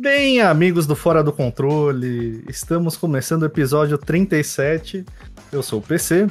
Bem, 0.00 0.40
amigos 0.40 0.86
do 0.86 0.96
Fora 0.96 1.22
do 1.22 1.30
Controle, 1.30 2.42
estamos 2.48 2.96
começando 2.96 3.42
o 3.42 3.44
episódio 3.44 3.98
37. 3.98 5.04
Eu 5.52 5.62
sou 5.62 5.78
o 5.78 5.82
PC. 5.82 6.26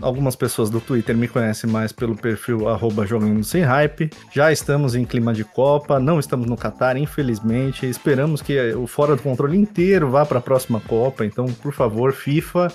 Algumas 0.00 0.36
pessoas 0.36 0.70
do 0.70 0.80
Twitter 0.80 1.16
me 1.16 1.26
conhecem 1.26 1.68
mais 1.68 1.90
pelo 1.90 2.14
perfil 2.14 2.68
arroba 2.68 3.04
Jogando 3.04 3.42
Sem 3.42 3.62
Hype. 3.62 4.10
Já 4.32 4.52
estamos 4.52 4.94
em 4.94 5.04
clima 5.04 5.34
de 5.34 5.42
Copa, 5.42 5.98
não 5.98 6.20
estamos 6.20 6.46
no 6.46 6.56
Qatar, 6.56 6.96
infelizmente. 6.96 7.84
Esperamos 7.84 8.40
que 8.40 8.56
o 8.74 8.86
Fora 8.86 9.16
do 9.16 9.22
Controle 9.22 9.58
inteiro 9.58 10.08
vá 10.08 10.24
para 10.24 10.38
a 10.38 10.42
próxima 10.42 10.78
Copa. 10.78 11.26
Então, 11.26 11.46
por 11.46 11.72
favor, 11.72 12.12
FIFA, 12.12 12.72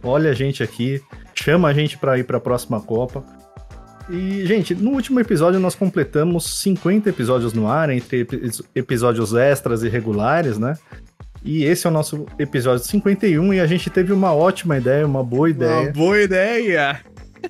olha 0.00 0.30
a 0.30 0.34
gente 0.34 0.62
aqui, 0.62 1.02
chama 1.34 1.66
a 1.66 1.74
gente 1.74 1.98
para 1.98 2.16
ir 2.16 2.22
para 2.22 2.36
a 2.36 2.40
próxima 2.40 2.80
Copa. 2.80 3.24
E, 4.08 4.44
gente, 4.44 4.74
no 4.74 4.90
último 4.90 5.18
episódio 5.18 5.58
nós 5.58 5.74
completamos 5.74 6.60
50 6.60 7.08
episódios 7.08 7.52
no 7.52 7.66
ar, 7.66 7.88
entre 7.90 8.26
episódios 8.74 9.34
extras 9.34 9.82
e 9.82 9.88
regulares, 9.88 10.58
né? 10.58 10.76
E 11.42 11.64
esse 11.64 11.86
é 11.86 11.90
o 11.90 11.92
nosso 11.92 12.26
episódio 12.38 12.84
51 12.84 13.54
e 13.54 13.60
a 13.60 13.66
gente 13.66 13.90
teve 13.90 14.12
uma 14.12 14.32
ótima 14.32 14.78
ideia, 14.78 15.06
uma 15.06 15.22
boa 15.22 15.50
ideia. 15.50 15.82
Uma 15.82 15.92
boa 15.92 16.20
ideia! 16.20 17.00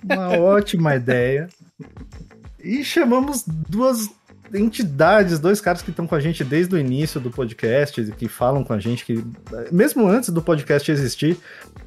Uma 0.03 0.39
ótima 0.39 0.97
ideia. 0.97 1.49
E 2.63 2.83
chamamos 2.83 3.45
duas 3.47 4.09
entidades, 4.53 5.39
dois 5.39 5.61
caras 5.61 5.83
que 5.83 5.91
estão 5.91 6.07
com 6.07 6.15
a 6.15 6.21
gente 6.21 6.45
desde 6.45 6.75
o 6.75 6.79
início 6.79 7.21
do 7.21 7.31
podcast, 7.31 8.03
que 8.13 8.29
falam 8.29 8.65
com 8.65 8.73
a 8.73 8.81
gente, 8.81 9.05
que 9.05 9.25
mesmo 9.71 10.09
antes 10.09 10.31
do 10.31 10.43
podcast 10.43 10.91
existir. 10.91 11.37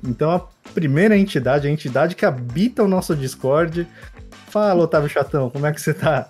Então 0.04 0.32
a 0.32 0.72
primeira 0.72 1.18
entidade, 1.18 1.68
a 1.68 1.72
entidade 1.72 2.16
que 2.16 2.26
habita 2.26 2.84
o 2.84 2.88
nosso 2.88 3.16
Discord. 3.16 3.88
Fala, 4.48 4.84
Otávio 4.84 5.10
Chatão, 5.10 5.50
como 5.50 5.66
é 5.66 5.74
que 5.74 5.82
você 5.82 5.94
tá? 5.94 6.30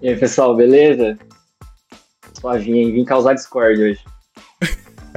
E 0.00 0.08
aí, 0.08 0.16
pessoal, 0.16 0.54
beleza? 0.54 1.18
Suavinho, 2.38 2.92
vim 2.92 3.04
causar 3.04 3.34
Discord 3.34 3.82
hoje 3.82 4.04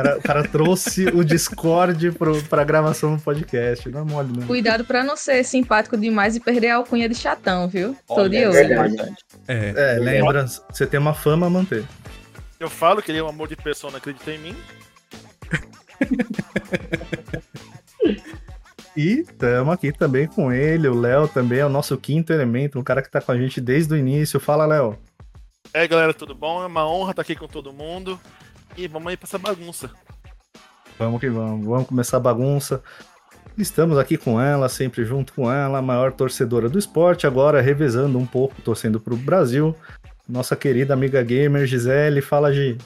cara, 0.04 0.18
o 0.18 0.22
cara 0.22 0.48
trouxe 0.48 1.08
o 1.08 1.23
Discord 1.23 2.12
pro, 2.12 2.40
pra 2.44 2.64
gravação 2.64 3.16
do 3.16 3.22
podcast. 3.22 3.90
Não 3.90 4.02
é 4.02 4.04
mole, 4.04 4.38
não. 4.38 4.46
Cuidado 4.48 4.86
pra 4.86 5.04
não 5.04 5.18
ser 5.18 5.44
simpático 5.44 5.98
demais 5.98 6.36
e 6.36 6.40
perder 6.40 6.70
a 6.70 6.78
alcunha 6.78 7.10
de 7.10 7.16
chatão, 7.16 7.68
viu? 7.68 7.96
Tô 8.08 8.28
de 8.28 8.38
é. 8.38 8.50
É, 9.48 9.73
é, 9.76 10.00
lembra, 10.00 10.48
você 10.48 10.88
tem 10.88 11.00
uma 11.00 11.14
fama 11.14 11.45
a 11.48 11.50
manter. 11.50 11.84
Eu 12.60 12.70
falo 12.70 13.02
que 13.02 13.12
ele 13.12 13.20
é 13.20 13.23
um 13.23 13.30
amor 13.30 13.48
de 13.48 13.56
pessoa, 13.56 13.90
não 13.92 13.98
acredita 13.98 14.32
em 14.32 14.40
mim. 14.40 14.56
E 19.00 19.22
estamos 19.22 19.73
aqui 19.73 19.94
também 19.94 20.28
com 20.28 20.52
ele, 20.52 20.86
o 20.86 20.94
Léo 20.94 21.25
também 21.25 21.59
é 21.59 21.66
o 21.66 21.69
nosso 21.69 21.95
quinto 21.95 22.33
elemento, 22.33 22.78
um 22.78 22.83
cara 22.83 23.02
que 23.02 23.09
tá 23.09 23.22
com 23.22 23.31
a 23.31 23.38
gente 23.38 23.61
desde 23.61 23.94
o 23.94 23.95
início. 23.95 24.42
Fala, 24.42 24.66
Léo. 24.66 25.00
É, 25.73 25.88
galera, 25.88 26.14
tudo 26.14 26.36
bom? 26.36 26.61
É 26.61 26.66
uma 26.66 26.86
honra 26.86 27.11
estar 27.11 27.22
aqui 27.22 27.33
com 27.33 27.47
todo 27.47 27.72
mundo. 27.72 28.20
E 28.75 28.89
vamos 28.89 29.08
aí 29.08 29.16
pra 29.16 29.25
essa 29.25 29.38
bagunça. 29.38 29.89
Vamos 30.97 31.22
que 31.22 31.30
vamos, 31.30 31.66
vamos 31.66 31.88
começar 31.88 32.17
a 32.17 32.20
bagunça. 32.20 32.83
Estamos 33.58 33.97
aqui 33.97 34.17
com 34.17 34.42
ela, 34.42 34.67
sempre 34.67 35.05
junto 35.05 35.31
com 35.31 35.50
ela, 35.50 35.77
a 35.77 35.81
maior 35.81 36.11
torcedora 36.11 36.67
do 36.67 36.77
esporte, 36.77 37.25
agora 37.25 37.61
revezando 37.61 38.17
um 38.17 38.25
pouco, 38.25 38.61
torcendo 38.61 39.00
pro 39.00 39.16
Brasil. 39.16 39.73
Nossa 40.27 40.58
querida 40.58 40.94
amiga 40.94 41.23
gamer 41.23 41.66
Gisele, 41.66 42.22
fala 42.22 42.52
Gi. 42.52 42.77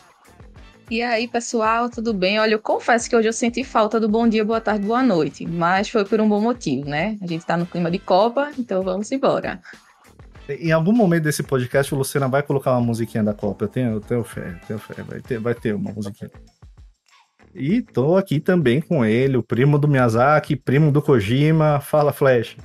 E 0.89 1.02
aí, 1.02 1.28
pessoal, 1.28 1.89
tudo 1.89 2.14
bem? 2.14 2.39
Olha, 2.39 2.53
eu 2.53 2.59
confesso 2.59 3.09
que 3.09 3.16
hoje 3.16 3.28
eu 3.28 3.34
senti 3.34 3.64
falta 3.64 4.00
do 4.00 4.09
bom 4.09 4.28
dia, 4.28 4.44
boa 4.44 4.59
tarde, 4.59 4.86
boa 4.86 5.02
noite, 5.02 5.45
mas 5.45 5.90
foi 5.90 6.06
por 6.06 6.20
um 6.20 6.28
bom 6.28 6.42
motivo, 6.42 6.88
né? 6.88 7.17
A 7.22 7.25
gente 7.25 7.45
tá 7.45 7.56
no 7.56 7.66
clima 7.66 7.90
de 7.90 8.00
Copa, 8.00 8.52
então 8.58 8.84
vamos 8.84 9.12
embora. 9.12 9.62
Em 10.48 10.72
algum 10.72 10.92
momento 10.92 11.23
desse 11.23 11.42
podcast, 11.42 11.94
o 11.94 11.98
Luciana 11.98 12.28
vai 12.28 12.44
colocar 12.44 12.72
uma 12.72 12.81
musiquinha 12.81 13.23
da 13.23 13.34
Copa. 13.34 13.64
Eu 13.64 13.70
tenho, 13.70 13.92
eu 13.92 14.02
tenho 14.02 14.23
fé, 14.23 14.59
eu 14.62 14.67
tenho 14.67 14.80
fé. 14.80 15.02
Vai 15.02 15.22
ter, 15.22 15.40
vai 15.40 15.56
ter 15.56 15.73
uma 15.73 15.92
musiquinha. 15.94 16.30
E 17.56 17.81
tô 17.81 18.18
aqui 18.18 18.40
também 18.40 18.81
com 18.81 19.06
ele, 19.06 19.38
o 19.38 19.44
primo 19.44 19.79
do 19.79 19.88
Miyazaki, 19.88 20.56
primo 20.56 20.91
do 20.91 21.02
Kojima. 21.02 21.79
Fala, 21.79 22.12
Flash. 22.12 22.58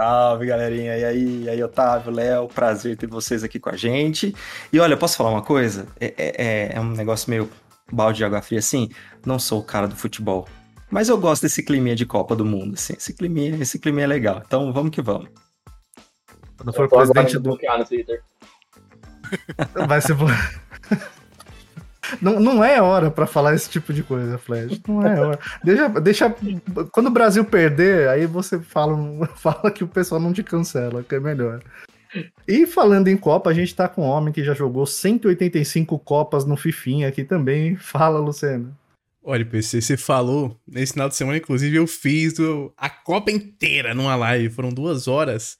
Salve, 0.00 0.46
galerinha. 0.46 0.96
E 0.96 1.04
aí, 1.04 1.42
e 1.42 1.50
aí 1.50 1.60
Otávio, 1.60 2.12
Léo, 2.12 2.46
prazer 2.46 2.96
ter 2.96 3.08
vocês 3.08 3.42
aqui 3.42 3.58
com 3.58 3.68
a 3.68 3.76
gente. 3.76 4.32
E 4.72 4.78
olha, 4.78 4.96
posso 4.96 5.16
falar 5.16 5.30
uma 5.30 5.42
coisa? 5.42 5.88
É, 5.98 6.14
é, 6.16 6.34
é, 6.38 6.72
é 6.76 6.80
um 6.80 6.90
negócio 6.90 7.28
meio 7.28 7.50
balde 7.92 8.18
de 8.18 8.24
água 8.24 8.40
fria, 8.40 8.60
assim. 8.60 8.88
Não 9.26 9.40
sou 9.40 9.58
o 9.58 9.64
cara 9.64 9.88
do 9.88 9.96
futebol. 9.96 10.46
Mas 10.88 11.08
eu 11.08 11.18
gosto 11.18 11.42
desse 11.42 11.64
climinha 11.64 11.96
de 11.96 12.06
Copa 12.06 12.36
do 12.36 12.44
Mundo, 12.44 12.74
assim. 12.74 12.94
Esse 12.96 13.12
climinha, 13.12 13.56
esse 13.60 13.76
climinha 13.80 14.04
é 14.04 14.06
legal. 14.06 14.40
Então, 14.46 14.72
vamos 14.72 14.92
que 14.92 15.02
vamos. 15.02 15.30
Quando 16.56 16.72
for 16.72 16.88
presidente 16.88 17.36
do. 17.36 17.50
No 17.50 17.84
Twitter. 17.84 18.22
Vai 19.88 20.00
ser. 20.00 20.16
Não, 22.20 22.40
não 22.40 22.64
é 22.64 22.80
hora 22.80 23.10
para 23.10 23.26
falar 23.26 23.54
esse 23.54 23.68
tipo 23.68 23.92
de 23.92 24.02
coisa, 24.02 24.38
Flash. 24.38 24.80
Não 24.86 25.06
é 25.06 25.20
hora. 25.20 25.38
Deixa, 25.62 25.88
deixa. 26.00 26.34
Quando 26.92 27.06
o 27.06 27.10
Brasil 27.10 27.44
perder, 27.44 28.08
aí 28.08 28.26
você 28.26 28.58
fala, 28.58 28.96
fala 29.36 29.70
que 29.70 29.84
o 29.84 29.88
pessoal 29.88 30.20
não 30.20 30.32
te 30.32 30.42
cancela, 30.42 31.02
que 31.02 31.14
é 31.14 31.20
melhor. 31.20 31.62
E 32.46 32.66
falando 32.66 33.08
em 33.08 33.16
Copa, 33.16 33.50
a 33.50 33.54
gente 33.54 33.74
tá 33.74 33.88
com 33.88 34.02
um 34.02 34.08
homem 34.08 34.32
que 34.32 34.42
já 34.42 34.54
jogou 34.54 34.86
185 34.86 35.98
Copas 35.98 36.44
no 36.44 36.56
Fifinha 36.56 37.08
aqui 37.08 37.24
também. 37.24 37.76
Fala, 37.76 38.18
Luciano. 38.18 38.76
Olha, 39.22 39.44
PC, 39.44 39.82
você 39.82 39.96
falou, 39.96 40.58
nesse 40.66 40.94
final 40.94 41.08
de 41.08 41.14
semana, 41.14 41.36
inclusive, 41.36 41.76
eu 41.76 41.86
fiz 41.86 42.34
a 42.76 42.88
Copa 42.88 43.30
inteira 43.30 43.94
numa 43.94 44.16
live. 44.16 44.48
Foram 44.48 44.70
duas 44.70 45.06
horas. 45.06 45.58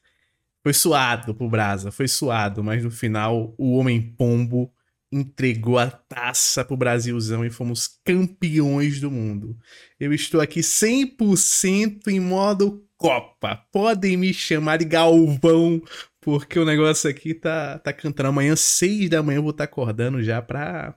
Foi 0.62 0.72
suado 0.72 1.34
pro 1.34 1.48
Brasa, 1.48 1.90
foi 1.90 2.08
suado, 2.08 2.64
mas 2.64 2.82
no 2.82 2.90
final 2.90 3.54
o 3.56 3.78
Homem 3.78 4.02
Pombo 4.02 4.72
entregou 5.10 5.78
a 5.78 5.90
taça 5.90 6.64
pro 6.64 6.76
Brasilzão 6.76 7.44
e 7.44 7.50
fomos 7.50 7.88
campeões 8.04 9.00
do 9.00 9.10
mundo. 9.10 9.56
Eu 9.98 10.12
estou 10.12 10.40
aqui 10.40 10.60
100% 10.60 12.08
em 12.08 12.20
modo 12.20 12.84
Copa. 12.98 13.64
Podem 13.72 14.16
me 14.16 14.34
chamar 14.34 14.78
de 14.78 14.84
Galvão, 14.84 15.80
porque 16.20 16.58
o 16.58 16.64
negócio 16.64 17.08
aqui 17.08 17.32
tá, 17.32 17.78
tá 17.78 17.92
cantando. 17.92 18.28
Amanhã, 18.28 18.56
6 18.56 19.08
da 19.08 19.22
manhã, 19.22 19.38
eu 19.38 19.42
vou 19.42 19.52
estar 19.52 19.66
tá 19.66 19.70
acordando 19.70 20.22
já 20.22 20.42
pra, 20.42 20.96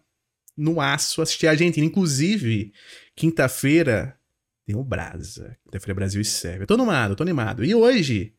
no 0.58 0.82
aço, 0.82 1.22
assistir 1.22 1.48
a 1.48 1.52
Argentina. 1.52 1.86
Inclusive, 1.86 2.74
quinta-feira 3.16 4.18
tem 4.66 4.76
o 4.76 4.84
Brasa. 4.84 5.56
Quinta-feira, 5.64 5.94
Brasil 5.94 6.22
e 6.22 6.26
Sérvia. 6.26 6.64
Eu 6.64 6.68
tô 6.68 6.74
animado, 6.74 7.16
tô 7.16 7.24
animado. 7.24 7.64
E 7.64 7.74
hoje 7.76 8.34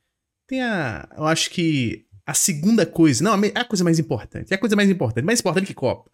tem 0.48 0.60
a. 0.60 1.08
Eu 1.16 1.24
acho 1.24 1.48
que 1.50 2.04
a 2.26 2.34
segunda 2.34 2.86
coisa. 2.86 3.22
Não, 3.22 3.34
a 3.34 3.64
coisa 3.64 3.84
mais 3.84 3.98
importante. 3.98 4.52
É 4.52 4.54
a 4.54 4.58
coisa 4.58 4.76
mais 4.76 4.88
importante. 4.88 5.24
Mais 5.24 5.40
importante 5.40 5.66
que 5.66 5.74
Copa. 5.74 6.10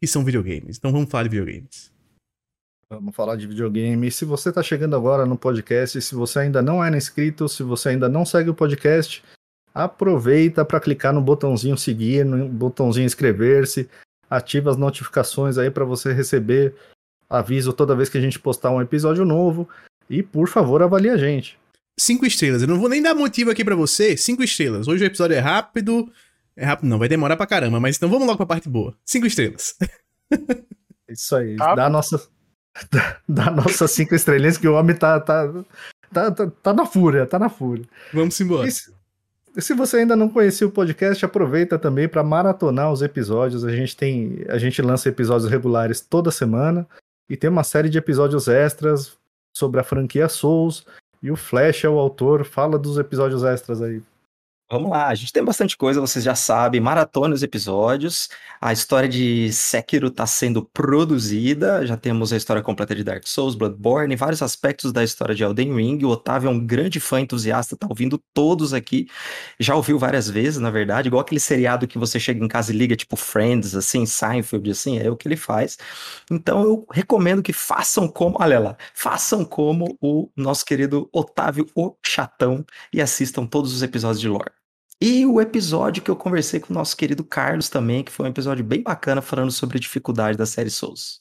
Que 0.00 0.06
são 0.06 0.24
videogames. 0.24 0.78
Então 0.78 0.92
vamos 0.92 1.10
falar 1.10 1.24
de 1.24 1.30
videogames. 1.30 1.92
Vamos 2.90 3.14
falar 3.14 3.36
de 3.36 3.46
videogame. 3.46 4.10
Se 4.10 4.24
você 4.24 4.48
está 4.48 4.62
chegando 4.62 4.96
agora 4.96 5.26
no 5.26 5.36
podcast, 5.36 6.00
se 6.00 6.14
você 6.14 6.40
ainda 6.40 6.62
não 6.62 6.82
é 6.82 6.96
inscrito, 6.96 7.48
se 7.48 7.62
você 7.62 7.90
ainda 7.90 8.08
não 8.08 8.24
segue 8.24 8.48
o 8.48 8.54
podcast, 8.54 9.22
aproveita 9.74 10.64
para 10.64 10.80
clicar 10.80 11.12
no 11.12 11.20
botãozinho 11.20 11.76
seguir, 11.76 12.24
no 12.24 12.48
botãozinho 12.48 13.04
inscrever-se, 13.04 13.88
ativa 14.30 14.70
as 14.70 14.78
notificações 14.78 15.58
aí 15.58 15.70
para 15.70 15.84
você 15.84 16.14
receber 16.14 16.74
aviso 17.28 17.74
toda 17.74 17.94
vez 17.94 18.08
que 18.08 18.16
a 18.16 18.20
gente 18.20 18.38
postar 18.38 18.70
um 18.70 18.80
episódio 18.80 19.24
novo 19.24 19.68
e 20.08 20.22
por 20.22 20.48
favor 20.48 20.82
avalie 20.82 21.10
a 21.10 21.18
gente. 21.18 21.58
Cinco 21.98 22.24
estrelas. 22.24 22.62
Eu 22.62 22.68
não 22.68 22.78
vou 22.78 22.88
nem 22.88 23.02
dar 23.02 23.14
motivo 23.14 23.50
aqui 23.50 23.64
para 23.64 23.74
você. 23.74 24.16
Cinco 24.16 24.42
estrelas. 24.42 24.86
Hoje 24.86 25.04
o 25.04 25.06
episódio 25.06 25.34
é 25.36 25.40
rápido. 25.40 26.10
É 26.56 26.64
rápido, 26.64 26.88
não, 26.88 26.98
vai 26.98 27.08
demorar 27.08 27.36
pra 27.36 27.46
caramba, 27.46 27.78
mas 27.78 27.96
então 27.96 28.08
vamos 28.08 28.26
logo 28.26 28.36
pra 28.36 28.46
parte 28.46 28.68
boa. 28.68 28.94
Cinco 29.04 29.26
estrelas. 29.26 29.76
Isso 31.08 31.34
aí. 31.34 31.56
Ah, 31.60 31.74
dá, 31.74 31.90
nossa, 31.90 32.20
dá, 32.90 33.18
dá 33.28 33.50
nossas 33.50 33.90
cinco 33.90 34.14
estrelinhas 34.14 34.58
que 34.58 34.68
o 34.68 34.74
homem 34.74 34.94
tá, 34.94 35.20
tá, 35.20 35.48
tá, 36.12 36.30
tá, 36.30 36.46
tá 36.62 36.74
na 36.74 36.86
fúria, 36.86 37.26
tá 37.26 37.38
na 37.38 37.48
fúria. 37.48 37.84
Vamos 38.12 38.40
embora. 38.40 38.66
E 38.66 38.72
se, 38.72 38.92
se 39.58 39.74
você 39.74 39.98
ainda 39.98 40.16
não 40.16 40.28
conhecia 40.28 40.66
o 40.66 40.70
podcast, 40.70 41.24
aproveita 41.24 41.78
também 41.78 42.08
para 42.08 42.22
maratonar 42.22 42.92
os 42.92 43.02
episódios. 43.02 43.64
A 43.64 43.70
gente 43.70 43.96
tem, 43.96 44.44
a 44.48 44.58
gente 44.58 44.82
lança 44.82 45.08
episódios 45.08 45.50
regulares 45.50 46.00
toda 46.00 46.30
semana 46.30 46.88
e 47.28 47.36
tem 47.36 47.50
uma 47.50 47.64
série 47.64 47.88
de 47.88 47.98
episódios 47.98 48.48
extras 48.48 49.16
sobre 49.52 49.80
a 49.80 49.84
franquia 49.84 50.28
Souls 50.28 50.84
e 51.22 51.30
o 51.30 51.36
Flash 51.36 51.84
é 51.84 51.88
o 51.88 51.98
autor. 51.98 52.44
Fala 52.44 52.78
dos 52.78 52.98
episódios 52.98 53.44
extras 53.44 53.82
aí. 53.82 54.02
Vamos 54.70 54.90
lá, 54.90 55.08
a 55.08 55.14
gente 55.14 55.32
tem 55.32 55.42
bastante 55.42 55.78
coisa, 55.78 55.98
vocês 55.98 56.22
já 56.22 56.34
sabem, 56.34 56.78
maratona 56.78 57.34
os 57.34 57.42
episódios, 57.42 58.28
a 58.60 58.70
história 58.70 59.08
de 59.08 59.50
Sekiro 59.50 60.08
está 60.08 60.26
sendo 60.26 60.62
produzida, 60.62 61.86
já 61.86 61.96
temos 61.96 62.34
a 62.34 62.36
história 62.36 62.62
completa 62.62 62.94
de 62.94 63.02
Dark 63.02 63.26
Souls, 63.26 63.54
Bloodborne, 63.54 64.14
vários 64.14 64.42
aspectos 64.42 64.92
da 64.92 65.02
história 65.02 65.34
de 65.34 65.42
Elden 65.42 65.74
Ring, 65.74 66.04
o 66.04 66.10
Otávio 66.10 66.48
é 66.48 66.50
um 66.50 66.60
grande 66.66 67.00
fã 67.00 67.18
entusiasta, 67.18 67.78
tá 67.78 67.86
ouvindo 67.88 68.22
todos 68.34 68.74
aqui, 68.74 69.06
já 69.58 69.74
ouviu 69.74 69.98
várias 69.98 70.28
vezes, 70.28 70.58
na 70.60 70.70
verdade, 70.70 71.08
igual 71.08 71.22
aquele 71.22 71.40
seriado 71.40 71.88
que 71.88 71.96
você 71.96 72.20
chega 72.20 72.44
em 72.44 72.48
casa 72.48 72.70
e 72.70 72.76
liga, 72.76 72.94
tipo 72.94 73.16
Friends, 73.16 73.74
assim, 73.74 74.04
Seinfeld, 74.04 74.70
assim, 74.70 74.98
é 74.98 75.10
o 75.10 75.16
que 75.16 75.26
ele 75.26 75.36
faz. 75.36 75.78
Então 76.30 76.62
eu 76.62 76.86
recomendo 76.92 77.42
que 77.42 77.54
façam 77.54 78.06
como, 78.06 78.36
olha 78.38 78.60
lá, 78.60 78.76
façam 78.92 79.46
como 79.46 79.96
o 79.98 80.28
nosso 80.36 80.62
querido 80.66 81.08
Otávio 81.10 81.66
o 81.74 81.96
Chatão 82.04 82.66
e 82.92 83.00
assistam 83.00 83.46
todos 83.46 83.72
os 83.72 83.82
episódios 83.82 84.20
de 84.20 84.28
lore. 84.28 84.57
E 85.00 85.24
o 85.24 85.40
episódio 85.40 86.02
que 86.02 86.10
eu 86.10 86.16
conversei 86.16 86.58
com 86.58 86.72
o 86.72 86.74
nosso 86.74 86.96
querido 86.96 87.24
Carlos 87.24 87.68
também, 87.68 88.02
que 88.02 88.10
foi 88.10 88.26
um 88.26 88.30
episódio 88.30 88.64
bem 88.64 88.82
bacana 88.82 89.22
falando 89.22 89.52
sobre 89.52 89.78
a 89.78 89.80
dificuldade 89.80 90.36
da 90.36 90.44
série 90.44 90.70
Souls. 90.70 91.20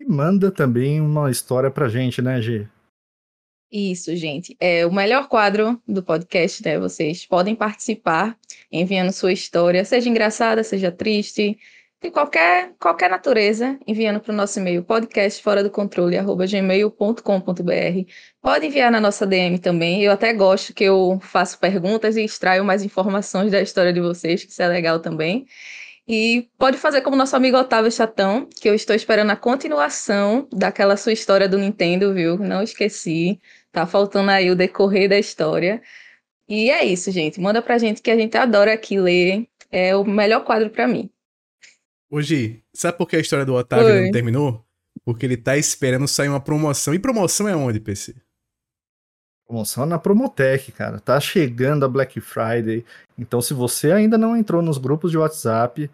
E 0.00 0.04
manda 0.04 0.50
também 0.50 1.00
uma 1.00 1.30
história 1.30 1.70
pra 1.70 1.88
gente, 1.88 2.20
né, 2.20 2.40
G? 2.40 2.68
Isso, 3.70 4.16
gente. 4.16 4.56
É 4.58 4.84
o 4.86 4.92
melhor 4.92 5.28
quadro 5.28 5.80
do 5.86 6.02
podcast, 6.02 6.64
né? 6.64 6.78
Vocês 6.78 7.24
podem 7.26 7.54
participar 7.54 8.36
enviando 8.72 9.12
sua 9.12 9.32
história, 9.32 9.84
seja 9.84 10.08
engraçada, 10.08 10.64
seja 10.64 10.90
triste, 10.90 11.58
de 12.00 12.10
qualquer, 12.10 12.74
qualquer 12.78 13.10
natureza, 13.10 13.78
enviando 13.86 14.20
para 14.20 14.32
o 14.32 14.36
nosso 14.36 14.58
e-mail 14.60 14.84
podcast 14.84 15.42
fora 15.42 15.64
do 15.64 15.70
controle, 15.70 16.16
gmail.com.br. 16.16 18.12
Pode 18.40 18.66
enviar 18.66 18.92
na 18.92 19.00
nossa 19.00 19.26
DM 19.26 19.58
também. 19.58 20.02
Eu 20.02 20.12
até 20.12 20.32
gosto 20.32 20.72
que 20.72 20.84
eu 20.84 21.18
faço 21.20 21.58
perguntas 21.58 22.16
e 22.16 22.24
extraio 22.24 22.64
mais 22.64 22.84
informações 22.84 23.50
da 23.50 23.60
história 23.60 23.92
de 23.92 24.00
vocês, 24.00 24.44
que 24.44 24.52
isso 24.52 24.62
é 24.62 24.68
legal 24.68 25.00
também. 25.00 25.46
E 26.06 26.48
pode 26.56 26.78
fazer 26.78 27.02
como 27.02 27.16
nosso 27.16 27.36
amigo 27.36 27.58
Otávio 27.58 27.90
Chatão, 27.92 28.48
que 28.60 28.68
eu 28.68 28.74
estou 28.74 28.96
esperando 28.96 29.30
a 29.30 29.36
continuação 29.36 30.48
daquela 30.52 30.96
sua 30.96 31.12
história 31.12 31.48
do 31.48 31.58
Nintendo, 31.58 32.14
viu? 32.14 32.38
Não 32.38 32.62
esqueci. 32.62 33.40
Tá 33.72 33.86
faltando 33.86 34.30
aí 34.30 34.50
o 34.50 34.56
decorrer 34.56 35.08
da 35.08 35.18
história. 35.18 35.82
E 36.48 36.70
é 36.70 36.84
isso, 36.84 37.10
gente. 37.10 37.40
Manda 37.40 37.60
pra 37.60 37.76
gente 37.76 38.00
que 38.02 38.10
a 38.10 38.16
gente 38.16 38.36
adora 38.38 38.72
aqui 38.72 38.98
ler. 38.98 39.48
É 39.70 39.94
o 39.96 40.04
melhor 40.04 40.44
quadro 40.44 40.70
para 40.70 40.88
mim. 40.88 41.10
Hoje, 42.10 42.62
sabe 42.72 42.96
por 42.96 43.06
que 43.06 43.16
a 43.16 43.20
história 43.20 43.44
do 43.44 43.54
Otávio 43.54 43.86
Oi. 43.86 44.04
não 44.04 44.10
terminou? 44.10 44.64
Porque 45.04 45.26
ele 45.26 45.36
tá 45.36 45.56
esperando 45.56 46.08
sair 46.08 46.28
uma 46.28 46.40
promoção. 46.40 46.94
E 46.94 46.98
promoção 46.98 47.48
é 47.48 47.54
onde, 47.54 47.80
PC? 47.80 48.14
Promoção 49.46 49.86
na 49.86 49.98
Promotec, 49.98 50.72
cara. 50.72 51.00
Tá 51.00 51.18
chegando 51.20 51.84
a 51.84 51.88
Black 51.88 52.20
Friday. 52.20 52.84
Então, 53.18 53.40
se 53.40 53.54
você 53.54 53.92
ainda 53.92 54.18
não 54.18 54.36
entrou 54.36 54.60
nos 54.60 54.78
grupos 54.78 55.10
de 55.10 55.18
WhatsApp 55.18 55.90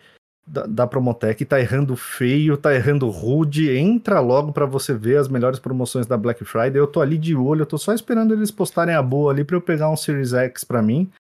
da, 0.46 0.66
da 0.66 0.86
Promotec, 0.86 1.44
tá 1.44 1.60
errando 1.60 1.96
feio, 1.96 2.56
tá 2.56 2.74
errando 2.74 3.08
rude, 3.08 3.70
entra 3.76 4.20
logo 4.20 4.52
para 4.52 4.66
você 4.66 4.92
ver 4.92 5.18
as 5.18 5.28
melhores 5.28 5.58
promoções 5.58 6.06
da 6.06 6.16
Black 6.16 6.44
Friday. 6.44 6.80
Eu 6.80 6.86
tô 6.86 7.00
ali 7.00 7.16
de 7.16 7.34
olho, 7.34 7.62
eu 7.62 7.66
tô 7.66 7.78
só 7.78 7.92
esperando 7.92 8.34
eles 8.34 8.50
postarem 8.50 8.94
a 8.94 9.02
boa 9.02 9.32
ali 9.32 9.44
para 9.44 9.56
eu 9.56 9.60
pegar 9.60 9.88
um 9.88 9.96
Series 9.96 10.32
X 10.32 10.64
para 10.64 10.82
mim. 10.82 11.10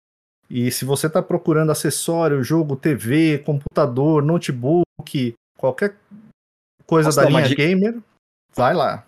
E 0.48 0.70
se 0.70 0.84
você 0.84 1.06
está 1.06 1.22
procurando 1.22 1.72
acessório, 1.72 2.42
jogo, 2.42 2.76
TV, 2.76 3.38
computador, 3.38 4.22
notebook, 4.22 5.34
qualquer 5.58 5.96
coisa 6.86 7.08
Posso 7.08 7.20
da 7.20 7.28
linha 7.28 7.54
gamer, 7.54 7.98
vai 8.54 8.74
lá. 8.74 9.06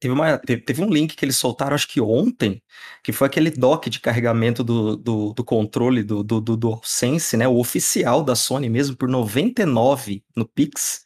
Teve, 0.00 0.14
uma, 0.14 0.38
teve, 0.38 0.62
teve, 0.62 0.82
um 0.82 0.88
link 0.88 1.16
que 1.16 1.24
eles 1.24 1.36
soltaram, 1.36 1.74
acho 1.74 1.88
que 1.88 2.00
ontem, 2.00 2.62
que 3.02 3.12
foi 3.12 3.26
aquele 3.26 3.50
dock 3.50 3.90
de 3.90 3.98
carregamento 3.98 4.62
do, 4.62 4.96
do, 4.96 5.32
do 5.32 5.44
controle 5.44 6.04
do, 6.04 6.22
do, 6.22 6.40
do 6.40 6.56
DualSense, 6.56 7.36
né? 7.36 7.48
O 7.48 7.58
oficial 7.58 8.22
da 8.22 8.36
Sony 8.36 8.68
mesmo, 8.68 8.96
por 8.96 9.08
99 9.08 10.22
no 10.36 10.46
Pix. 10.46 11.04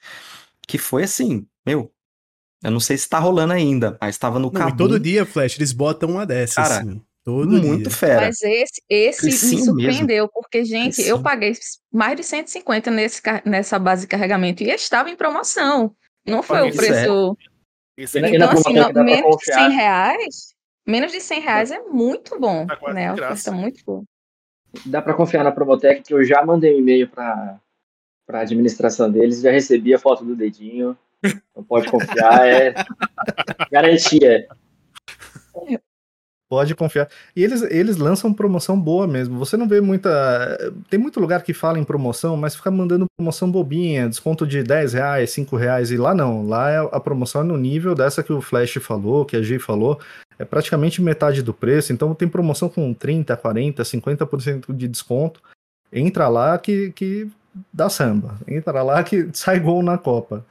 Que 0.69 0.77
foi 0.77 1.05
assim, 1.05 1.47
meu. 1.65 1.91
Eu 2.63 2.71
não 2.71 2.81
sei 2.81 2.99
se 2.99 3.09
tá 3.09 3.19
rolando 3.19 3.55
ainda, 3.55 3.97
mas 4.01 4.19
tava 4.19 4.39
no 4.39 4.51
cabo. 4.51 4.77
todo 4.77 5.01
dia, 5.01 5.25
Flash, 5.25 5.57
eles 5.57 5.73
botam 5.73 6.11
uma 6.11 6.27
dessas. 6.27 6.55
Cara, 6.55 6.81
assim. 6.81 7.03
Todo 7.25 7.63
muito 7.63 7.89
dia. 7.89 7.91
fera. 7.91 8.23
Mas 8.23 8.43
esse, 8.43 8.83
esse 8.89 9.27
me 9.27 9.33
surpreendeu, 9.33 10.25
mesmo. 10.25 10.31
porque, 10.33 10.65
gente, 10.65 10.97
Crescinho. 10.97 11.17
eu 11.17 11.23
paguei 11.23 11.53
mais 11.93 12.17
de 12.17 12.25
150 12.25 12.91
nesse, 12.91 13.23
nessa 13.45 13.79
base 13.79 14.03
de 14.03 14.09
carregamento 14.09 14.63
e 14.63 14.71
estava 14.71 15.09
em 15.09 15.17
promoção. 15.17 15.95
Não 16.27 16.43
foi 16.43 16.69
o 16.69 16.75
preço. 16.75 17.37
É. 17.39 18.33
Então, 18.35 18.51
assim, 18.51 18.73
no, 18.73 19.05
menos 19.05 19.37
de 19.37 19.45
100 19.45 19.71
reais, 19.71 20.55
menos 20.87 21.13
de 21.13 21.21
100 21.21 21.41
reais 21.41 21.71
é 21.71 21.81
muito 21.81 22.41
bom. 22.41 22.67
Tá 22.67 22.93
né? 22.93 23.13
Oferta 23.13 23.53
muito 23.53 23.85
bom. 23.87 24.03
Dá 24.87 25.01
para 25.03 25.15
confiar 25.15 25.45
na 25.45 25.53
Promotec, 25.53 26.03
que 26.03 26.15
eu 26.15 26.25
já 26.25 26.45
mandei 26.45 26.75
um 26.75 26.79
e-mail 26.79 27.09
para 27.09 27.61
a 28.31 28.41
administração 28.41 29.11
deles, 29.11 29.43
já 29.43 29.51
recebi 29.51 29.95
a 29.95 29.99
foto 29.99 30.25
do 30.25 30.35
dedinho. 30.35 30.97
Não 31.55 31.63
pode 31.63 31.89
confiar, 31.89 32.49
é 32.49 32.75
garantia. 33.71 34.49
Pode 36.53 36.75
confiar. 36.75 37.09
E 37.35 37.43
eles, 37.43 37.63
eles 37.63 37.97
lançam 37.97 38.31
promoção 38.31 38.79
boa 38.79 39.07
mesmo. 39.07 39.39
Você 39.39 39.57
não 39.57 39.67
vê 39.67 39.81
muita. 39.81 40.71
Tem 40.91 41.01
muito 41.01 41.19
lugar 41.19 41.43
que 41.43 41.55
fala 41.55 41.79
em 41.79 41.83
promoção, 41.83 42.37
mas 42.37 42.55
fica 42.55 42.71
mandando 42.71 43.07
promoção 43.17 43.51
bobinha, 43.51 44.07
desconto 44.07 44.47
de 44.47 44.63
10 44.63 44.93
reais, 44.93 45.31
5 45.31 45.57
reais. 45.57 45.91
E 45.91 45.97
lá 45.97 46.15
não. 46.15 46.47
Lá 46.47 46.71
é 46.71 46.77
a 46.77 47.01
promoção 47.01 47.41
é 47.41 47.45
no 47.45 47.57
nível 47.57 47.95
dessa 47.95 48.23
que 48.23 48.35
o 48.35 48.43
Flash 48.43 48.75
falou, 48.83 49.25
que 49.25 49.35
a 49.35 49.41
G 49.41 49.59
falou. 49.59 49.99
É 50.39 50.45
praticamente 50.45 51.01
metade 51.01 51.43
do 51.43 51.55
preço. 51.55 51.91
Então 51.91 52.15
tem 52.15 52.29
promoção 52.29 52.69
com 52.69 52.93
30, 52.93 53.35
40, 53.35 53.83
50% 53.83 54.77
de 54.77 54.89
desconto. 54.89 55.41
Entra 55.91 56.29
lá 56.29 56.59
que, 56.59 56.93
que 56.93 57.31
dá 57.73 57.89
samba. 57.89 58.39
Entra 58.47 58.83
lá 58.83 59.03
que 59.03 59.27
sai 59.33 59.59
gol 59.59 59.83
na 59.83 59.97
Copa. 59.97 60.45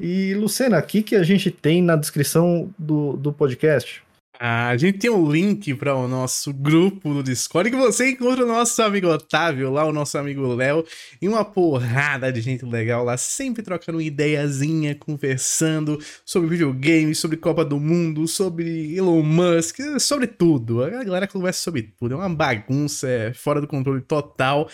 E, 0.00 0.34
Lucena, 0.34 0.78
aqui 0.78 1.00
que 1.00 1.14
a 1.14 1.22
gente 1.22 1.48
tem 1.48 1.80
na 1.80 1.94
descrição 1.94 2.74
do, 2.76 3.12
do 3.12 3.32
podcast? 3.32 4.02
Ah, 4.44 4.70
a 4.70 4.76
gente 4.76 4.98
tem 4.98 5.08
um 5.08 5.30
link 5.30 5.72
para 5.76 5.94
o 5.94 6.08
nosso 6.08 6.52
grupo 6.52 7.14
do 7.14 7.22
Discord 7.22 7.70
que 7.70 7.76
você 7.76 8.10
encontra 8.10 8.44
o 8.44 8.48
nosso 8.48 8.82
amigo 8.82 9.06
Otávio, 9.06 9.70
lá 9.70 9.84
o 9.84 9.92
nosso 9.92 10.18
amigo 10.18 10.44
Léo, 10.52 10.84
e 11.20 11.28
uma 11.28 11.44
porrada 11.44 12.32
de 12.32 12.40
gente 12.40 12.64
legal 12.64 13.04
lá, 13.04 13.16
sempre 13.16 13.62
trocando 13.62 14.00
ideiazinha, 14.00 14.96
conversando 14.96 15.96
sobre 16.24 16.48
videogames, 16.48 17.20
sobre 17.20 17.36
Copa 17.36 17.64
do 17.64 17.78
Mundo, 17.78 18.26
sobre 18.26 18.92
Elon 18.96 19.22
Musk, 19.22 19.78
sobre 20.00 20.26
tudo. 20.26 20.82
A 20.82 21.04
galera 21.04 21.28
conversa 21.28 21.62
sobre 21.62 21.82
tudo, 21.96 22.14
é 22.14 22.16
uma 22.16 22.28
bagunça, 22.28 23.08
é 23.08 23.32
fora 23.32 23.60
do 23.60 23.68
controle 23.68 24.00
total. 24.00 24.68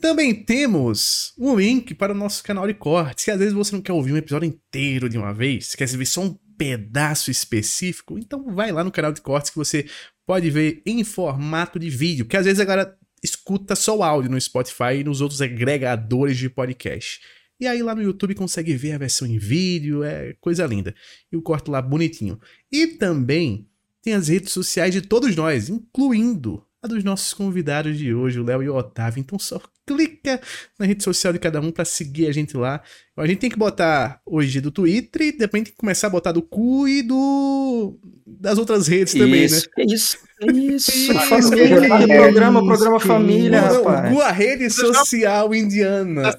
Também 0.00 0.32
temos 0.32 1.34
um 1.36 1.56
link 1.56 1.92
para 1.92 2.12
o 2.12 2.16
nosso 2.16 2.40
canal 2.44 2.68
de 2.68 2.74
cortes, 2.74 3.24
que 3.24 3.32
às 3.32 3.38
vezes 3.40 3.52
você 3.52 3.74
não 3.74 3.82
quer 3.82 3.94
ouvir 3.94 4.12
um 4.12 4.16
episódio 4.16 4.46
inteiro 4.46 5.08
de 5.08 5.18
uma 5.18 5.34
vez, 5.34 5.74
quer 5.74 5.88
ver 5.88 6.06
só 6.06 6.20
um 6.20 6.38
pedaço 6.58 7.30
específico, 7.30 8.18
então 8.18 8.52
vai 8.54 8.72
lá 8.72 8.82
no 8.82 8.90
canal 8.90 9.12
de 9.12 9.22
cortes 9.22 9.50
que 9.50 9.56
você 9.56 9.86
pode 10.26 10.50
ver 10.50 10.82
em 10.84 11.02
formato 11.04 11.78
de 11.78 11.88
vídeo, 11.88 12.26
que 12.26 12.36
às 12.36 12.44
vezes 12.44 12.60
a 12.60 12.64
galera 12.64 12.98
escuta 13.22 13.74
só 13.74 13.96
o 13.96 14.02
áudio 14.02 14.30
no 14.30 14.40
Spotify 14.40 14.96
e 15.00 15.04
nos 15.04 15.20
outros 15.20 15.40
agregadores 15.40 16.36
de 16.36 16.50
podcast. 16.50 17.20
E 17.60 17.66
aí 17.66 17.82
lá 17.82 17.94
no 17.94 18.02
YouTube 18.02 18.34
consegue 18.34 18.76
ver 18.76 18.92
a 18.92 18.98
versão 18.98 19.26
em 19.26 19.38
vídeo, 19.38 20.04
é 20.04 20.34
coisa 20.40 20.64
linda. 20.66 20.94
E 21.32 21.36
o 21.36 21.42
corte 21.42 21.70
lá 21.70 21.82
bonitinho. 21.82 22.38
E 22.70 22.86
também 22.86 23.66
tem 24.02 24.14
as 24.14 24.28
redes 24.28 24.52
sociais 24.52 24.94
de 24.94 25.00
todos 25.00 25.34
nós, 25.34 25.68
incluindo 25.68 26.64
a 26.80 26.86
dos 26.86 27.02
nossos 27.02 27.34
convidados 27.34 27.98
de 27.98 28.14
hoje, 28.14 28.38
o 28.38 28.44
Léo 28.44 28.62
e 28.62 28.68
o 28.68 28.76
Otávio. 28.76 29.20
Então 29.20 29.38
só 29.38 29.60
clica 29.88 30.38
na 30.78 30.84
rede 30.84 31.02
social 31.02 31.32
de 31.32 31.38
cada 31.38 31.60
um 31.60 31.70
para 31.70 31.84
seguir 31.84 32.28
a 32.28 32.32
gente 32.32 32.56
lá. 32.56 32.82
A 33.16 33.26
gente 33.26 33.38
tem 33.38 33.50
que 33.50 33.58
botar 33.58 34.20
hoje 34.26 34.60
do 34.60 34.70
Twitter 34.70 35.22
e 35.22 35.32
depois 35.32 35.64
tem 35.64 35.72
que 35.72 35.78
começar 35.78 36.08
a 36.08 36.10
botar 36.10 36.32
do 36.32 36.42
cu 36.42 36.86
e 36.86 37.02
do 37.02 37.98
das 38.26 38.58
outras 38.58 38.86
redes 38.86 39.14
isso, 39.14 39.24
também, 39.24 39.40
né? 39.40 39.46
Isso, 39.46 40.18
isso, 40.46 40.90
isso. 40.92 41.14
família, 41.14 41.88
programa, 42.06 42.64
programa 42.64 43.00
família, 43.00 43.60
rapaz. 43.62 44.20
A 44.20 44.30
rede 44.30 44.70
social 44.70 45.54
indiana. 45.54 46.38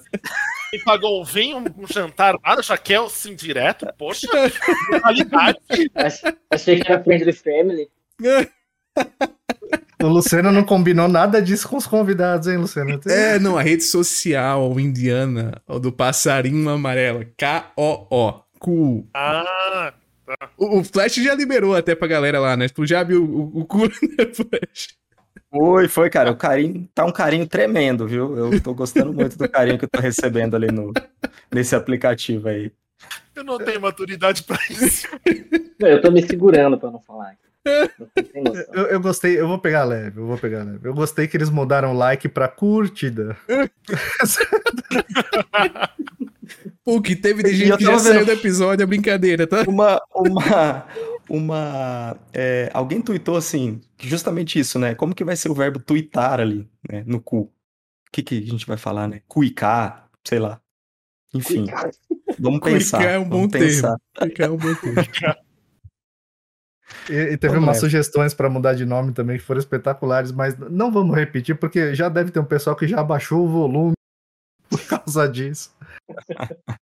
E 0.71 0.77
pagou 0.83 1.25
vem 1.25 1.55
um, 1.55 1.65
um 1.77 1.87
jantar 1.87 2.35
lá, 2.45 2.61
já 2.61 2.77
quer 2.77 2.99
assim 2.99 3.35
direto, 3.35 3.91
poxa, 3.97 4.27
qualidade. 5.01 5.59
Achei 6.51 6.79
que 6.79 6.91
era 6.91 7.03
Friendly 7.03 7.33
Family. 7.33 7.89
O 10.01 10.07
Luciano 10.07 10.51
não 10.51 10.63
combinou 10.63 11.07
nada 11.07 11.41
disso 11.41 11.67
com 11.67 11.75
os 11.75 11.85
convidados, 11.85 12.47
hein, 12.47 12.57
Luciano? 12.57 12.99
É, 13.05 13.37
não, 13.37 13.57
a 13.57 13.61
rede 13.61 13.83
social 13.83 14.79
indiana, 14.79 15.61
do 15.81 15.91
passarinho 15.91 16.69
amarelo, 16.69 17.25
K-O-O, 17.37 18.33
cu. 18.59 19.07
Ah, 19.13 19.93
tá. 20.25 20.49
O, 20.57 20.79
o, 20.79 20.83
Flash 20.83 21.15
já 21.15 21.35
liberou 21.35 21.75
até 21.75 21.95
pra 21.95 22.07
galera 22.07 22.39
lá, 22.39 22.55
né? 22.55 22.69
Tu 22.69 22.85
já 22.85 23.03
viu 23.03 23.23
o, 23.23 23.59
o 23.59 23.65
cu, 23.65 23.87
né, 23.89 24.25
Flash? 24.33 24.99
Foi, 25.51 25.87
foi, 25.87 26.09
cara. 26.09 26.31
O 26.31 26.35
carinho 26.35 26.87
tá 26.93 27.05
um 27.05 27.11
carinho 27.11 27.47
tremendo, 27.47 28.07
viu? 28.07 28.37
Eu 28.37 28.61
tô 28.61 28.73
gostando 28.73 29.11
muito 29.11 29.37
do 29.37 29.49
carinho 29.49 29.77
que 29.77 29.85
eu 29.85 29.89
tô 29.89 29.99
recebendo 29.99 30.55
ali 30.55 30.67
no, 30.67 30.93
nesse 31.51 31.75
aplicativo 31.75 32.47
aí. 32.47 32.71
Eu 33.35 33.43
não 33.43 33.57
tenho 33.57 33.81
maturidade 33.81 34.43
pra 34.43 34.59
isso. 34.69 35.07
Eu 35.79 36.01
tô 36.01 36.11
me 36.11 36.21
segurando 36.25 36.77
pra 36.77 36.91
não 36.91 36.99
falar. 37.01 37.35
Eu, 38.73 38.87
eu, 38.87 38.99
gostei, 38.99 39.39
eu 39.39 39.47
vou 39.47 39.59
pegar 39.59 39.83
leve, 39.83 40.19
eu 40.19 40.25
vou 40.25 40.37
pegar 40.37 40.63
leve. 40.63 40.87
Eu 40.87 40.93
gostei 40.93 41.27
que 41.27 41.37
eles 41.37 41.49
mudaram 41.49 41.93
like 41.93 42.27
pra 42.29 42.47
curtida. 42.47 43.37
o 46.85 47.01
que 47.01 47.15
teve 47.15 47.43
de 47.43 47.53
gente 47.53 47.77
que 47.77 47.83
já 47.83 47.91
vendo... 47.91 47.99
saiu 47.99 48.25
do 48.25 48.31
episódio, 48.31 48.83
é 48.83 48.85
brincadeira, 48.85 49.47
tá? 49.47 49.63
Uma, 49.67 50.01
uma, 50.15 50.87
uma, 51.29 52.17
é, 52.33 52.69
alguém 52.73 53.01
tweetou 53.01 53.37
assim, 53.37 53.81
justamente 53.99 54.59
isso, 54.59 54.79
né? 54.79 54.95
Como 54.95 55.15
que 55.15 55.23
vai 55.23 55.35
ser 55.35 55.49
o 55.49 55.55
verbo 55.55 55.79
tweetar 55.79 56.39
ali, 56.39 56.67
né? 56.89 57.03
No 57.05 57.21
cu. 57.21 57.41
O 57.41 57.51
que 58.11 58.23
que 58.23 58.37
a 58.37 58.51
gente 58.51 58.65
vai 58.65 58.77
falar, 58.77 59.07
né? 59.07 59.21
Cuicar, 59.27 60.09
sei 60.23 60.39
lá. 60.39 60.59
Enfim, 61.33 61.65
vamos 62.39 62.59
pensar. 62.59 62.97
Cuicar 62.97 63.13
é 63.13 63.19
um 63.19 63.29
bom 63.29 63.47
termo. 63.47 63.97
Cuicar 64.17 64.47
é 64.47 64.51
um 64.51 64.57
bom 64.57 64.75
termo. 64.75 64.95
E, 67.09 67.13
e 67.13 67.37
teve 67.37 67.53
Vamos 67.53 67.67
umas 67.67 67.79
sugestões 67.79 68.33
para 68.33 68.49
mudar 68.49 68.73
de 68.73 68.85
nome 68.85 69.11
também 69.11 69.37
que 69.37 69.43
foram 69.43 69.59
espetaculares, 69.59 70.31
mas 70.31 70.57
não 70.57 70.91
vamos 70.91 71.15
repetir, 71.15 71.55
porque 71.55 71.95
já 71.95 72.09
deve 72.09 72.31
ter 72.31 72.39
um 72.39 72.45
pessoal 72.45 72.75
que 72.75 72.87
já 72.87 73.03
baixou 73.03 73.45
o 73.45 73.49
volume 73.49 73.93
por 74.69 74.81
causa 74.85 75.27
disso. 75.27 75.71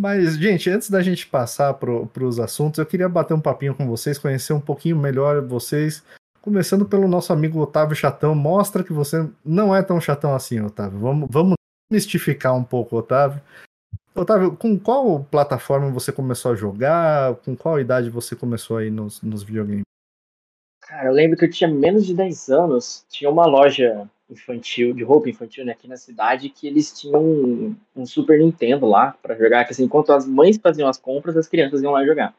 Mas, 0.00 0.36
gente, 0.36 0.70
antes 0.70 0.88
da 0.88 1.02
gente 1.02 1.26
passar 1.26 1.74
para 1.74 2.24
os 2.24 2.38
assuntos, 2.38 2.78
eu 2.78 2.86
queria 2.86 3.08
bater 3.08 3.34
um 3.34 3.40
papinho 3.40 3.74
com 3.74 3.84
vocês, 3.84 4.16
conhecer 4.16 4.52
um 4.52 4.60
pouquinho 4.60 4.96
melhor 4.96 5.44
vocês. 5.44 6.04
Começando 6.40 6.86
pelo 6.86 7.08
nosso 7.08 7.32
amigo 7.32 7.58
Otávio 7.58 7.96
Chatão. 7.96 8.32
Mostra 8.32 8.84
que 8.84 8.92
você 8.92 9.28
não 9.44 9.74
é 9.74 9.82
tão 9.82 10.00
chatão 10.00 10.36
assim, 10.36 10.60
Otávio. 10.60 11.00
Vamos, 11.00 11.28
vamos 11.28 11.54
mistificar 11.90 12.54
um 12.54 12.62
pouco, 12.62 12.96
Otávio. 12.96 13.42
Otávio, 14.20 14.56
com 14.56 14.78
qual 14.78 15.24
plataforma 15.24 15.90
você 15.90 16.10
começou 16.12 16.52
a 16.52 16.54
jogar? 16.54 17.36
Com 17.36 17.56
qual 17.56 17.80
idade 17.80 18.10
você 18.10 18.34
começou 18.34 18.78
aí 18.78 18.90
nos, 18.90 19.22
nos 19.22 19.42
videogames? 19.42 19.82
Cara, 20.80 21.08
eu 21.08 21.12
lembro 21.12 21.36
que 21.36 21.44
eu 21.44 21.50
tinha 21.50 21.70
menos 21.70 22.06
de 22.06 22.14
10 22.14 22.48
anos, 22.48 23.04
tinha 23.08 23.30
uma 23.30 23.46
loja 23.46 24.08
infantil, 24.30 24.92
de 24.92 25.02
roupa 25.04 25.28
infantil, 25.28 25.64
né, 25.64 25.72
aqui 25.72 25.88
na 25.88 25.96
cidade, 25.96 26.50
que 26.50 26.66
eles 26.66 26.98
tinham 26.98 27.22
um, 27.22 27.76
um 27.96 28.06
Super 28.06 28.38
Nintendo 28.38 28.86
lá 28.86 29.16
pra 29.22 29.36
jogar, 29.36 29.64
que 29.64 29.72
assim, 29.72 29.84
enquanto 29.84 30.12
as 30.12 30.26
mães 30.26 30.58
faziam 30.58 30.88
as 30.88 30.98
compras, 30.98 31.36
as 31.36 31.48
crianças 31.48 31.82
iam 31.82 31.92
lá 31.92 32.04
jogar. 32.04 32.34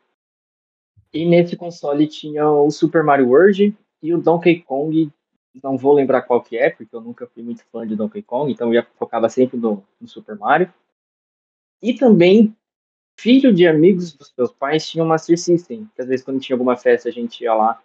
E 1.13 1.25
nesse 1.25 1.55
console 1.55 2.07
tinha 2.07 2.48
o 2.50 2.69
Super 2.69 3.03
Mario 3.03 3.29
World 3.29 3.75
e 4.01 4.13
o 4.13 4.21
Donkey 4.21 4.62
Kong, 4.62 5.12
não 5.63 5.77
vou 5.77 5.93
lembrar 5.93 6.21
qual 6.21 6.41
que 6.41 6.57
é, 6.57 6.69
porque 6.69 6.95
eu 6.95 7.01
nunca 7.01 7.27
fui 7.27 7.41
muito 7.41 7.63
fã 7.71 7.86
de 7.86 7.95
Donkey 7.95 8.21
Kong, 8.21 8.51
então 8.51 8.74
eu 8.74 8.83
focava 8.98 9.27
sempre 9.29 9.57
no, 9.57 9.83
no 10.00 10.07
Super 10.07 10.38
Mario. 10.38 10.71
E 11.81 11.93
também, 11.93 12.55
filho 13.19 13.53
de 13.53 13.67
amigos 13.67 14.13
dos 14.13 14.33
meus 14.38 14.51
pais 14.51 14.89
tinha 14.89 15.03
um 15.03 15.07
Master 15.07 15.38
System, 15.38 15.89
que 15.95 16.01
às 16.01 16.07
vezes 16.07 16.25
quando 16.25 16.39
tinha 16.39 16.55
alguma 16.55 16.75
festa 16.75 17.09
a 17.09 17.12
gente 17.12 17.43
ia 17.43 17.53
lá 17.53 17.81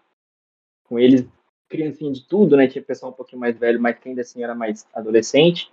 com 0.85 0.99
eles, 0.99 1.27
criancinha 1.69 2.13
de 2.13 2.27
tudo, 2.27 2.57
né? 2.57 2.69
Tinha 2.69 2.83
pessoal 2.83 3.13
um 3.13 3.15
pouquinho 3.15 3.41
mais 3.41 3.59
velho, 3.59 3.81
mas 3.81 3.99
que 3.99 4.09
ainda 4.09 4.21
assim 4.21 4.43
era 4.43 4.55
mais 4.55 4.87
adolescente. 4.95 5.73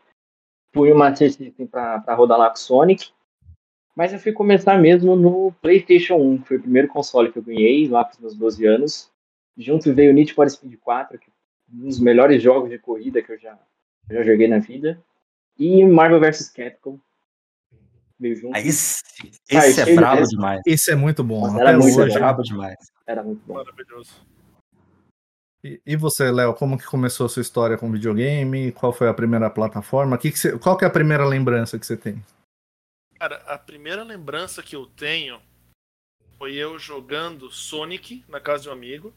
Fui 0.74 0.92
o 0.92 0.98
Master 0.98 1.32
System 1.32 1.68
pra, 1.68 2.00
pra 2.00 2.16
rodar 2.16 2.38
lá 2.38 2.50
com 2.50 2.56
Sonic. 2.56 3.12
Mas 3.96 4.14
eu 4.14 4.20
fui 4.20 4.32
começar 4.32 4.78
mesmo 4.80 5.16
no 5.16 5.52
PlayStation 5.62 6.16
1, 6.16 6.38
que 6.40 6.48
foi 6.48 6.58
o 6.58 6.62
primeiro 6.62 6.88
console 6.88 7.32
que 7.32 7.38
eu 7.38 7.44
ganhei 7.44 7.88
lá 7.88 8.06
com 8.06 8.12
os 8.12 8.20
meus 8.20 8.36
12 8.36 8.66
anos. 8.66 9.12
Junto 9.58 9.94
veio 9.94 10.12
o 10.12 10.14
Need 10.14 10.34
for 10.34 10.50
Speed 10.50 10.78
4, 10.80 11.20
que 11.20 11.30
é 11.30 11.34
um 11.76 11.88
dos 11.88 12.00
melhores 12.00 12.42
jogos 12.42 12.70
de 12.70 12.80
corrida 12.80 13.22
que 13.22 13.34
eu 13.34 13.38
já, 13.38 13.60
já 14.10 14.24
joguei 14.24 14.48
na 14.48 14.60
vida. 14.60 15.04
E 15.60 15.84
Marvel 15.86 16.22
vs 16.22 16.50
Capcom. 16.50 16.98
Aí, 18.54 18.68
esse, 18.68 19.04
Ah, 19.52 19.68
esse 19.68 19.82
é 19.82 19.96
brabo 19.96 20.22
é- 20.22 20.26
demais. 20.26 20.62
Esse 20.66 20.92
é 20.92 20.96
muito 20.96 21.24
bom. 21.24 21.60
Era 21.60 21.78
muito 21.78 22.00
hoje. 22.00 22.14
brabo 22.14 22.44
demais. 22.44 22.76
Era 23.08 23.24
muito 23.24 23.42
bom. 23.46 23.56
Maravilhoso. 23.56 24.12
E, 25.64 25.80
e 25.86 25.96
você, 25.96 26.32
Léo, 26.32 26.54
como 26.56 26.78
que 26.78 26.86
começou 26.86 27.26
a 27.26 27.30
sua 27.30 27.42
história 27.42 27.78
com 27.78 27.92
videogame? 27.92 28.72
Qual 28.72 28.92
foi 28.92 29.08
a 29.08 29.14
primeira 29.14 29.50
plataforma? 29.50 30.18
Que 30.18 30.32
que 30.32 30.40
você- 30.40 30.58
qual 30.58 30.78
que 30.78 30.84
é 30.86 30.88
a 30.88 30.92
primeira 30.92 31.26
lembrança 31.26 31.78
que 31.78 31.86
você 31.86 31.96
tem? 31.98 32.24
Cara, 33.20 33.38
a 33.48 33.58
primeira 33.58 34.04
lembrança 34.04 34.64
que 34.64 34.76
eu 34.76 34.86
tenho 34.88 35.40
foi 36.38 36.56
eu 36.56 36.80
jogando 36.80 37.52
Sonic 37.52 38.24
na 38.28 38.40
casa 38.40 38.64
de 38.64 38.70
um 38.70 38.74
amigo. 38.74 39.14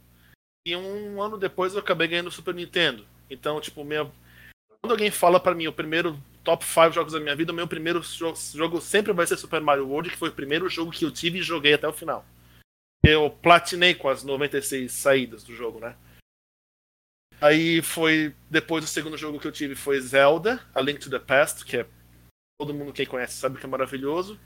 E 0.67 0.77
um 0.77 1.23
ano 1.23 1.39
depois 1.39 1.73
eu 1.75 1.81
acabei 1.81 2.09
ganhando 2.09 2.29
o 2.29 2.33
Super 2.33 2.55
Nintendo. 2.55 3.07
Então, 3.31 3.61
tipo, 3.61 3.83
minha... 3.85 4.05
quando 4.83 4.93
alguém 4.93 5.11
fala 5.11 5.41
pra 5.41 5.55
mim 5.55 5.67
o 5.67 5.73
primeiro 5.73 6.19
top 6.45 6.65
5 6.65 6.93
jogos 6.93 7.13
da 7.13 7.21
minha 7.21 7.35
vida, 7.35 7.53
o 7.53 7.55
meu 7.55 7.67
primeiro 7.67 8.01
jo- 8.01 8.35
jogo 8.55 8.81
sempre 8.81 9.13
vai 9.13 9.27
ser 9.27 9.37
Super 9.37 9.61
Mario 9.61 9.89
World, 9.89 10.11
que 10.11 10.17
foi 10.17 10.29
o 10.29 10.35
primeiro 10.35 10.69
jogo 10.69 10.93
que 10.93 11.05
eu 11.05 11.11
tive 11.11 11.39
e 11.39 11.43
joguei 11.43 11.75
até 11.75 11.89
o 11.89 11.93
final. 11.93 12.25
Eu 13.05 13.31
platinei 13.31 13.95
com 13.95 14.09
as 14.09 14.23
96 14.23 14.93
saídas 14.93 15.43
do 15.43 15.55
jogo, 15.55 15.81
né? 15.81 15.97
Aí 17.41 17.83
foi. 17.83 18.35
Depois 18.49 18.85
o 18.85 18.89
segundo 18.89 19.17
jogo 19.17 19.39
que 19.41 19.47
eu 19.47 19.53
tive 19.53 19.75
foi 19.75 20.01
Zelda, 20.01 20.65
A 20.75 20.81
Link 20.81 21.01
to 21.01 21.11
the 21.11 21.19
Past, 21.19 21.65
que 21.65 21.79
é. 21.79 21.87
Todo 22.59 22.73
mundo 22.73 22.93
quem 22.93 23.05
conhece 23.05 23.35
sabe 23.35 23.59
que 23.59 23.67
é 23.67 23.69
maravilhoso. 23.69 24.39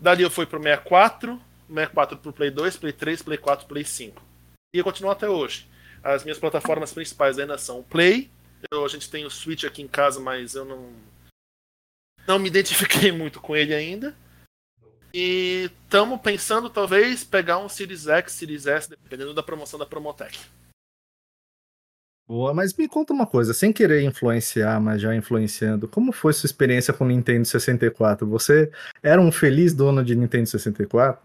Dali 0.00 0.22
eu 0.22 0.30
fui 0.30 0.44
pro 0.44 0.60
64, 0.60 1.40
64 1.68 2.18
pro 2.18 2.32
Play 2.32 2.50
2, 2.50 2.76
Play 2.76 2.92
3, 2.92 3.22
Play 3.22 3.38
4, 3.38 3.66
Play 3.66 3.84
5. 3.84 4.20
E 4.74 4.78
eu 4.78 4.84
continuo 4.84 5.10
até 5.12 5.28
hoje. 5.28 5.66
As 6.02 6.24
minhas 6.24 6.38
plataformas 6.38 6.92
principais 6.92 7.38
ainda 7.38 7.56
são 7.56 7.80
o 7.80 7.84
Play. 7.84 8.30
Eu, 8.70 8.84
a 8.84 8.88
gente 8.88 9.08
tem 9.08 9.24
o 9.24 9.30
Switch 9.30 9.64
aqui 9.64 9.80
em 9.80 9.88
casa, 9.88 10.20
mas 10.20 10.54
eu 10.54 10.64
não. 10.64 10.92
Não 12.26 12.38
me 12.38 12.48
identifiquei 12.48 13.10
muito 13.12 13.40
com 13.40 13.54
ele 13.54 13.74
ainda. 13.74 14.14
E 15.14 15.70
estamos 15.84 16.20
pensando, 16.20 16.68
talvez, 16.68 17.24
pegar 17.24 17.58
um 17.58 17.68
Series 17.68 18.06
X, 18.06 18.32
Series 18.32 18.66
S, 18.66 18.90
dependendo 18.90 19.32
da 19.32 19.42
promoção 19.42 19.78
da 19.78 19.86
Promotech. 19.86 20.38
Boa, 22.28 22.52
mas 22.52 22.74
me 22.74 22.88
conta 22.88 23.12
uma 23.12 23.26
coisa, 23.26 23.54
sem 23.54 23.72
querer 23.72 24.02
influenciar, 24.02 24.80
mas 24.80 25.00
já 25.00 25.14
influenciando, 25.14 25.86
como 25.86 26.10
foi 26.10 26.32
sua 26.32 26.48
experiência 26.48 26.92
com 26.92 27.04
o 27.04 27.08
Nintendo 27.08 27.44
64? 27.44 28.26
Você 28.28 28.70
era 29.00 29.20
um 29.20 29.30
feliz 29.30 29.72
dono 29.72 30.04
de 30.04 30.16
Nintendo 30.16 30.48
64? 30.48 31.24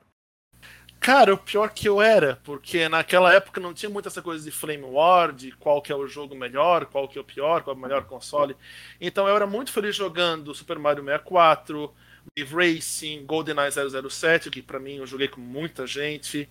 Cara, 1.01 1.33
o 1.33 1.37
pior 1.37 1.71
que 1.71 1.89
eu 1.89 1.99
era, 1.99 2.39
porque 2.43 2.87
naquela 2.87 3.33
época 3.33 3.59
não 3.59 3.73
tinha 3.73 3.89
muito 3.89 4.07
essa 4.07 4.21
coisa 4.21 4.43
de 4.45 4.51
Flame 4.51 4.83
War, 4.83 5.33
de 5.33 5.51
qual 5.53 5.81
que 5.81 5.91
é 5.91 5.95
o 5.95 6.05
jogo 6.05 6.35
melhor, 6.35 6.85
qual 6.85 7.07
que 7.07 7.17
é 7.17 7.21
o 7.21 7.23
pior, 7.23 7.63
qual 7.63 7.75
é 7.75 7.79
o 7.79 7.81
melhor 7.81 8.05
console. 8.05 8.55
Então 8.99 9.27
eu 9.27 9.35
era 9.35 9.47
muito 9.47 9.71
feliz 9.71 9.95
jogando 9.95 10.53
Super 10.53 10.77
Mario 10.77 11.03
64, 11.03 11.91
Wave 12.37 12.53
Racing, 12.75 13.25
GoldenEye 13.25 13.71
007, 13.71 14.51
que 14.51 14.61
pra 14.61 14.79
mim 14.79 14.97
eu 14.97 15.07
joguei 15.07 15.27
com 15.27 15.41
muita 15.41 15.87
gente. 15.87 16.47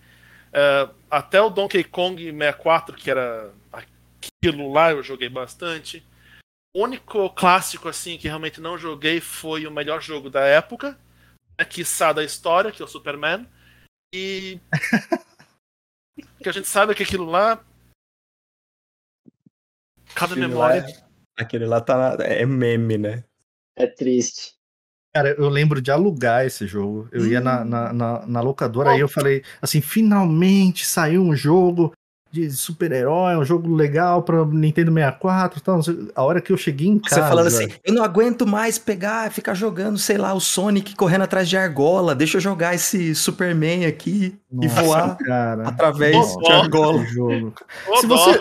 Eh, 0.51 0.89
até 1.09 1.41
o 1.41 1.49
Donkey 1.49 1.85
Kong 1.85 2.21
64, 2.21 2.97
que 2.97 3.09
era 3.09 3.53
aquilo 3.71 4.73
lá, 4.73 4.91
eu 4.91 5.01
joguei 5.01 5.29
bastante. 5.29 6.05
O 6.75 6.83
único 6.83 7.29
clássico 7.29 7.87
assim 7.87 8.17
que 8.17 8.27
realmente 8.27 8.59
não 8.59 8.77
joguei 8.77 9.21
foi 9.21 9.65
o 9.65 9.71
melhor 9.71 10.01
jogo 10.01 10.29
da 10.29 10.41
época, 10.41 10.99
né, 11.57 11.63
quiçá 11.65 12.11
da 12.11 12.23
história, 12.23 12.71
que 12.71 12.81
é 12.81 12.85
o 12.85 12.87
Superman. 12.87 13.47
E. 14.13 14.59
que 16.41 16.49
a 16.49 16.51
gente 16.51 16.67
sabe 16.67 16.93
que 16.95 17.03
aquilo 17.03 17.25
lá. 17.25 17.63
Cada 20.13 20.33
Aquele 20.33 20.47
memória. 20.47 20.81
lá- 20.83 21.11
Aquele 21.37 21.65
lá 21.65 21.81
tá, 21.81 22.17
é 22.19 22.45
meme, 22.45 22.97
né? 22.97 23.23
É 23.75 23.87
triste. 23.87 24.53
Cara, 25.15 25.29
eu 25.29 25.49
lembro 25.49 25.81
de 25.81 25.89
alugar 25.91 26.45
esse 26.45 26.67
jogo. 26.67 27.09
Eu 27.11 27.25
ia 27.25 27.41
na, 27.41 27.65
na, 27.65 27.93
na, 27.93 28.25
na 28.25 28.41
locadora, 28.41 28.91
aí 28.91 28.99
eu 28.99 29.07
falei 29.09 29.43
assim, 29.61 29.81
finalmente 29.81 30.85
saiu 30.85 31.21
um 31.23 31.35
jogo 31.35 31.93
de 32.31 32.49
super-herói, 32.49 33.35
um 33.35 33.43
jogo 33.43 33.73
legal 33.75 34.23
pra 34.23 34.45
Nintendo 34.45 34.91
64 34.91 35.59
e 35.59 35.61
tal. 35.61 35.75
não 35.77 36.07
A 36.15 36.23
hora 36.23 36.39
que 36.39 36.51
eu 36.51 36.57
cheguei 36.57 36.87
em 36.87 36.97
Você 36.99 37.09
casa... 37.15 37.27
falando 37.27 37.47
assim, 37.47 37.67
eu 37.83 37.93
não 37.93 38.03
aguento 38.03 38.47
mais 38.47 38.77
pegar, 38.77 39.29
ficar 39.31 39.53
jogando, 39.53 39.97
sei 39.97 40.17
lá, 40.17 40.33
o 40.33 40.39
Sonic 40.39 40.95
correndo 40.95 41.23
atrás 41.23 41.49
de 41.49 41.57
argola, 41.57 42.15
deixa 42.15 42.37
eu 42.37 42.41
jogar 42.41 42.73
esse 42.73 43.13
Superman 43.13 43.85
aqui 43.85 44.35
e 44.51 44.67
Nossa, 44.67 44.81
voar 44.81 45.17
cara. 45.17 45.67
através 45.67 46.15
de 46.37 46.51
argola. 46.51 47.03
Jogo. 47.05 47.53
Se 47.99 48.05
você, 48.05 48.39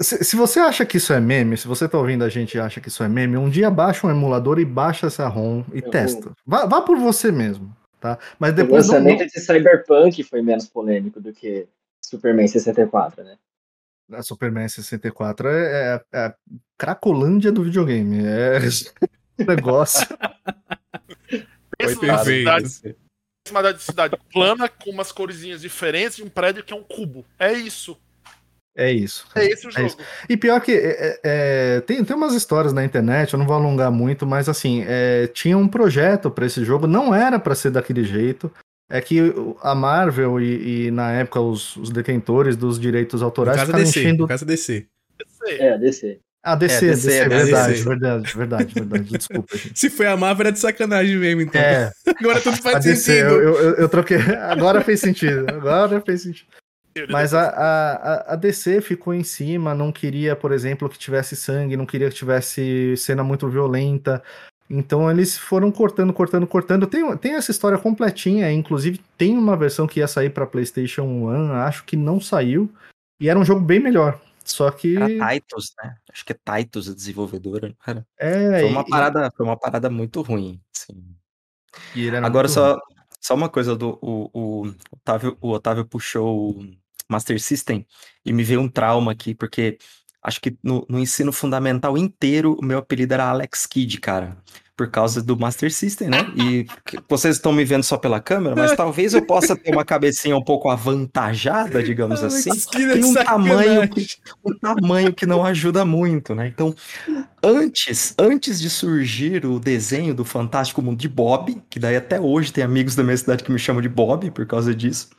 se, 0.00 0.24
se 0.24 0.36
você 0.36 0.60
acha 0.60 0.86
que 0.86 0.98
isso 0.98 1.12
é 1.12 1.20
meme, 1.20 1.56
se 1.56 1.66
você 1.66 1.88
tá 1.88 1.98
ouvindo 1.98 2.22
a 2.22 2.28
gente 2.28 2.56
e 2.56 2.60
acha 2.60 2.80
que 2.80 2.88
isso 2.88 3.02
é 3.02 3.08
meme, 3.08 3.36
um 3.36 3.50
dia 3.50 3.70
baixa 3.70 4.06
um 4.06 4.10
emulador 4.10 4.58
e 4.60 4.64
baixa 4.64 5.08
essa 5.08 5.26
ROM 5.26 5.64
e 5.72 5.78
Eu 5.78 5.90
testa. 5.90 6.30
Vá, 6.46 6.66
vá 6.66 6.80
por 6.80 6.96
você 6.98 7.32
mesmo, 7.32 7.74
tá? 8.00 8.18
Mas 8.38 8.52
O 8.52 8.54
depois 8.54 8.86
não, 8.86 8.94
lançamento 8.94 9.26
de 9.26 9.40
Cyberpunk 9.40 10.22
foi 10.22 10.40
menos 10.40 10.66
polêmico 10.66 11.20
do 11.20 11.32
que 11.32 11.66
Superman 12.12 12.46
64, 12.46 13.24
né? 13.24 13.36
a 14.12 14.22
Superman 14.22 14.68
64 14.68 15.48
é, 15.48 15.62
é, 15.62 16.00
é 16.12 16.18
a 16.26 16.34
cracolândia 16.76 17.50
do 17.50 17.64
videogame. 17.64 18.18
É 18.26 18.58
um 19.38 19.44
negócio. 19.48 20.06
Pensa 21.78 22.06
numa 22.06 22.18
cidade, 22.24 22.96
uma 23.50 23.78
cidade 23.78 24.16
plana 24.30 24.68
com 24.68 24.90
umas 24.90 25.10
corzinhas 25.10 25.62
diferentes 25.62 26.18
e 26.18 26.22
um 26.22 26.28
prédio 26.28 26.62
que 26.62 26.74
é 26.74 26.76
um 26.76 26.82
cubo. 26.82 27.24
É 27.38 27.52
isso. 27.54 27.96
É 28.76 28.90
isso. 28.90 29.26
É 29.34 29.44
esse 29.44 29.66
o 29.66 29.70
É 29.70 29.72
jogo. 29.72 29.86
isso. 29.86 29.98
E 30.28 30.36
pior 30.36 30.60
que 30.60 30.72
é, 30.72 30.76
é, 30.76 31.20
é, 31.24 31.80
tem, 31.82 32.04
tem 32.04 32.16
umas 32.16 32.34
histórias 32.34 32.72
na 32.72 32.84
internet, 32.84 33.32
eu 33.32 33.38
não 33.38 33.46
vou 33.46 33.56
alongar 33.56 33.90
muito, 33.90 34.26
mas 34.26 34.48
assim, 34.48 34.84
é, 34.86 35.26
tinha 35.28 35.56
um 35.56 35.68
projeto 35.68 36.30
pra 36.30 36.46
esse 36.46 36.64
jogo, 36.64 36.86
não 36.86 37.14
era 37.14 37.38
pra 37.38 37.54
ser 37.54 37.70
daquele 37.70 38.04
jeito. 38.04 38.52
É 38.92 39.00
que 39.00 39.18
a 39.62 39.74
Marvel 39.74 40.38
e, 40.38 40.86
e, 40.86 40.90
na 40.90 41.12
época 41.12 41.40
os, 41.40 41.76
os 41.76 41.88
detentores 41.88 42.56
dos 42.56 42.78
direitos 42.78 43.20
No 43.20 43.26
autorais 43.26 43.56
caso 43.56 43.66
ficaram 43.68 43.84
DC, 43.84 44.00
enchendo. 44.00 44.22
no 44.24 44.28
caso 44.28 44.44
DC. 44.44 44.86
É, 45.48 45.78
DC. 45.78 46.20
Ah, 46.44 46.54
DC, 46.56 46.74
É, 46.86 46.90
DC, 46.90 47.08
DC, 47.08 47.28
verdade, 47.28 47.72
DC. 47.72 47.84
verdade, 47.88 48.36
verdade, 48.36 48.74
verdade. 48.74 49.04
Desculpa, 49.16 49.56
gente. 49.56 49.72
Se 49.80 49.88
foi 49.88 50.06
a 50.06 50.16
Marvel, 50.16 50.42
era 50.46 50.52
de 50.52 50.58
sacanagem 50.58 51.16
mesmo, 51.16 51.40
então. 51.40 51.60
É, 51.60 51.90
Agora 52.20 52.40
tudo 52.40 52.54
a 52.54 52.56
faz 52.56 52.84
DC, 52.84 52.96
sentido. 53.02 53.28
eu, 53.30 53.40
eu, 53.40 53.74
eu- 53.76 53.88
troquei. 53.88 54.18
Agora 54.50 54.82
fez 54.82 55.00
sentido. 55.00 55.46
Agora 55.48 56.00
fez 56.00 56.22
sentido. 56.22 56.48
Mas 57.08 57.32
a, 57.32 57.48
a, 57.48 57.92
a- 57.94 58.32
a 58.34 58.36
DC 58.36 58.82
ficou 58.82 59.14
em 59.14 59.24
cima, 59.24 59.74
não 59.74 59.90
queria, 59.90 60.36
por 60.36 60.52
exemplo, 60.52 60.88
que 60.90 60.98
tivesse 60.98 61.34
sangue, 61.34 61.76
não 61.78 61.86
queria 61.86 62.10
que 62.10 62.14
tivesse 62.16 62.94
cena 62.98 63.24
muito 63.24 63.48
violenta. 63.48 64.22
Então 64.74 65.10
eles 65.10 65.36
foram 65.36 65.70
cortando, 65.70 66.14
cortando, 66.14 66.46
cortando. 66.46 66.86
Tem, 66.86 67.16
tem 67.18 67.34
essa 67.34 67.50
história 67.50 67.76
completinha, 67.76 68.50
inclusive 68.50 68.98
tem 69.18 69.36
uma 69.36 69.54
versão 69.54 69.86
que 69.86 70.00
ia 70.00 70.08
sair 70.08 70.30
para 70.30 70.46
PlayStation 70.46 71.02
1, 71.02 71.52
acho 71.52 71.84
que 71.84 71.94
não 71.94 72.18
saiu, 72.18 72.72
e 73.20 73.28
era 73.28 73.38
um 73.38 73.44
jogo 73.44 73.60
bem 73.60 73.78
melhor. 73.78 74.18
Só 74.42 74.70
que. 74.70 74.96
Era 74.96 75.34
Titus, 75.34 75.74
né? 75.82 75.94
Acho 76.10 76.24
que 76.24 76.32
é 76.32 76.58
Titus 76.58 76.88
a 76.88 76.94
desenvolvedora. 76.94 77.76
Cara. 77.84 78.06
É, 78.18 78.60
Foi 78.60 78.70
uma 78.70 78.80
e- 78.80 78.88
parada, 78.88 79.30
foi 79.36 79.44
uma 79.44 79.58
parada 79.58 79.90
muito 79.90 80.22
ruim. 80.22 80.58
assim. 80.74 81.04
e 81.94 82.06
ele 82.06 82.16
era 82.16 82.26
Agora 82.26 82.48
muito 82.48 82.54
só, 82.54 82.78
só 83.20 83.34
uma 83.34 83.50
coisa 83.50 83.76
do 83.76 83.98
o, 84.00 84.30
o 84.32 84.74
Otávio, 84.90 85.36
o 85.38 85.50
Otávio 85.50 85.84
puxou 85.84 86.50
o 86.58 86.74
Master 87.10 87.38
System 87.38 87.86
e 88.24 88.32
me 88.32 88.42
veio 88.42 88.62
um 88.62 88.68
trauma 88.70 89.12
aqui, 89.12 89.34
porque 89.34 89.76
acho 90.22 90.40
que 90.40 90.56
no, 90.62 90.86
no 90.88 90.98
ensino 90.98 91.30
fundamental 91.30 91.98
inteiro 91.98 92.56
o 92.58 92.64
meu 92.64 92.78
apelido 92.78 93.12
era 93.12 93.28
Alex 93.28 93.66
Kidd, 93.66 94.00
cara. 94.00 94.36
Por 94.74 94.90
causa 94.90 95.22
do 95.22 95.38
Master 95.38 95.70
System, 95.70 96.08
né? 96.08 96.32
E 96.34 96.66
vocês 97.08 97.36
estão 97.36 97.52
me 97.52 97.62
vendo 97.62 97.82
só 97.82 97.98
pela 97.98 98.18
câmera, 98.20 98.56
mas 98.56 98.74
talvez 98.74 99.12
eu 99.12 99.20
possa 99.24 99.54
ter 99.54 99.70
uma 99.70 99.84
cabecinha 99.84 100.34
um 100.34 100.42
pouco 100.42 100.70
avantajada, 100.70 101.82
digamos 101.82 102.22
assim. 102.24 102.50
Kidd 102.70 102.90
é 102.90 102.92
Tem 102.94 103.04
um 103.04 103.12
tamanho 103.12 103.88
que, 103.88 104.06
um 104.42 104.54
tamanho 104.58 105.12
que 105.12 105.26
não 105.26 105.44
ajuda 105.44 105.84
muito, 105.84 106.34
né? 106.34 106.48
Então, 106.48 106.74
antes, 107.42 108.14
antes 108.18 108.58
de 108.58 108.70
surgir 108.70 109.44
o 109.44 109.60
desenho 109.60 110.14
do 110.14 110.24
Fantástico 110.24 110.80
Mundo 110.80 110.98
de 110.98 111.08
Bob, 111.08 111.62
que 111.68 111.78
daí 111.78 111.96
até 111.96 112.18
hoje 112.18 112.50
tem 112.50 112.64
amigos 112.64 112.94
da 112.94 113.02
minha 113.02 113.16
cidade 113.16 113.44
que 113.44 113.52
me 113.52 113.58
chamam 113.58 113.82
de 113.82 113.88
Bob 113.90 114.30
por 114.30 114.46
causa 114.46 114.74
disso. 114.74 115.10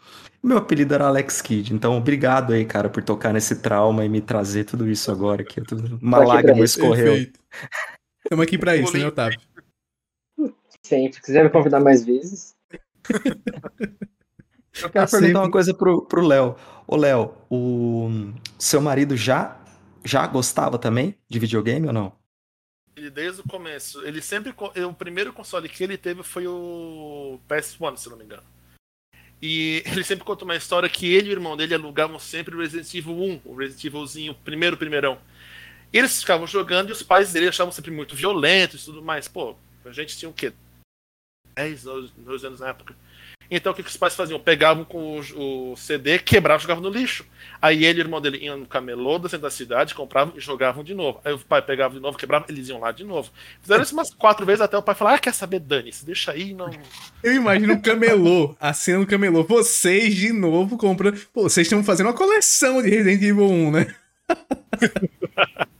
Meu 0.44 0.58
apelido 0.58 0.94
era 0.94 1.06
Alex 1.08 1.42
Kidd, 1.42 1.74
então 1.74 1.96
obrigado 1.98 2.52
aí, 2.54 2.66
cara, 2.66 2.90
por 2.90 3.02
tocar 3.02 3.32
nesse 3.32 3.58
trauma 3.58 4.04
e 4.04 4.10
me 4.10 4.20
trazer 4.20 4.66
tudo 4.66 4.90
isso 4.90 5.10
agora, 5.10 5.42
que 5.44 5.60
é 5.60 5.64
tudo- 5.64 5.98
uma 6.02 6.18
pra 6.18 6.28
lágrima 6.28 6.66
escorreu. 6.66 7.14
Estamos 8.24 8.44
aqui 8.44 8.58
pra 8.58 8.76
isso, 8.76 8.98
né, 8.98 9.06
Otávio? 9.06 9.40
Sempre. 10.82 11.14
Se 11.14 11.22
quiser 11.22 11.44
me 11.44 11.50
convidar 11.50 11.80
mais 11.80 12.04
vezes, 12.04 12.56
Eu 14.82 14.90
quero 14.90 15.10
perguntar 15.10 15.40
uma 15.42 15.52
coisa 15.52 15.74
pro 15.74 16.06
pro 16.06 16.26
Léo. 16.26 16.56
Ô, 16.88 16.96
Léo, 16.96 17.36
o 17.50 18.10
seu 18.58 18.82
marido 18.82 19.16
já 19.16 19.60
já 20.04 20.26
gostava 20.28 20.78
também 20.78 21.16
de 21.30 21.40
videogame 21.40 21.88
ou 21.88 21.94
não? 21.94 22.14
Ele 22.96 23.10
desde 23.10 23.42
o 23.42 23.48
começo. 23.48 24.06
Ele 24.06 24.22
sempre. 24.22 24.54
O 24.58 24.94
primeiro 24.94 25.32
console 25.32 25.70
que 25.70 25.84
ele 25.84 25.98
teve 25.98 26.24
foi 26.24 26.48
o 26.48 27.40
PS1, 27.48 27.98
se 27.98 28.10
não 28.10 28.18
me 28.18 28.24
engano. 28.24 28.44
E 29.42 29.84
ele 29.92 30.04
sempre 30.04 30.26
conta 30.26 30.46
uma 30.46 30.56
história 30.56 30.90
que 30.90 31.14
ele 31.14 31.30
e 31.30 31.32
o 31.32 31.38
irmão 31.38 31.56
dele 31.56 31.76
alugavam 31.76 32.18
sempre 32.18 32.56
o 32.56 32.60
Resident 32.60 32.94
Evil 32.94 33.16
1, 33.16 33.42
o 33.46 33.56
Resident 33.56 33.86
Evilzinho, 33.86 34.32
o 34.32 34.36
primeiro, 34.36 34.78
primeirão. 34.78 35.20
Eles 35.94 36.20
ficavam 36.20 36.48
jogando 36.48 36.90
e 36.90 36.92
os 36.92 37.04
pais 37.04 37.32
dele 37.32 37.48
achavam 37.48 37.72
sempre 37.72 37.92
muito 37.92 38.16
violentos 38.16 38.82
e 38.82 38.86
tudo 38.86 39.02
mais. 39.02 39.28
Pô, 39.28 39.56
a 39.86 39.92
gente 39.92 40.18
tinha 40.18 40.30
o 40.30 40.34
quê? 40.34 40.52
10, 41.56 41.84
12 42.18 42.48
anos 42.48 42.60
na 42.60 42.70
época. 42.70 42.96
Então 43.52 43.72
o 43.72 43.76
que, 43.76 43.84
que 43.84 43.90
os 43.90 43.98
pais 43.98 44.16
faziam? 44.16 44.40
Pegavam 44.40 44.84
com 44.84 45.20
o, 45.20 45.72
o 45.74 45.78
CD, 45.78 46.18
quebravam 46.18 46.60
e 46.60 46.62
jogavam 46.64 46.82
no 46.82 46.90
lixo. 46.90 47.24
Aí 47.62 47.86
ele 47.86 48.00
e 48.00 48.02
o 48.02 48.06
irmão 48.06 48.20
dele 48.20 48.40
iam 48.44 48.58
no 48.58 48.66
camelô 48.66 49.20
da 49.20 49.30
centro 49.30 49.44
da 49.44 49.52
cidade, 49.52 49.94
compravam 49.94 50.34
e 50.36 50.40
jogavam 50.40 50.84
de 50.84 50.96
novo. 50.96 51.22
Aí 51.24 51.34
o 51.34 51.38
pai 51.38 51.62
pegava 51.62 51.94
de 51.94 52.00
novo, 52.00 52.18
quebrava, 52.18 52.46
eles 52.50 52.70
iam 52.70 52.80
lá 52.80 52.92
de 52.92 53.04
novo. 53.04 53.30
Fizeram 53.62 53.84
isso 53.84 53.94
umas 53.94 54.12
quatro 54.12 54.46
vezes 54.46 54.62
até 54.62 54.76
o 54.76 54.82
pai 54.82 54.96
falar: 54.96 55.16
Ah, 55.16 55.20
quer 55.20 55.34
saber, 55.34 55.60
Dani-se, 55.60 56.04
deixa 56.06 56.32
aí, 56.32 56.54
não. 56.54 56.72
Eu 57.22 57.34
imagino 57.34 57.74
o 57.74 57.82
camelô, 57.82 58.56
a 58.60 58.74
cena 58.74 59.00
do 59.00 59.08
camelô. 59.08 59.44
Vocês 59.44 60.16
de 60.16 60.34
novo 60.34 60.76
comprando. 60.78 61.20
Pô, 61.32 61.44
vocês 61.44 61.68
estão 61.68 61.84
fazendo 61.84 62.08
uma 62.08 62.14
coleção 62.14 62.82
de 62.82 62.90
Resident 62.90 63.22
Evil 63.22 63.46
1, 63.46 63.72
né? 63.72 63.96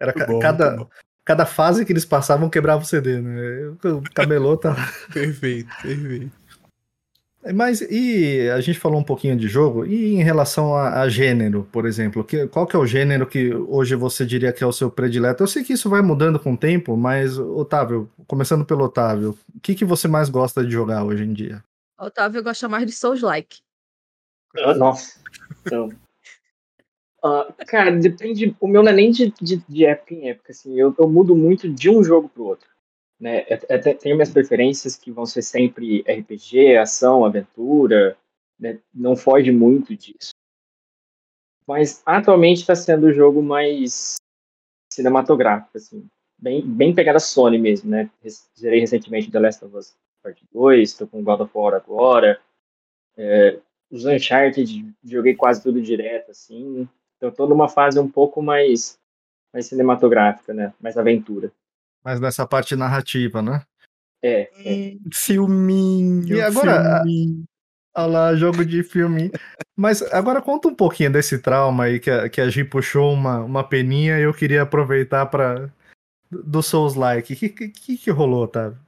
Era 0.00 0.12
ca- 0.14 0.26
bom, 0.26 0.38
cada, 0.38 0.86
cada 1.24 1.44
fase 1.44 1.84
que 1.84 1.92
eles 1.92 2.04
passavam 2.06 2.48
quebrava 2.48 2.82
o 2.82 2.86
CD, 2.86 3.20
né? 3.20 3.68
O 3.84 4.02
camelô 4.14 4.56
tá. 4.56 4.74
Perfeito, 5.12 5.68
perfeito. 5.82 6.40
Mas 7.54 7.80
e 7.80 8.50
a 8.50 8.60
gente 8.60 8.78
falou 8.78 9.00
um 9.00 9.04
pouquinho 9.04 9.34
de 9.34 9.48
jogo, 9.48 9.86
e 9.86 10.14
em 10.14 10.22
relação 10.22 10.74
a, 10.74 11.00
a 11.00 11.08
gênero, 11.08 11.66
por 11.72 11.86
exemplo, 11.86 12.22
que, 12.22 12.46
qual 12.48 12.66
que 12.66 12.76
é 12.76 12.78
o 12.78 12.86
gênero 12.86 13.26
que 13.26 13.54
hoje 13.54 13.94
você 13.94 14.26
diria 14.26 14.52
que 14.52 14.62
é 14.62 14.66
o 14.66 14.72
seu 14.72 14.90
predileto? 14.90 15.42
Eu 15.42 15.46
sei 15.46 15.64
que 15.64 15.72
isso 15.72 15.88
vai 15.88 16.02
mudando 16.02 16.38
com 16.38 16.52
o 16.52 16.56
tempo, 16.56 16.98
mas, 16.98 17.38
Otávio, 17.38 18.10
começando 18.26 18.62
pelo 18.66 18.84
Otávio, 18.84 19.38
o 19.54 19.60
que, 19.60 19.74
que 19.74 19.86
você 19.86 20.06
mais 20.06 20.28
gosta 20.28 20.62
de 20.62 20.70
jogar 20.70 21.02
hoje 21.02 21.24
em 21.24 21.32
dia? 21.32 21.64
Otávio 21.98 22.42
gosta 22.42 22.68
mais 22.68 22.84
de 22.84 22.92
Souls-like. 22.92 23.60
Ah, 24.58 24.74
Nossa. 24.74 25.18
Então, 25.64 25.88
ah, 27.22 27.52
cara, 27.66 27.90
depende. 27.92 28.56
O 28.60 28.66
meu 28.68 28.82
não 28.82 28.90
é 28.90 28.94
nem 28.94 29.10
de, 29.10 29.32
de, 29.40 29.56
de 29.68 29.84
época 29.84 30.14
em 30.14 30.28
época, 30.28 30.52
assim. 30.52 30.78
Eu, 30.78 30.94
eu 30.98 31.08
mudo 31.08 31.36
muito 31.36 31.68
de 31.68 31.90
um 31.90 32.02
jogo 32.02 32.28
pro 32.28 32.44
outro. 32.44 32.68
Né? 33.18 33.44
Eu, 33.48 33.58
eu 33.68 33.80
te- 33.80 33.94
tenho 33.94 34.16
minhas 34.16 34.30
preferências 34.30 34.96
que 34.96 35.10
vão 35.10 35.26
ser 35.26 35.42
sempre 35.42 36.02
RPG, 36.02 36.76
ação, 36.76 37.24
aventura. 37.24 38.16
Né? 38.58 38.78
Não 38.94 39.16
foge 39.16 39.50
muito 39.50 39.96
disso. 39.96 40.30
Mas 41.66 42.02
atualmente 42.04 42.60
está 42.60 42.74
sendo 42.74 43.06
o 43.06 43.12
jogo 43.12 43.42
mais 43.42 44.16
cinematográfico, 44.92 45.76
assim. 45.76 46.08
Bem, 46.38 46.66
bem 46.66 46.94
pegada 46.94 47.20
Sony 47.20 47.58
mesmo, 47.58 47.90
né? 47.90 48.10
Zerei 48.58 48.80
recentemente 48.80 49.30
The 49.30 49.38
Last 49.38 49.64
of 49.64 49.76
Us 49.76 49.94
Part 50.22 50.42
2, 50.52 50.94
tô 50.94 51.06
com 51.06 51.22
God 51.22 51.40
of 51.40 51.52
War 51.54 51.74
agora. 51.74 52.40
É, 53.16 53.60
os 53.90 54.04
Uncharted, 54.04 54.94
joguei 55.04 55.34
quase 55.34 55.62
tudo 55.62 55.82
direto, 55.82 56.30
assim. 56.30 56.88
Então, 57.20 57.30
tô 57.30 57.46
numa 57.46 57.68
fase 57.68 58.00
um 58.00 58.10
pouco 58.10 58.40
mais, 58.40 58.98
mais 59.52 59.66
cinematográfica, 59.66 60.54
né? 60.54 60.72
Mais 60.80 60.96
aventura. 60.96 61.52
Mas 62.02 62.18
nessa 62.18 62.46
parte 62.46 62.74
narrativa, 62.74 63.42
né? 63.42 63.62
É, 64.22 64.50
é. 64.64 64.96
Filminho. 65.12 66.34
E 66.34 66.40
agora, 66.40 67.02
filminho. 67.02 67.44
Olha 67.94 68.06
lá, 68.06 68.34
jogo 68.34 68.64
de 68.64 68.82
filme. 68.82 69.30
Mas 69.76 70.00
agora 70.12 70.40
conta 70.40 70.68
um 70.68 70.74
pouquinho 70.74 71.12
desse 71.12 71.38
trauma 71.38 71.84
aí 71.84 72.00
que 72.00 72.10
a, 72.10 72.28
que 72.30 72.40
a 72.40 72.48
Gi 72.48 72.64
puxou 72.64 73.12
uma, 73.12 73.40
uma 73.40 73.64
peninha 73.68 74.18
e 74.18 74.22
eu 74.22 74.32
queria 74.32 74.62
aproveitar 74.62 75.26
para 75.26 75.70
do 76.30 76.62
Souls 76.62 76.94
Like. 76.94 77.34
O 77.34 77.36
que, 77.36 77.48
que, 77.68 77.98
que 77.98 78.10
rolou, 78.10 78.44
Otávio? 78.44 78.78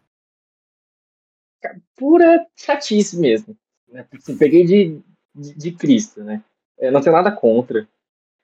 Pura 1.97 2.47
chatice 2.57 3.18
mesmo. 3.18 3.55
Né? 3.88 4.07
Assim, 4.14 4.38
peguei 4.38 4.64
de, 4.64 5.01
de, 5.35 5.55
de 5.55 5.73
Cristo, 5.73 6.25
né? 6.25 6.42
Eu 6.79 6.90
não 6.90 7.03
tenho 7.03 7.14
nada 7.14 7.31
contra 7.31 7.87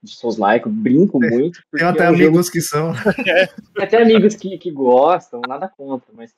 de 0.03 0.15
Souls-like, 0.15 0.67
eu 0.67 0.73
brinco 0.73 1.19
muito. 1.19 1.63
Tem 1.73 1.87
até 1.87 2.05
é 2.05 2.11
um 2.11 2.15
jogo 2.15 2.29
amigos 2.29 2.51
que 2.51 2.61
são. 2.61 2.93
Tem 3.75 3.85
até 3.85 4.03
amigos 4.03 4.37
que, 4.37 4.57
que 4.59 4.71
gostam, 4.71 5.41
nada 5.47 5.69
contra, 5.69 6.13
mas. 6.13 6.35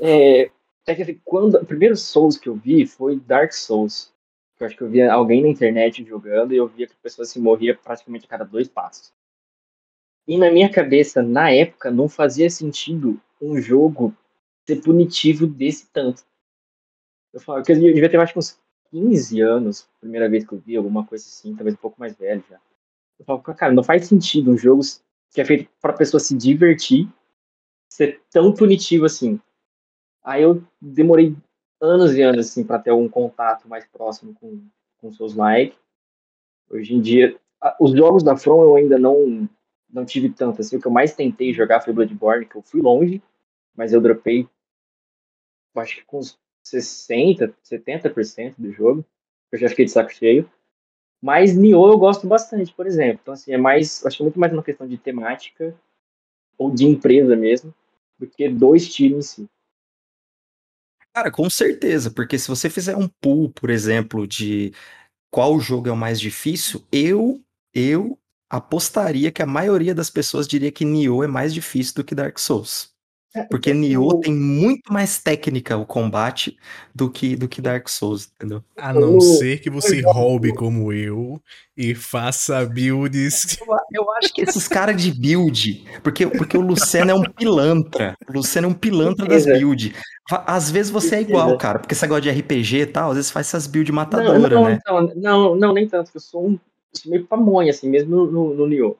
É, 0.00 0.50
é 0.86 0.94
que 0.94 1.02
assim, 1.02 1.20
quando. 1.24 1.56
O 1.56 1.66
primeiro 1.66 1.96
Souls 1.96 2.38
que 2.38 2.48
eu 2.48 2.54
vi 2.54 2.86
foi 2.86 3.18
Dark 3.18 3.52
Souls. 3.52 4.12
Que 4.56 4.62
eu 4.62 4.66
acho 4.68 4.76
que 4.76 4.82
eu 4.82 4.88
via 4.88 5.12
alguém 5.12 5.42
na 5.42 5.48
internet 5.48 6.04
jogando 6.04 6.52
e 6.52 6.56
eu 6.56 6.68
via 6.68 6.86
que 6.86 6.92
a 6.92 7.02
pessoa 7.02 7.26
se 7.26 7.40
morria 7.40 7.76
praticamente 7.76 8.26
a 8.26 8.28
cada 8.28 8.44
dois 8.44 8.68
passos. 8.68 9.12
E 10.26 10.38
na 10.38 10.50
minha 10.50 10.70
cabeça, 10.70 11.22
na 11.22 11.50
época, 11.50 11.90
não 11.90 12.08
fazia 12.08 12.48
sentido 12.48 13.20
um 13.40 13.60
jogo 13.60 14.14
ser 14.66 14.76
punitivo 14.76 15.46
desse 15.46 15.86
tanto. 15.92 16.22
Eu 17.32 17.40
falo 17.40 17.62
que 17.62 17.72
eu 17.72 17.76
devia 17.76 18.08
ter 18.08 18.18
acho 18.18 18.32
que 18.32 18.38
uns 18.38 18.58
15 18.90 19.40
anos, 19.40 19.88
primeira 20.00 20.28
vez 20.28 20.46
que 20.46 20.52
eu 20.54 20.58
vi, 20.58 20.76
alguma 20.76 21.04
coisa 21.04 21.24
assim, 21.24 21.54
talvez 21.54 21.74
um 21.74 21.78
pouco 21.78 21.98
mais 21.98 22.14
velho 22.14 22.42
já. 22.48 22.60
Eu 23.18 23.24
falo, 23.24 23.40
cara, 23.42 23.72
não 23.72 23.82
faz 23.82 24.06
sentido 24.06 24.50
um 24.50 24.56
jogo 24.58 24.82
que 25.32 25.40
é 25.40 25.44
feito 25.44 25.68
pra 25.80 25.92
pessoa 25.92 26.20
se 26.20 26.36
divertir 26.36 27.08
ser 27.88 28.20
tão 28.30 28.52
punitivo 28.54 29.06
assim. 29.06 29.40
Aí 30.24 30.42
eu 30.42 30.62
demorei 30.80 31.36
anos 31.80 32.14
e 32.14 32.22
anos 32.22 32.48
assim 32.48 32.64
para 32.64 32.78
ter 32.80 32.90
algum 32.90 33.08
contato 33.08 33.68
mais 33.68 33.86
próximo 33.86 34.34
com 34.34 34.62
com 34.98 35.12
seus 35.12 35.34
like. 35.34 35.76
Hoje 36.70 36.94
em 36.94 37.00
dia, 37.00 37.38
a- 37.60 37.76
os 37.80 37.92
jogos 37.92 38.22
da 38.22 38.36
From 38.36 38.62
eu 38.62 38.76
ainda 38.76 38.98
não 38.98 39.48
não 39.92 40.04
tive 40.04 40.30
tanto 40.30 40.60
assim. 40.60 40.76
O 40.76 40.80
que 40.80 40.86
eu 40.88 40.92
mais 40.92 41.14
tentei 41.14 41.52
jogar 41.54 41.80
foi 41.80 41.92
Bloodborne, 41.92 42.46
que 42.46 42.56
eu 42.56 42.62
fui 42.62 42.80
longe, 42.82 43.22
mas 43.76 43.92
eu 43.92 44.00
dropei 44.00 44.48
acho 45.76 45.96
que 45.96 46.04
com 46.04 46.18
uns 46.18 46.38
60, 46.64 47.54
70% 47.62 48.56
do 48.58 48.72
jogo. 48.72 49.04
Eu 49.52 49.58
já 49.58 49.68
fiquei 49.68 49.84
de 49.84 49.90
saco 49.90 50.12
cheio. 50.12 50.50
Mas 51.24 51.56
Nioh 51.56 51.90
eu 51.90 51.96
gosto 51.96 52.26
bastante, 52.26 52.70
por 52.74 52.86
exemplo. 52.86 53.20
Então, 53.22 53.32
assim, 53.32 53.50
é 53.50 53.56
mais. 53.56 54.04
Acho 54.04 54.18
que 54.18 54.22
é 54.22 54.26
muito 54.26 54.38
mais 54.38 54.52
uma 54.52 54.62
questão 54.62 54.86
de 54.86 54.98
temática 54.98 55.74
ou 56.58 56.70
de 56.70 56.84
empresa 56.84 57.34
mesmo, 57.34 57.74
do 58.18 58.26
que 58.26 58.46
do 58.46 58.76
estilo 58.76 59.16
em 59.16 59.22
si. 59.22 59.48
Cara, 61.14 61.30
com 61.30 61.48
certeza, 61.48 62.10
porque 62.10 62.38
se 62.38 62.46
você 62.46 62.68
fizer 62.68 62.94
um 62.94 63.08
pool, 63.08 63.48
por 63.48 63.70
exemplo, 63.70 64.26
de 64.26 64.74
qual 65.30 65.58
jogo 65.58 65.88
é 65.88 65.92
o 65.92 65.96
mais 65.96 66.20
difícil, 66.20 66.84
eu 66.92 67.40
eu 67.72 68.18
apostaria 68.50 69.32
que 69.32 69.42
a 69.42 69.46
maioria 69.46 69.94
das 69.94 70.10
pessoas 70.10 70.46
diria 70.46 70.70
que 70.70 70.84
Nioh 70.84 71.24
é 71.24 71.26
mais 71.26 71.54
difícil 71.54 71.94
do 71.94 72.04
que 72.04 72.14
Dark 72.14 72.38
Souls. 72.38 72.93
Porque 73.50 73.74
Nioh 73.74 74.20
tem 74.20 74.32
muito 74.32 74.92
mais 74.92 75.18
técnica 75.18 75.76
o 75.76 75.84
combate 75.84 76.56
do 76.94 77.10
que, 77.10 77.34
do 77.34 77.48
que 77.48 77.60
Dark 77.60 77.88
Souls, 77.88 78.30
entendeu? 78.36 78.62
A 78.76 78.92
não 78.92 79.20
ser 79.20 79.60
que 79.60 79.68
você 79.68 80.00
roube 80.02 80.54
como 80.54 80.92
eu 80.92 81.42
e 81.76 81.94
faça 81.94 82.64
builds. 82.64 83.58
Eu, 83.64 84.02
eu 84.02 84.12
acho 84.12 84.32
que 84.32 84.42
esses 84.42 84.68
caras 84.68 85.00
de 85.00 85.10
build, 85.12 85.84
porque, 86.02 86.26
porque 86.26 86.56
o 86.56 86.60
Luciano 86.60 87.10
é 87.10 87.14
um 87.14 87.22
pilantra. 87.22 88.16
O 88.28 88.32
Luciano 88.32 88.68
é 88.68 88.70
um 88.70 88.74
pilantra 88.74 89.26
das 89.26 89.44
builds. 89.44 89.92
Às 90.30 90.70
vezes 90.70 90.90
você 90.90 91.16
é 91.16 91.20
igual, 91.22 91.56
cara, 91.58 91.78
porque 91.78 91.94
você 91.94 92.06
gosta 92.06 92.22
de 92.22 92.30
RPG 92.30 92.76
e 92.76 92.86
tal, 92.86 93.10
às 93.10 93.16
vezes 93.16 93.30
faz 93.30 93.48
essas 93.48 93.66
builds 93.66 93.94
matadoras, 93.94 94.42
não, 94.42 94.48
não, 94.50 94.64
né? 94.68 94.80
Não, 94.86 95.14
não, 95.14 95.56
não, 95.56 95.72
nem 95.72 95.88
tanto. 95.88 96.10
Eu 96.14 96.20
sou 96.20 96.46
um 96.46 96.58
sou 96.92 97.10
meio 97.10 97.26
pamonha, 97.26 97.70
assim, 97.70 97.88
mesmo 97.88 98.14
no, 98.16 98.30
no, 98.30 98.54
no 98.54 98.66
Nioh. 98.66 98.96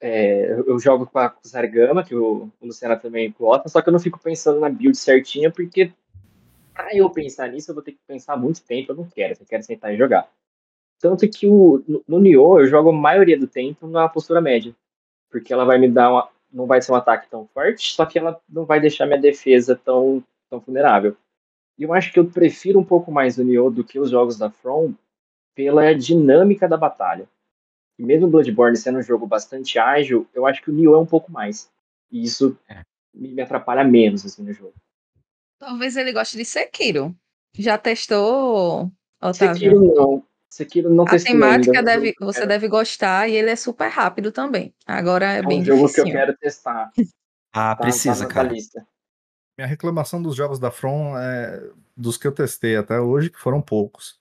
É, 0.00 0.52
eu 0.66 0.78
jogo 0.78 1.06
com 1.06 1.18
a 1.18 1.34
Zargama, 1.46 2.02
que 2.02 2.14
o, 2.14 2.50
o 2.60 2.66
Luciano 2.66 2.98
também 2.98 3.34
gosta, 3.38 3.68
só 3.68 3.82
que 3.82 3.88
eu 3.88 3.92
não 3.92 4.00
fico 4.00 4.18
pensando 4.18 4.58
na 4.58 4.70
build 4.70 4.96
certinha, 4.96 5.50
porque 5.50 5.92
pra 6.72 6.96
eu 6.96 7.10
pensar 7.10 7.48
nisso, 7.48 7.70
eu 7.70 7.74
vou 7.74 7.84
ter 7.84 7.92
que 7.92 8.00
pensar 8.06 8.36
muito 8.36 8.62
tempo, 8.64 8.92
eu 8.92 8.96
não 8.96 9.04
quero, 9.04 9.34
eu 9.38 9.46
quero 9.46 9.62
sentar 9.62 9.92
e 9.92 9.98
jogar. 9.98 10.30
Tanto 10.98 11.28
que 11.28 11.46
o, 11.46 11.82
no, 11.86 12.02
no 12.08 12.18
Nioh 12.18 12.60
eu 12.60 12.66
jogo 12.66 12.90
a 12.90 12.92
maioria 12.92 13.38
do 13.38 13.46
tempo 13.46 13.86
na 13.86 14.08
postura 14.08 14.40
média, 14.40 14.74
porque 15.30 15.52
ela 15.52 15.64
vai 15.64 15.78
me 15.78 15.88
dar 15.88 16.10
uma, 16.10 16.28
não 16.52 16.66
vai 16.66 16.80
ser 16.80 16.92
um 16.92 16.96
ataque 16.96 17.28
tão 17.30 17.46
forte, 17.48 17.92
só 17.92 18.06
que 18.06 18.18
ela 18.18 18.40
não 18.48 18.64
vai 18.64 18.80
deixar 18.80 19.06
minha 19.06 19.20
defesa 19.20 19.76
tão, 19.76 20.24
tão 20.48 20.60
vulnerável. 20.60 21.16
E 21.78 21.82
eu 21.82 21.92
acho 21.92 22.12
que 22.12 22.18
eu 22.18 22.26
prefiro 22.26 22.78
um 22.78 22.84
pouco 22.84 23.12
mais 23.12 23.38
o 23.38 23.44
Nioh 23.44 23.70
do 23.70 23.84
que 23.84 23.98
os 23.98 24.10
jogos 24.10 24.36
da 24.36 24.50
From 24.50 24.94
pela 25.54 25.94
dinâmica 25.94 26.68
da 26.68 26.76
batalha. 26.76 27.28
E 28.00 28.02
mesmo 28.02 28.28
Bloodborne 28.28 28.78
sendo 28.78 28.98
um 28.98 29.02
jogo 29.02 29.26
bastante 29.26 29.78
ágil, 29.78 30.26
eu 30.32 30.46
acho 30.46 30.62
que 30.62 30.70
o 30.70 30.72
Nioh 30.72 30.94
é 30.94 30.98
um 30.98 31.04
pouco 31.04 31.30
mais. 31.30 31.70
E 32.10 32.24
isso 32.24 32.56
é. 32.66 32.80
me 33.12 33.42
atrapalha 33.42 33.84
menos 33.84 34.24
assim 34.24 34.42
no 34.42 34.54
jogo. 34.54 34.72
Talvez 35.58 35.98
ele 35.98 36.10
goste 36.10 36.38
de 36.38 36.44
Sekiro. 36.46 37.14
Já 37.54 37.76
testou, 37.76 38.90
Otávio? 39.20 39.54
Sekiro 39.54 39.94
não. 39.94 40.24
Sekiro 40.48 40.88
não 40.88 41.04
A 41.04 41.18
temática 41.18 41.78
ainda, 41.78 41.82
deve, 41.82 42.14
você 42.18 42.46
deve 42.46 42.68
gostar 42.68 43.28
e 43.28 43.34
ele 43.34 43.50
é 43.50 43.56
super 43.56 43.90
rápido 43.90 44.32
também. 44.32 44.74
Agora 44.86 45.34
é, 45.34 45.38
é 45.40 45.42
bem 45.42 45.60
um 45.60 45.64
jogo 45.64 45.82
difícil. 45.82 46.04
que 46.04 46.10
eu 46.10 46.14
quero 46.14 46.36
testar. 46.38 46.90
Ah, 47.52 47.74
tá, 47.74 47.82
precisa, 47.82 48.28
tá 48.28 48.32
cara. 48.32 48.48
Lista. 48.48 48.86
Minha 49.58 49.66
reclamação 49.66 50.22
dos 50.22 50.36
jogos 50.36 50.60
da 50.60 50.70
From 50.70 51.18
é 51.18 51.68
dos 51.96 52.16
que 52.16 52.24
eu 52.24 52.30
testei 52.30 52.76
até 52.76 53.00
hoje, 53.00 53.28
que 53.28 53.40
foram 53.40 53.60
poucos 53.60 54.19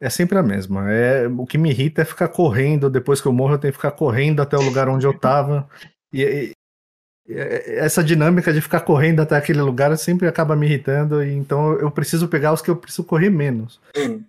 é 0.00 0.10
sempre 0.10 0.38
a 0.38 0.42
mesma. 0.42 0.90
É, 0.90 1.26
o 1.28 1.46
que 1.46 1.58
me 1.58 1.70
irrita 1.70 2.02
é 2.02 2.04
ficar 2.04 2.28
correndo. 2.28 2.90
Depois 2.90 3.20
que 3.20 3.26
eu 3.26 3.32
morro, 3.32 3.54
eu 3.54 3.58
tenho 3.58 3.72
que 3.72 3.78
ficar 3.78 3.92
correndo 3.92 4.40
até 4.40 4.56
o 4.56 4.62
lugar 4.62 4.88
onde 4.88 5.06
eu 5.06 5.16
tava. 5.18 5.68
E, 6.12 6.22
e, 6.22 6.52
e 7.26 7.34
essa 7.78 8.04
dinâmica 8.04 8.52
de 8.52 8.60
ficar 8.60 8.80
correndo 8.80 9.20
até 9.20 9.36
aquele 9.36 9.62
lugar 9.62 9.96
sempre 9.96 10.28
acaba 10.28 10.56
me 10.56 10.66
irritando. 10.66 11.22
E, 11.22 11.32
então 11.32 11.72
eu 11.74 11.90
preciso 11.90 12.28
pegar 12.28 12.52
os 12.52 12.60
que 12.60 12.70
eu 12.70 12.76
preciso 12.76 13.04
correr 13.04 13.30
menos. 13.30 13.80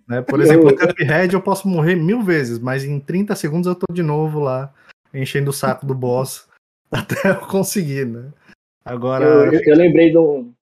Né? 0.08 0.22
Por 0.22 0.40
exemplo, 0.40 0.70
no 0.70 0.76
Cuphead 0.76 1.34
eu 1.34 1.42
posso 1.42 1.68
morrer 1.68 1.96
mil 1.96 2.22
vezes, 2.22 2.58
mas 2.58 2.84
em 2.84 2.98
30 2.98 3.34
segundos 3.34 3.66
eu 3.66 3.74
tô 3.74 3.92
de 3.92 4.02
novo 4.02 4.40
lá, 4.40 4.72
enchendo 5.12 5.50
o 5.50 5.54
saco 5.54 5.84
do 5.84 5.94
boss 5.94 6.48
até 6.90 7.30
eu 7.30 7.36
conseguir, 7.36 8.06
né? 8.06 8.24
Agora. 8.84 9.24
Eu, 9.24 9.52
eu, 9.52 9.60
eu 9.60 9.76
lembrei 9.76 10.10
de, 10.10 10.18
um, 10.18 10.52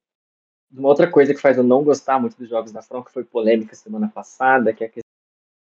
uma 0.77 0.89
outra 0.89 1.11
coisa 1.11 1.33
que 1.33 1.41
faz 1.41 1.57
eu 1.57 1.63
não 1.63 1.85
gostar 1.85 2.19
muito 2.19 2.37
dos 2.37 2.49
jogos 2.49 2.73
da 2.73 2.83
From, 2.83 3.03
que 3.03 3.13
foi 3.13 3.25
polêmica 3.25 3.77
semana 3.77 4.09
passada, 4.09 4.73
que 4.73 4.85
é 4.85 4.87
a 4.89 4.91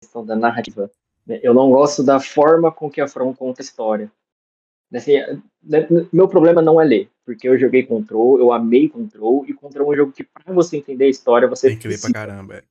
questão 0.01 0.25
da 0.25 0.35
narrativa. 0.35 0.89
Eu 1.27 1.53
não 1.53 1.69
gosto 1.69 2.03
da 2.03 2.19
forma 2.19 2.71
com 2.71 2.89
que 2.89 3.01
a 3.01 3.07
From 3.07 3.33
conta 3.33 3.61
a 3.61 3.63
história. 3.63 4.11
Assim, 4.93 5.17
né, 5.61 5.85
meu 6.13 6.27
problema 6.27 6.61
não 6.61 6.79
é 6.79 6.85
ler, 6.85 7.09
porque 7.25 7.47
eu 7.47 7.57
joguei 7.59 7.83
Control, 7.83 8.39
eu 8.39 8.53
amei 8.53 8.87
Control, 8.87 9.45
e 9.45 9.53
Control 9.53 9.87
é 9.87 9.93
um 9.93 9.97
jogo 9.97 10.11
que, 10.13 10.23
para 10.23 10.53
você 10.53 10.77
entender 10.77 11.05
a 11.05 11.09
história, 11.09 11.47
você 11.47 11.67
tem 11.69 11.77
que 11.77 11.87
ler 11.87 11.99
pra 11.99 12.13
caramba. 12.13 12.55
É. 12.55 12.63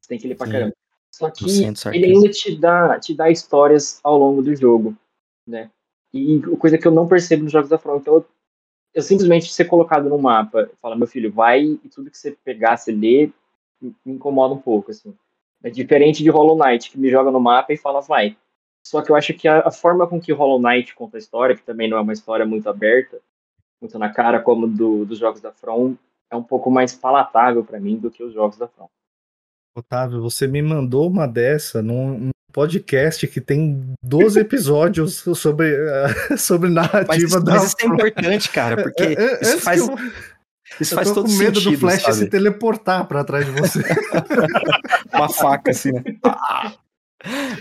Você 0.00 0.08
tem 0.08 0.18
que 0.18 0.28
ler 0.28 0.36
pra 0.36 0.46
Sim. 0.46 0.52
caramba. 0.52 0.74
Só 1.14 1.30
que 1.30 1.44
ele 1.92 2.06
ainda 2.06 2.30
te 2.30 2.56
dá, 2.56 2.98
te 2.98 3.14
dá 3.14 3.30
histórias 3.30 4.00
ao 4.02 4.18
longo 4.18 4.42
do 4.42 4.54
jogo, 4.54 4.96
né? 5.46 5.70
E 6.12 6.40
coisa 6.58 6.76
que 6.76 6.86
eu 6.86 6.92
não 6.92 7.08
percebo 7.08 7.44
nos 7.44 7.52
jogos 7.52 7.70
da 7.70 7.78
From. 7.78 7.96
Então, 7.96 8.16
eu, 8.16 8.26
eu 8.94 9.02
simplesmente 9.02 9.52
ser 9.52 9.64
colocado 9.64 10.08
no 10.08 10.18
mapa, 10.18 10.70
fala, 10.80 10.96
meu 10.96 11.06
filho, 11.06 11.32
vai 11.32 11.62
e 11.62 11.88
tudo 11.88 12.10
que 12.10 12.18
você 12.18 12.36
pegar, 12.44 12.76
você 12.76 12.92
lê, 12.92 13.30
me 13.80 13.94
incomoda 14.06 14.54
um 14.54 14.58
pouco, 14.58 14.90
assim. 14.90 15.14
É 15.62 15.70
diferente 15.70 16.22
de 16.22 16.30
Hollow 16.30 16.58
Knight, 16.58 16.90
que 16.90 16.98
me 16.98 17.10
joga 17.10 17.30
no 17.30 17.40
mapa 17.40 17.72
e 17.72 17.76
fala, 17.76 18.00
vai. 18.00 18.36
Só 18.84 19.00
que 19.00 19.10
eu 19.10 19.16
acho 19.16 19.32
que 19.32 19.46
a, 19.46 19.60
a, 19.60 19.70
forma 19.70 20.06
com 20.06 20.20
que 20.20 20.32
Hollow 20.32 20.60
Knight 20.60 20.94
conta 20.94 21.16
a 21.16 21.20
história, 21.20 21.56
que 21.56 21.62
também 21.62 21.88
não 21.88 21.96
é 21.96 22.00
uma 22.00 22.12
história 22.12 22.44
muito 22.44 22.68
aberta, 22.68 23.20
muito 23.80 23.98
na 23.98 24.12
cara 24.12 24.40
como 24.40 24.66
do, 24.66 25.04
dos 25.04 25.18
jogos 25.18 25.40
da 25.40 25.52
From, 25.52 25.96
é 26.30 26.36
um 26.36 26.42
pouco 26.42 26.70
mais 26.70 26.94
palatável 26.94 27.64
para 27.64 27.78
mim 27.78 27.96
do 27.96 28.10
que 28.10 28.22
os 28.22 28.32
jogos 28.34 28.58
da 28.58 28.66
From. 28.66 28.88
Otávio, 29.76 30.20
você 30.20 30.46
me 30.46 30.60
mandou 30.60 31.08
uma 31.08 31.26
dessa 31.26 31.80
num 31.80 32.31
podcast 32.52 33.26
que 33.26 33.40
tem 33.40 33.82
12 34.02 34.38
episódios 34.40 35.24
sobre, 35.34 35.74
uh, 35.74 36.36
sobre 36.38 36.70
narrativa 36.70 37.36
mas, 37.36 37.44
da 37.44 37.54
Mas 37.54 37.64
isso 37.64 37.76
é 37.80 37.86
importante, 37.86 38.50
cara, 38.50 38.82
porque 38.82 39.02
é, 39.02 39.14
é, 39.14 39.42
isso 39.42 39.58
faz... 39.60 39.80
Eu 39.80 39.96
isso 40.80 40.94
eu 40.94 40.96
faz 40.96 41.10
todo 41.10 41.28
sentido. 41.28 41.38
com 41.38 41.60
medo 41.60 41.60
do 41.60 41.78
Flash 41.78 42.02
sabe? 42.02 42.16
se 42.16 42.26
teleportar 42.28 43.06
para 43.06 43.22
trás 43.24 43.44
de 43.44 43.52
você. 43.52 43.82
Uma 45.12 45.28
faca, 45.28 45.70
assim, 45.70 45.92
né? 45.92 46.02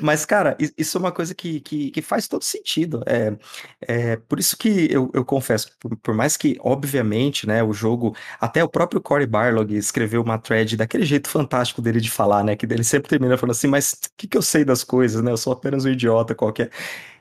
Mas, 0.02 0.26
cara, 0.26 0.58
isso 0.78 0.98
é 0.98 1.00
uma 1.00 1.12
coisa 1.12 1.34
que, 1.36 1.60
que, 1.60 1.92
que 1.92 2.02
faz 2.02 2.28
todo 2.28 2.44
sentido. 2.44 3.04
É, 3.06 3.34
é 3.82 4.16
por 4.16 4.40
isso 4.40 4.58
que 4.58 4.88
eu, 4.92 5.10
eu 5.14 5.24
confesso, 5.24 5.72
por, 5.80 5.96
por, 5.98 6.14
mais 6.14 6.38
que, 6.38 6.58
obviamente, 6.62 7.48
né, 7.48 7.64
o 7.64 7.74
jogo, 7.74 8.16
até 8.40 8.64
o 8.64 8.70
próprio 8.70 9.02
Cory 9.02 9.26
Barlog 9.26 9.74
escreveu 9.76 10.22
uma 10.22 10.38
thread 10.38 10.78
daquele 10.78 11.06
jeito 11.06 11.30
fantástico 11.30 11.82
dele 11.82 12.02
de 12.02 12.10
falar, 12.10 12.44
né? 12.44 12.56
Que 12.56 12.66
ele 12.66 12.84
sempre 12.84 13.10
termina 13.10 13.38
falando 13.38 13.52
assim, 13.52 13.68
mas 13.68 13.94
o 13.94 14.10
que, 14.18 14.28
que 14.28 14.38
eu 14.38 14.42
sei 14.42 14.66
das 14.66 14.84
coisas, 14.84 15.22
né? 15.22 15.32
Eu 15.32 15.38
sou 15.38 15.54
apenas 15.54 15.86
um 15.86 15.90
idiota 15.90 16.34
qualquer. 16.36 16.70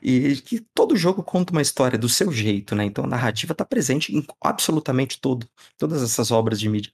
E 0.01 0.35
que 0.37 0.59
todo 0.73 0.95
jogo 0.95 1.23
conta 1.23 1.51
uma 1.51 1.61
história 1.61 1.97
do 1.97 2.09
seu 2.09 2.31
jeito, 2.31 2.75
né? 2.75 2.85
Então 2.85 3.03
a 3.03 3.07
narrativa 3.07 3.51
está 3.51 3.63
presente 3.63 4.15
em 4.15 4.25
absolutamente 4.41 5.19
todo, 5.21 5.47
todas 5.77 6.01
essas 6.01 6.31
obras 6.31 6.59
de 6.59 6.67
mídia. 6.67 6.91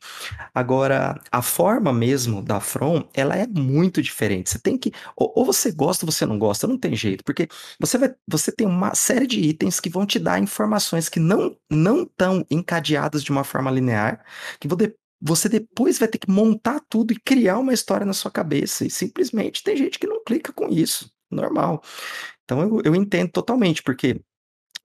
Agora, 0.54 1.22
a 1.32 1.42
forma 1.42 1.94
mesmo 1.94 2.42
da 2.42 2.60
From, 2.60 3.08
ela 3.14 3.36
é 3.36 3.48
muito 3.48 4.02
diferente. 4.02 4.50
Você 4.50 4.60
tem 4.60 4.78
que. 4.78 4.92
Ou, 5.16 5.32
ou 5.36 5.46
você 5.46 5.72
gosta 5.72 6.06
ou 6.06 6.12
você 6.12 6.26
não 6.26 6.38
gosta, 6.38 6.68
não 6.68 6.78
tem 6.78 6.96
jeito, 6.96 7.24
porque 7.24 7.48
você 7.80 7.98
vai. 7.98 8.14
Você 8.28 8.52
tem 8.52 8.68
uma 8.68 8.94
série 8.96 9.28
de 9.28 9.40
itens 9.40 9.80
que 9.80 9.90
vão 9.90 10.06
te 10.06 10.20
dar 10.20 10.40
informações 10.40 11.10
que 11.10 11.20
não 11.20 11.56
estão 12.04 12.46
encadeadas 12.52 13.24
de 13.24 13.32
uma 13.32 13.44
forma 13.44 13.72
linear, 13.72 14.24
que 14.60 14.68
vão 14.68 14.78
você 15.20 15.50
depois 15.50 15.98
vai 15.98 16.08
ter 16.08 16.20
que 16.20 16.30
montar 16.30 16.80
tudo 16.88 17.12
e 17.12 17.20
criar 17.20 17.58
uma 17.58 17.74
história 17.74 18.06
na 18.06 18.14
sua 18.14 18.32
cabeça. 18.32 18.86
E 18.86 18.90
simplesmente 18.90 19.64
tem 19.64 19.76
gente 19.76 19.98
que 20.00 20.08
não 20.08 20.24
clica 20.24 20.54
com 20.54 20.68
isso. 20.70 21.12
Normal. 21.30 21.82
Então 22.48 22.62
eu, 22.62 22.82
eu 22.86 22.96
entendo 22.96 23.30
totalmente, 23.30 23.84
porque 23.84 24.22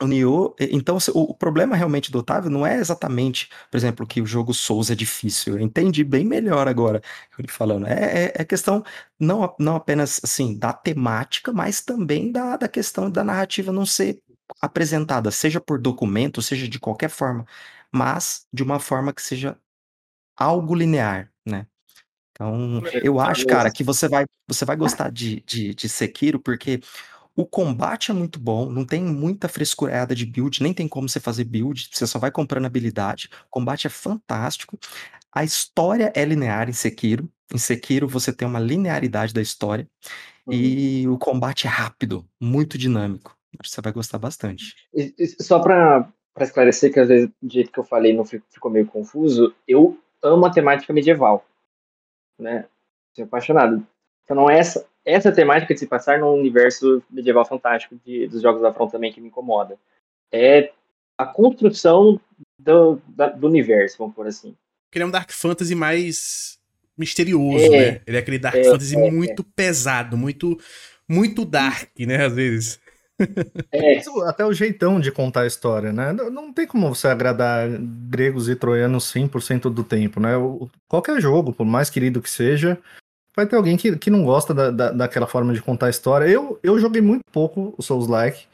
o 0.03 0.07
Nioh, 0.09 0.53
então 0.59 0.99
o, 1.15 1.33
problema 1.33 1.77
realmente 1.77 2.11
do 2.11 2.19
Otávio 2.19 2.51
não 2.51 2.67
é 2.67 2.77
exatamente, 2.77 3.49
por 3.71 3.77
exemplo, 3.77 4.05
que 4.05 4.21
o 4.21 4.27
jogo 4.27 4.53
Souls 4.53 4.91
é 4.91 4.97
difícil. 4.97 5.55
Eu 5.55 5.61
entendi 5.61 6.03
bem 6.03 6.25
melhor 6.25 6.67
agora 6.67 7.01
ele 7.39 7.47
falando. 7.47 7.87
É, 7.87 8.25
é, 8.25 8.33
é, 8.35 8.45
questão 8.45 8.83
não, 9.19 9.55
não 9.61 9.77
apenas 9.77 10.21
assim 10.25 10.59
da 10.59 10.73
temática, 10.73 11.53
mas 11.53 11.81
também 11.81 12.33
da, 12.33 12.57
da 12.57 12.69
questão 12.69 13.09
da 13.09 13.23
narrativa 13.23 13.71
não 13.73 13.87
ser 13.87 14.21
apresentada, 14.61 15.31
seja 15.31 15.61
por 15.61 15.81
documento, 15.81 16.43
seja 16.43 16.67
de 16.69 16.81
qualquer 16.81 17.09
forma, 17.09 17.47
mas 17.93 18.45
de 18.53 18.65
uma 18.65 18.81
forma 18.81 19.13
que 19.13 19.23
seja 19.23 19.57
algo 20.37 20.75
linear, 20.75 21.31
né? 21.47 21.67
Então, 22.33 22.83
eu 23.03 23.21
acho, 23.21 23.47
cara, 23.47 23.71
que 23.71 23.85
você 23.85 24.09
vai, 24.09 24.25
você 24.49 24.65
vai 24.65 24.75
gostar 24.75 25.11
de, 25.11 25.43
de, 25.47 25.75
de 25.75 25.89
Sekiro, 25.89 26.41
porque 26.41 26.81
o 27.35 27.47
combate 27.47 28.11
é 28.11 28.15
muito 28.15 28.39
bom, 28.39 28.71
não 28.71 28.85
tem 28.85 29.03
muita 29.03 29.49
frescurada 29.49 30.15
de 30.15 30.27
build, 30.27 30.63
nem 30.63 30.75
tem 30.75 30.87
como 30.87 31.09
você 31.09 31.19
fazer 31.19 31.45
build, 31.45 31.89
você 31.91 32.07
só 32.07 32.19
vai 32.19 32.31
comprando 32.31 32.67
habilidade. 32.67 33.31
O 33.47 33.51
combate 33.51 33.87
é 33.87 33.91
fantástico. 33.91 34.79
A 35.33 35.43
história 35.43 36.13
é 36.15 36.25
linear 36.25 36.69
em 36.69 36.75
Sekiro. 36.75 37.29
Em 37.53 37.59
Sekiro 37.59 38.07
você 38.07 38.33
tem 38.33 38.47
uma 38.47 38.61
linearidade 38.61 39.33
da 39.33 39.41
história. 39.41 39.89
Uhum. 40.47 40.53
E 40.53 41.09
o 41.09 41.17
combate 41.19 41.67
é 41.67 41.71
rápido, 41.71 42.27
muito 42.39 42.77
dinâmico. 42.77 43.37
Acho 43.59 43.71
que 43.71 43.75
você 43.75 43.81
vai 43.81 43.93
gostar 43.93 44.19
bastante. 44.19 44.75
E, 44.95 45.15
e, 45.19 45.43
só 45.43 45.59
para 45.59 46.11
esclarecer, 46.41 46.93
que 46.93 47.01
às 47.01 47.09
vezes 47.09 47.31
do 47.41 47.53
jeito 47.53 47.73
que 47.73 47.79
eu 47.79 47.85
falei 47.85 48.15
não 48.15 48.25
ficou 48.25 48.71
meio 48.71 48.87
confuso, 48.87 49.55
eu 49.67 49.99
amo 50.23 50.45
a 50.45 50.51
temática 50.51 50.93
medieval. 50.93 51.47
Né? 52.39 52.67
Sou 53.15 53.25
apaixonado. 53.25 53.87
Então 54.25 54.37
não 54.37 54.51
é 54.51 54.59
essa, 54.59 54.87
essa 55.05 55.33
temática 55.33 55.75
de 55.75 55.81
se 55.81 55.87
passar 55.87 56.19
num 56.19 56.33
universo 56.33 57.03
medieval 57.11 57.45
fantástico 57.45 57.97
de, 58.05 58.27
dos 58.29 58.43
jogos 58.43 58.63
da 58.63 58.73
Front 58.73 58.91
também 58.91 59.13
que 59.13 59.21
me 59.21 59.29
incomoda. 59.29 59.77
É 60.31 60.71
a 61.19 61.27
construção 61.27 62.21
do, 62.59 63.01
da, 63.09 63.29
do 63.29 63.47
universo, 63.47 63.99
vamos 63.99 64.15
por 64.15 64.27
assim. 64.27 64.55
Ele 64.95 65.05
é 65.05 65.07
um 65.07 65.11
Dark 65.11 65.31
Fantasy 65.31 65.75
mais 65.75 66.59
misterioso, 66.97 67.65
é, 67.65 67.93
né? 67.93 68.01
Ele 68.07 68.17
é 68.17 68.21
aquele 68.21 68.39
Dark 68.39 68.57
é, 68.57 68.65
Fantasy 68.65 68.97
é, 68.97 69.11
muito 69.11 69.43
pesado, 69.43 70.17
muito 70.17 70.59
muito 71.09 71.45
dark, 71.45 71.91
né, 72.01 72.25
às 72.25 72.33
vezes. 72.33 72.81
É, 73.71 74.01
Até 74.27 74.47
o 74.47 74.53
jeitão 74.53 74.99
de 74.99 75.13
contar 75.13 75.43
a 75.43 75.47
história, 75.47 75.93
né? 75.93 76.13
Não- 76.13 76.53
tem 76.53 76.67
como 76.67 76.95
você 76.95 77.09
agradar 77.09 77.69
gregos 78.09 78.49
e 78.49 78.57
troianos 78.57 79.13
100% 79.13 79.71
do 79.71 79.85
tempo, 79.85 80.21
né? 80.21 80.33
Qualquer 80.89 81.21
jogo, 81.21 81.53
por 81.53 81.67
mais 81.67 81.91
querido 81.91 82.23
que 82.23 82.31
seja, 82.31 82.79
vai 83.37 83.47
ter 83.47 83.57
alguém 83.57 83.77
que, 83.77 83.97
que 83.97 84.11
não 84.11 84.25
gosta 84.25 84.53
da, 84.55 84.71
da- 84.71 84.91
daquela 84.93 85.27
forma 85.27 85.53
de 85.53 85.63
contar 85.63 85.87
a 85.87 85.91
história. 85.91 86.27
Eu, 86.27 86.59
eu 86.63 86.79
joguei 86.79 87.01
muito 87.03 87.23
pouco 87.33 87.75
o 87.79 87.83
Souls-like, 87.83 88.47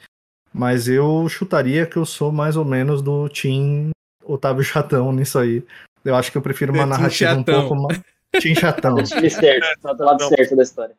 mas 0.53 0.87
eu 0.87 1.27
chutaria 1.29 1.85
que 1.85 1.97
eu 1.97 2.05
sou 2.05 2.31
mais 2.31 2.55
ou 2.55 2.65
menos 2.65 3.01
do 3.01 3.27
Team 3.29 3.91
Otávio 4.23 4.63
Chatão 4.63 5.11
nisso 5.11 5.37
aí. 5.39 5.63
Eu 6.03 6.15
acho 6.15 6.31
que 6.31 6.37
eu 6.37 6.41
prefiro 6.41 6.71
uma 6.73 6.83
É, 6.83 6.85
narrativa 6.85 7.33
um 7.33 7.43
pouco 7.43 7.75
mais. 7.75 7.99
Team 8.41 8.55
Chatão. 8.55 8.95
time 9.03 9.29
certo, 9.29 9.81
tá 9.81 9.93
do 9.93 10.03
lado 10.03 10.19
Não. 10.21 10.29
certo 10.29 10.55
da 10.55 10.63
história. 10.63 10.95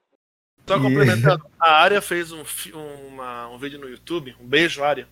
Só 0.67 0.77
E- 0.77 0.83
complementando, 0.83 1.45
a 1.59 1.73
Área 1.73 2.01
fez 2.03 2.31
um, 2.33 2.43
uma- 3.09 3.49
um 3.49 3.59
vídeo 3.59 3.79
no 3.81 3.89
YouTube, 3.89 4.37
um 4.41 4.47
beijo, 4.47 4.85
Área, 4.85 5.09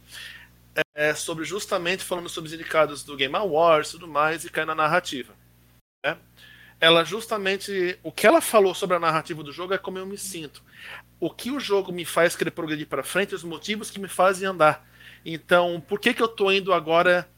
é, 0.95 1.15
sobre 1.15 1.45
justamente 1.45 2.05
falando 2.05 2.29
sobre 2.29 2.49
os 2.49 2.55
indicados 2.55 3.03
do 3.03 3.17
Game 3.17 3.35
Awards 3.35 3.91
e 3.91 3.93
tudo 3.93 4.07
mais, 4.07 4.45
e 4.45 4.51
cai 4.51 4.65
na 4.65 4.75
narrativa. 4.75 5.33
Ela 6.81 7.05
justamente. 7.05 7.99
O 8.03 8.13
que 8.13 8.27
ela 8.27 8.41
falou 8.41 8.75
sobre 8.75 8.97
a 8.97 9.01
narrativa 9.01 9.43
do 9.43 9.53
jogo 9.53 9.75
é 9.75 9.79
como 9.79 9.99
eu 9.99 10.07
me 10.07 10.19
sinto. 10.19 10.63
O 11.21 11.31
que 11.31 11.51
o 11.51 11.59
jogo 11.59 11.93
me 11.93 12.05
faz 12.05 12.37
querer 12.37 12.53
progredir 12.53 12.87
para 12.87 13.03
frente, 13.03 13.35
os 13.35 13.43
motivos 13.43 13.91
que 13.91 13.99
me 13.99 14.09
fazem 14.09 14.47
andar. 14.49 14.89
Então, 15.25 15.81
por 15.81 15.99
que, 15.99 16.15
que 16.15 16.23
eu 16.23 16.29
tô 16.29 16.51
indo 16.51 16.73
agora. 16.73 17.29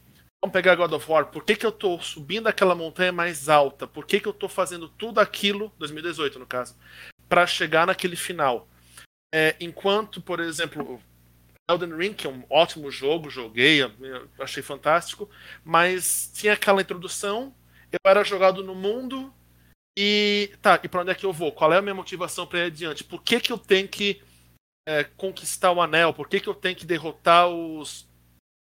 Vamos 0.43 0.53
pegar 0.53 0.75
God 0.75 0.93
of 0.93 1.11
War. 1.11 1.27
Por 1.27 1.43
que, 1.43 1.55
que 1.55 1.65
eu 1.65 1.71
tô 1.71 1.99
subindo 1.99 2.47
aquela 2.47 2.73
montanha 2.73 3.11
mais 3.11 3.47
alta? 3.47 3.85
Por 3.85 4.07
que, 4.07 4.19
que 4.19 4.27
eu 4.27 4.33
tô 4.33 4.49
fazendo 4.49 4.89
tudo 4.89 5.19
aquilo, 5.19 5.71
2018 5.77 6.39
no 6.39 6.47
caso, 6.47 6.75
para 7.29 7.45
chegar 7.45 7.85
naquele 7.85 8.15
final? 8.15 8.67
É, 9.33 9.55
enquanto, 9.59 10.19
por 10.19 10.39
exemplo, 10.39 10.99
Elden 11.69 11.95
Ring, 11.95 12.13
que 12.13 12.25
é 12.25 12.29
um 12.29 12.43
ótimo 12.49 12.89
jogo, 12.89 13.29
joguei, 13.29 13.79
achei 14.39 14.63
fantástico, 14.63 15.29
mas 15.63 16.31
tinha 16.33 16.53
aquela 16.53 16.81
introdução, 16.81 17.53
eu 17.91 17.99
era 18.09 18.23
jogado 18.23 18.63
no 18.63 18.73
mundo 18.73 19.33
e 19.97 20.51
tá, 20.61 20.79
e 20.81 20.87
para 20.87 21.01
onde 21.01 21.11
é 21.11 21.15
que 21.15 21.25
eu 21.25 21.33
vou? 21.33 21.51
Qual 21.51 21.71
é 21.73 21.77
a 21.77 21.81
minha 21.81 21.93
motivação 21.93 22.47
para 22.47 22.59
ir 22.59 22.63
adiante? 22.63 23.03
Por 23.03 23.21
que, 23.21 23.39
que 23.39 23.51
eu 23.51 23.57
tenho 23.57 23.87
que 23.87 24.21
é, 24.87 25.03
conquistar 25.03 25.71
o 25.71 25.81
anel? 25.81 26.13
Por 26.13 26.27
que, 26.27 26.39
que 26.39 26.47
eu 26.47 26.55
tenho 26.55 26.75
que 26.75 26.85
derrotar 26.85 27.47
os, 27.47 28.07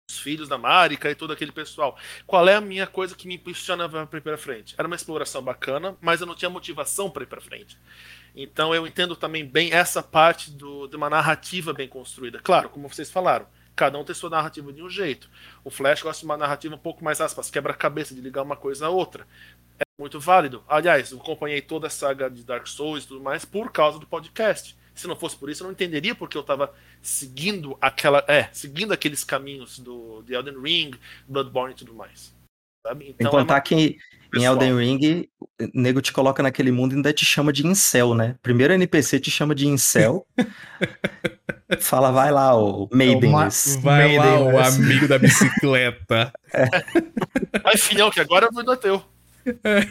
os 0.09 0.19
filhos 0.19 0.47
da 0.47 0.57
Marika 0.57 1.09
e 1.09 1.15
todo 1.15 1.33
aquele 1.33 1.51
pessoal? 1.51 1.97
Qual 2.27 2.47
é 2.47 2.55
a 2.55 2.61
minha 2.61 2.85
coisa 2.85 3.15
que 3.15 3.27
me 3.27 3.35
impulsiona 3.35 3.89
para 3.89 4.17
ir 4.17 4.21
para 4.21 4.37
frente? 4.37 4.75
Era 4.77 4.87
uma 4.87 4.95
exploração 4.95 5.41
bacana, 5.41 5.97
mas 5.99 6.21
eu 6.21 6.27
não 6.27 6.35
tinha 6.35 6.49
motivação 6.49 7.09
para 7.09 7.23
ir 7.23 7.27
para 7.27 7.41
frente. 7.41 7.77
Então 8.35 8.75
eu 8.75 8.85
entendo 8.85 9.15
também 9.15 9.45
bem 9.45 9.73
essa 9.73 10.03
parte 10.03 10.51
do, 10.51 10.87
de 10.87 10.95
uma 10.95 11.09
narrativa 11.09 11.73
bem 11.73 11.87
construída. 11.87 12.39
Claro, 12.43 12.69
como 12.69 12.87
vocês 12.87 13.09
falaram, 13.09 13.47
cada 13.75 13.97
um 13.97 14.03
tem 14.03 14.15
sua 14.15 14.29
narrativa 14.29 14.71
de 14.71 14.81
um 14.81 14.89
jeito. 14.89 15.29
O 15.63 15.69
Flash 15.69 16.01
gosta 16.01 16.19
de 16.19 16.25
uma 16.25 16.37
narrativa 16.37 16.75
um 16.75 16.79
pouco 16.79 17.03
mais 17.03 17.19
aspas, 17.19 17.49
quebra-cabeça, 17.49 18.15
de 18.15 18.21
ligar 18.21 18.43
uma 18.43 18.55
coisa 18.55 18.87
a 18.87 18.89
outra. 18.89 19.27
É 19.79 19.83
muito 19.99 20.19
válido. 20.19 20.63
Aliás, 20.67 21.11
eu 21.11 21.19
acompanhei 21.19 21.61
toda 21.61 21.87
a 21.87 21.89
saga 21.89 22.29
de 22.29 22.43
Dark 22.43 22.67
Souls 22.67 23.03
e 23.03 23.07
tudo 23.07 23.21
mais 23.21 23.43
por 23.45 23.71
causa 23.71 23.99
do 23.99 24.07
podcast. 24.07 24.77
Se 24.93 25.07
não 25.07 25.15
fosse 25.15 25.35
por 25.35 25.49
isso, 25.49 25.63
eu 25.63 25.65
não 25.65 25.73
entenderia 25.73 26.15
porque 26.15 26.37
eu 26.37 26.41
estava 26.41 26.73
seguindo 27.01 27.77
aquela, 27.81 28.23
é, 28.27 28.49
seguindo 28.53 28.93
aqueles 28.93 29.23
caminhos 29.23 29.79
do 29.79 30.21
de 30.23 30.33
Elden 30.33 30.61
Ring, 30.61 30.91
Bloodborne 31.27 31.73
e 31.73 31.77
tudo 31.77 31.93
mais. 31.93 32.34
Sabe? 32.85 33.15
Então, 33.19 33.29
é 33.29 33.31
contar 33.31 33.55
uma- 33.55 33.61
que 33.61 33.75
em. 33.75 33.97
Elden 34.33 34.75
Ring, 34.77 35.29
o 35.39 35.67
nego 35.73 36.01
te 36.01 36.11
coloca 36.11 36.43
naquele 36.43 36.69
mundo 36.69 36.91
e 36.91 36.95
ainda 36.97 37.13
te 37.13 37.23
chama 37.25 37.53
de 37.53 37.65
incel, 37.65 38.13
né? 38.13 38.35
Primeiro 38.43 38.73
NPC 38.73 39.19
te 39.19 39.31
chama 39.31 39.55
de 39.55 39.65
incel. 39.65 40.27
Fala, 41.79 42.11
vai 42.11 42.31
lá, 42.31 42.55
o 42.55 42.89
Maidenless. 42.91 43.79
Vai 43.81 44.17
lá, 44.17 44.39
o 44.39 44.45
Maidenless. 44.45 44.83
amigo 44.83 45.07
da 45.07 45.17
bicicleta. 45.17 46.33
Ai, 47.63 47.77
filhão, 47.77 48.11
que 48.11 48.19
agora 48.19 48.49
o 48.53 48.71
é 48.71 48.75
teu. 48.75 49.01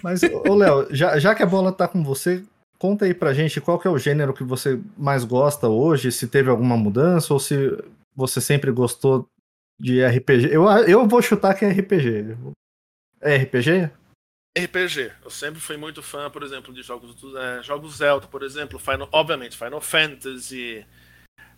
Mas, 0.02 0.22
ô 0.22 0.54
Léo, 0.54 0.88
já, 0.90 1.18
já 1.18 1.34
que 1.34 1.42
a 1.42 1.46
bola 1.46 1.72
tá 1.72 1.88
com 1.88 2.02
você, 2.04 2.42
conta 2.78 3.06
aí 3.06 3.14
pra 3.14 3.32
gente 3.32 3.60
qual 3.60 3.78
que 3.78 3.88
é 3.88 3.90
o 3.90 3.98
gênero 3.98 4.34
que 4.34 4.44
você 4.44 4.78
mais 4.96 5.24
gosta 5.24 5.68
hoje, 5.68 6.12
se 6.12 6.28
teve 6.28 6.50
alguma 6.50 6.76
mudança 6.76 7.32
ou 7.32 7.40
se 7.40 7.76
você 8.14 8.40
sempre 8.40 8.70
gostou 8.70 9.26
de 9.80 10.04
RPG. 10.04 10.48
Eu, 10.52 10.68
eu 10.86 11.08
vou 11.08 11.22
chutar 11.22 11.54
que 11.54 11.64
é 11.64 11.70
RPG. 11.70 12.36
É 13.24 13.36
RPG? 13.38 13.90
RPG. 14.56 15.12
Eu 15.24 15.30
sempre 15.30 15.58
fui 15.58 15.78
muito 15.78 16.02
fã, 16.02 16.28
por 16.28 16.42
exemplo, 16.42 16.74
de 16.74 16.82
jogos 16.82 17.16
é, 17.34 17.62
jogos 17.62 17.96
Zelda, 17.96 18.26
por 18.26 18.42
exemplo, 18.42 18.78
Final, 18.78 19.08
obviamente, 19.10 19.56
Final 19.56 19.80
Fantasy. 19.80 20.86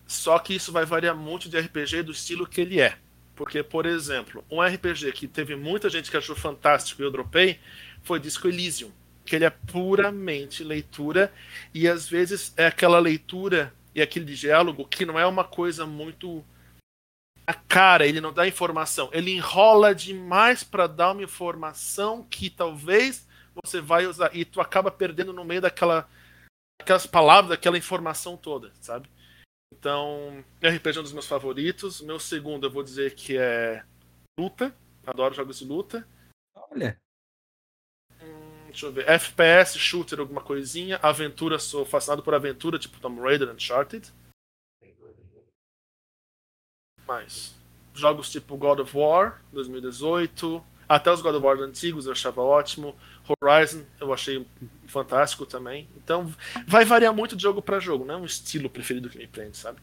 Só 0.07 0.39
que 0.39 0.55
isso 0.55 0.71
vai 0.71 0.85
variar 0.85 1.17
muito 1.17 1.49
de 1.49 1.59
RPG 1.59 2.05
do 2.05 2.13
estilo 2.13 2.47
que 2.47 2.61
ele 2.61 2.81
é. 2.81 2.97
Porque, 3.35 3.65
por 3.65 3.85
exemplo, 3.85 4.45
um 4.49 4.63
RPG 4.63 5.11
que 5.11 5.27
teve 5.27 5.57
muita 5.57 5.91
gente 5.91 6.09
que 6.09 6.17
achou 6.17 6.37
fantástico 6.37 7.03
e 7.03 7.05
eu 7.05 7.11
dropei 7.11 7.59
foi 8.01 8.21
Disco 8.21 8.47
Elysium. 8.47 8.93
Que 9.25 9.35
ele 9.35 9.45
é 9.45 9.51
puramente 9.51 10.63
leitura 10.63 11.33
e 11.75 11.89
às 11.89 12.09
vezes 12.09 12.55
é 12.57 12.67
aquela 12.69 13.01
leitura 13.01 13.75
e 13.93 14.01
aquele 14.01 14.25
diálogo 14.37 14.87
que 14.87 15.05
não 15.05 15.19
é 15.19 15.27
uma 15.27 15.43
coisa 15.43 15.85
muito 15.85 16.45
a 17.47 17.55
cara, 17.55 18.07
ele 18.07 18.21
não 18.21 18.33
dá 18.33 18.47
informação. 18.47 19.09
Ele 19.13 19.31
enrola 19.31 19.95
demais 19.95 20.65
para 20.65 20.87
dar 20.87 21.13
uma 21.13 21.23
informação 21.23 22.25
que 22.25 22.51
talvez 22.51 23.27
você 23.65 23.81
vai 23.81 24.07
usar 24.07 24.35
e 24.35 24.45
tu 24.45 24.61
acaba 24.61 24.91
perdendo 24.91 25.33
no 25.33 25.45
meio 25.45 25.61
daquela 25.61 26.09
aquelas 26.81 27.07
palavras, 27.07 27.51
daquela 27.51 27.79
informação 27.79 28.37
toda, 28.37 28.73
sabe? 28.81 29.09
Então, 29.73 30.45
RPG 30.63 30.97
é 30.97 31.01
um 31.01 31.05
dos 31.05 31.13
meus 31.13 31.27
favoritos. 31.27 32.01
Meu 32.01 32.19
segundo, 32.19 32.67
eu 32.67 32.71
vou 32.71 32.83
dizer 32.83 33.15
que 33.15 33.37
é 33.37 33.85
luta. 34.39 34.75
Adoro 35.07 35.35
jogos 35.35 35.59
de 35.59 35.65
luta. 35.65 36.07
Olha, 36.55 36.99
Hum, 38.21 38.67
deixa 38.67 38.87
eu 38.87 38.93
ver. 38.93 39.09
FPS, 39.09 39.79
shooter, 39.79 40.21
alguma 40.21 40.41
coisinha. 40.41 40.99
Aventura, 41.03 41.59
sou 41.59 41.85
fascinado 41.85 42.23
por 42.23 42.35
aventura, 42.35 42.79
tipo 42.79 43.01
Tomb 43.01 43.21
Raider, 43.21 43.51
Uncharted. 43.51 44.13
Mais. 47.07 47.55
Jogos 47.95 48.31
tipo 48.31 48.57
God 48.57 48.81
of 48.81 48.97
War, 48.97 49.41
2018. 49.53 50.63
Até 50.89 51.11
os 51.11 51.21
God 51.21 51.35
of 51.35 51.45
War 51.45 51.59
antigos 51.59 52.07
eu 52.07 52.13
achava 52.13 52.41
ótimo. 52.43 52.95
Horizon 53.43 53.83
eu 54.01 54.13
achei 54.13 54.47
fantástico 54.87 55.45
também. 55.47 55.89
Então 55.97 56.33
vai 56.67 56.85
variar 56.85 57.13
muito 57.15 57.35
de 57.37 57.43
jogo 57.43 57.61
para 57.61 57.81
jogo, 57.81 58.05
não 58.05 58.15
é 58.15 58.19
um 58.19 58.25
estilo 58.25 58.69
preferido 58.71 59.09
que 59.11 59.19
me 59.19 59.27
prende, 59.27 59.57
sabe? 59.57 59.79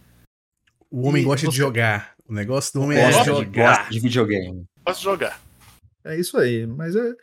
O 0.89 1.07
homem 1.07 1.23
E 1.23 1.25
gosta 1.25 1.47
de 1.47 1.53
você- 1.53 1.57
jogar. 1.57 2.13
O 2.27 2.33
negócio 2.33 2.71
do 2.73 2.81
homem 2.83 2.97
é 2.97 3.05
gosta, 3.05 3.23
de, 3.23 3.29
jogar. 3.29 3.77
gosta 3.77 3.91
de 3.91 3.99
videogame. 3.99 4.63
Posso 4.86 5.03
jogar. 5.03 5.41
É 6.06 6.18
isso 6.18 6.38
aí. 6.38 6.68
Mas 6.68 6.96
é- 6.96 7.16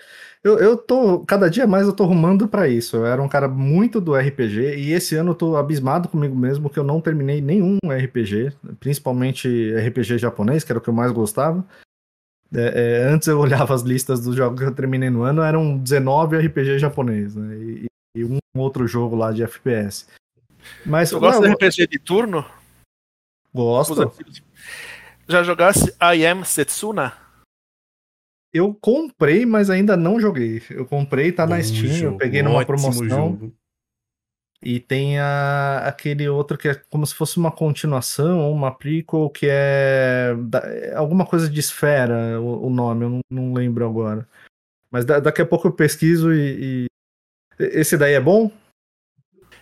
eu, 0.43 0.59
eu 0.59 0.77
tô. 0.77 1.21
Cada 1.21 1.51
dia 1.51 1.67
mais 1.67 1.87
eu 1.87 1.93
tô 1.93 2.05
rumando 2.05 2.49
pra 2.49 2.69
isso. 2.69 2.97
Eu 2.97 3.07
era 3.07 3.21
um 3.23 3.29
cara 3.29 3.47
muito 3.47 4.01
do 4.01 4.15
RPG 4.17 4.77
e 4.77 4.93
esse 4.93 5.15
ano 5.17 5.33
eu 5.33 5.35
tô 5.35 5.57
abismado 5.57 6.09
comigo 6.09 6.35
mesmo 6.35 6.71
que 6.71 6.79
eu 6.79 6.85
não 6.85 7.01
terminei 7.01 7.41
nenhum 7.41 7.79
RPG, 7.85 8.53
principalmente 8.79 9.49
RPG 9.75 10.19
japonês, 10.19 10.65
que 10.65 10.73
era 10.73 10.79
o 10.79 10.83
que 10.83 10.89
eu 10.89 10.95
mais 10.95 11.13
gostava. 11.13 11.67
É, 12.53 13.05
é, 13.05 13.13
antes 13.13 13.29
eu 13.29 13.39
olhava 13.41 13.75
as 13.75 13.83
listas 13.83 14.21
dos 14.21 14.35
jogos 14.35 14.59
que 14.61 14.67
eu 14.67 14.75
terminei 14.75 15.11
no 15.11 15.23
ano, 15.23 15.43
eram 15.43 15.77
19 15.79 16.37
RPG 16.37 16.79
japonês, 16.79 17.35
né? 17.37 17.57
E, 17.57 17.87
e 18.17 18.25
um 18.25 18.39
outro 18.57 18.87
jogo 18.87 19.15
lá 19.15 19.31
de 19.31 19.43
FPS. 19.43 20.07
Mas 20.85 21.11
Tu 21.11 21.21
gosta 21.21 21.41
Léo, 21.41 21.57
de 21.57 21.67
RPG 21.67 21.87
de 21.87 21.99
turno? 21.99 22.45
gosto. 23.55 24.13
Já 25.29 25.43
jogasse 25.43 25.95
I 26.01 26.27
Am 26.27 26.45
Setsuna? 26.45 27.13
Eu 28.53 28.75
comprei, 28.75 29.47
mas 29.47 29.71
ainda 29.71 29.97
não 29.97 30.21
joguei. 30.21 30.61
Eu 30.71 30.85
comprei, 30.85 31.31
tá 31.31 31.47
na 31.47 31.57
Bom 31.57 31.63
Steam, 31.63 31.87
eu 31.93 31.99
jogo, 31.99 32.19
peguei 32.19 32.43
numa 32.43 32.57
ótimo 32.57 32.67
promoção. 32.79 33.09
jogo. 33.09 33.55
E 34.63 34.79
tem 34.79 35.19
a, 35.19 35.85
aquele 35.87 36.29
outro 36.29 36.59
que 36.59 36.69
é 36.69 36.75
como 36.91 37.07
se 37.07 37.15
fosse 37.15 37.39
uma 37.39 37.51
continuação 37.51 38.41
ou 38.41 38.53
uma 38.53 38.71
prequel, 38.71 39.31
que 39.31 39.47
é, 39.49 40.35
da- 40.39 40.59
é 40.67 40.95
alguma 40.95 41.25
coisa 41.25 41.49
de 41.49 41.59
esfera, 41.59 42.39
o, 42.41 42.67
o 42.67 42.71
nome, 42.71 43.05
eu 43.07 43.09
não, 43.11 43.21
não 43.31 43.55
lembro 43.55 43.87
agora. 43.87 44.29
Mas 44.91 45.05
da- 45.07 45.19
daqui 45.21 45.41
a 45.41 45.47
pouco 45.47 45.69
eu 45.69 45.73
pesquiso 45.73 46.31
e, 46.33 46.87
e- 46.87 46.87
Esse 47.59 47.97
daí 47.97 48.13
é 48.15 48.21
bom? 48.21 48.51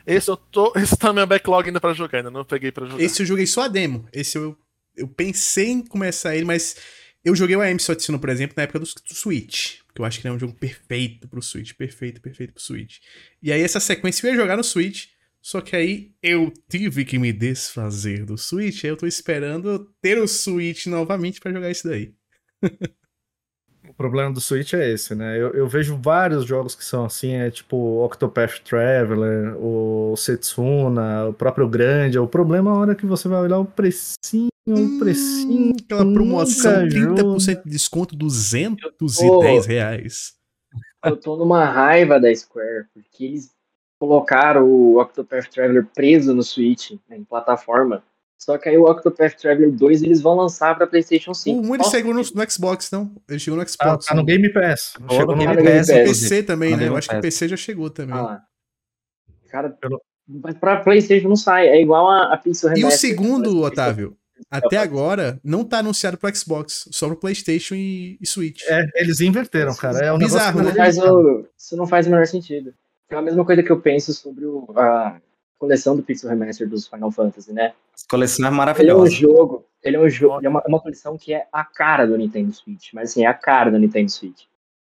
Esse 0.05 0.31
eu 0.31 0.37
tô. 0.37 0.73
Esse 0.77 0.97
tá 0.97 1.09
no 1.09 1.15
meu 1.15 1.27
backlog 1.29 1.67
ainda 1.69 1.81
pra 1.81 1.93
jogar, 1.93 2.19
ainda 2.19 2.31
não 2.31 2.45
peguei 2.45 2.73
pra 2.73 2.87
jogar. 2.87 3.01
Esse 3.03 3.23
eu 3.23 3.27
joguei 3.27 3.47
só 3.47 3.63
a 3.65 3.69
demo. 3.69 4.09
Esse 4.13 4.37
eu, 4.39 4.57
eu 4.97 5.07
pensei 5.07 5.69
em 5.69 5.81
começar 5.87 6.35
ele, 6.35 6.45
mas 6.47 6.77
eu 7.25 7.35
joguei 7.35 7.57
o 7.57 7.61
AM 7.61 7.79
Sotsino, 7.79 8.19
por 8.19 8.29
exemplo, 8.29 8.55
na 8.57 8.63
época 8.63 8.79
do, 8.79 8.87
Switch. 8.87 9.79
Porque 9.87 10.01
eu 10.01 10.05
acho 10.05 10.21
que 10.21 10.27
ele 10.27 10.33
é 10.33 10.37
um 10.37 10.39
jogo 10.39 10.55
perfeito 10.55 11.29
pro 11.29 11.43
Switch. 11.43 11.73
Perfeito, 11.75 12.21
perfeito 12.21 12.53
pro 12.53 12.63
Switch. 12.63 12.99
E 13.43 13.53
aí 13.53 13.61
essa 13.61 13.81
sequência 13.81 14.27
eu 14.27 14.33
ia 14.33 14.37
jogar 14.37 14.57
no 14.57 14.65
Switch. 14.65 15.07
Só 15.41 15.61
que 15.61 15.75
aí 15.77 16.13
eu 16.23 16.53
tive 16.69 17.05
que 17.05 17.19
me 17.19 17.33
desfazer 17.33 18.25
do 18.25 18.37
Switch. 18.37 18.85
Aí 18.85 18.91
eu 18.91 18.97
tô 18.97 19.07
esperando 19.07 19.93
ter 20.01 20.19
o 20.19 20.29
Switch 20.29 20.87
novamente 20.87 21.41
pra 21.41 21.53
jogar 21.53 21.71
isso 21.71 21.89
daí. 21.89 22.15
O 23.87 23.95
problema 23.95 24.33
do 24.33 24.41
Switch 24.41 24.75
é 24.75 24.91
esse, 24.91 25.15
né? 25.15 25.37
Eu, 25.37 25.53
eu 25.53 25.69
vejo 25.69 25.97
vários 25.97 26.45
jogos 26.45 26.75
que 26.75 26.85
são 26.85 27.05
assim, 27.05 27.33
é 27.33 27.51
tipo 27.51 28.05
Octopath 28.05 28.61
Traveler, 28.61 29.57
o 29.57 30.15
Setsuna, 30.17 31.27
o 31.27 31.33
próprio 31.33 31.69
Grande. 31.69 32.19
O 32.19 32.27
problema 32.27 32.71
é 32.71 32.75
a 32.75 32.77
hora 32.77 32.95
que 32.95 33.07
você 33.07 33.29
vai 33.29 33.41
olhar 33.41 33.59
o 33.59 33.65
precinho, 33.65 34.49
o 34.67 34.99
precinho. 34.99 35.73
Hum, 35.73 35.77
aquela 35.85 36.13
promoção, 36.13 36.87
nunca 36.87 37.23
30% 37.23 37.65
de 37.65 37.71
desconto, 37.71 38.17
210 38.17 39.67
reais. 39.67 40.35
Eu 41.05 41.17
tô 41.17 41.37
numa 41.37 41.65
raiva 41.65 42.21
da 42.21 42.35
Square, 42.35 42.87
porque 42.93 43.25
eles 43.25 43.51
colocaram 43.99 44.65
o 44.65 45.01
Octopath 45.01 45.49
Traveler 45.49 45.87
preso 45.95 46.35
no 46.35 46.43
Switch, 46.43 46.93
né, 47.09 47.17
em 47.17 47.25
plataforma. 47.25 48.03
Só 48.39 48.57
que 48.57 48.69
aí 48.69 48.79
o 48.79 48.85
Octopath 48.89 49.35
Traveler 49.35 49.71
2 49.73 50.03
eles 50.03 50.21
vão 50.21 50.37
lançar 50.37 50.77
pra 50.77 50.87
PlayStation 50.87 51.35
5. 51.35 51.59
O 51.59 51.61
1 51.63 51.67
ele 51.75 51.79
Nossa, 51.79 51.91
chegou 51.91 52.15
no, 52.15 52.21
no 52.23 52.51
Xbox, 52.51 52.91
não? 52.91 53.11
Ele 53.29 53.39
chegou 53.39 53.59
no 53.59 53.65
Tá, 53.65 53.71
Xbox. 53.71 54.07
tá 54.07 54.15
no 54.15 54.19
não. 54.21 54.25
Game 54.27 54.53
Pass. 54.53 54.93
Chegou 55.11 55.27
no 55.27 55.33
no 55.33 55.39
Game 55.39 55.57
Game 55.57 55.69
Pass, 55.79 55.87
Pass. 55.89 55.97
inclusive. 55.99 56.29
PC 56.31 56.43
também, 56.45 56.71
No 56.71 56.77
né? 56.77 56.83
Game 56.85 56.95
Eu 56.95 56.99
acho 56.99 57.09
que 57.09 57.15
o 57.15 57.19
Pass. 57.19 57.23
PC 57.23 57.49
já 57.49 57.57
chegou 57.57 57.91
também. 57.91 58.15
Ah, 58.17 58.41
cara, 59.51 59.71
Pelo- 59.71 60.01
mas 60.29 60.57
pra 60.57 60.77
PlayStation 60.83 61.29
não 61.29 61.37
sai. 61.37 61.67
É 61.69 61.81
igual 61.81 62.09
a, 62.09 62.33
a 62.33 62.37
Pixel 62.37 62.71
E 62.71 62.73
o 62.73 62.77
Remaster. 62.77 63.01
segundo, 63.01 63.61
Otávio, 63.63 64.17
até 64.51 64.77
agora 64.77 65.41
não 65.43 65.65
tá 65.65 65.79
anunciado 65.79 66.17
pro 66.17 66.35
Xbox, 66.35 66.89
só 66.93 67.09
pro 67.09 67.17
PlayStation 67.17 67.75
e, 67.75 68.19
e 68.21 68.27
Switch. 68.27 68.63
É, 68.69 68.85
eles 68.95 69.21
inverteram, 69.21 69.75
cara. 69.75 69.99
É 69.99 70.13
um 70.13 70.19
Bizarro, 70.19 70.61
negócio 70.63 70.89
Isso 70.91 71.01
que 71.01 71.03
não, 71.03 71.23
né? 71.23 71.33
faz 71.33 71.43
o, 71.43 71.49
isso 71.59 71.77
não 71.77 71.87
faz 71.89 72.07
o 72.07 72.11
menor 72.11 72.27
sentido. 72.27 72.73
É 73.11 73.17
a 73.17 73.23
mesma 73.23 73.45
coisa 73.45 73.63
que 73.63 73.73
eu 73.73 73.81
penso 73.81 74.13
sobre 74.15 74.45
o- 74.45 74.69
a 74.77 75.19
coleção 75.59 75.97
do 75.97 76.03
Pixel 76.03 76.31
Remaster 76.31 76.69
dos 76.69 76.87
Final 76.87 77.11
Fantasy, 77.11 77.53
né? 77.53 77.75
Essa 77.95 78.07
coleção 78.09 78.45
é 78.45 78.49
Ele 78.49 78.51
é 78.51 78.55
um 78.55 78.57
maravilhosa. 78.57 79.11
jogo, 79.11 79.65
ele 79.83 79.97
é 79.97 80.01
um 80.01 80.09
jogo, 80.09 80.39
ele 80.39 80.47
é 80.47 80.51
uma, 80.51 80.63
é 80.65 80.69
uma 80.69 80.81
coleção 80.81 81.19
que 81.19 81.33
é 81.35 81.47
a 81.53 81.65
cara 81.65 82.07
do 82.07 82.17
Nintendo 82.17 82.53
Switch, 82.53 82.93
mas 82.93 83.11
assim, 83.11 83.25
é 83.25 83.27
a 83.27 83.35
cara 83.35 83.71
do 83.71 83.79
Nintendo 83.79 84.11
Switch. 84.11 84.45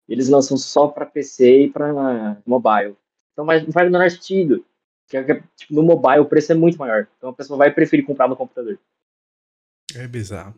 Eles 0.09 0.27
lançam 0.29 0.57
só 0.57 0.87
pra 0.87 1.05
PC 1.05 1.63
e 1.65 1.69
pra 1.69 2.37
mobile. 2.45 2.95
Então 3.31 3.45
mas 3.45 3.63
não 3.63 3.71
faz 3.71 3.87
o 3.87 3.91
menor 3.91 4.09
sentido. 4.11 4.65
Que, 5.07 5.17
é 5.17 5.23
que, 5.23 5.43
tipo, 5.55 5.73
no 5.73 5.83
mobile 5.83 6.19
o 6.19 6.25
preço 6.25 6.51
é 6.51 6.55
muito 6.55 6.77
maior. 6.77 7.07
Então 7.17 7.29
a 7.29 7.33
pessoa 7.33 7.57
vai 7.57 7.71
preferir 7.71 8.05
comprar 8.05 8.27
no 8.27 8.35
computador. 8.35 8.77
É 9.95 10.07
bizarro. 10.07 10.55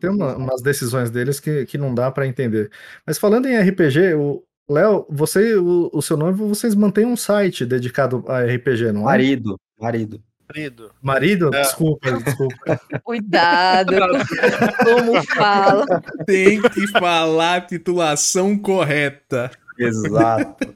Tem 0.00 0.08
uma- 0.08 0.36
umas 0.36 0.62
decisões 0.62 1.10
deles 1.10 1.38
que, 1.38 1.66
que 1.66 1.76
não 1.76 1.94
dá 1.94 2.10
pra 2.10 2.26
entender. 2.26 2.70
Mas 3.06 3.18
falando 3.18 3.46
em 3.46 3.56
RPG, 3.58 4.14
o 4.14 4.42
Léo, 4.68 5.06
você, 5.08 5.54
o, 5.56 5.90
o 5.92 6.02
seu 6.02 6.16
noivo, 6.16 6.48
vocês 6.48 6.74
mantêm 6.74 7.06
um 7.06 7.16
site 7.16 7.64
dedicado 7.64 8.24
a 8.26 8.40
RPG, 8.42 8.90
não 8.92 9.02
é? 9.02 9.04
Marido, 9.04 9.60
marido. 9.78 10.22
Marido. 10.48 10.90
Marido? 11.02 11.50
É. 11.54 11.62
Desculpa, 11.62 12.10
desculpa. 12.22 12.80
Cuidado 13.02 13.92
como 14.84 15.22
fala. 15.24 15.84
Tem 16.24 16.60
que 16.62 16.86
falar 16.88 17.56
a 17.56 17.60
titulação 17.60 18.56
correta. 18.58 19.50
Exato. 19.78 20.74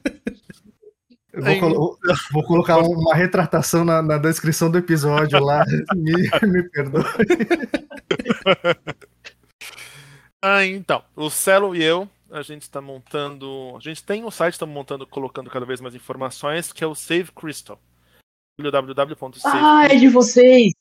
Eu 1.33 1.41
vou, 1.43 1.59
colo- 1.59 1.97
eu 2.03 2.15
vou 2.33 2.43
colocar 2.43 2.77
uma 2.79 3.15
retratação 3.15 3.85
na, 3.85 4.01
na 4.01 4.17
descrição 4.17 4.69
do 4.69 4.77
episódio 4.77 5.39
lá. 5.41 5.63
Me, 5.95 6.29
me 6.47 6.63
perdoe. 6.69 7.03
Ah, 10.41 10.65
então, 10.65 11.03
o 11.15 11.29
Celo 11.29 11.75
e 11.75 11.83
eu, 11.83 12.09
a 12.31 12.41
gente 12.41 12.63
está 12.63 12.81
montando. 12.81 13.75
A 13.75 13.79
gente 13.79 14.03
tem 14.03 14.23
um 14.23 14.31
site, 14.31 14.53
estamos 14.53 14.73
montando, 14.73 15.05
colocando 15.05 15.49
cada 15.49 15.65
vez 15.65 15.81
mais 15.81 15.95
informações, 15.95 16.71
que 16.71 16.83
é 16.83 16.87
o 16.87 16.95
Save 16.95 17.31
Crystal. 17.31 17.79
www.save. 18.59 19.41
Ah, 19.45 19.85
é 19.85 19.95
de 19.95 20.07
vocês! 20.07 20.73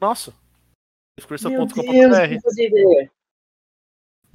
Deus, 0.00 0.30
SaveCrystal.com.br. 1.20 3.10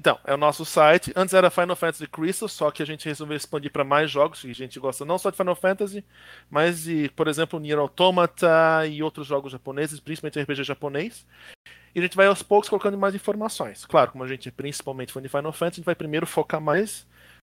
Então, 0.00 0.18
é 0.24 0.32
o 0.32 0.36
nosso 0.36 0.64
site. 0.64 1.12
Antes 1.16 1.34
era 1.34 1.50
Final 1.50 1.74
Fantasy 1.74 2.06
Crystal, 2.06 2.48
só 2.48 2.70
que 2.70 2.82
a 2.82 2.86
gente 2.86 3.04
resolveu 3.04 3.36
expandir 3.36 3.72
para 3.72 3.82
mais 3.82 4.10
jogos, 4.10 4.44
e 4.44 4.50
a 4.50 4.54
gente 4.54 4.78
gosta 4.78 5.04
não 5.04 5.18
só 5.18 5.28
de 5.30 5.36
Final 5.36 5.56
Fantasy, 5.56 6.04
mas 6.48 6.84
de, 6.84 7.10
por 7.10 7.26
exemplo, 7.26 7.58
Nier 7.58 7.78
Automata 7.78 8.86
e 8.88 9.02
outros 9.02 9.26
jogos 9.26 9.50
japoneses, 9.50 9.98
principalmente 9.98 10.40
RPG 10.40 10.62
japonês. 10.62 11.26
E 11.98 12.00
a 12.00 12.02
gente 12.04 12.16
vai 12.16 12.28
aos 12.28 12.42
poucos 12.44 12.68
colocando 12.68 12.96
mais 12.96 13.12
informações. 13.14 13.84
Claro, 13.84 14.12
como 14.12 14.22
a 14.22 14.28
gente 14.28 14.48
é 14.48 14.52
principalmente 14.52 15.12
fã 15.12 15.20
de 15.20 15.28
Final 15.28 15.52
Fantasy, 15.52 15.74
a 15.74 15.80
gente 15.80 15.86
vai 15.86 15.94
primeiro 15.96 16.26
focar 16.26 16.60
mais, 16.60 17.04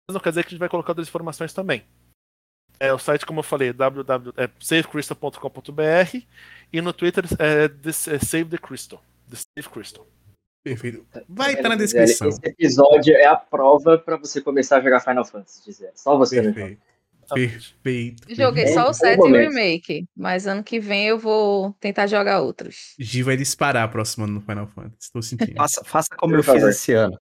mas 0.06 0.13
não 0.15 0.19
quer 0.19 0.29
dizer 0.32 0.43
que 0.43 0.47
a 0.49 0.51
gente 0.51 0.60
vai 0.60 0.67
colocar 0.67 0.91
outras 0.91 1.08
informações 1.08 1.53
também. 1.53 1.84
É, 2.79 2.91
o 2.91 2.99
site, 2.99 3.25
como 3.25 3.39
eu 3.39 3.43
falei, 3.43 3.69
é 3.69 3.73
www, 3.73 4.34
é 4.36 4.49
savecrystal.com.br 4.60 6.17
e 6.73 6.82
no 6.82 6.91
Twitter 6.91 7.23
é, 7.39 7.67
this- 7.69 8.08
é 8.08 8.19
Save 8.19 8.45
the 8.49 8.58
Crystal. 8.58 9.01
The 9.29 9.38
Save 9.38 9.69
Crystal. 9.73 10.06
Perfeito. 10.65 11.06
Vai 11.29 11.53
estar 11.53 11.69
na 11.69 11.77
Gisele, 11.77 12.06
descrição. 12.06 12.27
Esse 12.29 12.39
episódio 12.45 13.15
é 13.15 13.25
a 13.25 13.36
prova 13.36 13.97
pra 13.97 14.17
você 14.17 14.41
começar 14.41 14.77
a 14.77 14.82
jogar 14.82 14.99
Final 15.01 15.23
Fantasy, 15.25 15.63
Gisele. 15.63 15.91
Só 15.95 16.17
você? 16.17 16.41
Perfeito. 16.41 16.82
Perfeito. 17.30 18.34
Joguei 18.34 18.68
só 18.68 18.90
o 18.90 18.94
7 18.94 19.18
momento. 19.18 19.50
Remake, 19.50 20.06
mas 20.16 20.48
ano 20.48 20.64
que 20.64 20.80
vem 20.80 21.08
eu 21.08 21.20
vou 21.20 21.74
tentar 21.80 22.08
jogar 22.08 22.42
outros. 22.42 22.94
Gi 23.00 23.24
vai 23.24 23.38
disparar 23.38 23.90
próximo 23.90 24.26
ano 24.26 24.36
no 24.36 24.42
Final 24.42 24.68
Fantasy. 24.68 25.12
Tô 25.12 25.22
sentindo. 25.22 25.56
Faça, 25.56 25.84
faça 25.84 26.10
como 26.18 26.34
Por 26.34 26.40
eu 26.40 26.44
fiz 26.44 26.64
esse 26.64 26.94
ano. 26.94 27.18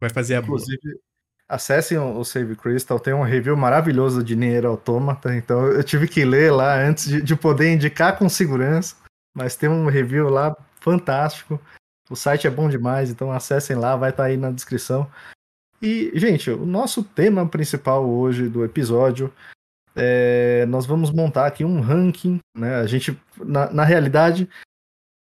Vai 0.00 0.10
fazer 0.10 0.36
a 0.36 0.42
boa. 0.42 0.58
Inclusive, 0.58 1.00
acessem 1.48 1.98
o 1.98 2.18
o 2.18 2.24
Save 2.24 2.56
Crystal, 2.56 2.98
tem 2.98 3.14
um 3.14 3.22
review 3.22 3.56
maravilhoso 3.56 4.22
de 4.22 4.34
Nier 4.34 4.66
Automata, 4.66 5.34
então 5.34 5.66
eu 5.66 5.82
tive 5.84 6.08
que 6.08 6.24
ler 6.24 6.52
lá 6.52 6.78
antes 6.78 7.08
de, 7.08 7.22
de 7.22 7.36
poder 7.36 7.72
indicar 7.72 8.18
com 8.18 8.28
segurança, 8.28 8.96
mas 9.34 9.56
tem 9.56 9.68
um 9.68 9.86
review 9.86 10.28
lá 10.28 10.56
fantástico. 10.80 11.60
O 12.08 12.14
site 12.14 12.46
é 12.46 12.50
bom 12.50 12.68
demais, 12.68 13.10
então 13.10 13.32
acessem 13.32 13.76
lá, 13.76 13.96
vai 13.96 14.10
estar 14.10 14.24
aí 14.24 14.36
na 14.36 14.50
descrição. 14.50 15.10
E, 15.80 16.10
gente, 16.14 16.50
o 16.50 16.64
nosso 16.64 17.02
tema 17.02 17.46
principal 17.46 18.08
hoje 18.08 18.48
do 18.48 18.64
episódio 18.64 19.32
é 19.94 20.66
nós 20.66 20.86
vamos 20.86 21.10
montar 21.10 21.46
aqui 21.46 21.64
um 21.64 21.80
ranking, 21.80 22.38
né? 22.56 22.76
A 22.76 22.86
gente, 22.86 23.18
na, 23.38 23.70
na 23.72 23.84
realidade, 23.84 24.48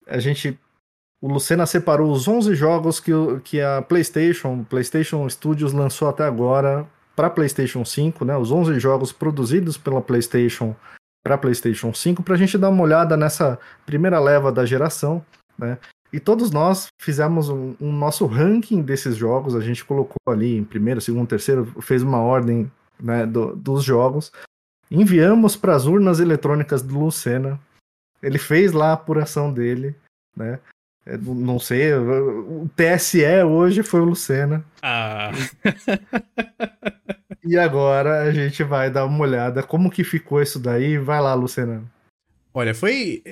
a 0.06 0.18
gente 0.18 0.58
o 1.20 1.26
Lucena 1.26 1.66
separou 1.66 2.12
os 2.12 2.28
11 2.28 2.54
jogos 2.54 3.00
que, 3.00 3.10
que 3.42 3.60
a 3.60 3.82
PlayStation, 3.82 4.62
PlayStation 4.62 5.28
Studios 5.28 5.72
lançou 5.72 6.08
até 6.08 6.24
agora 6.24 6.86
para 7.16 7.28
PlayStation 7.28 7.84
5, 7.84 8.24
né? 8.24 8.36
Os 8.36 8.52
11 8.52 8.78
jogos 8.78 9.10
produzidos 9.10 9.76
pela 9.76 10.00
PlayStation 10.00 10.76
para 11.24 11.36
PlayStation 11.36 11.92
5, 11.92 12.22
para 12.22 12.34
a 12.34 12.38
gente 12.38 12.56
dar 12.56 12.68
uma 12.68 12.84
olhada 12.84 13.16
nessa 13.16 13.58
primeira 13.84 14.20
leva 14.20 14.52
da 14.52 14.64
geração, 14.64 15.24
né? 15.58 15.76
E 16.12 16.18
todos 16.18 16.50
nós 16.50 16.86
fizemos 17.00 17.48
um, 17.48 17.74
um 17.80 17.92
nosso 17.92 18.24
ranking 18.26 18.80
desses 18.82 19.16
jogos, 19.16 19.54
a 19.54 19.60
gente 19.60 19.84
colocou 19.84 20.16
ali 20.26 20.56
em 20.56 20.64
primeiro, 20.64 21.00
segundo, 21.00 21.28
terceiro, 21.28 21.66
fez 21.82 22.02
uma 22.02 22.18
ordem 22.20 22.70
né, 22.98 23.26
do- 23.26 23.54
dos 23.54 23.84
jogos, 23.84 24.32
enviamos 24.90 25.54
para 25.54 25.74
as 25.76 25.84
urnas 25.84 26.18
eletrônicas 26.18 26.80
do 26.82 26.98
Lucena, 26.98 27.60
ele 28.22 28.38
fez 28.38 28.72
lá 28.72 28.88
a 28.90 28.92
apuração 28.94 29.52
dele, 29.52 29.94
né? 30.36 30.58
É, 31.06 31.16
não- 31.18 31.58
sei, 31.58 31.94
o 31.94 32.62
o 32.64 32.68
TSE 32.74 33.42
hoje 33.44 33.82
foi 33.82 34.00
o 34.00 34.04
Lucena. 34.04 34.64
Ah, 34.82 35.30
E 37.44 37.56
agora 37.56 38.22
a 38.22 38.30
gente 38.32 38.62
vai 38.62 38.90
dar 38.90 39.04
uma 39.06 39.20
olhada 39.20 39.62
como 39.62 39.90
que 39.90 40.04
ficou 40.04 40.42
isso 40.42 40.58
daí. 40.58 40.98
Vai 40.98 41.20
lá, 41.20 41.32
Lucena. 41.34 41.82
olha, 42.52 42.74
foi. 42.74 43.22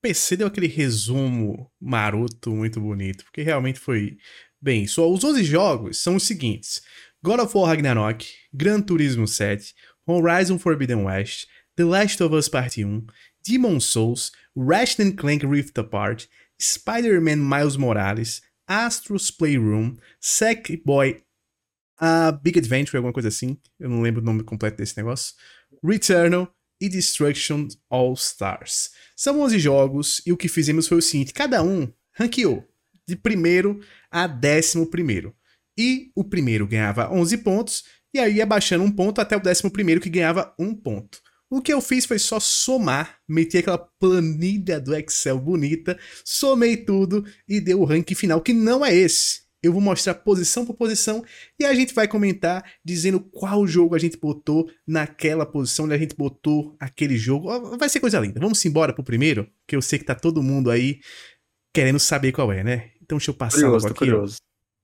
PC 0.00 0.36
deu 0.36 0.46
aquele 0.46 0.66
resumo 0.66 1.70
maroto 1.80 2.50
muito 2.54 2.80
bonito, 2.80 3.24
porque 3.24 3.42
realmente 3.42 3.78
foi. 3.78 4.16
Bem, 4.60 4.86
só 4.86 5.10
os 5.10 5.24
11 5.24 5.42
jogos 5.44 5.98
são 6.02 6.16
os 6.16 6.26
seguintes: 6.26 6.82
God 7.22 7.40
of 7.40 7.56
War 7.56 7.68
Ragnarok, 7.68 8.26
Gran 8.52 8.80
Turismo 8.80 9.26
7, 9.26 9.74
Horizon 10.06 10.58
Forbidden 10.58 11.04
West, 11.04 11.46
The 11.76 11.84
Last 11.84 12.22
of 12.22 12.34
Us 12.34 12.48
Part 12.48 12.82
1, 12.82 13.06
Demon 13.46 13.80
Souls, 13.80 14.32
Ratchet 14.56 15.12
Clank 15.12 15.46
Rift 15.46 15.78
Apart, 15.78 16.26
Spider-Man 16.60 17.36
Miles 17.36 17.76
Morales, 17.76 18.42
Astro's 18.66 19.30
Playroom, 19.30 19.96
Sackboy 20.20 21.22
a 22.00 22.32
Big 22.32 22.58
Adventure, 22.58 22.96
alguma 22.96 23.12
coisa 23.12 23.28
assim. 23.28 23.58
Eu 23.78 23.90
não 23.90 24.00
lembro 24.00 24.22
o 24.22 24.24
nome 24.24 24.42
completo 24.42 24.78
desse 24.78 24.96
negócio. 24.96 25.34
Returnal 25.84 26.50
e 26.80 26.88
Destruction 26.88 27.68
All 27.88 28.14
Stars. 28.14 28.90
São 29.14 29.40
11 29.40 29.58
jogos 29.58 30.22
e 30.24 30.32
o 30.32 30.36
que 30.36 30.48
fizemos 30.48 30.88
foi 30.88 30.98
o 30.98 31.02
seguinte: 31.02 31.32
cada 31.32 31.62
um 31.62 31.92
ranqueou 32.12 32.66
de 33.06 33.16
primeiro 33.16 33.80
a 34.10 34.26
décimo 34.26 34.86
primeiro. 34.86 35.34
E 35.76 36.10
o 36.14 36.24
primeiro 36.24 36.66
ganhava 36.66 37.12
11 37.12 37.38
pontos, 37.38 37.84
e 38.12 38.18
aí 38.18 38.36
ia 38.36 38.46
baixando 38.46 38.84
um 38.84 38.90
ponto 38.90 39.20
até 39.20 39.36
o 39.36 39.40
décimo 39.40 39.70
primeiro 39.70 40.00
que 40.00 40.10
ganhava 40.10 40.54
um 40.58 40.74
ponto. 40.74 41.20
O 41.48 41.60
que 41.60 41.72
eu 41.72 41.80
fiz 41.80 42.06
foi 42.06 42.18
só 42.18 42.38
somar, 42.38 43.18
meti 43.28 43.58
aquela 43.58 43.78
planilha 43.78 44.80
do 44.80 44.94
Excel 44.94 45.38
bonita, 45.38 45.98
somei 46.24 46.76
tudo 46.76 47.24
e 47.48 47.60
deu 47.60 47.80
o 47.80 47.84
ranking 47.84 48.14
final, 48.14 48.40
que 48.40 48.52
não 48.52 48.86
é 48.86 48.94
esse. 48.94 49.40
Eu 49.62 49.72
vou 49.72 49.80
mostrar 49.80 50.14
posição 50.14 50.64
por 50.64 50.74
posição 50.74 51.22
e 51.58 51.64
a 51.64 51.74
gente 51.74 51.92
vai 51.92 52.08
comentar 52.08 52.64
dizendo 52.84 53.20
qual 53.20 53.66
jogo 53.66 53.94
a 53.94 53.98
gente 53.98 54.16
botou 54.16 54.70
naquela 54.86 55.44
posição 55.44 55.84
onde 55.84 55.94
a 55.94 55.98
gente 55.98 56.16
botou 56.16 56.74
aquele 56.80 57.16
jogo. 57.16 57.76
Vai 57.76 57.88
ser 57.88 58.00
coisa 58.00 58.18
linda. 58.18 58.40
Vamos 58.40 58.64
embora 58.64 58.92
pro 58.92 59.04
primeiro, 59.04 59.46
que 59.66 59.76
eu 59.76 59.82
sei 59.82 59.98
que 59.98 60.04
tá 60.04 60.14
todo 60.14 60.42
mundo 60.42 60.70
aí 60.70 61.00
querendo 61.74 61.98
saber 61.98 62.32
qual 62.32 62.50
é, 62.52 62.64
né? 62.64 62.90
Então 63.02 63.18
deixa 63.18 63.30
eu 63.30 63.34
passar 63.34 63.60
Curioso, 63.60 63.86
logo 63.86 63.88
aqui. 63.88 63.98
curioso. 63.98 64.36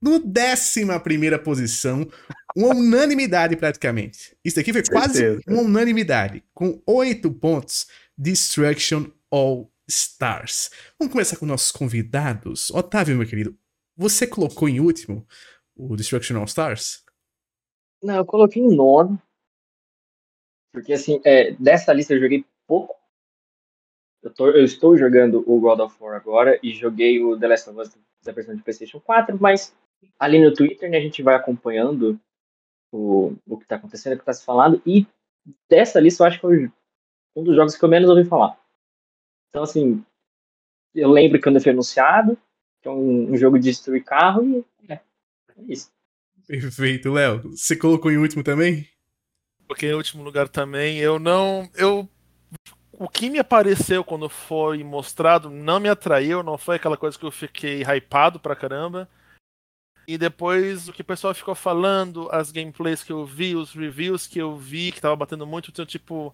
no 0.03 0.18
décima 0.18 1.01
primeira 1.01 1.39
posição, 1.39 2.07
uma 2.55 2.68
unanimidade 2.74 3.57
praticamente. 3.57 4.37
Isso 4.45 4.61
aqui 4.61 4.72
foi 4.72 4.83
quase 4.83 5.41
uma 5.47 5.62
unanimidade, 5.62 6.45
com 6.53 6.83
oito 6.87 7.33
pontos, 7.33 7.87
Destruction 8.16 9.07
All 9.31 9.72
Stars. 9.89 10.70
Vamos 10.99 11.12
começar 11.12 11.37
com 11.37 11.47
nossos 11.47 11.72
convidados. 11.72 12.70
Otávio, 12.70 13.16
meu 13.16 13.27
querido, 13.27 13.57
você 13.97 14.26
colocou 14.26 14.68
em 14.68 14.80
último 14.80 15.26
o 15.74 15.97
Destruction 15.97 16.38
All 16.38 16.44
Stars? 16.44 17.05
Não, 18.03 18.16
eu 18.16 18.26
coloquei 18.26 18.62
em 18.62 18.74
nono. 18.76 19.20
Porque, 20.72 20.92
assim, 20.92 21.20
é, 21.24 21.53
dessa 21.53 21.92
lista 21.92 22.14
eu 22.14 22.20
joguei 22.20 22.44
pouco. 22.66 22.94
Eu, 24.22 24.32
tô- 24.34 24.49
eu 24.51 24.64
estou 24.64 24.97
jogando 24.97 25.42
o 25.51 25.61
God 25.61 25.80
of 25.80 25.97
War 26.03 26.16
agora 26.16 26.59
e 26.62 26.72
joguei 26.72 27.22
o 27.22 27.38
The 27.38 27.47
Last 27.49 27.70
of 27.70 27.80
Us 27.80 27.97
da 28.22 28.32
versão 28.32 28.55
de 28.57 28.62
PlayStation 28.62 29.01
4, 29.01 29.38
mas 29.40 29.74
ali 30.18 30.42
no 30.42 30.53
Twitter 30.53 30.90
né, 30.90 30.99
a 30.99 31.01
gente 31.01 31.22
vai 31.22 31.34
acompanhando 31.36 32.20
o, 32.92 33.36
o 33.47 33.57
que 33.57 33.64
está 33.64 33.76
acontecendo, 33.76 34.14
o 34.14 34.16
que 34.16 34.22
está 34.22 34.32
se 34.32 34.44
falando. 34.44 34.82
E 34.84 35.07
dessa 35.70 36.01
lista 36.01 36.22
eu 36.22 36.26
acho 36.26 36.36
que 36.36 36.42
foi 36.42 36.72
um 37.36 37.44
dos 37.44 37.55
jogos 37.55 37.76
que 37.76 37.84
eu 37.84 37.88
menos 37.88 38.11
ouvi 38.11 38.24
falar. 38.24 38.61
Então, 39.49 39.62
assim, 39.62 40.05
eu 40.94 41.09
lembro 41.09 41.40
quando 41.40 41.61
foi 41.61 41.72
anunciado, 41.72 42.36
que 42.87 42.89
é 42.89 42.93
um, 42.93 43.32
um 43.32 43.37
jogo 43.37 43.59
de 43.59 43.64
destruir 43.64 44.05
carro 44.05 44.64
e 44.89 44.93
é, 44.93 44.95
é 44.95 45.03
isso. 45.68 45.91
Perfeito, 46.47 47.12
Léo. 47.12 47.43
Você 47.51 47.74
colocou 47.74 48.12
em 48.12 48.16
último 48.16 48.45
também? 48.45 48.89
Porque 49.66 49.87
em 49.87 49.95
último 49.95 50.22
lugar 50.22 50.49
também, 50.49 50.99
eu 50.99 51.18
não. 51.18 51.68
Eu. 51.74 52.09
O 52.93 53.09
que 53.09 53.28
me 53.28 53.39
apareceu 53.39 54.05
quando 54.05 54.28
foi 54.28 54.82
mostrado 54.84 55.51
não 55.51 55.80
me 55.80 55.89
atraiu, 55.89 56.43
não 56.43 56.57
foi 56.57 56.76
aquela 56.76 56.97
coisa 56.97 57.18
que 57.18 57.26
eu 57.26 57.30
fiquei 57.32 57.82
hypado 57.82 58.39
pra 58.39 58.57
caramba. 58.57 59.09
E 60.07 60.16
depois 60.16 60.89
o 60.89 60.93
que 60.93 61.03
o 61.03 61.05
pessoal 61.05 61.34
ficou 61.34 61.55
falando, 61.55 62.28
as 62.30 62.53
gameplays 62.53 63.03
que 63.03 63.12
eu 63.12 63.26
vi, 63.26 63.57
os 63.57 63.74
reviews 63.74 64.28
que 64.28 64.39
eu 64.39 64.57
vi, 64.57 64.93
que 64.93 65.01
tava 65.01 65.16
batendo 65.16 65.45
muito, 65.45 65.70
então 65.70 65.84
tipo. 65.84 66.32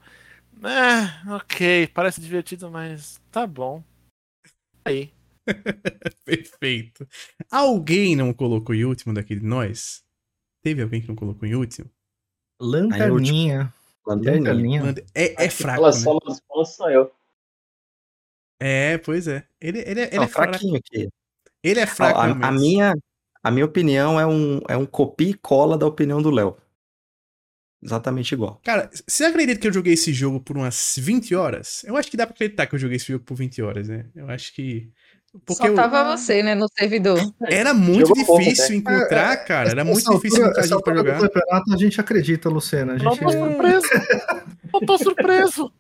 É, 0.62 1.32
ok, 1.34 1.86
parece 1.88 2.20
divertido, 2.20 2.70
mas 2.70 3.18
tá 3.30 3.46
bom. 3.46 3.82
Aí. 4.84 5.10
Perfeito. 6.24 7.06
Alguém 7.50 8.16
não 8.16 8.32
colocou 8.32 8.74
em 8.74 8.84
último 8.84 9.12
daquele 9.12 9.40
de 9.40 9.46
nós? 9.46 10.04
Teve 10.62 10.82
alguém 10.82 11.00
que 11.00 11.08
não 11.08 11.16
colocou 11.16 11.48
em 11.48 11.54
último? 11.54 11.90
Lanterninha. 12.60 13.72
Lanterninha. 14.06 14.82
Lanterninha. 14.82 15.06
É, 15.14 15.44
é 15.46 15.50
fraco, 15.50 15.82
né? 15.82 16.04
pontos 16.04 16.74
sou 16.74 16.90
eu. 16.90 17.12
É, 18.60 18.98
pois 18.98 19.26
é. 19.26 19.44
Ele, 19.60 19.80
ele, 19.80 20.00
é- 20.00 20.06
ele 20.06 20.16
Não, 20.18 20.24
é 20.24 20.28
fraco. 20.28 20.52
fraquinho 20.52 20.76
aqui. 20.76 21.08
Ele 21.62 21.80
é 21.80 21.86
fraco, 21.86 22.18
a, 22.18 22.24
a 22.24 22.26
realmente. 22.26 22.60
minha, 22.60 22.94
a 23.42 23.50
minha 23.50 23.64
opinião 23.64 24.20
é 24.20 24.26
um, 24.26 24.60
é 24.68 24.76
um 24.76 24.86
copia 24.86 25.30
e 25.30 25.34
cola 25.34 25.76
da 25.76 25.86
opinião 25.86 26.22
do 26.22 26.30
Léo. 26.30 26.56
Exatamente 27.82 28.32
igual. 28.32 28.60
Cara, 28.62 28.88
você 29.08 29.24
acredita 29.24 29.60
que 29.60 29.66
eu 29.66 29.72
joguei 29.72 29.94
esse 29.94 30.12
jogo 30.12 30.40
por 30.40 30.56
umas 30.56 30.94
20 30.96 31.34
horas? 31.34 31.82
Eu 31.82 31.96
acho 31.96 32.08
que 32.08 32.16
dá 32.16 32.24
pra 32.24 32.34
acreditar 32.34 32.68
que 32.68 32.76
eu 32.76 32.78
joguei 32.78 32.96
esse 32.96 33.08
jogo 33.08 33.24
por 33.24 33.34
20 33.34 33.60
horas, 33.60 33.88
né? 33.88 34.08
Eu 34.14 34.30
acho 34.30 34.54
que. 34.54 34.92
Porque 35.46 35.62
Só 35.62 35.66
eu- 35.68 35.74
tava 35.74 36.14
você, 36.16 36.42
né, 36.42 36.54
no 36.54 36.66
servidor. 36.78 37.18
era 37.48 37.72
muito 37.72 38.08
Jogou 38.08 38.24
pouco 38.26 38.42
difícil 38.42 38.64
até. 38.66 38.74
encontrar, 38.74 39.36
cara. 39.38 39.70
Era 39.70 39.84
muito 39.84 40.00
Essa 40.00 40.14
difícil 40.14 40.44
altura- 40.44 40.60
encontrar 40.60 40.62
gente 40.62 40.82
pra 40.82 40.92
altura 40.92 40.96
jogar. 41.16 41.28
campeonato 41.28 41.72
a 41.72 41.76
gente 41.78 42.00
acredita, 42.00 42.48
Luciana. 42.50 42.92
A 42.92 42.96
Não 42.98 43.12
gente... 43.14 43.22
tô 43.24 43.30
surpreso. 43.30 43.86
Não 44.72 44.80
tô 44.80 44.98
surpreso. 44.98 45.72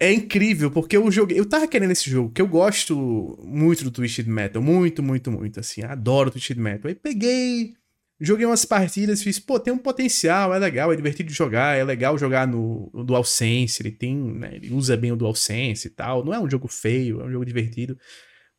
É 0.00 0.12
incrível, 0.12 0.70
porque 0.70 0.96
eu 0.96 1.10
joguei. 1.10 1.38
Eu 1.38 1.44
tava 1.44 1.66
querendo 1.68 1.90
esse 1.90 2.08
jogo, 2.08 2.30
que 2.30 2.40
eu 2.40 2.46
gosto 2.46 3.38
muito 3.44 3.84
do 3.84 3.90
Twisted 3.90 4.26
Metal. 4.28 4.62
Muito, 4.62 5.02
muito, 5.02 5.30
muito. 5.30 5.60
Assim, 5.60 5.82
adoro 5.82 6.30
Twisted 6.30 6.56
Metal. 6.56 6.88
Aí 6.88 6.94
peguei, 6.94 7.74
joguei 8.20 8.46
umas 8.46 8.64
partidas, 8.64 9.22
fiz, 9.22 9.38
pô, 9.40 9.58
tem 9.60 9.72
um 9.72 9.78
potencial, 9.78 10.54
é 10.54 10.58
legal, 10.58 10.92
é 10.92 10.96
divertido 10.96 11.28
de 11.28 11.34
jogar, 11.34 11.76
é 11.76 11.82
legal 11.84 12.16
jogar 12.16 12.46
no, 12.46 12.90
no 12.94 13.04
DualSense. 13.04 13.82
Ele 13.82 13.90
tem, 13.90 14.14
né, 14.16 14.50
ele 14.54 14.72
usa 14.72 14.96
bem 14.96 15.10
o 15.12 15.16
DualSense 15.16 15.88
e 15.88 15.90
tal. 15.90 16.24
Não 16.24 16.32
é 16.32 16.38
um 16.38 16.48
jogo 16.48 16.68
feio, 16.68 17.20
é 17.20 17.24
um 17.24 17.30
jogo 17.32 17.44
divertido. 17.44 17.98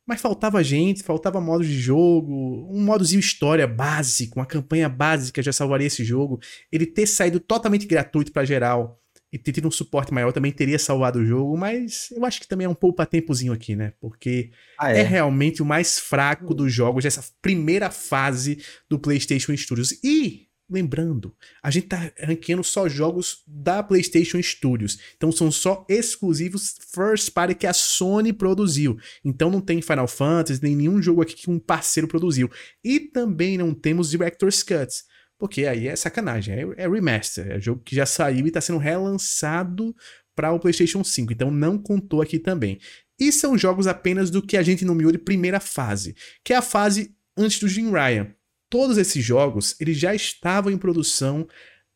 Mas 0.06 0.20
faltava 0.20 0.62
gente, 0.64 1.02
faltava 1.02 1.40
modos 1.40 1.66
de 1.66 1.78
jogo, 1.78 2.66
um 2.70 2.82
modozinho 2.82 3.20
história 3.20 3.66
básico, 3.66 4.38
uma 4.40 4.46
campanha 4.46 4.88
básica 4.88 5.42
já 5.42 5.52
salvaria 5.52 5.86
esse 5.86 6.04
jogo. 6.04 6.40
Ele 6.72 6.84
ter 6.86 7.06
saído 7.06 7.38
totalmente 7.38 7.86
gratuito 7.86 8.32
pra 8.32 8.44
geral 8.44 8.98
e 9.32 9.38
ter 9.38 9.52
tido 9.52 9.68
um 9.68 9.70
suporte 9.70 10.12
maior 10.12 10.32
também 10.32 10.50
teria 10.50 10.78
salvado 10.78 11.20
o 11.20 11.24
jogo, 11.24 11.56
mas 11.56 12.08
eu 12.10 12.24
acho 12.24 12.40
que 12.40 12.48
também 12.48 12.64
é 12.64 12.68
um 12.68 12.74
poupa-tempozinho 12.74 13.52
aqui, 13.52 13.76
né? 13.76 13.92
Porque 14.00 14.50
Ah, 14.76 14.92
é 14.92 14.98
é. 14.98 15.02
realmente 15.02 15.62
o 15.62 15.64
mais 15.64 16.00
fraco 16.00 16.52
dos 16.52 16.72
jogos 16.72 17.04
dessa 17.04 17.24
primeira 17.40 17.90
fase 17.90 18.58
do 18.88 18.98
PlayStation 18.98 19.56
Studios. 19.56 19.92
E, 20.02 20.48
lembrando, 20.70 21.34
a 21.62 21.70
gente 21.70 21.88
tá 21.88 22.12
ranqueando 22.22 22.62
só 22.62 22.88
jogos 22.88 23.42
da 23.46 23.82
PlayStation 23.82 24.40
Studios. 24.40 24.98
Então 25.16 25.32
são 25.32 25.50
só 25.50 25.84
exclusivos 25.88 26.76
first 26.94 27.32
party 27.32 27.54
que 27.54 27.66
a 27.66 27.72
Sony 27.72 28.32
produziu. 28.32 28.96
Então 29.24 29.50
não 29.50 29.60
tem 29.60 29.82
Final 29.82 30.06
Fantasy, 30.06 30.62
nem 30.62 30.76
nenhum 30.76 31.02
jogo 31.02 31.22
aqui 31.22 31.34
que 31.34 31.50
um 31.50 31.58
parceiro 31.58 32.06
produziu. 32.06 32.50
E 32.84 33.00
também 33.00 33.58
não 33.58 33.74
temos 33.74 34.10
Director's 34.10 34.62
Cuts. 34.62 35.04
Porque 35.38 35.64
aí 35.64 35.88
é 35.88 35.96
sacanagem, 35.96 36.54
é, 36.54 36.84
é 36.84 36.88
remaster, 36.88 37.50
é 37.50 37.58
jogo 37.58 37.80
que 37.82 37.96
já 37.96 38.04
saiu 38.04 38.46
e 38.46 38.50
tá 38.50 38.60
sendo 38.60 38.78
relançado 38.78 39.96
para 40.36 40.52
o 40.52 40.60
PlayStation 40.60 41.02
5, 41.02 41.32
então 41.32 41.50
não 41.50 41.78
contou 41.78 42.20
aqui 42.20 42.38
também. 42.38 42.78
E 43.18 43.32
são 43.32 43.56
jogos 43.56 43.86
apenas 43.86 44.30
do 44.30 44.42
que 44.42 44.56
a 44.56 44.62
gente 44.62 44.84
nomeou 44.84 45.10
de 45.10 45.18
primeira 45.18 45.58
fase, 45.58 46.14
que 46.44 46.52
é 46.52 46.56
a 46.56 46.62
fase 46.62 47.14
antes 47.36 47.58
do 47.58 47.68
Jim 47.68 47.90
Ryan. 47.90 48.34
Todos 48.70 48.96
esses 48.96 49.22
jogos, 49.24 49.74
eles 49.80 49.98
já 49.98 50.14
estavam 50.14 50.72
em 50.72 50.78
produção 50.78 51.46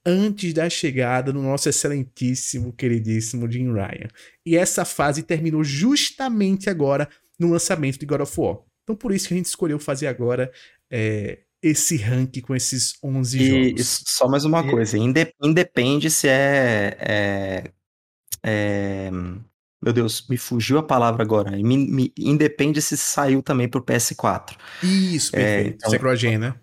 antes 0.04 0.52
da 0.52 0.68
chegada 0.68 1.32
do 1.32 1.40
nosso 1.40 1.68
excelentíssimo, 1.68 2.72
queridíssimo 2.72 3.50
Jim 3.50 3.72
Ryan. 3.72 4.08
E 4.44 4.56
essa 4.56 4.84
fase 4.84 5.22
terminou 5.22 5.64
justamente 5.64 6.68
agora 6.68 7.08
no 7.38 7.48
lançamento 7.50 7.98
de 7.98 8.04
God 8.04 8.20
of 8.20 8.38
War. 8.40 8.58
Então 8.82 8.94
por 8.94 9.12
isso 9.12 9.28
que 9.28 9.34
a 9.34 9.36
gente 9.36 9.46
escolheu 9.46 9.78
fazer 9.78 10.08
agora 10.08 10.52
é, 10.90 11.38
esse 11.62 11.96
ranking 11.96 12.42
com 12.42 12.54
esses 12.54 12.94
11 13.02 13.38
E, 13.40 13.48
jogos. 13.68 13.80
e 13.80 13.84
só 14.06 14.28
mais 14.28 14.44
uma 14.44 14.60
E- 14.60 14.70
coisa, 14.70 14.98
inde- 14.98 15.32
independe 15.42 16.10
se 16.10 16.28
é, 16.28 16.96
é- 17.00 17.70
é- 18.42 19.10
Meu 19.82 19.92
Deus, 19.92 20.26
me 20.28 20.36
fugiu 20.38 20.78
a 20.78 20.82
palavra 20.82 21.22
agora. 21.22 21.50
Me, 21.50 21.76
me- 21.76 22.12
independe 22.18 22.80
se 22.80 22.96
saiu 22.96 23.42
também 23.42 23.68
pro 23.68 23.82
PS4. 23.82 24.56
Isso, 24.82 25.34
É, 25.36 25.38
perfeito. 25.56 25.76
então- 25.76 25.94
é 25.94 25.98
cross-gen, 25.98 26.38
né? 26.38 26.54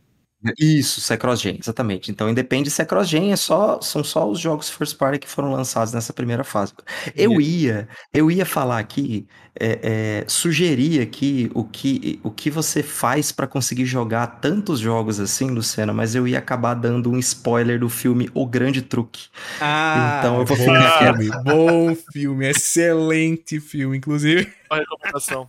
Isso, 0.58 1.00
se 1.02 1.14
é 1.14 1.18
cross-gen, 1.18 1.60
exatamente. 1.62 2.10
Então, 2.10 2.28
independe 2.28 2.72
se 2.72 2.82
é 2.82 2.86
cross-gen, 2.86 3.32
é 3.32 3.36
só, 3.36 3.80
são 3.80 4.04
só 4.04 4.28
os 4.28 4.40
jogos 4.40 4.72
first 4.72 4.98
party 4.98 5.20
que 5.20 5.30
foram 5.30 5.52
lançados 5.52 5.94
nessa 5.94 6.12
primeira 6.14 6.44
fase. 6.44 6.74
Eu 7.16 7.40
ia, 7.40 7.88
eu 8.12 8.32
ia 8.32 8.44
falar 8.44 8.80
aqui, 8.80 9.28
é, 9.60 10.22
é, 10.24 10.26
sugerir 10.28 11.00
aqui 11.00 11.52
o 11.54 11.64
que, 11.64 12.20
o 12.24 12.32
que 12.32 12.50
você 12.50 12.82
faz 12.82 13.32
pra 13.32 13.46
conseguir 13.46 13.86
jogar 13.86 14.26
tantos 14.42 14.80
jogos 14.80 15.20
assim, 15.20 15.52
Luciana, 15.52 15.94
mas 15.94 16.16
eu 16.16 16.28
ia 16.28 16.40
acabar 16.40 16.74
dando 16.74 17.12
um 17.12 17.20
spoiler 17.20 17.80
do 17.80 17.88
filme 17.88 18.28
O 18.34 18.48
Grande 18.48 18.82
Truque. 18.82 19.28
Ah, 19.60 20.18
Então 20.20 20.40
eu 20.40 20.46
vou 20.46 20.58
bom 20.58 20.64
ficar 20.64 21.14
filme, 21.16 21.30
bom 21.44 21.96
filme, 22.12 22.50
excelente 22.50 23.60
filme, 23.60 23.96
inclusive. 23.98 24.52
Uma 24.72 24.80
recomendação. 24.80 25.48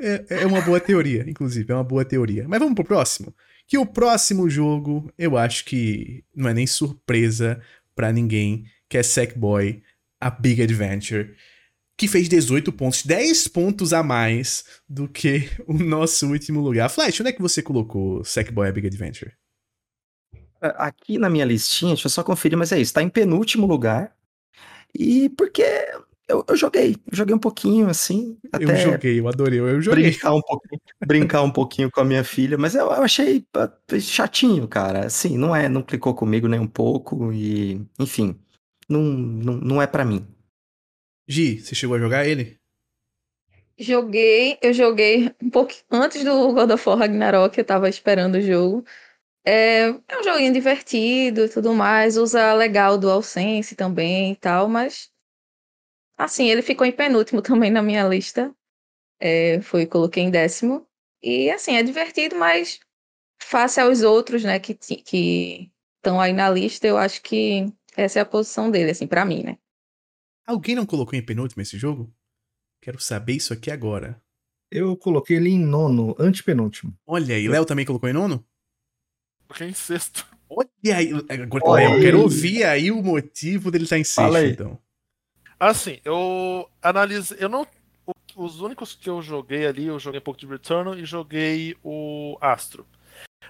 É, 0.00 0.42
é 0.42 0.46
uma 0.46 0.60
boa 0.60 0.78
teoria, 0.78 1.24
inclusive, 1.28 1.72
é 1.72 1.74
uma 1.74 1.82
boa 1.84 2.04
teoria. 2.04 2.46
Mas 2.46 2.60
vamos 2.60 2.74
pro 2.74 2.84
próximo. 2.84 3.34
Que 3.68 3.76
o 3.76 3.84
próximo 3.84 4.48
jogo, 4.48 5.12
eu 5.18 5.36
acho 5.36 5.66
que 5.66 6.24
não 6.34 6.48
é 6.48 6.54
nem 6.54 6.66
surpresa 6.66 7.62
pra 7.94 8.10
ninguém, 8.10 8.64
que 8.88 8.96
é 8.96 9.02
Sackboy, 9.02 9.82
A 10.18 10.30
Big 10.30 10.62
Adventure, 10.62 11.36
que 11.94 12.08
fez 12.08 12.28
18 12.28 12.72
pontos, 12.72 13.02
10 13.04 13.48
pontos 13.48 13.92
a 13.92 14.02
mais 14.02 14.64
do 14.88 15.06
que 15.06 15.50
o 15.66 15.74
nosso 15.74 16.26
último 16.28 16.60
lugar. 16.60 16.88
Flash, 16.88 17.20
onde 17.20 17.28
é 17.28 17.32
que 17.32 17.42
você 17.42 17.60
colocou 17.60 18.24
Sackboy, 18.24 18.68
A 18.68 18.72
Big 18.72 18.86
Adventure? 18.86 19.32
Aqui 20.60 21.18
na 21.18 21.28
minha 21.28 21.44
listinha, 21.44 21.92
deixa 21.92 22.06
eu 22.06 22.10
só 22.10 22.24
conferir, 22.24 22.56
mas 22.56 22.72
é 22.72 22.80
isso, 22.80 22.94
tá 22.94 23.02
em 23.02 23.08
penúltimo 23.08 23.66
lugar. 23.66 24.16
E 24.98 25.28
porque 25.30 25.62
eu, 26.28 26.44
eu 26.46 26.56
joguei, 26.56 26.94
eu 27.10 27.16
joguei 27.16 27.34
um 27.34 27.38
pouquinho 27.38 27.88
assim, 27.88 28.38
Eu 28.44 28.68
até 28.68 28.76
joguei, 28.76 29.18
eu 29.18 29.26
adorei, 29.28 29.60
eu 29.60 29.80
joguei. 29.80 30.10
brincar 30.10 30.34
um 30.34 30.42
pouquinho, 30.42 30.80
brincar 31.06 31.42
um 31.42 31.50
pouquinho 31.50 31.90
com 31.90 32.00
a 32.00 32.04
minha 32.04 32.22
filha, 32.22 32.58
mas 32.58 32.74
eu, 32.74 32.84
eu 32.84 33.02
achei 33.02 33.46
ah, 33.54 33.70
chatinho, 33.98 34.68
cara. 34.68 35.06
Assim, 35.06 35.38
não 35.38 35.56
é, 35.56 35.68
não 35.68 35.82
clicou 35.82 36.14
comigo 36.14 36.46
nem 36.46 36.60
um 36.60 36.66
pouco 36.66 37.32
e, 37.32 37.80
enfim, 37.98 38.38
não, 38.88 39.00
não, 39.02 39.54
não 39.54 39.82
é 39.82 39.86
pra 39.86 40.04
mim. 40.04 40.26
Gi, 41.26 41.60
você 41.60 41.74
chegou 41.74 41.96
a 41.96 41.98
jogar 41.98 42.26
ele? 42.26 42.58
Joguei, 43.78 44.58
eu 44.60 44.72
joguei 44.72 45.34
um 45.42 45.48
pouco 45.48 45.72
antes 45.90 46.22
do 46.24 46.52
God 46.52 46.70
of 46.70 46.88
War 46.88 46.98
Ragnarok, 46.98 47.56
eu 47.56 47.64
tava 47.64 47.88
esperando 47.88 48.34
o 48.34 48.42
jogo. 48.42 48.84
É, 49.46 49.86
é 49.86 50.18
um 50.18 50.22
joguinho 50.22 50.52
divertido 50.52 51.44
e 51.44 51.48
tudo 51.48 51.72
mais, 51.72 52.18
usa 52.18 52.52
legal 52.52 52.94
o 52.94 52.98
DualSense 52.98 53.74
também 53.74 54.32
e 54.32 54.36
tal, 54.36 54.68
mas 54.68 55.10
assim, 56.18 56.50
ele 56.50 56.60
ficou 56.60 56.86
em 56.86 56.92
penúltimo 56.92 57.40
também 57.42 57.70
na 57.70 57.80
minha 57.80 58.06
lista. 58.06 58.54
É, 59.20 59.60
foi, 59.62 59.86
coloquei 59.86 60.22
em 60.24 60.30
décimo. 60.30 60.86
E 61.22 61.50
assim, 61.50 61.76
é 61.76 61.82
divertido, 61.82 62.36
mas 62.36 62.80
face 63.40 63.80
aos 63.80 64.02
outros, 64.02 64.44
né, 64.44 64.58
que 64.58 64.74
que 64.74 65.70
estão 65.96 66.20
aí 66.20 66.32
na 66.32 66.50
lista, 66.50 66.86
eu 66.86 66.96
acho 66.96 67.22
que 67.22 67.66
essa 67.96 68.18
é 68.18 68.22
a 68.22 68.26
posição 68.26 68.70
dele, 68.70 68.90
assim, 68.90 69.06
para 69.06 69.24
mim, 69.24 69.42
né? 69.42 69.58
Alguém 70.46 70.74
não 70.74 70.86
colocou 70.86 71.18
em 71.18 71.24
penúltimo 71.24 71.60
esse 71.60 71.76
jogo? 71.76 72.12
Quero 72.80 73.00
saber 73.00 73.34
isso 73.34 73.52
aqui 73.52 73.70
agora. 73.70 74.20
Eu 74.70 74.96
coloquei 74.96 75.36
ele 75.36 75.50
em 75.50 75.58
nono, 75.58 76.14
antepenúltimo. 76.18 76.96
Olha 77.06 77.34
aí, 77.34 77.48
Léo 77.48 77.64
também 77.64 77.84
colocou 77.84 78.08
em 78.08 78.12
nono? 78.12 78.46
Coloquei 79.46 79.68
em 79.68 79.74
sexto. 79.74 80.26
Olha 80.48 80.68
aí, 80.96 81.10
agora 81.28 81.72
Léo, 81.72 81.94
eu 81.94 82.00
quero 82.00 82.20
ouvir 82.20 82.64
aí 82.64 82.90
o 82.90 83.02
motivo 83.02 83.70
dele 83.70 83.84
estar 83.84 83.96
tá 83.96 84.00
em 84.00 84.04
sexto, 84.04 84.46
então. 84.46 84.80
Assim, 85.58 86.00
eu 86.04 86.70
analiso, 86.82 87.34
eu 87.34 87.48
não 87.48 87.66
os 88.36 88.60
únicos 88.60 88.94
que 88.94 89.10
eu 89.10 89.20
joguei 89.20 89.66
ali, 89.66 89.86
eu 89.86 89.98
joguei 89.98 90.20
um 90.20 90.22
pouco 90.22 90.38
de 90.38 90.46
Returnal 90.46 90.96
e 90.96 91.04
joguei 91.04 91.76
o 91.82 92.38
Astro. 92.40 92.86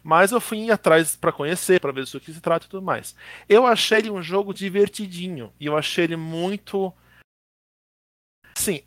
Mas 0.03 0.33
eu 0.33 0.41
fui 0.41 0.71
atrás 0.71 1.15
para 1.15 1.33
conhecer, 1.33 1.81
para 1.81 1.93
ver 1.93 2.05
do 2.07 2.21
que 2.21 2.33
se 2.33 2.41
trata 2.41 2.67
e 2.67 2.69
tudo 2.69 2.83
mais. 2.83 3.15
Eu 3.49 3.67
achei 3.67 3.99
ele 3.99 4.11
um 4.11 4.23
jogo 4.23 4.55
divertidinho 4.55 5.53
e 5.61 5.67
eu 5.67 5.77
achei 5.77 6.05
ele 6.05 6.17
muito 6.17 6.93
Sim, 8.57 8.83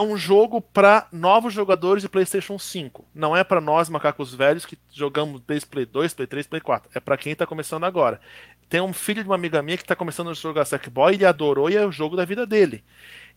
é 0.00 0.02
um 0.02 0.16
jogo 0.16 0.60
para 0.60 1.06
novos 1.12 1.54
jogadores 1.54 2.02
de 2.02 2.08
PlayStation 2.08 2.58
5. 2.58 3.04
Não 3.14 3.36
é 3.36 3.44
para 3.44 3.60
nós 3.60 3.88
macacos 3.88 4.34
velhos 4.34 4.66
que 4.66 4.76
jogamos 4.90 5.40
desde 5.42 5.66
Play 5.68 5.86
2, 5.86 6.14
Play 6.14 6.26
3, 6.26 6.46
Play 6.48 6.60
4. 6.60 6.90
É 6.92 6.98
para 6.98 7.16
quem 7.16 7.34
tá 7.36 7.46
começando 7.46 7.84
agora. 7.84 8.20
Tem 8.72 8.80
um 8.80 8.94
filho 8.94 9.22
de 9.22 9.28
uma 9.28 9.34
amiga 9.34 9.60
minha 9.60 9.76
que 9.76 9.84
tá 9.84 9.94
começando 9.94 10.30
a 10.30 10.32
jogar 10.32 10.64
Sackboy, 10.64 11.12
ele 11.12 11.26
adorou 11.26 11.68
e 11.68 11.76
é 11.76 11.84
o 11.84 11.92
jogo 11.92 12.16
da 12.16 12.24
vida 12.24 12.46
dele. 12.46 12.82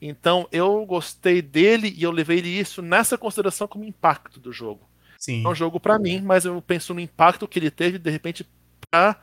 Então 0.02 0.48
eu 0.50 0.86
gostei 0.86 1.42
dele 1.42 1.94
e 1.98 2.04
eu 2.04 2.12
levei 2.12 2.40
isso 2.40 2.82
nessa 2.82 3.18
consideração 3.18 3.68
como 3.68 3.84
impacto 3.84 4.40
do 4.40 4.54
jogo. 4.54 4.90
Sim. 5.20 5.44
É 5.44 5.50
um 5.50 5.54
jogo 5.54 5.78
para 5.78 6.00
mim, 6.00 6.22
mas 6.22 6.46
eu 6.46 6.62
penso 6.62 6.94
no 6.94 7.02
impacto 7.02 7.50
que 7.50 7.60
ele 7.60 7.70
teve 7.70 8.00
de 8.00 8.10
repente 8.10 8.48
para 8.90 9.22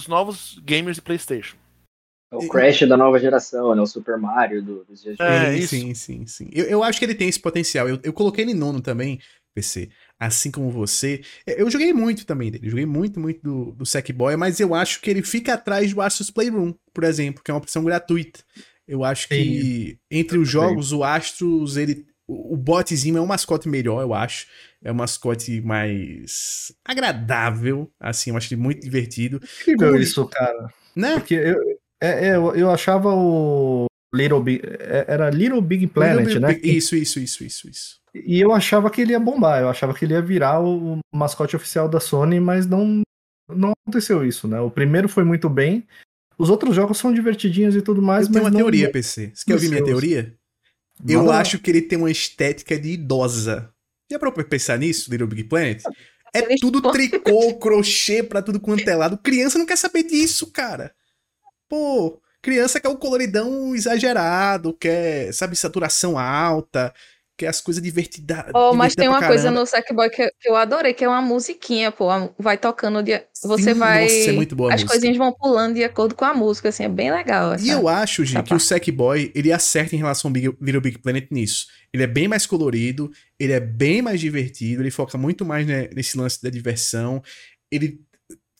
os 0.00 0.06
novos 0.06 0.60
gamers 0.62 0.94
de 0.94 1.02
PlayStation. 1.02 1.56
É 2.32 2.36
o 2.36 2.48
Crash 2.48 2.86
da 2.86 2.96
nova 2.96 3.18
geração, 3.18 3.74
né? 3.74 3.82
O 3.82 3.86
Super 3.86 4.16
Mario 4.16 4.62
do, 4.62 4.84
dos 4.84 5.02
dias 5.02 5.16
de 5.16 5.22
é. 5.24 5.60
Sim, 5.62 5.92
sim, 5.92 6.24
sim. 6.24 6.48
Eu, 6.52 6.66
eu 6.66 6.84
acho 6.84 7.00
que 7.00 7.04
ele 7.04 7.16
tem 7.16 7.28
esse 7.28 7.40
potencial. 7.40 7.88
Eu, 7.88 7.98
eu 8.04 8.12
coloquei 8.12 8.44
ele 8.44 8.54
nono 8.54 8.80
também, 8.80 9.18
PC. 9.56 9.90
Assim 10.20 10.50
como 10.50 10.70
você. 10.70 11.22
Eu 11.46 11.70
joguei 11.70 11.92
muito 11.92 12.26
também 12.26 12.50
dele. 12.50 12.68
Joguei 12.68 12.86
muito, 12.86 13.20
muito 13.20 13.40
do, 13.40 13.72
do 13.72 13.86
Sackboy, 13.86 14.36
mas 14.36 14.58
eu 14.58 14.74
acho 14.74 15.00
que 15.00 15.08
ele 15.10 15.22
fica 15.22 15.54
atrás 15.54 15.94
do 15.94 16.00
Astros 16.00 16.30
Playroom, 16.30 16.74
por 16.92 17.04
exemplo, 17.04 17.42
que 17.42 17.50
é 17.50 17.54
uma 17.54 17.60
opção 17.60 17.84
gratuita. 17.84 18.40
Eu 18.86 19.04
acho 19.04 19.28
que 19.28 19.34
Sim. 19.34 19.98
entre 20.10 20.38
os 20.38 20.48
jogos, 20.48 20.92
o 20.92 21.04
Astros, 21.04 21.76
ele. 21.76 22.06
O 22.26 22.56
botzinho 22.58 23.16
é 23.16 23.20
um 23.22 23.26
mascote 23.26 23.68
melhor, 23.68 24.02
eu 24.02 24.12
acho. 24.12 24.46
É 24.84 24.92
um 24.92 24.96
mascote 24.96 25.62
mais 25.62 26.72
agradável, 26.84 27.90
assim, 27.98 28.30
eu 28.30 28.36
acho 28.36 28.52
ele 28.52 28.60
muito 28.60 28.82
divertido. 28.82 29.40
Incrível 29.62 29.92
Como... 29.92 30.02
isso, 30.02 30.26
cara. 30.26 30.68
Né? 30.94 31.14
Porque 31.14 31.34
eu, 31.34 31.56
é, 32.00 32.28
é, 32.28 32.36
eu 32.36 32.70
achava 32.70 33.08
o 33.14 33.87
Little 34.14 34.42
Big. 34.42 34.62
É, 34.64 35.04
era 35.08 35.30
Little 35.30 35.60
Big 35.60 35.86
Planet, 35.88 36.26
Little 36.26 36.40
né? 36.40 36.54
Big, 36.54 36.76
isso, 36.76 36.96
isso, 36.96 37.18
isso, 37.20 37.44
isso, 37.44 37.68
isso. 37.68 37.98
E 38.14 38.40
eu 38.40 38.52
achava 38.52 38.90
que 38.90 39.00
ele 39.00 39.12
ia 39.12 39.20
bombar, 39.20 39.60
eu 39.60 39.68
achava 39.68 39.94
que 39.94 40.04
ele 40.04 40.14
ia 40.14 40.22
virar 40.22 40.60
o 40.60 40.98
mascote 41.14 41.54
oficial 41.54 41.88
da 41.88 42.00
Sony, 42.00 42.40
mas 42.40 42.66
não, 42.66 43.02
não 43.48 43.72
aconteceu 43.82 44.24
isso, 44.24 44.48
né? 44.48 44.58
O 44.60 44.70
primeiro 44.70 45.08
foi 45.08 45.24
muito 45.24 45.48
bem, 45.48 45.86
os 46.38 46.50
outros 46.50 46.74
jogos 46.74 46.98
são 46.98 47.12
divertidinhos 47.12 47.74
e 47.74 47.82
tudo 47.82 48.00
mais, 48.00 48.26
eu 48.26 48.32
mas. 48.32 48.34
Tem 48.34 48.42
uma 48.42 48.50
não... 48.50 48.58
teoria, 48.58 48.90
PC. 48.90 49.32
Você 49.34 49.44
quer 49.44 49.54
ouvir 49.54 49.68
minha 49.68 49.84
teoria? 49.84 50.34
Eu 51.06 51.30
acho 51.30 51.58
que 51.58 51.70
ele 51.70 51.82
tem 51.82 51.98
uma 51.98 52.10
estética 52.10 52.78
de 52.78 52.90
idosa. 52.90 53.72
Já 54.10 54.18
pra 54.18 54.32
pensar 54.32 54.78
nisso, 54.78 55.10
Little 55.10 55.26
Big 55.26 55.44
Planet? 55.44 55.82
É 56.32 56.56
tudo 56.56 56.80
tricô, 56.92 57.54
crochê 57.58 58.22
pra 58.22 58.42
tudo 58.42 58.60
quanto 58.60 58.88
é 58.88 58.94
lado. 58.94 59.18
Criança 59.18 59.58
não 59.58 59.66
quer 59.66 59.76
saber 59.76 60.04
disso, 60.04 60.50
cara. 60.50 60.94
Pô, 61.68 62.20
criança 62.48 62.80
quer 62.80 62.88
o 62.88 62.96
coloridão 62.96 63.74
exagerado, 63.74 64.72
quer, 64.72 65.32
sabe, 65.34 65.54
saturação 65.54 66.18
alta, 66.18 66.94
que 67.36 67.44
é 67.44 67.48
as 67.48 67.60
coisas 67.60 67.82
divertidas. 67.82 68.46
Oh, 68.54 68.72
mas 68.72 68.94
tem 68.94 69.06
uma 69.06 69.24
coisa 69.24 69.50
no 69.50 69.66
Sackboy 69.66 70.08
que, 70.08 70.28
que 70.40 70.48
eu 70.48 70.56
adorei, 70.56 70.94
que 70.94 71.04
é 71.04 71.08
uma 71.08 71.20
musiquinha, 71.20 71.92
pô. 71.92 72.08
Vai 72.38 72.56
tocando, 72.56 73.02
de, 73.02 73.22
você 73.44 73.74
Sim, 73.74 73.78
vai. 73.78 74.04
Nossa, 74.04 74.30
é 74.30 74.32
muito 74.32 74.56
boa 74.56 74.72
As 74.74 74.82
coisinhas 74.82 75.18
vão 75.18 75.30
pulando 75.32 75.74
de 75.74 75.84
acordo 75.84 76.14
com 76.14 76.24
a 76.24 76.32
música, 76.32 76.70
assim, 76.70 76.84
é 76.84 76.88
bem 76.88 77.12
legal. 77.12 77.52
Essa, 77.52 77.66
e 77.66 77.68
eu 77.68 77.86
acho, 77.86 78.24
gente, 78.24 78.42
que 78.44 78.54
o 78.54 78.58
Sackboy, 78.58 79.30
ele 79.34 79.52
acerta 79.52 79.94
em 79.94 79.98
relação 79.98 80.30
ao 80.30 80.32
Big, 80.32 80.48
Little 80.60 80.80
Big 80.80 80.98
Planet 80.98 81.28
nisso. 81.30 81.66
Ele 81.92 82.02
é 82.02 82.08
bem 82.08 82.28
mais 82.28 82.46
colorido, 82.46 83.12
ele 83.38 83.52
é 83.52 83.60
bem 83.60 84.00
mais 84.00 84.20
divertido, 84.20 84.82
ele 84.82 84.90
foca 84.90 85.18
muito 85.18 85.44
mais 85.44 85.66
né, 85.66 85.88
nesse 85.94 86.16
lance 86.16 86.42
da 86.42 86.48
diversão. 86.48 87.22
Ele 87.70 88.00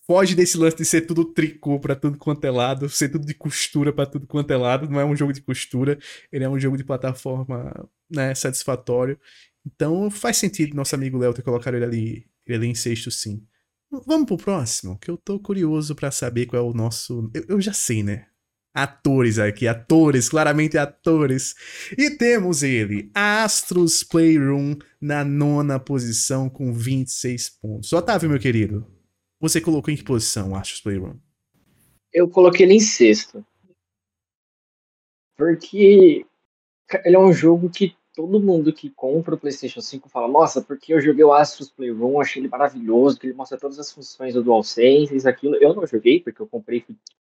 foge 0.09 0.35
desse 0.35 0.57
lance 0.57 0.77
de 0.77 0.87
ser 0.87 1.03
tudo 1.03 1.23
tricô 1.27 1.79
para 1.79 1.95
tudo 1.95 2.17
quanto 2.17 2.43
é 2.45 2.51
lado, 2.51 2.89
ser 2.89 3.11
tudo 3.11 3.27
de 3.27 3.35
costura 3.35 3.93
para 3.93 4.07
tudo 4.07 4.27
quanto 4.27 4.51
é 4.51 4.57
lado. 4.57 4.89
Não 4.89 4.99
é 4.99 5.05
um 5.05 5.15
jogo 5.15 5.35
de 5.35 5.43
costura, 5.43 5.99
ele 6.33 6.45
é 6.45 6.49
um 6.49 6.59
jogo 6.59 6.79
de 6.79 6.85
plataforma 6.85 7.89
né, 8.11 8.35
satisfatório. 8.35 9.21
Então 9.67 10.11
faz 10.11 10.39
sentido 10.39 10.75
nosso 10.75 10.95
amigo 10.95 11.19
Léo 11.19 11.35
ter 11.35 11.43
colocado 11.43 11.75
ele 11.75 11.85
ali, 11.85 12.27
ele 12.47 12.57
ali 12.57 12.67
em 12.69 12.75
sexto, 12.75 13.11
sim. 13.11 13.47
Vamos 14.07 14.27
pro 14.27 14.39
próximo, 14.39 14.99
que 14.99 15.11
eu 15.11 15.17
tô 15.17 15.39
curioso 15.39 15.95
para 15.95 16.11
saber 16.11 16.47
qual 16.47 16.63
é 16.63 16.67
o 16.67 16.75
nosso. 16.75 17.31
Eu, 17.35 17.45
eu 17.49 17.61
já 17.61 17.75
sei, 17.75 18.03
né? 18.03 18.27
Atores 18.75 19.39
aqui, 19.39 19.67
atores, 19.67 20.29
claramente 20.29 20.79
atores. 20.79 21.55
E 21.97 22.11
temos 22.11 22.63
ele, 22.63 23.11
Astros 23.15 24.03
Playroom, 24.03 24.77
na 25.01 25.25
nona 25.25 25.79
posição 25.79 26.49
com 26.49 26.73
26 26.73 27.51
pontos. 27.61 27.93
Otávio, 27.93 28.29
meu 28.29 28.39
querido, 28.39 28.87
você 29.41 29.61
colocou 29.61 29.93
em 29.93 29.97
que 29.97 30.05
posição, 30.05 30.55
Astros 30.55 30.81
Playroom? 30.81 31.17
Eu 32.13 32.29
coloquei 32.29 32.67
ele 32.67 32.75
em 32.75 32.81
sexto. 32.81 33.45
Porque 35.37 36.27
ele 37.05 37.17
é 37.17 37.19
um 37.19 37.33
jogo 37.33 37.71
que 37.71 37.97
todo 38.15 38.41
mundo 38.41 38.73
que 38.73 38.91
compra 38.91 39.37
o 39.37 39.39
PlayStation 39.39 39.81
5 39.81 40.09
fala: 40.09 40.27
Nossa, 40.27 40.61
porque 40.61 40.93
eu 40.93 41.01
joguei 41.01 41.23
o 41.23 41.33
Astros 41.33 41.71
Playroom, 41.71 42.21
achei 42.21 42.43
ele 42.43 42.49
maravilhoso, 42.49 43.21
que 43.21 43.29
ele 43.29 43.35
mostra 43.35 43.57
todas 43.57 43.79
as 43.79 43.93
funções 43.93 44.35
do 44.35 44.43
DualSense, 44.43 45.15
isso, 45.15 45.29
aquilo. 45.29 45.55
Eu 45.57 45.75
não 45.75 45.87
joguei, 45.87 46.21
porque 46.21 46.43
eu 46.43 46.49
comprei, 46.49 46.81
fui 46.81 46.97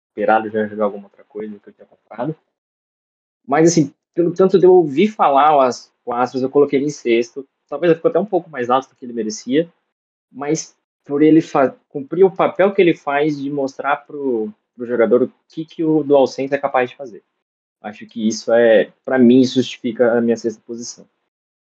esperado 0.09 0.49
já 0.49 0.65
jogar 0.67 0.85
alguma 0.85 1.05
outra 1.05 1.23
coisa 1.23 1.59
que 1.59 1.69
eu 1.69 1.73
tinha 1.73 1.85
comprado. 1.85 2.35
Mas, 3.47 3.71
assim, 3.71 3.93
pelo 4.15 4.33
tanto 4.33 4.57
de 4.57 4.65
eu 4.65 4.73
ouvir 4.73 5.09
falar 5.09 5.55
o 5.55 6.13
Astros, 6.13 6.41
eu 6.41 6.49
coloquei 6.49 6.79
ele 6.79 6.87
em 6.87 6.89
sexto. 6.89 7.47
Talvez 7.67 7.93
ficou 7.93 8.09
até 8.09 8.19
um 8.19 8.25
pouco 8.25 8.49
mais 8.49 8.69
alto 8.71 8.89
do 8.89 8.95
que 8.95 9.05
ele 9.05 9.13
merecia. 9.13 9.71
Mas 10.31 10.75
por 11.05 11.21
ele 11.21 11.41
cumprir 11.89 12.23
o 12.23 12.31
papel 12.31 12.73
que 12.73 12.81
ele 12.81 12.95
faz 12.95 13.37
de 13.37 13.49
mostrar 13.49 13.97
pro, 13.97 14.51
pro 14.75 14.85
jogador 14.85 15.23
o 15.23 15.33
que, 15.47 15.65
que 15.65 15.83
o 15.83 16.03
DualSense 16.03 16.53
é 16.53 16.57
capaz 16.57 16.89
de 16.89 16.95
fazer. 16.95 17.23
Acho 17.81 18.05
que 18.05 18.27
isso 18.27 18.53
é, 18.53 18.93
para 19.03 19.17
mim, 19.17 19.43
justifica 19.43 20.17
a 20.17 20.21
minha 20.21 20.37
sexta 20.37 20.61
posição. 20.65 21.07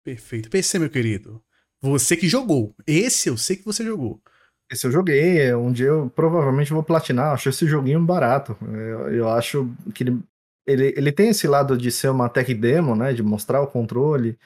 Perfeito. 0.04 0.50
PC, 0.50 0.78
meu 0.78 0.90
querido. 0.90 1.42
Você 1.80 2.16
que 2.16 2.28
jogou. 2.28 2.74
Esse 2.86 3.28
eu 3.28 3.36
sei 3.36 3.56
que 3.56 3.64
você 3.64 3.82
jogou. 3.84 4.20
Esse 4.70 4.86
eu 4.86 4.90
joguei. 4.90 5.54
Um 5.54 5.72
dia 5.72 5.86
eu 5.86 6.10
provavelmente 6.10 6.72
vou 6.72 6.82
platinar. 6.82 7.32
Acho 7.32 7.48
esse 7.48 7.66
joguinho 7.66 8.04
barato. 8.04 8.56
Eu, 8.62 9.14
eu 9.14 9.28
acho 9.30 9.74
que 9.94 10.04
ele, 10.04 10.20
ele, 10.66 10.94
ele 10.96 11.12
tem 11.12 11.30
esse 11.30 11.46
lado 11.46 11.78
de 11.78 11.90
ser 11.90 12.08
uma 12.08 12.28
tech 12.28 12.52
demo, 12.54 12.94
né? 12.94 13.12
De 13.14 13.22
mostrar 13.22 13.62
o 13.62 13.66
controle 13.66 14.38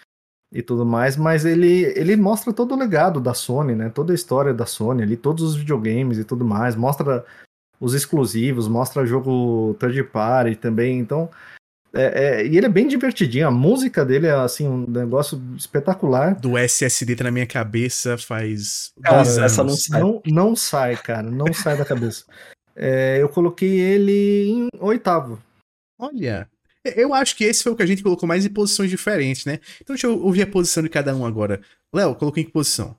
e 0.57 0.63
tudo 0.63 0.87
mais, 0.87 1.19
mas 1.19 1.45
ele, 1.45 1.83
ele 1.95 2.17
mostra 2.17 2.51
todo 2.51 2.75
o 2.75 2.79
legado 2.79 3.21
da 3.21 3.35
Sony, 3.35 3.75
né? 3.75 3.91
Toda 3.91 4.11
a 4.11 4.15
história 4.15 4.55
da 4.55 4.65
Sony 4.65 5.03
ali, 5.03 5.15
todos 5.15 5.45
os 5.45 5.55
videogames 5.55 6.17
e 6.17 6.25
tudo 6.25 6.47
mais, 6.47 6.75
mostra 6.75 7.23
os 7.79 7.93
exclusivos, 7.93 8.67
mostra 8.67 9.05
jogo 9.05 9.77
third 9.79 10.03
party 10.05 10.57
também, 10.57 10.99
então 10.99 11.29
é, 11.93 12.05
é, 12.41 12.47
e 12.47 12.57
ele 12.57 12.65
é 12.65 12.71
bem 12.71 12.89
divertidinho, 12.89 13.47
a 13.47 13.51
música 13.51 14.03
dele 14.03 14.29
é 14.29 14.33
assim 14.33 14.67
um 14.67 14.87
negócio 14.89 15.39
espetacular. 15.59 16.35
Do 16.35 16.57
SSD 16.57 17.17
tá 17.17 17.25
na 17.25 17.31
minha 17.31 17.47
cabeça 17.47 18.17
faz 18.17 18.93
cara, 19.03 19.17
dois 19.17 19.37
anos. 19.37 19.53
Essa 19.53 19.63
não, 19.63 19.77
sai. 19.77 20.01
Não, 20.01 20.23
não 20.25 20.57
sai, 20.57 20.97
cara, 20.97 21.31
não 21.31 21.53
sai 21.53 21.77
da 21.77 21.85
cabeça. 21.85 22.25
É, 22.75 23.19
eu 23.21 23.29
coloquei 23.29 23.79
ele 23.79 24.49
em 24.49 24.69
oitavo. 24.81 25.39
Olha, 25.99 26.49
eu 26.97 27.15
acho 27.15 27.37
que 27.37 27.45
esse 27.45 27.63
foi 27.63 27.73
o 27.73 27.77
que 27.77 27.83
a 27.83 27.87
gente 27.87 28.03
colocou 28.03 28.29
mais 28.29 28.45
em 28.45 28.49
posições 28.49 28.91
diferentes, 28.91 29.45
né? 29.45 29.61
Então 29.81 29.95
deixa 29.95 30.07
eu 30.07 30.23
ouvir 30.23 30.43
a 30.43 30.47
posição 30.47 30.83
de 30.83 30.89
cada 30.89 31.15
um 31.15 31.25
agora. 31.25 31.61
Léo, 31.93 32.15
colocou 32.15 32.41
em 32.41 32.45
que 32.45 32.53
posição? 32.53 32.97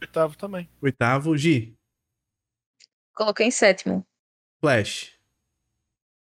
Oitavo 0.00 0.36
também. 0.36 0.68
Oitavo, 0.80 1.36
Gi. 1.36 1.76
Coloquei 3.14 3.46
em 3.46 3.50
sétimo. 3.50 4.06
Flash. 4.60 5.12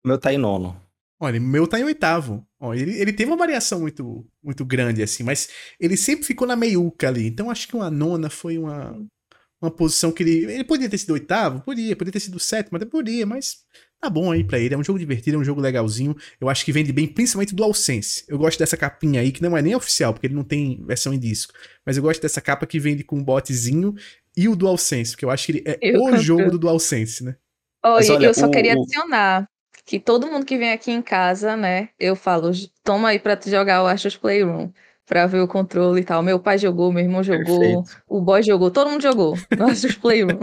O 0.04 0.08
meu 0.08 0.18
tá 0.18 0.34
em 0.34 0.38
nono. 0.38 0.82
Olha, 1.20 1.40
o 1.40 1.44
meu 1.44 1.66
tá 1.66 1.80
em 1.80 1.84
oitavo. 1.86 2.46
Ó, 2.60 2.74
ele, 2.74 3.00
ele 3.00 3.14
teve 3.14 3.32
uma 3.32 3.38
variação 3.38 3.80
muito, 3.80 4.28
muito 4.44 4.66
grande, 4.66 5.02
assim, 5.02 5.24
mas 5.24 5.50
ele 5.80 5.96
sempre 5.96 6.26
ficou 6.26 6.46
na 6.46 6.56
meiuca 6.56 7.08
ali. 7.08 7.28
Então 7.28 7.50
acho 7.50 7.68
que 7.68 7.76
uma 7.76 7.90
nona 7.90 8.30
foi 8.30 8.58
uma, 8.58 9.02
uma 9.62 9.72
posição 9.72 10.12
que 10.12 10.24
ele. 10.24 10.52
Ele 10.52 10.64
podia 10.66 10.90
ter 10.90 10.98
sido 10.98 11.14
oitavo? 11.14 11.62
Podia, 11.62 11.96
podia 11.96 12.12
ter 12.12 12.20
sido 12.20 12.40
sétimo, 12.40 12.76
até 12.76 12.86
podia, 12.86 13.26
mas 13.26 13.64
tá 14.04 14.10
bom 14.10 14.32
aí 14.32 14.44
pra 14.44 14.60
ele. 14.60 14.74
É 14.74 14.78
um 14.78 14.84
jogo 14.84 15.00
divertido, 15.00 15.38
é 15.38 15.40
um 15.40 15.44
jogo 15.44 15.62
legalzinho. 15.62 16.16
Eu 16.40 16.50
acho 16.50 16.64
que 16.66 16.72
vende 16.72 16.92
bem, 16.94 17.08
principalmente 17.08 17.56
do 17.56 17.64
AllSense. 17.64 18.24
Eu 18.28 18.38
gosto 18.38 18.60
dessa 18.60 18.78
capinha 18.78 19.22
aí, 19.22 19.32
que 19.32 19.42
não 19.42 19.56
é 19.58 19.62
nem 19.62 19.76
oficial, 19.76 20.14
porque 20.14 20.28
ele 20.28 20.36
não 20.36 20.44
tem 20.44 20.84
versão 20.86 21.14
em 21.14 21.20
disco. 21.20 21.54
Mas 21.86 21.98
eu 21.98 22.04
gosto 22.04 22.22
dessa 22.22 22.42
capa 22.42 22.66
que 22.66 22.80
vende 22.80 23.04
com 23.04 23.18
um 23.18 23.24
botzinho 23.24 23.96
e 24.36 24.48
o 24.50 24.56
DualSense, 24.56 25.12
porque 25.12 25.26
eu 25.26 25.30
acho 25.32 25.46
que 25.46 25.52
ele 25.54 25.64
é 25.66 25.78
Eu 25.82 26.00
o 26.00 26.06
compro. 26.06 26.24
jogo 26.24 26.52
do 26.52 26.58
DualSense, 26.60 27.24
né? 27.24 27.36
Mas 27.84 28.10
olha, 28.10 28.28
eu 28.28 28.34
só 28.34 28.48
o- 28.48 28.52
queria 28.52 28.74
adicionar 28.74 29.48
que 29.86 30.00
todo 30.00 30.28
mundo 30.28 30.46
que 30.46 30.58
vem 30.58 30.72
aqui 30.72 30.92
em 30.92 31.02
casa, 31.02 31.56
né, 31.58 31.90
eu 32.00 32.16
falo, 32.16 32.52
toma 32.84 33.10
aí 33.10 33.20
pra 33.20 33.36
tu 33.36 33.50
jogar 33.50 33.84
o 33.84 33.88
Astros 33.88 34.16
Playroom, 34.16 34.72
pra 35.06 35.28
ver 35.28 35.42
o 35.42 35.48
controle 35.48 36.02
e 36.02 36.04
tal. 36.06 36.24
Meu 36.24 36.40
pai 36.40 36.58
jogou, 36.58 36.92
meu 36.92 37.04
irmão 37.04 37.22
jogou, 37.24 37.86
Perfeito. 37.86 38.04
o 38.08 38.22
boy 38.22 38.42
jogou, 38.42 38.72
todo 38.72 38.90
mundo 38.90 39.02
jogou 39.02 39.46
no 39.54 39.66
Astros 39.68 39.96
Playroom. 39.96 40.40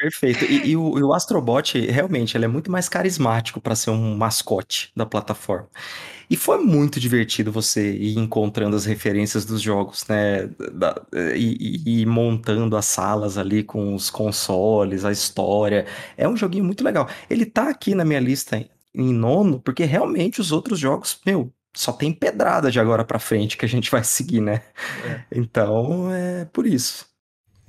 Perfeito. 0.00 0.46
E, 0.46 0.70
e 0.70 0.76
o, 0.78 0.98
e 0.98 1.02
o 1.02 1.12
Astrobot, 1.12 1.78
realmente, 1.78 2.34
ele 2.34 2.46
é 2.46 2.48
muito 2.48 2.70
mais 2.72 2.88
carismático 2.88 3.60
para 3.60 3.74
ser 3.76 3.90
um 3.90 4.16
mascote 4.16 4.90
da 4.96 5.04
plataforma. 5.04 5.68
E 6.30 6.36
foi 6.36 6.58
muito 6.58 7.00
divertido 7.00 7.52
você 7.52 7.92
ir 7.96 8.18
encontrando 8.18 8.76
as 8.76 8.86
referências 8.86 9.44
dos 9.44 9.60
jogos, 9.62 10.06
né? 10.08 10.46
Da- 10.72 11.02
e, 11.36 12.02
e- 12.02 12.06
montando 12.06 12.76
as 12.76 12.86
salas 12.86 13.38
ali 13.38 13.64
com 13.64 13.94
os 13.94 14.10
consoles, 14.10 15.04
a 15.04 15.12
história. 15.12 15.86
É 16.16 16.28
um 16.28 16.36
joguinho 16.36 16.64
muito 16.64 16.84
legal. 16.84 17.08
Ele 17.30 17.46
tá 17.46 17.68
aqui 17.70 17.94
na 17.94 18.04
minha 18.04 18.20
lista 18.20 18.56
em, 18.58 18.70
em 18.94 19.12
nono, 19.14 19.60
porque 19.60 19.84
realmente 19.84 20.40
os 20.40 20.52
outros 20.52 20.78
jogos, 20.78 21.20
meu, 21.26 21.52
só 21.76 21.92
tem 21.92 22.12
pedrada 22.12 22.70
de 22.70 22.80
agora 22.80 23.04
pra 23.04 23.18
frente 23.18 23.56
que 23.58 23.64
a 23.66 23.68
gente 23.68 23.90
vai 23.90 24.04
seguir, 24.04 24.40
né? 24.40 24.62
Então, 25.32 26.12
é 26.12 26.46
por 26.46 26.66
isso. 26.66 27.09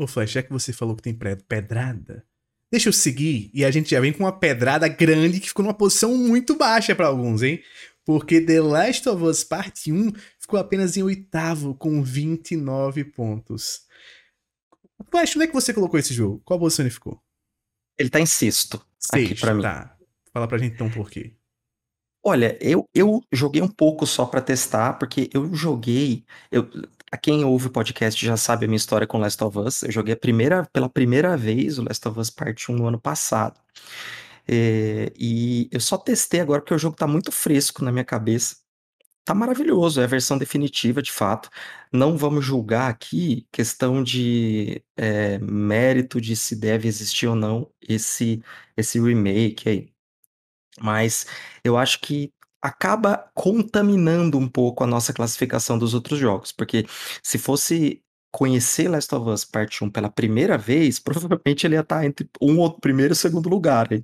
Ô, 0.01 0.07
Flash, 0.07 0.31
já 0.31 0.41
que 0.41 0.51
você 0.51 0.73
falou 0.73 0.95
que 0.95 1.03
tem 1.03 1.13
pedrada, 1.13 2.25
deixa 2.71 2.89
eu 2.89 2.93
seguir 2.93 3.51
e 3.53 3.63
a 3.63 3.69
gente 3.69 3.91
já 3.91 3.99
vem 3.99 4.11
com 4.11 4.23
uma 4.23 4.31
pedrada 4.31 4.87
grande 4.87 5.39
que 5.39 5.49
ficou 5.49 5.63
numa 5.63 5.75
posição 5.75 6.17
muito 6.17 6.55
baixa 6.57 6.95
pra 6.95 7.05
alguns, 7.05 7.43
hein? 7.43 7.61
Porque 8.03 8.41
The 8.41 8.61
Last 8.61 9.07
of 9.07 9.23
Us 9.23 9.43
Parte 9.43 9.91
1 9.91 10.11
ficou 10.39 10.59
apenas 10.59 10.97
em 10.97 11.03
oitavo 11.03 11.75
com 11.75 12.01
29 12.01 13.03
pontos. 13.03 13.85
Flash, 15.11 15.35
onde 15.35 15.43
é 15.45 15.47
que 15.47 15.53
você 15.53 15.71
colocou 15.71 15.99
esse 15.99 16.15
jogo? 16.15 16.41
Qual 16.43 16.59
posição 16.59 16.83
ele 16.83 16.91
ficou? 16.91 17.21
Ele 17.95 18.09
tá 18.09 18.19
em 18.19 18.25
sexto 18.25 18.83
aqui 19.13 19.27
Sexto, 19.27 19.41
pra 19.41 19.53
mim. 19.53 19.61
tá. 19.61 19.95
Fala 20.33 20.47
pra 20.47 20.57
gente 20.57 20.73
então 20.73 20.89
por 20.89 21.11
quê. 21.11 21.35
Olha, 22.23 22.57
eu, 22.59 22.87
eu 22.93 23.23
joguei 23.31 23.61
um 23.61 23.67
pouco 23.67 24.07
só 24.07 24.25
pra 24.25 24.41
testar, 24.41 24.93
porque 24.93 25.29
eu 25.31 25.53
joguei. 25.53 26.25
Eu, 26.51 26.69
a 27.11 27.17
quem 27.17 27.43
ouve 27.43 27.67
o 27.67 27.71
podcast 27.71 28.25
já 28.25 28.37
sabe 28.37 28.65
a 28.65 28.67
minha 28.67 28.77
história 28.77 29.05
com 29.05 29.17
Last 29.17 29.43
of 29.43 29.57
Us. 29.59 29.83
Eu 29.83 29.91
joguei 29.91 30.15
primeira, 30.15 30.65
pela 30.71 30.89
primeira 30.89 31.35
vez 31.37 31.77
o 31.77 31.83
Last 31.83 32.07
of 32.07 32.19
Us 32.19 32.29
Parte 32.29 32.71
1 32.71 32.75
no 32.75 32.87
ano 32.87 32.99
passado. 32.99 33.59
É, 34.47 35.11
e 35.17 35.69
eu 35.71 35.79
só 35.79 35.97
testei 35.97 36.39
agora 36.39 36.61
porque 36.61 36.73
o 36.73 36.77
jogo 36.77 36.95
tá 36.95 37.07
muito 37.07 37.31
fresco 37.31 37.83
na 37.83 37.91
minha 37.91 38.05
cabeça. 38.05 38.57
Tá 39.25 39.35
maravilhoso, 39.35 40.01
é 40.01 40.03
a 40.05 40.07
versão 40.07 40.37
definitiva 40.37 41.01
de 41.01 41.11
fato. 41.11 41.49
Não 41.93 42.17
vamos 42.17 42.45
julgar 42.45 42.89
aqui 42.89 43.47
questão 43.51 44.03
de 44.03 44.83
é, 44.97 45.37
mérito 45.39 46.19
de 46.19 46.35
se 46.35 46.55
deve 46.55 46.87
existir 46.87 47.27
ou 47.27 47.35
não 47.35 47.71
esse, 47.81 48.41
esse 48.75 48.99
remake 48.99 49.69
aí. 49.69 49.93
Mas 50.79 51.25
eu 51.63 51.77
acho 51.77 51.99
que 52.01 52.33
acaba 52.61 53.29
contaminando 53.33 54.37
um 54.37 54.47
pouco 54.47 54.83
a 54.83 54.87
nossa 54.87 55.13
classificação 55.13 55.77
dos 55.77 55.93
outros 55.93 56.19
jogos, 56.19 56.51
porque 56.51 56.85
se 57.23 57.37
fosse 57.37 58.03
conhecer 58.31 58.87
Last 58.87 59.13
of 59.13 59.29
Us 59.29 59.43
Parte 59.43 59.83
1 59.83 59.89
pela 59.89 60.09
primeira 60.09 60.57
vez, 60.57 60.97
provavelmente 60.99 61.67
ele 61.67 61.75
ia 61.75 61.81
estar 61.81 62.05
entre 62.05 62.29
um 62.41 62.59
ou 62.59 62.71
primeiro 62.79 63.13
e 63.13 63.15
segundo 63.15 63.49
lugar. 63.49 63.89
aí. 63.91 64.03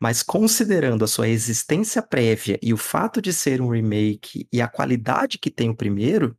Mas 0.00 0.22
considerando 0.22 1.04
a 1.04 1.08
sua 1.08 1.28
existência 1.28 2.00
prévia 2.00 2.58
e 2.62 2.72
o 2.72 2.76
fato 2.76 3.20
de 3.20 3.32
ser 3.32 3.60
um 3.60 3.68
remake 3.68 4.46
e 4.52 4.62
a 4.62 4.68
qualidade 4.68 5.38
que 5.38 5.50
tem 5.50 5.68
o 5.70 5.76
primeiro, 5.76 6.36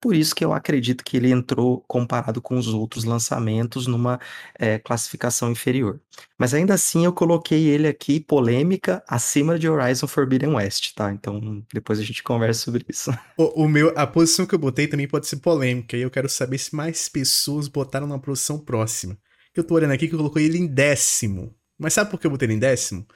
por 0.00 0.14
isso 0.14 0.34
que 0.34 0.44
eu 0.44 0.52
acredito 0.52 1.04
que 1.04 1.16
ele 1.16 1.30
entrou 1.30 1.84
comparado 1.86 2.40
com 2.40 2.56
os 2.56 2.68
outros 2.68 3.04
lançamentos 3.04 3.86
numa 3.86 4.18
eh, 4.58 4.78
classificação 4.78 5.50
inferior. 5.50 6.00
Mas 6.38 6.54
ainda 6.54 6.74
assim 6.74 7.04
eu 7.04 7.12
coloquei 7.12 7.66
ele 7.66 7.86
aqui, 7.86 8.18
polêmica, 8.18 9.04
acima 9.06 9.58
de 9.58 9.68
Horizon 9.68 10.06
Forbidden 10.06 10.54
West, 10.54 10.94
tá? 10.94 11.12
Então 11.12 11.62
depois 11.72 11.98
a 11.98 12.02
gente 12.02 12.22
conversa 12.22 12.60
sobre 12.62 12.84
isso. 12.88 13.10
O, 13.36 13.64
o 13.64 13.68
meu, 13.68 13.92
a 13.96 14.06
posição 14.06 14.46
que 14.46 14.54
eu 14.54 14.58
botei 14.58 14.86
também 14.86 15.08
pode 15.08 15.26
ser 15.26 15.36
polêmica, 15.36 15.96
e 15.96 16.02
eu 16.02 16.10
quero 16.10 16.28
saber 16.28 16.58
se 16.58 16.74
mais 16.74 17.08
pessoas 17.08 17.68
botaram 17.68 18.06
na 18.06 18.18
posição 18.18 18.58
próxima. 18.58 19.16
Eu 19.54 19.64
tô 19.64 19.74
olhando 19.74 19.92
aqui 19.92 20.08
que 20.08 20.14
eu 20.14 20.18
coloquei 20.18 20.44
ele 20.44 20.58
em 20.58 20.66
décimo. 20.66 21.54
Mas 21.78 21.94
sabe 21.94 22.10
por 22.10 22.20
que 22.20 22.26
eu 22.26 22.30
botei 22.30 22.46
ele 22.46 22.54
em 22.54 22.58
décimo? 22.58 23.06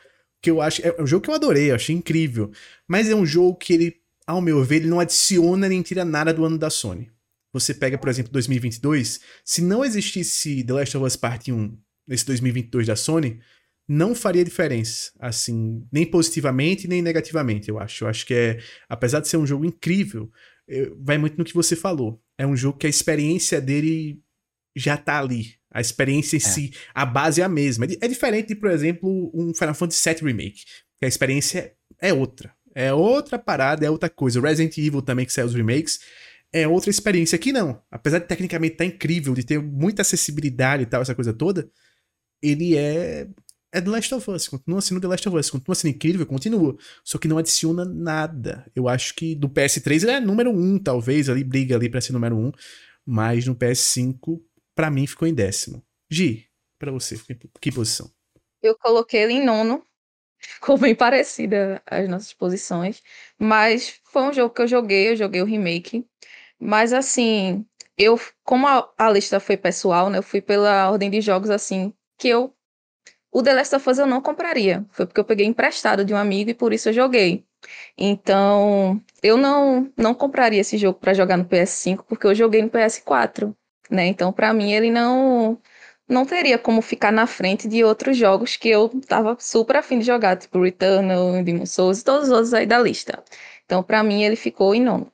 Porque 0.44 0.50
eu 0.50 0.60
acho. 0.60 0.86
É 0.86 1.00
um 1.00 1.06
jogo 1.06 1.22
que 1.24 1.30
eu 1.30 1.34
adorei, 1.34 1.70
eu 1.70 1.74
achei 1.74 1.94
incrível. 1.94 2.50
Mas 2.88 3.08
é 3.08 3.14
um 3.14 3.24
jogo 3.24 3.56
que 3.56 3.72
ele, 3.72 3.96
ao 4.26 4.40
meu 4.40 4.62
ver, 4.64 4.76
ele 4.76 4.86
não 4.86 5.00
adiciona 5.00 5.68
nem 5.68 5.82
tira 5.82 6.04
nada 6.04 6.32
do 6.32 6.44
ano 6.44 6.58
da 6.58 6.70
Sony. 6.70 7.10
Você 7.52 7.72
pega, 7.72 7.96
por 7.96 8.08
exemplo, 8.08 8.32
2022, 8.32 9.20
se 9.44 9.62
não 9.62 9.84
existisse 9.84 10.64
The 10.64 10.72
Last 10.72 10.96
of 10.96 11.06
Us 11.06 11.16
Part 11.16 11.52
1 11.52 11.78
nesse 12.06 12.26
2022 12.26 12.88
da 12.88 12.96
Sony, 12.96 13.40
não 13.86 14.14
faria 14.14 14.44
diferença, 14.44 15.12
assim, 15.18 15.86
nem 15.92 16.06
positivamente 16.06 16.88
nem 16.88 17.02
negativamente, 17.02 17.68
eu 17.68 17.78
acho. 17.78 18.04
Eu 18.04 18.08
acho 18.08 18.26
que 18.26 18.34
é, 18.34 18.58
apesar 18.88 19.20
de 19.20 19.28
ser 19.28 19.36
um 19.36 19.46
jogo 19.46 19.64
incrível, 19.64 20.30
eh, 20.68 20.90
vai 20.98 21.18
muito 21.18 21.36
no 21.36 21.44
que 21.44 21.54
você 21.54 21.76
falou. 21.76 22.20
É 22.38 22.46
um 22.46 22.56
jogo 22.56 22.78
que 22.78 22.86
a 22.86 22.90
experiência 22.90 23.60
dele 23.60 24.20
já 24.74 24.96
tá 24.96 25.18
ali. 25.18 25.54
A 25.70 25.80
experiência 25.80 26.36
em 26.36 26.40
si, 26.40 26.72
a 26.94 27.04
base 27.04 27.40
é 27.40 27.44
a 27.44 27.48
mesma. 27.48 27.84
É 27.84 27.88
É 28.00 28.08
diferente 28.08 28.48
de, 28.48 28.54
por 28.54 28.70
exemplo, 28.70 29.30
um 29.34 29.52
Final 29.54 29.74
Fantasy 29.74 30.08
VII 30.08 30.24
Remake, 30.24 30.64
que 30.98 31.04
a 31.04 31.08
experiência 31.08 31.74
é 32.00 32.12
outra. 32.12 32.54
É 32.74 32.92
outra 32.92 33.38
parada, 33.38 33.86
é 33.86 33.90
outra 33.90 34.10
coisa. 34.10 34.40
Resident 34.40 34.76
Evil 34.78 35.00
também, 35.00 35.24
que 35.24 35.32
saiu 35.32 35.46
os 35.46 35.54
remakes, 35.54 36.00
é 36.52 36.66
outra 36.66 36.90
experiência. 36.90 37.36
Aqui 37.36 37.52
não. 37.52 37.80
Apesar 37.90 38.18
de 38.18 38.26
tecnicamente 38.26 38.74
estar 38.74 38.84
incrível, 38.84 39.34
de 39.34 39.44
ter 39.44 39.60
muita 39.60 40.02
acessibilidade 40.02 40.82
e 40.82 40.86
tal, 40.86 41.02
essa 41.02 41.14
coisa 41.14 41.32
toda, 41.32 41.70
ele 42.42 42.76
é. 42.76 43.28
É 43.76 43.80
The 43.80 43.90
Last 43.90 44.14
of 44.14 44.30
Us, 44.30 44.46
continua 44.46 44.80
sendo 44.80 45.00
The 45.00 45.08
Last 45.08 45.28
of 45.28 45.36
Us, 45.36 45.50
continua 45.50 45.74
sendo 45.74 45.96
incrível, 45.96 46.24
continua. 46.24 46.76
Só 47.02 47.18
que 47.18 47.26
não 47.26 47.38
adiciona 47.38 47.84
nada. 47.84 48.70
Eu 48.72 48.88
acho 48.88 49.12
que 49.16 49.34
do 49.34 49.48
PS3 49.48 50.02
ele 50.04 50.12
é 50.12 50.20
número 50.20 50.52
1, 50.52 50.78
talvez, 50.78 51.28
ali 51.28 51.42
briga 51.42 51.74
ali 51.74 51.88
pra 51.88 52.00
ser 52.00 52.12
número 52.12 52.36
1. 52.36 52.52
Mas 53.04 53.46
no 53.46 53.56
PS5, 53.56 54.40
pra 54.76 54.92
mim, 54.92 55.08
ficou 55.08 55.26
em 55.26 55.34
décimo. 55.34 55.84
Gi, 56.08 56.46
pra 56.78 56.92
você, 56.92 57.18
que 57.60 57.72
posição? 57.72 58.08
Eu 58.62 58.78
coloquei 58.78 59.24
ele 59.24 59.32
em 59.32 59.44
nono, 59.44 59.82
ficou 60.54 60.78
bem 60.78 60.94
parecida 60.94 61.82
as 61.86 62.08
nossas 62.08 62.32
posições, 62.32 63.02
mas 63.38 64.00
foi 64.04 64.22
um 64.22 64.32
jogo 64.32 64.54
que 64.54 64.62
eu 64.62 64.66
joguei, 64.68 65.10
eu 65.10 65.16
joguei 65.16 65.42
o 65.42 65.46
remake, 65.46 66.06
mas 66.58 66.92
assim, 66.92 67.66
eu, 67.98 68.20
como 68.44 68.66
a, 68.66 68.88
a 68.98 69.10
lista 69.10 69.40
foi 69.40 69.56
pessoal, 69.56 70.10
né, 70.10 70.18
eu 70.18 70.22
fui 70.22 70.40
pela 70.40 70.90
ordem 70.90 71.10
de 71.10 71.20
jogos 71.20 71.50
assim, 71.50 71.92
que 72.18 72.28
eu, 72.28 72.54
o 73.32 73.42
The 73.42 73.54
Last 73.54 73.76
of 73.76 73.90
Us 73.90 73.98
eu 73.98 74.06
não 74.06 74.20
compraria, 74.20 74.84
foi 74.90 75.06
porque 75.06 75.20
eu 75.20 75.24
peguei 75.24 75.46
emprestado 75.46 76.04
de 76.04 76.14
um 76.14 76.16
amigo 76.16 76.50
e 76.50 76.54
por 76.54 76.72
isso 76.72 76.88
eu 76.88 76.92
joguei. 76.92 77.44
Então, 77.96 79.02
eu 79.22 79.36
não 79.36 79.90
não 79.96 80.14
compraria 80.14 80.60
esse 80.60 80.76
jogo 80.78 80.98
para 80.98 81.14
jogar 81.14 81.36
no 81.36 81.44
PS5 81.46 82.04
porque 82.06 82.26
eu 82.26 82.34
joguei 82.34 82.62
no 82.62 82.70
PS4, 82.70 83.54
né? 83.90 84.06
Então, 84.06 84.32
para 84.32 84.52
mim 84.52 84.72
ele 84.72 84.90
não 84.90 85.58
não 86.08 86.26
teria 86.26 86.58
como 86.58 86.82
ficar 86.82 87.10
na 87.12 87.26
frente 87.26 87.66
de 87.68 87.82
outros 87.82 88.16
jogos 88.16 88.56
que 88.56 88.68
eu 88.68 88.88
tava 89.06 89.36
super 89.40 89.76
afim 89.76 89.98
de 89.98 90.04
jogar, 90.04 90.36
tipo 90.36 90.60
Returnal, 90.62 91.42
Demon 91.42 91.66
Souls 91.66 92.00
e 92.00 92.04
todos 92.04 92.28
os 92.28 92.32
outros 92.32 92.54
aí 92.54 92.66
da 92.66 92.78
lista. 92.78 93.22
Então, 93.64 93.82
pra 93.82 94.02
mim, 94.02 94.22
ele 94.22 94.36
ficou 94.36 94.74
em 94.74 94.82
nono. 94.82 95.10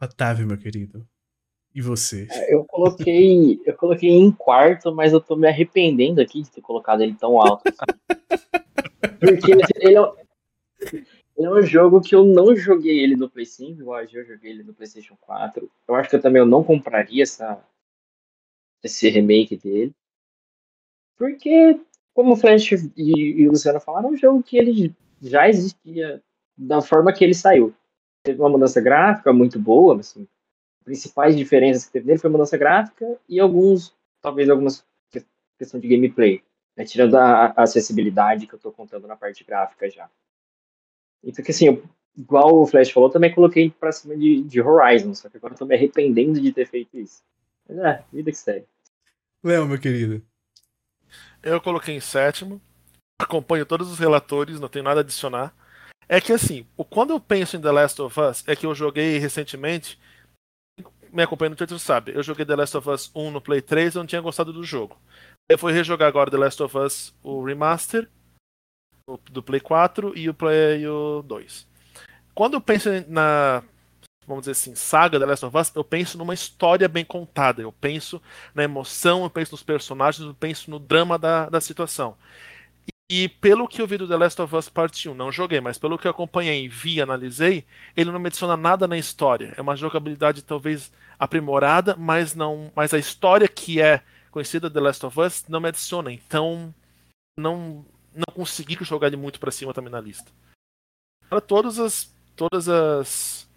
Otávio, 0.00 0.46
meu 0.46 0.56
querido. 0.56 1.06
E 1.74 1.82
você? 1.82 2.26
Eu 2.48 2.64
coloquei, 2.64 3.60
eu 3.64 3.74
coloquei 3.76 4.08
em 4.10 4.32
quarto, 4.32 4.92
mas 4.94 5.12
eu 5.12 5.20
tô 5.20 5.36
me 5.36 5.46
arrependendo 5.46 6.20
aqui 6.20 6.42
de 6.42 6.50
ter 6.50 6.60
colocado 6.60 7.02
ele 7.02 7.14
tão 7.14 7.40
alto. 7.40 7.62
assim. 7.68 7.78
Porque 9.20 9.52
ele 9.52 9.94
é, 9.94 10.00
um- 10.00 10.14
ele 11.36 11.46
é 11.46 11.50
um 11.50 11.62
jogo 11.62 12.00
que 12.00 12.14
eu 12.14 12.24
não 12.24 12.56
joguei 12.56 12.98
ele 12.98 13.14
no 13.16 13.28
Play 13.28 13.44
5, 13.46 13.80
igual 13.80 13.98
a 13.98 14.06
Gil, 14.06 14.20
eu 14.22 14.26
joguei 14.26 14.50
ele 14.50 14.62
no 14.62 14.72
PlayStation 14.74 15.16
4. 15.20 15.70
Eu 15.86 15.94
acho 15.94 16.08
que 16.08 16.16
eu 16.16 16.22
também 16.22 16.40
eu 16.40 16.46
não 16.46 16.64
compraria 16.64 17.22
essa, 17.22 17.62
esse 18.82 19.08
remake 19.08 19.56
dele. 19.56 19.94
Porque, 21.18 21.80
como 22.14 22.32
o 22.32 22.36
Flash 22.36 22.72
e, 22.72 22.88
e 22.96 23.48
o 23.48 23.50
Luciano 23.50 23.80
falaram, 23.80 24.10
é 24.10 24.12
um 24.12 24.16
jogo 24.16 24.42
que 24.42 24.56
ele 24.56 24.94
já 25.20 25.48
existia 25.48 26.22
da 26.56 26.80
forma 26.80 27.12
que 27.12 27.24
ele 27.24 27.34
saiu. 27.34 27.74
Teve 28.22 28.40
uma 28.40 28.48
mudança 28.48 28.80
gráfica 28.80 29.32
muito 29.32 29.58
boa, 29.58 29.98
assim, 29.98 30.26
principais 30.84 31.36
diferenças 31.36 31.84
que 31.84 31.92
teve 31.92 32.06
nele 32.06 32.18
foi 32.18 32.30
mudança 32.30 32.56
gráfica 32.56 33.18
e 33.28 33.38
alguns, 33.40 33.94
talvez 34.22 34.48
algumas 34.48 34.84
que- 35.10 35.24
questão 35.58 35.78
de 35.78 35.88
gameplay, 35.88 36.42
né? 36.76 36.84
tirando 36.84 37.16
a, 37.16 37.46
a 37.56 37.62
acessibilidade 37.62 38.46
que 38.46 38.54
eu 38.54 38.58
tô 38.58 38.72
contando 38.72 39.06
na 39.06 39.16
parte 39.16 39.44
gráfica 39.44 39.90
já. 39.90 40.08
Então, 41.22 41.44
que 41.44 41.50
assim, 41.50 41.66
eu- 41.66 41.82
igual 42.16 42.60
o 42.60 42.66
Flash 42.66 42.90
falou, 42.90 43.10
também 43.10 43.34
coloquei 43.34 43.70
pra 43.70 43.92
cima 43.92 44.16
de, 44.16 44.42
de 44.42 44.60
Horizon, 44.60 45.14
só 45.14 45.28
que 45.28 45.36
agora 45.36 45.54
eu 45.54 45.58
tô 45.58 45.66
me 45.66 45.74
arrependendo 45.74 46.40
de 46.40 46.52
ter 46.52 46.66
feito 46.66 46.96
isso. 46.96 47.22
Mas 47.68 47.78
é, 47.78 48.04
vida 48.12 48.30
que 48.30 48.38
segue. 48.38 48.66
Léo, 49.42 49.66
meu 49.66 49.78
querido. 49.78 50.22
Eu 51.42 51.60
coloquei 51.60 51.94
em 51.94 52.00
sétimo. 52.00 52.60
Acompanho 53.20 53.66
todos 53.66 53.90
os 53.90 53.98
relatores, 53.98 54.60
não 54.60 54.68
tenho 54.68 54.84
nada 54.84 55.00
a 55.00 55.02
adicionar. 55.02 55.54
É 56.08 56.20
que 56.20 56.32
assim, 56.32 56.66
quando 56.88 57.10
eu 57.10 57.20
penso 57.20 57.56
em 57.56 57.60
The 57.60 57.70
Last 57.70 58.00
of 58.00 58.18
Us, 58.18 58.44
é 58.46 58.56
que 58.56 58.64
eu 58.64 58.74
joguei 58.74 59.18
recentemente. 59.18 59.98
Me 61.12 61.22
acompanha 61.22 61.50
no 61.50 61.56
Twitter 61.56 61.78
sabe. 61.78 62.12
Eu 62.14 62.22
joguei 62.22 62.46
The 62.46 62.56
Last 62.56 62.76
of 62.76 62.88
Us 62.88 63.10
1 63.14 63.30
no 63.30 63.40
Play 63.40 63.60
3 63.60 63.94
e 63.94 63.98
não 63.98 64.06
tinha 64.06 64.20
gostado 64.20 64.52
do 64.52 64.62
jogo. 64.62 64.96
Eu 65.48 65.58
fui 65.58 65.72
rejogar 65.72 66.08
agora 66.08 66.30
The 66.30 66.36
Last 66.36 66.62
of 66.62 66.76
Us, 66.78 67.14
o 67.22 67.44
Remaster, 67.44 68.08
do 69.30 69.42
Play 69.42 69.60
4 69.60 70.16
e 70.16 70.28
o 70.28 70.34
Play 70.34 70.84
2. 71.24 71.66
Quando 72.34 72.54
eu 72.54 72.60
penso 72.60 72.88
na, 73.08 73.62
vamos 74.28 74.42
dizer 74.42 74.52
assim, 74.52 74.74
saga 74.74 75.18
The 75.18 75.26
Last 75.26 75.44
of 75.46 75.56
Us, 75.56 75.72
eu 75.74 75.82
penso 75.82 76.18
numa 76.18 76.34
história 76.34 76.86
bem 76.86 77.04
contada. 77.04 77.62
Eu 77.62 77.72
penso 77.72 78.22
na 78.54 78.62
emoção, 78.62 79.24
eu 79.24 79.30
penso 79.30 79.52
nos 79.52 79.62
personagens, 79.62 80.26
eu 80.26 80.34
penso 80.34 80.70
no 80.70 80.78
drama 80.78 81.18
da, 81.18 81.48
da 81.48 81.60
situação. 81.60 82.16
E 83.10 83.26
pelo 83.26 83.66
que 83.66 83.80
eu 83.80 83.86
vi 83.86 83.96
do 83.96 84.06
The 84.06 84.16
Last 84.16 84.42
of 84.42 84.54
Us 84.54 84.68
Part 84.68 85.08
1, 85.08 85.14
não 85.14 85.32
joguei, 85.32 85.62
mas 85.62 85.78
pelo 85.78 85.98
que 85.98 86.06
eu 86.06 86.10
acompanhei, 86.10 86.68
vi, 86.68 87.00
analisei, 87.00 87.64
ele 87.96 88.12
não 88.12 88.20
me 88.20 88.26
adiciona 88.26 88.54
nada 88.54 88.86
na 88.86 88.98
história. 88.98 89.54
É 89.56 89.62
uma 89.62 89.74
jogabilidade 89.74 90.42
talvez 90.42 90.92
aprimorada, 91.18 91.96
mas 91.96 92.34
não, 92.34 92.70
mas 92.76 92.92
a 92.92 92.98
história 92.98 93.48
que 93.48 93.80
é 93.80 94.02
conhecida 94.30 94.70
The 94.70 94.80
Last 94.80 95.06
of 95.06 95.18
Us 95.18 95.44
não 95.48 95.58
me 95.58 95.68
adiciona. 95.68 96.12
Então, 96.12 96.74
não 97.38 97.84
não 98.14 98.34
consegui 98.34 98.76
jogar 98.84 99.06
ele 99.06 99.16
muito 99.16 99.38
para 99.38 99.52
cima 99.52 99.72
também 99.72 99.92
na 99.92 100.00
lista. 100.00 100.30
Para 101.30 101.40
todas 101.40 101.78
as 101.78 102.14
todas 102.36 102.68
as 102.68 103.47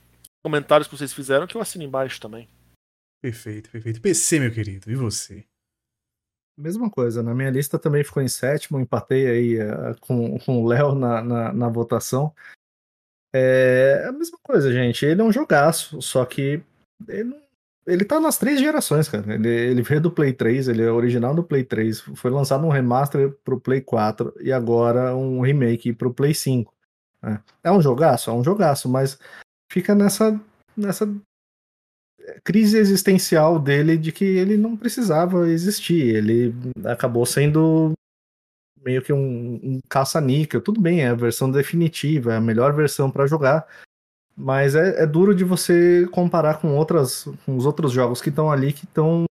comentários 0.43 0.87
que 0.87 0.97
vocês 0.97 1.13
fizeram 1.13 1.47
que 1.47 1.55
eu 1.55 1.61
assino 1.61 1.83
embaixo 1.83 2.19
também. 2.19 2.47
Perfeito, 3.21 3.69
perfeito. 3.69 4.01
PC, 4.01 4.39
meu 4.39 4.51
querido, 4.51 4.91
e 4.91 4.95
você? 4.95 5.45
Mesma 6.57 6.89
coisa, 6.89 7.23
na 7.23 7.33
minha 7.33 7.49
lista 7.49 7.79
também 7.79 8.03
ficou 8.03 8.21
em 8.21 8.27
sétimo, 8.27 8.79
empatei 8.79 9.27
aí 9.27 9.59
uh, 9.59 9.99
com, 10.01 10.37
com 10.39 10.63
o 10.63 10.67
Léo 10.67 10.93
na, 10.95 11.21
na, 11.21 11.53
na, 11.53 11.69
votação. 11.69 12.33
É 13.33 14.05
a 14.07 14.11
mesma 14.11 14.37
coisa, 14.43 14.71
gente. 14.71 15.05
Ele 15.05 15.21
é 15.21 15.23
um 15.23 15.31
jogaço, 15.31 16.01
só 16.01 16.25
que 16.25 16.61
ele, 17.07 17.35
ele 17.87 18.03
tá 18.03 18.19
nas 18.19 18.37
três 18.37 18.59
gerações, 18.59 19.07
cara. 19.07 19.33
Ele, 19.33 19.47
ele 19.47 19.81
veio 19.81 20.01
do 20.01 20.11
Play 20.11 20.33
3, 20.33 20.67
ele 20.67 20.83
é 20.83 20.91
original 20.91 21.33
do 21.33 21.43
Play 21.43 21.63
3, 21.63 22.01
foi 22.15 22.29
lançado 22.29 22.65
um 22.65 22.69
remaster 22.69 23.31
pro 23.43 23.59
Play 23.59 23.81
4 23.81 24.33
e 24.41 24.51
agora 24.51 25.15
um 25.15 25.41
remake 25.41 25.93
pro 25.93 26.13
Play 26.13 26.33
5. 26.33 26.73
Né? 27.21 27.41
É 27.63 27.71
um 27.71 27.81
jogaço? 27.81 28.29
É 28.29 28.33
um 28.33 28.43
jogaço, 28.43 28.89
mas 28.89 29.17
fica 29.71 29.95
nessa, 29.95 30.39
nessa 30.75 31.09
crise 32.43 32.77
existencial 32.77 33.57
dele 33.57 33.97
de 33.97 34.11
que 34.11 34.25
ele 34.25 34.57
não 34.57 34.75
precisava 34.75 35.49
existir. 35.49 36.13
Ele 36.15 36.53
acabou 36.85 37.25
sendo 37.25 37.93
meio 38.83 39.01
que 39.01 39.13
um, 39.13 39.55
um 39.63 39.79
caça-níquel. 39.87 40.61
Tudo 40.61 40.81
bem, 40.81 41.01
é 41.01 41.07
a 41.07 41.15
versão 41.15 41.49
definitiva, 41.49 42.33
é 42.33 42.37
a 42.37 42.41
melhor 42.41 42.73
versão 42.73 43.09
para 43.09 43.25
jogar. 43.25 43.65
Mas 44.35 44.75
é, 44.75 45.03
é, 45.03 45.07
duro 45.07 45.33
de 45.33 45.45
você 45.45 46.07
comparar 46.11 46.59
com 46.59 46.75
outras, 46.75 47.25
com 47.45 47.55
os 47.55 47.65
outros 47.65 47.93
jogos 47.93 48.21
que 48.21 48.29
estão 48.29 48.51
ali, 48.51 48.73
que 48.73 48.85
estão 48.85 49.25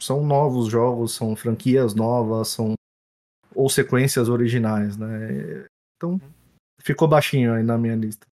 são 0.00 0.24
novos 0.24 0.68
jogos, 0.68 1.14
são 1.14 1.36
franquias 1.36 1.94
novas, 1.94 2.48
são 2.48 2.74
ou 3.54 3.68
sequências 3.68 4.30
originais, 4.30 4.96
né? 4.96 5.66
Então 5.96 6.18
ficou 6.80 7.06
baixinho 7.06 7.52
aí 7.52 7.62
na 7.62 7.76
minha 7.76 7.94
lista. 7.94 8.26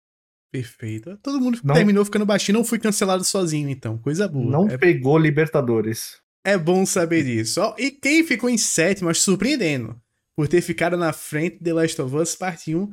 Perfeito. 0.50 1.16
Todo 1.22 1.40
mundo 1.40 1.60
não, 1.62 1.74
terminou 1.74 2.04
ficando 2.04 2.26
baixinho, 2.26 2.58
não 2.58 2.64
fui 2.64 2.78
cancelado 2.78 3.24
sozinho, 3.24 3.68
então. 3.68 3.96
Coisa 3.98 4.26
boa. 4.26 4.50
Não 4.50 4.68
é... 4.68 4.76
pegou 4.76 5.18
Libertadores. 5.18 6.18
É 6.44 6.56
bom 6.56 6.84
saber 6.86 7.24
disso. 7.24 7.60
e 7.78 7.90
quem 7.90 8.24
ficou 8.24 8.48
em 8.48 8.58
sétimo, 8.58 9.08
mas 9.08 9.18
surpreendendo, 9.18 10.00
por 10.34 10.48
ter 10.48 10.60
ficado 10.62 10.96
na 10.96 11.12
frente 11.12 11.58
de 11.58 11.64
The 11.64 11.72
Last 11.72 12.02
of 12.02 12.16
Us 12.16 12.34
Parte 12.34 12.74
1, 12.74 12.90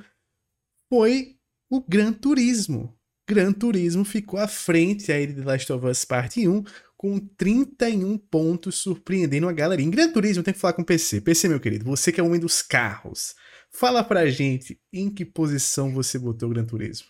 foi 0.90 1.38
o 1.70 1.82
Gran 1.82 2.12
Turismo. 2.14 2.94
Gran 3.28 3.52
Turismo 3.52 4.06
ficou 4.06 4.40
à 4.40 4.48
frente 4.48 5.12
aí 5.12 5.28
de 5.28 5.34
The 5.34 5.44
Last 5.44 5.74
of 5.74 5.86
Us 5.86 6.06
Parte 6.06 6.48
1 6.48 6.64
com 6.96 7.20
31 7.20 8.18
pontos, 8.18 8.76
surpreendendo 8.76 9.48
a 9.48 9.54
galera. 9.54 9.82
Em 9.82 9.90
Gran 9.90 10.12
Turismo 10.12 10.44
tem 10.44 10.54
que 10.54 10.60
falar 10.60 10.74
com 10.74 10.82
o 10.82 10.86
PC. 10.86 11.22
PC, 11.22 11.48
meu 11.48 11.60
querido, 11.60 11.86
você 11.86 12.12
que 12.12 12.20
é 12.20 12.24
o 12.24 12.28
homem 12.28 12.40
dos 12.40 12.62
carros, 12.62 13.36
fala 13.70 14.04
pra 14.04 14.30
gente 14.30 14.80
em 14.92 15.10
que 15.10 15.26
posição 15.26 15.94
você 15.94 16.18
botou 16.18 16.50
o 16.50 16.54
Gran 16.54 16.66
Turismo. 16.66 17.08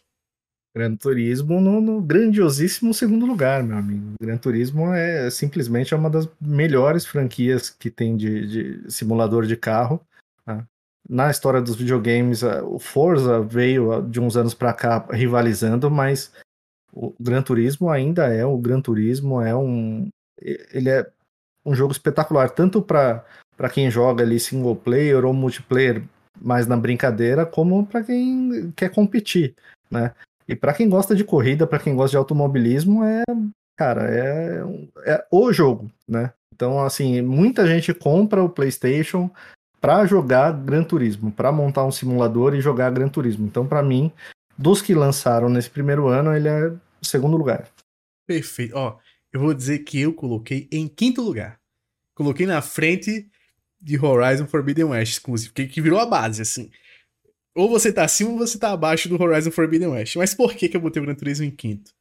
Gran 0.77 0.95
Turismo 0.95 1.59
no, 1.59 1.81
no, 1.81 1.99
grandiosíssimo 1.99 2.93
segundo 2.93 3.25
lugar, 3.25 3.63
meu 3.63 3.75
amigo. 3.75 4.13
Gran 4.21 4.37
Turismo 4.37 4.93
é 4.93 5.27
simplesmente 5.31 5.91
é 5.91 5.97
uma 5.97 6.09
das 6.09 6.29
melhores 6.39 7.03
franquias 7.03 7.67
que 7.67 7.89
tem 7.89 8.15
de, 8.15 8.83
de 8.83 8.91
simulador 8.91 9.47
de 9.47 9.57
carro. 9.57 9.99
Tá? 10.45 10.63
Na 11.09 11.31
história 11.31 11.59
dos 11.59 11.75
videogames, 11.75 12.43
o 12.43 12.77
Forza 12.77 13.41
veio 13.41 14.03
de 14.03 14.19
uns 14.19 14.37
anos 14.37 14.53
para 14.53 14.71
cá 14.71 15.03
rivalizando, 15.09 15.89
mas 15.89 16.31
o 16.93 17.11
Gran 17.19 17.41
Turismo 17.41 17.89
ainda 17.89 18.27
é 18.31 18.45
o 18.45 18.55
Gran 18.55 18.79
Turismo, 18.79 19.41
é 19.41 19.55
um 19.55 20.07
ele 20.39 20.91
é 20.91 21.09
um 21.65 21.73
jogo 21.73 21.91
espetacular 21.91 22.51
tanto 22.51 22.83
para 22.83 23.25
para 23.57 23.71
quem 23.71 23.89
joga 23.89 24.23
ali 24.23 24.39
single 24.39 24.75
player 24.75 25.25
ou 25.25 25.33
multiplayer 25.33 26.03
mais 26.39 26.67
na 26.67 26.77
brincadeira, 26.77 27.43
como 27.43 27.83
para 27.83 28.03
quem 28.03 28.71
quer 28.75 28.91
competir, 28.91 29.55
né? 29.89 30.13
E 30.47 30.55
para 30.55 30.73
quem 30.73 30.87
gosta 30.87 31.15
de 31.15 31.23
corrida, 31.23 31.67
para 31.67 31.79
quem 31.79 31.95
gosta 31.95 32.11
de 32.11 32.17
automobilismo, 32.17 33.03
é, 33.03 33.23
cara, 33.75 34.09
é, 34.09 34.63
é 35.05 35.25
o 35.31 35.51
jogo, 35.51 35.91
né? 36.07 36.31
Então, 36.55 36.79
assim, 36.79 37.21
muita 37.21 37.67
gente 37.67 37.93
compra 37.93 38.43
o 38.43 38.49
PlayStation 38.49 39.29
para 39.79 40.05
jogar 40.05 40.51
Gran 40.51 40.83
Turismo, 40.83 41.31
para 41.31 41.51
montar 41.51 41.85
um 41.85 41.91
simulador 41.91 42.55
e 42.55 42.61
jogar 42.61 42.91
Gran 42.91 43.09
Turismo. 43.09 43.45
Então, 43.45 43.67
para 43.67 43.83
mim, 43.83 44.11
dos 44.57 44.81
que 44.81 44.95
lançaram 44.95 45.49
nesse 45.49 45.69
primeiro 45.69 46.07
ano, 46.07 46.35
ele 46.35 46.47
é 46.47 46.67
o 46.69 47.05
segundo 47.05 47.37
lugar. 47.37 47.67
Perfeito. 48.25 48.75
Ó, 48.75 48.97
eu 49.31 49.39
vou 49.39 49.53
dizer 49.53 49.79
que 49.79 50.01
eu 50.01 50.13
coloquei 50.13 50.67
em 50.71 50.87
quinto 50.87 51.21
lugar. 51.21 51.59
Coloquei 52.15 52.47
na 52.47 52.61
frente 52.61 53.29
de 53.79 54.03
Horizon 54.03 54.47
Forbidden 54.47 54.85
West, 54.85 55.21
que 55.53 55.81
virou 55.81 55.99
a 55.99 56.05
base, 56.05 56.41
assim. 56.41 56.71
Ou 57.57 57.67
você 57.67 57.91
tá 57.91 58.03
acima 58.03 58.29
ou 58.29 58.37
você 58.37 58.59
tá 58.59 58.71
abaixo 58.71 59.09
do 59.09 59.19
Horizon 59.19 59.49
Forbidden 59.49 59.87
West. 59.87 60.15
Mas 60.15 60.35
por 60.35 60.53
que, 60.53 60.69
que 60.69 60.77
eu 60.77 60.81
botei 60.81 61.01
o 61.01 61.05
Gran 61.05 61.15
Turismo 61.15 61.43
em 61.43 61.49
quinto? 61.49 61.91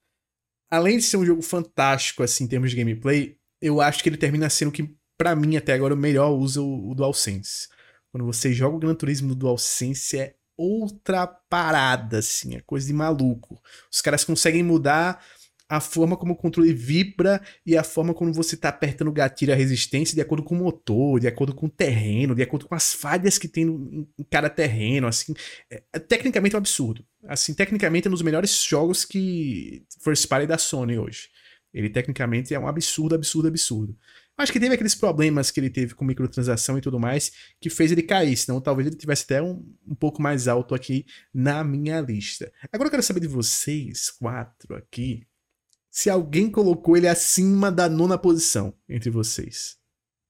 Além 0.70 0.98
de 0.98 1.02
ser 1.02 1.16
um 1.16 1.24
jogo 1.24 1.40
fantástico, 1.40 2.22
assim, 2.22 2.44
em 2.44 2.46
termos 2.46 2.70
de 2.70 2.76
gameplay, 2.76 3.38
eu 3.58 3.80
acho 3.80 4.02
que 4.02 4.08
ele 4.10 4.18
termina 4.18 4.50
sendo 4.50 4.70
que, 4.70 4.94
para 5.16 5.34
mim, 5.34 5.56
até 5.56 5.72
agora, 5.72 5.94
o 5.94 5.96
melhor 5.96 6.28
usa 6.32 6.60
o, 6.60 6.90
o 6.90 6.94
DualSense. 6.94 7.68
Quando 8.12 8.26
você 8.26 8.52
joga 8.52 8.76
o 8.76 8.78
Gran 8.78 8.94
Turismo 8.94 9.28
no 9.28 9.34
DualSense, 9.34 10.18
é 10.18 10.34
outra 10.58 11.26
parada, 11.26 12.18
assim, 12.18 12.54
é 12.54 12.60
coisa 12.60 12.86
de 12.86 12.92
maluco. 12.92 13.58
Os 13.90 14.02
caras 14.02 14.24
conseguem 14.24 14.62
mudar 14.62 15.24
a 15.68 15.80
forma 15.80 16.16
como 16.16 16.32
o 16.32 16.36
controle 16.36 16.72
vibra 16.72 17.40
e 17.64 17.76
a 17.76 17.82
forma 17.82 18.14
como 18.14 18.32
você 18.32 18.54
está 18.54 18.68
apertando 18.68 19.08
o 19.08 19.12
gatilho 19.12 19.52
a 19.52 19.56
resistência 19.56 20.14
de 20.14 20.20
acordo 20.20 20.44
com 20.44 20.54
o 20.54 20.58
motor, 20.58 21.18
de 21.18 21.26
acordo 21.26 21.54
com 21.54 21.66
o 21.66 21.70
terreno, 21.70 22.34
de 22.34 22.42
acordo 22.42 22.66
com 22.66 22.74
as 22.74 22.92
falhas 22.92 23.38
que 23.38 23.48
tem 23.48 23.64
em 23.66 24.24
cada 24.30 24.48
terreno, 24.48 25.06
assim, 25.06 25.34
é, 25.70 25.82
é, 25.92 25.98
tecnicamente 25.98 26.54
é 26.54 26.58
um 26.58 26.60
absurdo. 26.60 27.04
Assim, 27.26 27.52
tecnicamente 27.54 28.06
é 28.06 28.10
um 28.10 28.12
dos 28.12 28.22
melhores 28.22 28.62
jogos 28.62 29.04
que 29.04 29.84
First 30.02 30.28
Party 30.28 30.46
da 30.46 30.58
Sony 30.58 30.98
hoje. 30.98 31.28
Ele 31.74 31.90
tecnicamente 31.90 32.54
é 32.54 32.58
um 32.58 32.68
absurdo, 32.68 33.14
absurdo, 33.14 33.48
absurdo. 33.48 33.96
Acho 34.38 34.52
que 34.52 34.60
teve 34.60 34.74
aqueles 34.74 34.94
problemas 34.94 35.50
que 35.50 35.58
ele 35.58 35.70
teve 35.70 35.94
com 35.94 36.04
microtransação 36.04 36.76
e 36.76 36.80
tudo 36.80 37.00
mais 37.00 37.32
que 37.58 37.70
fez 37.70 37.90
ele 37.90 38.02
cair, 38.02 38.36
senão 38.36 38.60
talvez 38.60 38.86
ele 38.86 38.96
tivesse 38.96 39.24
até 39.24 39.42
um, 39.42 39.64
um 39.86 39.94
pouco 39.94 40.20
mais 40.20 40.46
alto 40.46 40.74
aqui 40.74 41.06
na 41.32 41.64
minha 41.64 42.00
lista. 42.00 42.52
Agora 42.70 42.88
eu 42.88 42.90
quero 42.90 43.02
saber 43.02 43.20
de 43.20 43.28
vocês, 43.28 44.10
quatro 44.10 44.74
aqui, 44.74 45.26
se 45.96 46.10
alguém 46.10 46.50
colocou 46.50 46.94
ele 46.94 47.08
acima 47.08 47.72
da 47.72 47.88
nona 47.88 48.18
posição 48.18 48.74
entre 48.86 49.08
vocês. 49.08 49.78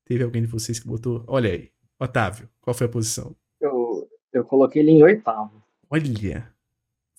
Teve 0.04 0.22
alguém 0.22 0.42
de 0.42 0.46
vocês 0.46 0.78
que 0.78 0.86
botou? 0.86 1.24
Olha 1.26 1.50
aí. 1.50 1.72
Otávio, 1.98 2.48
qual 2.60 2.72
foi 2.72 2.86
a 2.86 2.88
posição? 2.88 3.34
Eu, 3.60 4.08
eu 4.32 4.44
coloquei 4.44 4.80
ele 4.80 4.92
em 4.92 5.02
oitavo. 5.02 5.60
Olha. 5.90 6.54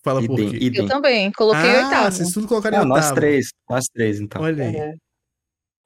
Fala 0.02 0.26
por 0.26 0.38
quê. 0.38 0.60
Idem. 0.62 0.84
Eu 0.84 0.88
também, 0.88 1.30
coloquei 1.34 1.76
ah, 1.76 1.84
oitavo. 1.88 2.12
Vocês 2.14 2.32
tudo 2.32 2.48
colocaram 2.48 2.78
em 2.78 2.80
oitavo. 2.80 2.96
Nós 2.96 3.12
três, 3.12 3.50
nós 3.70 3.86
três, 3.90 4.22
então. 4.22 4.42
Olha 4.42 4.64
aí. 4.64 4.76
É. 4.78 4.96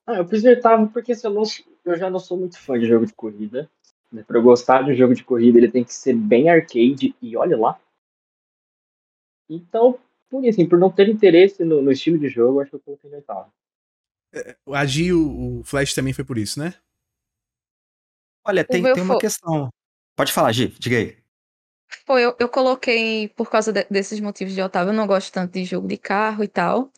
Ah, 0.06 0.18
eu 0.18 0.26
pus 0.28 0.44
oitavo 0.44 0.88
porque 0.90 1.14
assim, 1.14 1.26
eu, 1.26 1.34
não, 1.34 1.44
eu 1.84 1.98
já 1.98 2.12
não 2.12 2.20
sou 2.20 2.38
muito 2.38 2.60
fã 2.60 2.80
de 2.80 2.86
jogo 2.86 3.08
de 3.08 3.14
corrida. 3.14 3.68
Né? 4.12 4.22
Pra 4.22 4.38
eu 4.38 4.44
gostar 4.44 4.84
de 4.84 4.92
um 4.92 4.96
jogo 4.96 5.16
de 5.16 5.24
corrida, 5.24 5.58
ele 5.58 5.72
tem 5.72 5.84
que 5.84 5.96
ser 5.96 6.14
bem 6.14 6.48
arcade, 6.48 7.16
e 7.20 7.36
olha 7.36 7.58
lá. 7.58 7.82
Então, 9.50 9.98
por 10.32 10.48
assim, 10.48 10.68
por 10.68 10.80
não 10.80 10.90
ter 10.90 11.10
interesse 11.10 11.64
no, 11.66 11.82
no 11.82 11.92
estilo 11.92 12.18
de 12.18 12.30
jogo, 12.30 12.62
acho 12.62 12.72
que 12.72 12.78
eu 12.78 12.80
coloquei 12.80 13.10
no 13.10 13.18
oitavo. 13.18 13.54
É, 14.34 14.56
a 14.68 14.86
G, 14.86 15.12
o, 15.12 15.60
o 15.60 15.64
Flash 15.64 15.94
também 15.94 16.14
foi 16.14 16.24
por 16.24 16.38
isso, 16.38 16.58
né? 16.58 16.74
Olha, 18.46 18.64
tem, 18.64 18.82
tem 18.82 19.04
uma 19.04 19.20
questão. 19.20 19.70
Pode 20.16 20.32
falar, 20.32 20.54
Gi, 20.54 20.70
diga 20.80 20.98
aí. 20.98 21.18
Foi, 22.06 22.24
eu, 22.24 22.36
eu 22.40 22.48
coloquei 22.48 23.28
por 23.30 23.50
causa 23.50 23.74
de, 23.74 23.84
desses 23.92 24.20
motivos 24.22 24.54
de 24.54 24.62
Otávio, 24.62 24.92
eu 24.92 24.96
não 24.96 25.06
gosto 25.06 25.32
tanto 25.34 25.52
de 25.52 25.66
jogo 25.66 25.88
de 25.88 25.98
carro 25.98 26.44
e 26.44 26.48
tal. 26.48 26.90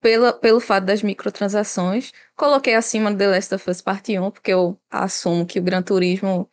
pela, 0.00 0.32
pelo 0.32 0.60
fato 0.60 0.84
das 0.84 1.02
microtransações. 1.02 2.12
Coloquei 2.36 2.74
acima 2.74 3.10
do 3.10 3.18
The 3.18 3.26
Last 3.26 3.54
of 3.54 3.70
Us 3.70 3.82
Part 3.82 4.18
1, 4.18 4.30
porque 4.30 4.52
eu 4.52 4.78
assumo 4.90 5.44
que 5.46 5.58
o 5.58 5.62
Gran 5.62 5.82
Turismo 5.82 6.48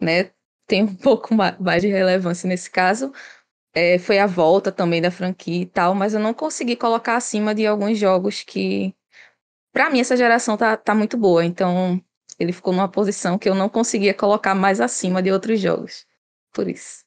né, 0.00 0.30
tem 0.66 0.82
um 0.84 0.94
pouco 0.96 1.34
mais 1.34 1.82
de 1.82 1.88
relevância 1.88 2.48
nesse 2.48 2.70
caso. 2.70 3.12
É, 3.74 3.98
foi 3.98 4.18
a 4.18 4.26
volta 4.26 4.72
também 4.72 5.00
da 5.00 5.10
franquia 5.10 5.62
e 5.62 5.66
tal, 5.66 5.94
mas 5.94 6.14
eu 6.14 6.20
não 6.20 6.34
consegui 6.34 6.74
colocar 6.76 7.16
acima 7.16 7.54
de 7.54 7.66
alguns 7.66 7.98
jogos 7.98 8.42
que, 8.42 8.94
para 9.72 9.90
mim, 9.90 10.00
essa 10.00 10.16
geração 10.16 10.56
tá, 10.56 10.76
tá 10.76 10.94
muito 10.94 11.16
boa. 11.16 11.44
Então, 11.44 12.02
ele 12.38 12.52
ficou 12.52 12.72
numa 12.72 12.88
posição 12.88 13.38
que 13.38 13.48
eu 13.48 13.54
não 13.54 13.68
conseguia 13.68 14.14
colocar 14.14 14.54
mais 14.54 14.80
acima 14.80 15.22
de 15.22 15.30
outros 15.30 15.60
jogos. 15.60 16.06
Por 16.52 16.68
isso. 16.68 17.04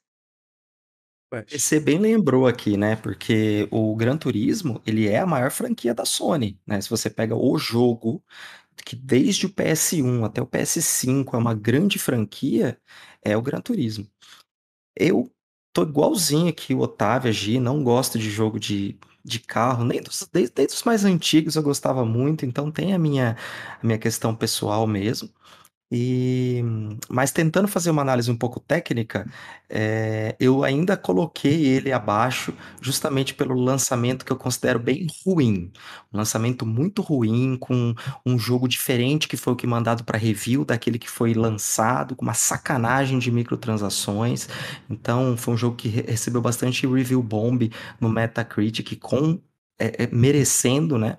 Você 1.49 1.79
bem 1.79 1.97
lembrou 1.97 2.45
aqui, 2.45 2.75
né? 2.75 2.97
Porque 2.97 3.67
o 3.71 3.95
Gran 3.95 4.17
Turismo, 4.17 4.81
ele 4.85 5.07
é 5.07 5.19
a 5.19 5.25
maior 5.25 5.49
franquia 5.49 5.93
da 5.93 6.03
Sony, 6.03 6.59
né? 6.67 6.81
Se 6.81 6.89
você 6.89 7.09
pega 7.09 7.35
o 7.35 7.57
jogo, 7.57 8.21
que 8.85 8.97
desde 8.97 9.45
o 9.45 9.49
PS1 9.49 10.25
até 10.25 10.41
o 10.41 10.47
PS5 10.47 11.33
é 11.33 11.37
uma 11.37 11.53
grande 11.53 11.97
franquia, 11.97 12.77
é 13.23 13.37
o 13.37 13.41
Gran 13.41 13.61
Turismo. 13.61 14.05
Eu 14.95 15.31
tô 15.73 15.83
igualzinho 15.83 16.49
aqui 16.49 16.73
o 16.73 16.79
Otávio, 16.79 17.29
a 17.29 17.31
Gi, 17.31 17.59
não 17.59 17.83
gosto 17.83 18.19
de 18.19 18.29
jogo 18.29 18.59
de, 18.59 18.97
de 19.23 19.39
carro, 19.39 19.83
nem 19.85 20.01
dos, 20.01 20.27
desde, 20.31 20.53
desde 20.55 20.75
os 20.75 20.83
mais 20.83 21.05
antigos 21.05 21.55
eu 21.55 21.63
gostava 21.63 22.05
muito, 22.05 22.45
então 22.45 22.71
tem 22.71 22.93
a 22.93 22.99
minha, 22.99 23.37
a 23.81 23.85
minha 23.85 23.97
questão 23.97 24.35
pessoal 24.35 24.85
mesmo. 24.87 25.29
E, 25.91 26.63
mas 27.09 27.31
tentando 27.31 27.67
fazer 27.67 27.89
uma 27.91 28.01
análise 28.01 28.31
um 28.31 28.35
pouco 28.37 28.61
técnica, 28.61 29.29
é, 29.69 30.35
eu 30.39 30.63
ainda 30.63 30.95
coloquei 30.95 31.65
ele 31.65 31.91
abaixo 31.91 32.53
justamente 32.81 33.33
pelo 33.33 33.53
lançamento 33.55 34.23
que 34.23 34.31
eu 34.31 34.37
considero 34.37 34.79
bem 34.79 35.07
ruim. 35.25 35.71
Um 36.13 36.17
lançamento 36.17 36.65
muito 36.65 37.01
ruim, 37.01 37.57
com 37.59 37.93
um 38.25 38.39
jogo 38.39 38.67
diferente 38.69 39.27
que 39.27 39.35
foi 39.35 39.51
o 39.53 39.55
que 39.55 39.67
mandado 39.67 40.05
para 40.05 40.17
review 40.17 40.63
daquele 40.63 40.97
que 40.97 41.09
foi 41.09 41.33
lançado, 41.33 42.15
com 42.15 42.23
uma 42.23 42.33
sacanagem 42.33 43.19
de 43.19 43.29
microtransações. 43.29 44.47
Então, 44.89 45.35
foi 45.35 45.53
um 45.55 45.57
jogo 45.57 45.75
que 45.75 45.89
recebeu 45.89 46.41
bastante 46.41 46.87
review 46.87 47.21
bomb 47.21 47.69
no 47.99 48.09
Metacritic, 48.09 48.97
com 48.99 49.41
é, 49.79 50.03
é, 50.03 50.07
merecendo, 50.07 50.97
né? 50.97 51.17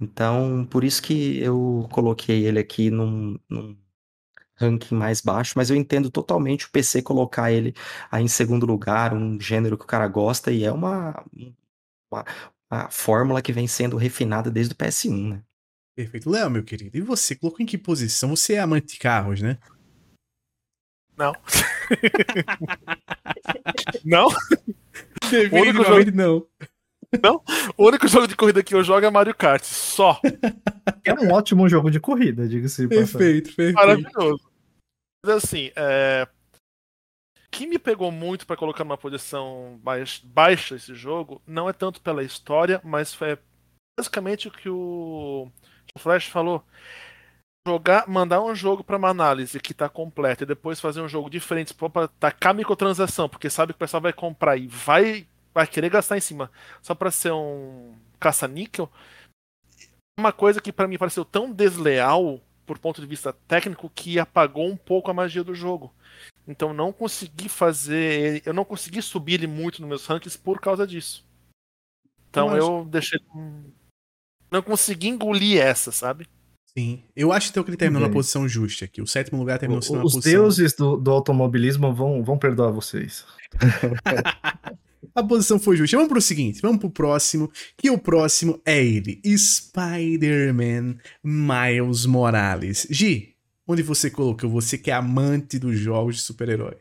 Então, 0.00 0.66
por 0.70 0.84
isso 0.84 1.02
que 1.02 1.38
eu 1.40 1.88
coloquei 1.92 2.46
ele 2.46 2.58
aqui 2.58 2.90
num, 2.90 3.38
num 3.48 3.76
ranking 4.58 4.94
mais 4.94 5.20
baixo, 5.20 5.54
mas 5.56 5.70
eu 5.70 5.76
entendo 5.76 6.10
totalmente 6.10 6.66
o 6.66 6.70
PC 6.70 7.02
colocar 7.02 7.52
ele 7.52 7.74
aí 8.10 8.24
em 8.24 8.28
segundo 8.28 8.66
lugar, 8.66 9.14
um 9.14 9.40
gênero 9.40 9.78
que 9.78 9.84
o 9.84 9.88
cara 9.88 10.08
gosta, 10.08 10.50
e 10.50 10.64
é 10.64 10.72
uma, 10.72 11.24
uma, 12.10 12.24
uma 12.70 12.90
fórmula 12.90 13.40
que 13.40 13.52
vem 13.52 13.66
sendo 13.66 13.96
refinada 13.96 14.50
desde 14.50 14.74
o 14.74 14.76
PS1, 14.76 15.30
né? 15.30 15.42
Perfeito. 15.96 16.30
Léo, 16.30 16.50
meu 16.50 16.62
querido, 16.62 16.96
e 16.96 17.00
você? 17.00 17.34
Colocou 17.34 17.62
em 17.62 17.66
que 17.66 17.76
posição? 17.76 18.36
Você 18.36 18.54
é 18.54 18.60
amante 18.60 18.94
de 18.94 18.98
carros, 18.98 19.40
né? 19.40 19.58
Não. 21.16 21.34
não? 24.04 24.28
Definitivamente 25.28 26.12
não. 26.12 26.46
Não? 27.22 27.42
O 27.76 27.86
único 27.86 28.06
jogo 28.06 28.28
de 28.28 28.36
corrida 28.36 28.62
que 28.62 28.74
eu 28.74 28.84
jogo 28.84 29.04
é 29.04 29.10
Mario 29.10 29.34
Kart, 29.34 29.64
só. 29.64 30.20
É 31.04 31.14
um 31.14 31.32
ótimo 31.32 31.68
jogo 31.68 31.90
de 31.90 31.98
corrida, 31.98 32.46
diga-se. 32.46 32.86
Perfeito, 32.86 33.54
perfeito. 33.54 33.74
Maravilhoso. 33.74 34.47
Mas 35.24 35.44
assim, 35.44 35.70
é... 35.76 36.26
que 37.50 37.66
me 37.66 37.78
pegou 37.78 38.10
muito 38.10 38.46
para 38.46 38.56
colocar 38.56 38.84
numa 38.84 38.98
posição 38.98 39.80
baixa 40.24 40.76
esse 40.76 40.94
jogo 40.94 41.42
não 41.46 41.68
é 41.68 41.72
tanto 41.72 42.00
pela 42.00 42.22
história, 42.22 42.80
mas 42.84 43.12
foi 43.12 43.38
basicamente 43.98 44.48
o 44.48 44.50
que 44.50 44.68
o, 44.68 45.50
Flash 45.96 46.26
falou. 46.26 46.64
Jogar, 47.66 48.08
mandar 48.08 48.40
um 48.40 48.54
jogo 48.54 48.82
para 48.82 48.96
uma 48.96 49.10
análise 49.10 49.60
que 49.60 49.74
tá 49.74 49.88
completa 49.88 50.44
e 50.44 50.46
depois 50.46 50.80
fazer 50.80 51.02
um 51.02 51.08
jogo 51.08 51.28
diferente 51.28 51.74
para 51.74 52.08
tacar 52.08 52.54
microtransação, 52.54 53.28
porque 53.28 53.50
sabe 53.50 53.72
que 53.72 53.76
o 53.76 53.80
pessoal 53.80 54.00
vai 54.00 54.12
comprar 54.12 54.56
e 54.56 54.66
vai 54.66 55.26
vai 55.52 55.66
querer 55.66 55.90
gastar 55.90 56.16
em 56.16 56.20
cima 56.20 56.50
só 56.80 56.94
para 56.94 57.10
ser 57.10 57.32
um 57.32 57.94
caça-níquel. 58.20 58.90
Uma 60.18 60.32
coisa 60.32 60.60
que 60.60 60.72
para 60.72 60.88
mim 60.88 60.96
pareceu 60.96 61.24
tão 61.24 61.52
desleal 61.52 62.40
por 62.68 62.78
ponto 62.78 63.00
de 63.00 63.06
vista 63.06 63.32
técnico 63.32 63.90
que 63.94 64.18
apagou 64.18 64.68
um 64.68 64.76
pouco 64.76 65.10
a 65.10 65.14
magia 65.14 65.42
do 65.42 65.54
jogo. 65.54 65.92
Então 66.46 66.74
não 66.74 66.92
consegui 66.92 67.48
fazer, 67.48 68.42
eu 68.44 68.52
não 68.52 68.64
consegui 68.64 69.00
subir 69.00 69.34
ele 69.34 69.46
muito 69.46 69.80
nos 69.80 69.88
meus 69.88 70.06
rankings 70.06 70.38
por 70.38 70.60
causa 70.60 70.86
disso. 70.86 71.26
Então 72.28 72.54
eu, 72.54 72.80
eu 72.80 72.84
deixei 72.84 73.18
não 74.50 74.62
consegui 74.62 75.08
engolir 75.08 75.60
essa, 75.60 75.90
sabe? 75.90 76.26
Sim. 76.76 77.02
Eu 77.16 77.32
acho 77.32 77.50
então 77.50 77.64
que 77.64 77.70
ele 77.70 77.76
terminou 77.76 78.06
na 78.06 78.12
posição 78.12 78.48
justa 78.48 78.84
aqui. 78.84 79.02
O 79.02 79.06
sétimo 79.06 79.38
lugar 79.38 79.58
terminou 79.58 79.82
o, 79.82 79.92
na 79.92 80.02
posição. 80.02 80.18
Os 80.18 80.24
deuses 80.24 80.74
do, 80.74 80.96
do 80.96 81.10
automobilismo 81.10 81.92
vão, 81.92 82.22
vão 82.22 82.38
perdoar 82.38 82.70
vocês. 82.70 83.26
A 85.14 85.22
posição 85.22 85.58
foi 85.58 85.76
justa. 85.76 85.96
Vamos 85.96 86.10
pro 86.10 86.20
seguinte, 86.20 86.60
vamos 86.60 86.78
pro 86.78 86.90
próximo, 86.90 87.50
que 87.76 87.90
o 87.90 87.98
próximo 87.98 88.60
é 88.64 88.82
ele, 88.82 89.20
Spider-Man 89.24 90.96
Miles 91.22 92.06
Morales. 92.06 92.86
Gi, 92.90 93.34
onde 93.66 93.82
você 93.82 94.10
colocou? 94.10 94.50
Você 94.50 94.78
que 94.78 94.90
é 94.90 94.94
amante 94.94 95.58
dos 95.58 95.78
jogos 95.78 96.16
de 96.16 96.22
super-herói. 96.22 96.76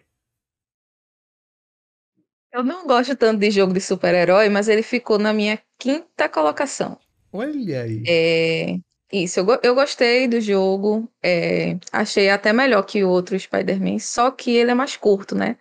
Eu 2.52 2.64
não 2.64 2.88
gosto 2.88 3.16
tanto 3.16 3.40
de 3.40 3.52
jogo 3.52 3.74
de 3.74 3.82
super-herói, 3.82 4.50
mas 4.50 4.68
ele 4.68 4.82
ficou 4.82 5.20
na 5.20 5.32
minha 5.34 5.60
quinta 5.78 6.28
colocação. 6.28 6.98
Olha 7.32 7.84
aí. 7.84 8.04
É, 8.08 8.80
isso, 9.12 9.40
eu, 9.40 9.60
eu 9.62 9.76
gostei 9.76 10.28
do 10.28 10.42
jogo. 10.42 11.08
É, 11.22 11.78
achei 11.92 12.30
até 12.30 12.52
melhor 12.52 12.84
que 12.84 13.04
o 13.04 13.10
outro 13.10 13.40
Spider-Man, 13.40 14.00
só 14.00 14.32
que 14.32 14.52
ele 14.52 14.72
é 14.72 14.74
mais 14.74 14.98
curto, 14.98 15.36
né? 15.36 15.58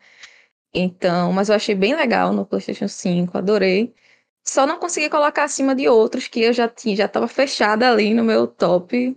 Então, 0.73 1.33
mas 1.33 1.49
eu 1.49 1.55
achei 1.55 1.75
bem 1.75 1.95
legal 1.95 2.33
no 2.33 2.45
PlayStation 2.45 2.89
5, 2.89 3.39
adorei. 3.39 3.95
Só 4.45 4.67
não 4.67 4.79
consegui 4.79 5.09
colocar 5.11 5.45
acima 5.45 5.75
de 5.75 5.89
outros 5.89 6.29
que 6.29 6.41
eu 6.41 6.53
já 6.53 6.69
tinha, 6.69 6.95
já 6.95 7.07
estava 7.07 7.27
fechada 7.27 7.91
ali 7.91 8.15
no 8.15 8.23
meu 8.23 8.47
top 8.47 9.17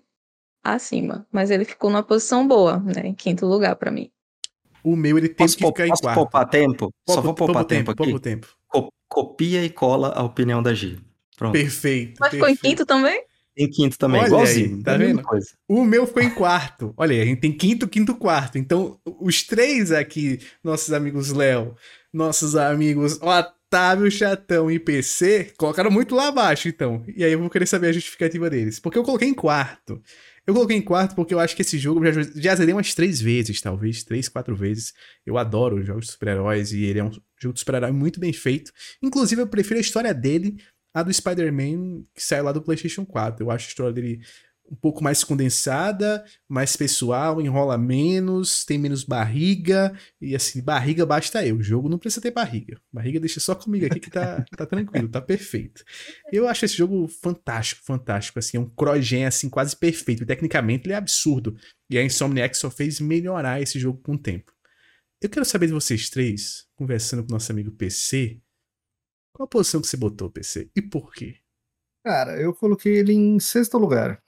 acima, 0.64 1.28
mas 1.32 1.52
ele 1.52 1.66
ficou 1.66 1.90
numa 1.90 2.04
posição 2.04 2.48
boa, 2.48 2.80
né, 2.80 3.06
em 3.06 3.14
quinto 3.14 3.46
lugar 3.46 3.76
para 3.76 3.92
mim. 3.92 4.12
O 4.84 4.96
meu 4.96 5.18
ele 5.18 5.28
tem 5.28 5.46
posso, 5.46 5.58
que 5.58 5.66
ficar 5.66 5.88
posso 5.88 6.02
em 6.02 6.04
quarto. 6.04 6.20
poupar 6.20 6.50
tempo? 6.50 6.94
Só 7.08 7.22
vou 7.22 7.34
poupar 7.34 7.66
tempo, 7.66 7.94
tempo 7.94 8.04
aqui. 8.04 8.20
Tempo. 8.20 8.48
Copia 9.08 9.64
e 9.64 9.70
cola 9.70 10.14
a 10.16 10.24
opinião 10.24 10.62
da 10.62 10.74
G. 10.74 10.98
Pronto. 11.36 11.54
Perfeito. 11.54 12.18
Mas 12.20 12.30
perfeito. 12.30 12.46
ficou 12.48 12.50
em 12.50 12.56
quinto 12.56 12.86
também? 12.86 13.24
Em 13.60 13.70
quinto 13.70 13.98
também, 13.98 14.22
Olha 14.22 14.28
igualzinho. 14.28 14.78
Aí, 14.78 14.84
tá 14.84 14.96
vendo? 14.96 15.22
Coisa. 15.22 15.50
O 15.68 15.84
meu 15.84 16.08
foi 16.08 16.24
em 16.24 16.30
quarto. 16.30 16.94
Olha 16.96 17.14
aí, 17.14 17.22
a 17.22 17.26
gente 17.26 17.42
tem 17.42 17.52
quinto, 17.52 17.90
quinto, 17.90 18.16
quarto. 18.16 18.58
Então, 18.58 18.98
os 19.20 19.44
três 19.44 19.92
aqui, 19.92 20.40
nossos 20.64 20.94
amigos 20.94 21.34
Léo, 21.34 21.76
nossos 22.14 22.56
amigos 22.56 23.20
Otávio, 23.22 24.10
Chatão 24.10 24.72
e 24.72 24.80
PC, 24.80 25.52
colocaram 25.58 25.92
muito 25.92 26.16
lá 26.16 26.30
abaixo, 26.30 26.70
então. 26.70 27.04
E 27.14 27.22
aí 27.22 27.34
eu 27.34 27.40
vou 27.40 27.50
querer 27.50 27.66
saber 27.66 27.88
a 27.88 27.92
justificativa 27.92 28.50
deles. 28.50 28.80
Porque 28.80 28.98
eu 28.98 29.04
coloquei 29.04 29.28
em 29.28 29.34
quarto. 29.34 30.02
Eu 30.48 30.54
coloquei 30.54 30.78
em 30.78 30.82
quarto 30.82 31.14
porque 31.14 31.34
eu 31.34 31.40
acho 31.40 31.54
que 31.54 31.62
esse 31.62 31.78
jogo 31.78 32.04
já, 32.06 32.22
já 32.36 32.56
zerei 32.56 32.74
umas 32.74 32.94
três 32.96 33.20
vezes, 33.20 33.60
talvez, 33.60 34.06
três, 34.06 34.30
quatro 34.30 34.56
vezes. 34.56 34.94
Eu 35.26 35.38
adoro 35.38 35.84
jogos 35.84 36.06
de 36.06 36.12
super-heróis 36.14 36.72
e 36.72 36.86
ele 36.86 37.00
é 37.00 37.04
um 37.04 37.12
jogo 37.38 37.54
de 37.54 37.60
super-herói 37.60 37.92
muito 37.92 38.22
bem 38.22 38.32
feito. 38.32 38.72
Inclusive, 39.04 39.42
eu 39.42 39.48
prefiro 39.48 39.80
a 39.80 39.82
história 39.82 40.14
dele 40.14 40.58
a 40.94 41.04
do 41.04 41.14
Spider-Man 41.14 42.04
que 42.14 42.24
saiu 42.24 42.44
lá 42.44 42.52
do 42.52 42.62
PlayStation 42.62 43.06
4. 43.06 43.44
Eu 43.44 43.52
acho 43.52 43.68
a 43.68 43.70
história 43.70 43.94
dele 43.94 44.22
um 44.72 44.76
pouco 44.76 45.04
mais 45.04 45.24
condensada, 45.24 46.24
mais 46.48 46.76
pessoal, 46.76 47.42
enrola 47.42 47.78
menos, 47.78 48.64
tem 48.64 48.78
menos 48.78 49.04
barriga, 49.04 49.98
e 50.22 50.36
assim, 50.36 50.62
barriga 50.62 51.06
basta 51.06 51.46
eu. 51.46 51.58
O 51.58 51.64
jogo 51.64 51.90
não 51.90 51.98
precisa 51.98 52.22
ter 52.22 52.32
barriga. 52.32 52.80
Barriga 52.94 53.20
deixa 53.20 53.40
só 53.40 53.56
comigo 53.56 53.86
aqui 53.88 54.00
que 54.00 54.12
tá, 54.12 54.46
tá 54.56 54.66
tranquilo, 54.66 55.10
tá 55.10 55.22
perfeito. 55.22 55.84
Eu 56.32 56.48
acho 56.48 56.66
esse 56.66 56.78
jogo 56.78 57.08
fantástico, 57.08 57.82
fantástico, 57.84 58.38
assim, 58.38 58.58
é 58.58 58.60
um 58.60 58.70
crogen, 58.70 59.26
assim, 59.26 59.50
quase 59.50 59.76
perfeito. 59.76 60.26
tecnicamente 60.26 60.86
ele 60.86 60.94
é 60.94 60.98
absurdo. 60.98 61.58
E 61.90 61.98
a 61.98 62.04
Insomniac 62.04 62.56
só 62.56 62.70
fez 62.70 63.00
melhorar 63.00 63.62
esse 63.62 63.80
jogo 63.80 64.00
com 64.04 64.14
o 64.14 64.20
tempo. 64.20 64.54
Eu 65.22 65.30
quero 65.30 65.44
saber 65.44 65.68
de 65.68 65.74
vocês 65.74 66.10
três, 66.10 66.66
conversando 66.76 67.24
com 67.26 67.34
nosso 67.34 67.52
amigo 67.52 67.72
PC, 67.72 68.40
qual 69.34 69.46
a 69.46 69.48
posição 69.48 69.82
que 69.82 69.88
você 69.88 69.98
botou, 69.98 70.30
PC? 70.30 70.70
E 70.76 70.82
por 70.82 71.14
quê? 71.14 71.38
Cara, 72.06 72.40
eu 72.40 72.54
coloquei 72.54 72.98
ele 72.98 73.14
em 73.14 73.40
sexto 73.40 73.78
lugar. 73.78 74.22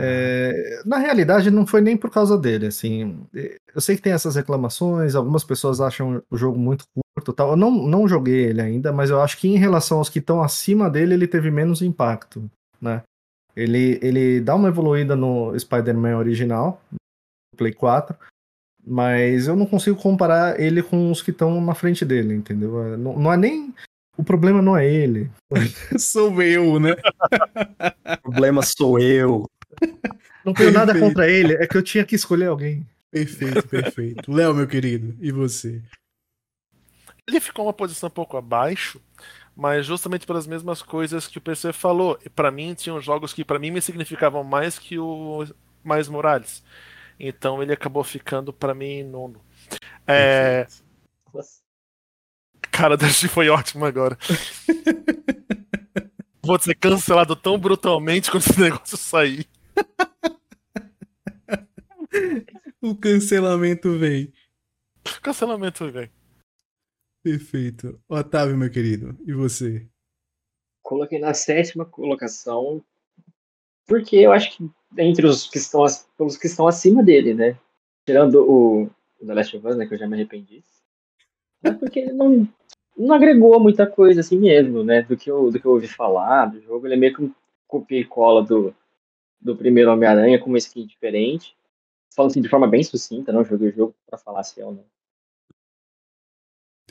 É, 0.00 0.80
na 0.86 0.96
realidade, 0.96 1.50
não 1.50 1.66
foi 1.66 1.80
nem 1.80 1.96
por 1.96 2.08
causa 2.08 2.38
dele, 2.38 2.66
assim. 2.66 3.26
Eu 3.74 3.80
sei 3.80 3.96
que 3.96 4.02
tem 4.02 4.12
essas 4.12 4.36
reclamações, 4.36 5.16
algumas 5.16 5.42
pessoas 5.42 5.80
acham 5.80 6.22
o 6.30 6.36
jogo 6.36 6.56
muito 6.56 6.84
curto 6.94 7.32
tal. 7.32 7.50
Eu 7.50 7.56
não, 7.56 7.70
não 7.70 8.06
joguei 8.06 8.44
ele 8.44 8.60
ainda, 8.60 8.92
mas 8.92 9.10
eu 9.10 9.20
acho 9.20 9.38
que 9.38 9.48
em 9.48 9.56
relação 9.56 9.98
aos 9.98 10.08
que 10.08 10.20
estão 10.20 10.40
acima 10.40 10.88
dele, 10.88 11.14
ele 11.14 11.26
teve 11.26 11.50
menos 11.50 11.82
impacto, 11.82 12.48
né? 12.80 13.02
Ele, 13.56 13.98
ele 14.00 14.40
dá 14.40 14.54
uma 14.54 14.68
evoluída 14.68 15.16
no 15.16 15.58
Spider-Man 15.58 16.16
original, 16.16 16.80
no 16.92 16.98
Play 17.56 17.72
4, 17.72 18.16
mas 18.86 19.48
eu 19.48 19.56
não 19.56 19.66
consigo 19.66 20.00
comparar 20.00 20.60
ele 20.60 20.80
com 20.80 21.10
os 21.10 21.20
que 21.20 21.32
estão 21.32 21.60
na 21.60 21.74
frente 21.74 22.04
dele, 22.04 22.34
entendeu? 22.34 22.96
Não, 22.96 23.18
não 23.18 23.32
é 23.32 23.36
nem 23.36 23.74
O 24.18 24.24
problema 24.24 24.60
não 24.60 24.76
é 24.76 24.84
ele. 24.84 25.30
Sou 25.96 26.42
eu, 26.42 26.80
né? 26.80 26.96
O 28.18 28.22
problema 28.22 28.62
sou 28.62 28.98
eu. 28.98 29.48
Não 30.44 30.52
tenho 30.52 30.72
nada 30.72 30.92
Perfeito. 30.92 31.08
contra 31.08 31.30
ele, 31.30 31.54
é 31.54 31.66
que 31.68 31.76
eu 31.76 31.82
tinha 31.82 32.04
que 32.04 32.16
escolher 32.16 32.46
alguém. 32.46 32.84
Perfeito, 33.12 33.68
perfeito. 33.68 34.32
Léo, 34.32 34.52
meu 34.54 34.66
querido, 34.66 35.16
e 35.20 35.30
você? 35.30 35.80
Ele 37.28 37.38
ficou 37.38 37.66
uma 37.66 37.72
posição 37.72 38.08
um 38.08 38.12
pouco 38.12 38.36
abaixo, 38.36 39.00
mas 39.54 39.86
justamente 39.86 40.26
pelas 40.26 40.48
mesmas 40.48 40.82
coisas 40.82 41.28
que 41.28 41.38
o 41.38 41.40
PC 41.40 41.72
falou. 41.72 42.18
E 42.24 42.28
Pra 42.28 42.50
mim, 42.50 42.74
tinham 42.74 43.00
jogos 43.00 43.32
que 43.32 43.44
pra 43.44 43.58
mim 43.58 43.70
me 43.70 43.80
significavam 43.80 44.42
mais 44.42 44.80
que 44.80 44.98
o 44.98 45.46
Mais 45.84 46.08
Morales. 46.08 46.64
Então 47.20 47.62
ele 47.62 47.72
acabou 47.72 48.02
ficando 48.02 48.52
pra 48.52 48.74
mim 48.74 49.00
em 49.00 49.04
nono. 49.04 49.40
É, 50.06 50.66
Cara, 52.78 52.96
Dashi 52.96 53.26
foi 53.26 53.48
ótimo 53.48 53.84
agora. 53.84 54.16
Vou 56.40 56.56
ser 56.60 56.76
cancelado 56.76 57.34
tão 57.34 57.58
brutalmente 57.58 58.30
quando 58.30 58.44
esse 58.44 58.60
negócio 58.60 58.96
sair. 58.96 59.48
O 62.80 62.94
cancelamento 62.94 63.98
vem. 63.98 64.32
Cancelamento, 65.20 65.90
velho. 65.90 66.08
Perfeito. 67.20 68.00
Otávio, 68.08 68.56
meu 68.56 68.70
querido, 68.70 69.18
e 69.26 69.32
você? 69.32 69.84
Coloquei 70.80 71.18
na 71.18 71.34
sétima 71.34 71.84
colocação, 71.84 72.80
porque 73.88 74.14
eu 74.14 74.30
acho 74.30 74.56
que 74.56 74.70
entre 74.96 75.26
os 75.26 75.50
que 75.50 75.58
estão, 75.58 75.84
pelos 76.16 76.36
que 76.36 76.46
estão 76.46 76.68
acima 76.68 77.02
dele, 77.02 77.34
né? 77.34 77.58
Tirando 78.06 78.36
o, 78.36 78.84
o 78.84 79.26
The 79.26 79.34
Last 79.34 79.56
of 79.56 79.66
Us, 79.66 79.76
né? 79.76 79.84
Que 79.84 79.94
eu 79.94 79.98
já 79.98 80.06
me 80.06 80.14
arrependi. 80.14 80.62
Mas 81.62 81.76
porque 81.76 82.00
ele 82.00 82.12
não, 82.12 82.48
não 82.96 83.14
agregou 83.14 83.58
muita 83.60 83.86
coisa 83.86 84.20
assim 84.20 84.38
mesmo, 84.38 84.84
né? 84.84 85.02
Do 85.02 85.16
que, 85.16 85.30
eu, 85.30 85.50
do 85.50 85.60
que 85.60 85.66
eu 85.66 85.72
ouvi 85.72 85.88
falar 85.88 86.46
do 86.46 86.60
jogo. 86.60 86.86
Ele 86.86 86.94
é 86.94 86.98
meio 86.98 87.14
que 87.14 87.22
um 87.22 87.32
copia 87.66 88.00
e 88.00 88.04
cola 88.04 88.42
do, 88.42 88.74
do 89.40 89.56
primeiro 89.56 89.92
Homem-Aranha 89.92 90.38
com 90.38 90.48
uma 90.48 90.58
skin 90.58 90.86
diferente. 90.86 91.56
Falando 92.14 92.30
assim 92.30 92.42
de 92.42 92.48
forma 92.48 92.66
bem 92.66 92.82
sucinta, 92.82 93.32
não 93.32 93.44
joguei 93.44 93.68
o 93.68 93.74
jogo 93.74 93.94
pra 94.06 94.18
falar 94.18 94.42
se 94.42 94.60
é 94.60 94.64
ou 94.64 94.72
não. 94.72 94.84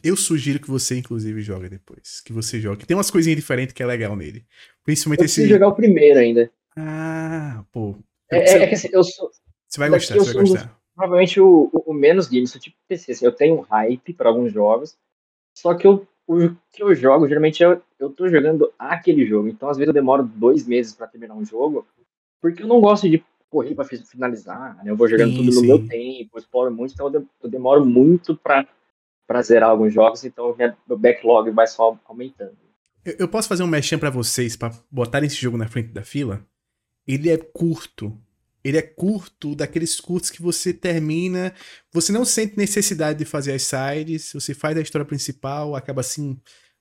Eu 0.04 0.16
sugiro 0.16 0.60
que 0.60 0.70
você, 0.70 0.96
inclusive, 0.98 1.42
jogue 1.42 1.70
depois. 1.70 2.22
Que 2.22 2.32
você 2.32 2.60
jogue. 2.60 2.86
Tem 2.86 2.96
umas 2.96 3.10
coisinhas 3.10 3.36
diferentes 3.36 3.74
que 3.74 3.82
é 3.82 3.86
legal 3.86 4.16
nele. 4.16 4.46
Principalmente 4.84 5.22
Eu 5.22 5.26
esse. 5.26 5.48
jogar 5.48 5.68
o 5.70 5.76
primeiro 5.76 6.20
ainda. 6.20 6.52
Ah, 6.78 7.66
pô. 7.72 7.96
É, 8.30 8.46
Você, 8.46 8.58
é, 8.58 8.64
é 8.64 8.68
que 8.68 8.76
assim, 8.76 8.90
eu 8.92 9.04
sou, 9.04 9.32
você 9.68 9.80
vai 9.80 9.90
gostar, 9.90 10.16
você 10.16 10.34
vai 10.34 10.34
sou 10.34 10.42
gostar. 10.42 10.80
Provavelmente 10.98 11.40
o, 11.40 11.70
o, 11.72 11.92
o 11.92 11.94
menos 11.94 12.28
game, 12.28 12.48
sou 12.48 12.60
tipo 12.60 12.76
PC. 12.88 13.14
Assim, 13.14 13.26
eu 13.26 13.32
tenho 13.32 13.62
hype 13.62 14.14
para 14.14 14.30
alguns 14.30 14.52
jogos, 14.52 14.98
só 15.58 15.76
que 15.76 15.88
eu, 15.88 16.08
o 16.28 16.50
que 16.74 16.84
eu 16.84 16.96
jogo, 16.96 17.28
geralmente 17.28 17.64
eu, 17.64 17.82
eu 18.00 18.10
tô 18.10 18.28
jogando 18.28 18.74
aquele 18.80 19.26
jogo. 19.26 19.48
Então, 19.48 19.70
às 19.70 19.78
vezes, 19.78 19.90
eu 19.90 19.94
demoro 19.94 20.24
dois 20.24 20.68
meses 20.68 20.94
para 20.94 21.08
terminar 21.08 21.36
um 21.36 21.46
jogo, 21.46 21.88
porque 22.42 22.64
eu 22.64 22.68
não 22.68 22.82
gosto 22.82 23.10
de 23.10 23.24
correr 23.50 23.76
para 23.76 23.86
finalizar, 23.86 24.76
né? 24.78 24.92
Eu 24.92 24.98
vou 24.98 25.08
jogando 25.08 25.32
Sim, 25.32 25.38
tudo 25.46 25.56
no 25.56 25.62
sim. 25.62 25.68
meu 25.68 25.88
tempo, 25.88 26.32
eu 26.36 26.40
exploro 26.40 26.72
muito, 26.74 26.94
então 26.94 27.08
eu, 27.08 27.22
de- 27.22 27.28
eu 27.44 27.50
demoro 27.50 27.86
muito 27.86 28.36
para 28.36 28.68
para 29.28 29.42
zerar 29.42 29.70
alguns 29.72 29.94
jogos, 29.94 30.24
então 30.24 30.56
minha, 30.56 30.78
meu 30.88 30.98
backlog 30.98 31.52
vai 31.52 31.68
só 31.68 32.00
aumentando. 32.06 32.56
Eu, 33.04 33.16
eu 33.20 33.28
posso 33.28 33.50
fazer 33.50 33.62
um 33.64 33.68
mechan 33.68 34.00
pra 34.00 34.10
vocês, 34.10 34.56
pra 34.56 34.72
botarem 34.90 35.28
esse 35.28 35.36
jogo 35.36 35.58
na 35.58 35.68
frente 35.68 35.90
da 35.90 36.02
fila? 36.02 36.46
Ele 37.08 37.30
é 37.30 37.38
curto. 37.38 38.18
Ele 38.68 38.78
é 38.78 38.82
curto, 38.82 39.56
daqueles 39.56 40.00
curtos 40.00 40.30
que 40.30 40.42
você 40.42 40.74
termina, 40.74 41.54
você 41.94 42.12
não 42.12 42.26
sente 42.26 42.58
necessidade 42.58 43.20
de 43.20 43.26
fazer 43.26 43.54
as 43.54 43.64
sides, 43.64 44.32
você 44.34 44.54
faz 44.54 44.76
a 44.78 44.82
história 44.82 45.06
principal, 45.06 45.76
acaba 45.76 46.02
assim 46.02 46.38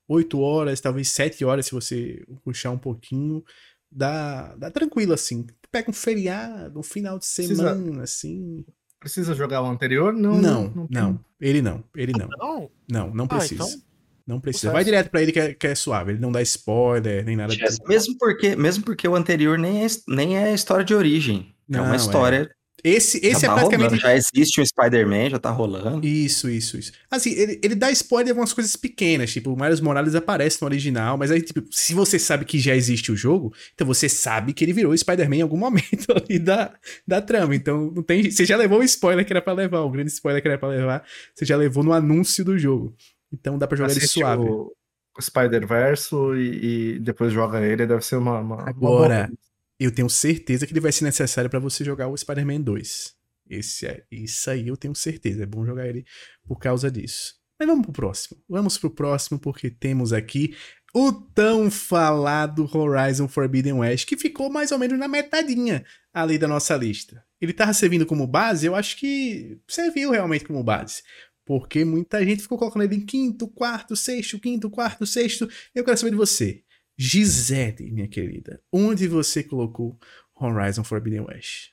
8 0.09 0.41
horas, 0.41 0.81
talvez 0.81 1.09
7 1.11 1.45
horas 1.45 1.67
se 1.67 1.73
você 1.73 2.25
puxar 2.45 2.71
um 2.71 2.79
pouquinho. 2.79 3.45
Dá, 3.91 4.55
dá 4.57 4.71
tranquilo 4.71 5.13
assim. 5.13 5.47
Pega 5.71 5.91
um 5.91 5.95
feriado, 5.95 6.79
um 6.81 6.83
final 6.83 7.19
de 7.19 7.25
Precisa- 7.27 7.75
semana, 7.75 8.03
assim. 8.03 8.65
Precisa 8.99 9.35
jogar 9.35 9.63
o 9.63 9.67
anterior? 9.67 10.13
Não, 10.13 10.41
Não, 10.41 10.71
tem. 10.71 10.87
não. 10.91 11.21
Ele 11.41 11.63
não, 11.63 11.85
ele 11.95 12.13
não. 12.13 12.29
Não, 12.39 12.71
Não, 12.91 13.15
não 13.15 13.25
Ah, 13.27 13.29
precisa. 13.29 13.63
então, 13.65 13.83
Não 14.27 14.41
precisa. 14.41 14.73
Vai 14.73 14.83
direto 14.83 15.09
pra 15.11 15.23
ele 15.23 15.31
que 15.31 15.39
é, 15.39 15.55
que 15.55 15.67
é 15.69 15.75
suave. 15.77 16.11
Ele 16.13 16.19
não 16.21 16.33
dá 16.33 16.43
spoiler, 16.43 17.25
nem 17.25 17.37
nada. 17.37 17.55
Mesmo 17.87 18.17
porque, 18.19 18.57
mesmo 18.57 18.83
porque 18.85 19.07
o 19.07 19.15
anterior 19.15 19.57
nem 19.57 19.85
é, 19.85 19.87
nem 20.09 20.37
é 20.37 20.53
história 20.53 20.85
de 20.85 20.95
origem. 20.95 21.55
É 21.71 21.77
Não, 21.77 21.85
uma 21.85 21.95
é. 21.95 21.97
história. 21.97 22.51
Esse, 22.85 23.17
esse 23.19 23.41
já 23.41 23.47
é 23.47 23.51
tá 23.51 23.55
praticamente. 23.55 23.89
rolando, 23.89 24.01
já 24.03 24.15
existe 24.15 24.61
um 24.61 24.65
Spider-Man, 24.65 25.31
já 25.31 25.39
tá 25.41 25.51
rolando. 25.51 26.07
Isso, 26.07 26.49
isso, 26.49 26.77
isso. 26.79 26.93
Assim, 27.11 27.31
ele, 27.33 27.59
ele 27.65 27.75
dá 27.75 27.91
spoiler 27.91 28.27
de 28.27 28.31
algumas 28.31 28.53
coisas 28.53 28.77
pequenas, 28.77 29.33
tipo, 29.33 29.51
o 29.53 29.57
Miles 29.61 29.81
Morales 29.81 30.15
aparece 30.15 30.61
no 30.61 30.67
original, 30.69 31.17
mas 31.17 31.33
aí, 31.33 31.41
tipo, 31.43 31.65
se 31.71 31.95
você 31.95 32.17
sabe 32.19 32.45
que 32.45 32.61
já 32.61 32.77
existe 32.77 33.11
o 33.11 33.17
jogo, 33.17 33.53
então 33.75 33.85
você 33.87 34.09
sabe 34.09 34.53
que 34.53 34.63
ele 34.63 34.75
virou 34.75 34.97
Spider-Man 34.97 35.37
em 35.37 35.43
algum 35.43 35.57
momento 35.59 36.13
ali 36.15 36.39
da, 36.39 36.75
da 37.05 37.21
trama. 37.21 37.57
Então, 37.57 37.91
não 37.93 38.03
tem. 38.05 38.31
Você 38.31 38.45
já 38.45 38.57
levou 38.57 38.79
o 38.79 38.85
spoiler 38.85 39.25
que 39.27 39.33
era 39.33 39.43
pra 39.43 39.55
levar, 39.55 39.81
o 39.81 39.91
grande 39.91 40.11
spoiler 40.13 40.41
que 40.41 40.47
era 40.47 40.59
pra 40.59 40.69
levar, 40.69 41.03
você 41.35 41.45
já 41.45 41.57
levou 41.57 41.83
no 41.83 41.93
anúncio 41.93 42.45
do 42.45 42.57
jogo. 42.57 42.95
Então 43.33 43.59
dá 43.59 43.67
pra 43.67 43.77
jogar 43.77 43.91
ele 43.91 43.99
Assiste 43.99 44.21
suave. 44.21 44.45
o 44.45 44.73
Spider-Verso 45.21 46.35
e, 46.37 46.95
e 46.95 46.99
depois 47.01 47.33
joga 47.33 47.61
ele, 47.61 47.87
deve 47.87 48.05
ser 48.05 48.17
uma. 48.17 48.39
uma 48.41 48.57
uma 48.57 48.69
Agora, 48.69 49.27
boa- 49.27 49.39
eu 49.79 49.93
tenho 49.93 50.09
certeza 50.09 50.67
que 50.67 50.73
ele 50.73 50.81
vai 50.81 50.93
ser 50.93 51.05
necessário 51.05 51.51
pra 51.51 51.59
você 51.59 51.85
jogar 51.85 52.09
o 52.09 52.17
Spider-Man 52.17 52.63
2. 52.63 53.15
Esse 53.49 53.87
é, 53.87 54.05
isso 54.11 54.51
aí 54.51 54.69
eu 54.69 54.77
tenho 54.77 54.95
certeza. 54.95 55.43
É 55.43 55.47
bom 55.47 55.65
jogar 55.65 55.87
ele 55.87 56.05
por 56.47 56.59
causa 56.59 56.91
disso. 56.91 57.35
Mas 57.59 57.69
vamos 57.69 57.85
pro 57.85 57.93
próximo. 57.93 58.43
Vamos 58.49 58.79
pro 58.79 58.91
próximo 58.91 59.39
porque 59.39 59.71
temos 59.71 60.13
aqui 60.13 60.55
o 60.95 61.13
tão 61.13 61.71
falado 61.71 62.69
Horizon 62.75 63.29
Forbidden 63.29 63.75
West, 63.75 64.07
que 64.07 64.17
ficou 64.17 64.51
mais 64.51 64.73
ou 64.73 64.79
menos 64.79 64.99
na 64.99 65.07
metadinha 65.07 65.85
ali 66.13 66.39
da 66.39 66.49
nossa 66.49 66.75
lista. 66.77 67.23
Ele 67.41 67.53
tava 67.53 67.75
servindo 67.75 68.07
como 68.07 68.27
base? 68.27 68.67
Eu 68.67 68.75
acho 68.75 68.97
que 68.97 69.61
serviu 69.69 70.11
realmente 70.11 70.45
como 70.45 70.63
base. 70.65 71.03
Porque 71.45 71.85
muita 71.85 72.25
gente 72.25 72.43
ficou 72.43 72.59
colocando 72.59 72.83
ele 72.83 72.97
em 72.97 73.07
quinto, 73.07 73.47
quarto, 73.47 73.95
sexto, 73.95 74.41
quinto, 74.41 74.69
quarto, 74.69 75.07
sexto. 75.07 75.49
Eu 75.75 75.85
quero 75.85 75.97
saber 75.97 76.11
de 76.11 76.17
você. 76.17 76.65
Gisele, 76.99 77.91
minha 77.91 78.09
querida, 78.09 78.63
onde 78.73 79.07
você 79.09 79.43
colocou 79.43 79.99
Horizon 80.35 80.85
Forbidden 80.85 81.23
West? 81.23 81.73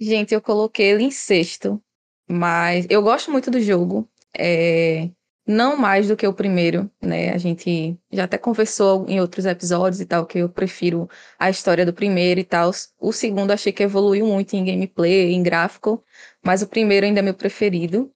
Gente, 0.00 0.32
eu 0.34 0.40
coloquei 0.40 0.86
ele 0.92 1.04
em 1.04 1.10
sexto, 1.10 1.82
mas 2.28 2.86
eu 2.88 3.02
gosto 3.02 3.30
muito 3.32 3.50
do 3.50 3.60
jogo. 3.60 4.08
É, 4.36 5.10
Não 5.46 5.76
mais 5.76 6.08
do 6.08 6.16
que 6.16 6.26
o 6.26 6.34
primeiro, 6.34 6.90
né? 7.02 7.30
A 7.32 7.38
gente 7.38 7.98
já 8.12 8.24
até 8.24 8.38
conversou 8.38 9.06
em 9.08 9.20
outros 9.20 9.46
episódios 9.46 10.00
e 10.00 10.06
tal, 10.06 10.26
que 10.26 10.38
eu 10.38 10.48
prefiro 10.48 11.08
a 11.38 11.50
história 11.50 11.86
do 11.86 11.92
primeiro 11.94 12.40
e 12.40 12.44
tal. 12.44 12.70
O 13.00 13.12
segundo 13.12 13.50
achei 13.52 13.72
que 13.72 13.82
evoluiu 13.82 14.26
muito 14.26 14.54
em 14.54 14.64
gameplay, 14.64 15.32
em 15.32 15.42
gráfico, 15.42 16.04
mas 16.44 16.62
o 16.62 16.68
primeiro 16.68 17.06
ainda 17.06 17.20
é 17.20 17.22
meu 17.22 17.34
preferido. 17.34 18.12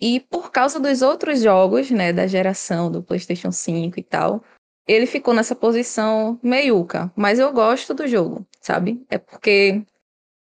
E 0.00 0.20
por 0.20 0.50
causa 0.50 0.80
dos 0.80 1.02
outros 1.02 1.42
jogos, 1.42 1.90
né, 1.90 2.12
da 2.12 2.26
geração 2.26 2.90
do 2.90 3.02
PlayStation 3.02 3.52
5 3.52 3.98
e 4.00 4.02
tal, 4.02 4.44
ele 4.86 5.06
ficou 5.06 5.32
nessa 5.34 5.54
posição 5.54 6.38
meiuca, 6.42 7.12
mas 7.16 7.38
eu 7.38 7.52
gosto 7.52 7.94
do 7.94 8.06
jogo, 8.06 8.46
sabe? 8.60 9.04
É 9.08 9.18
porque 9.18 9.84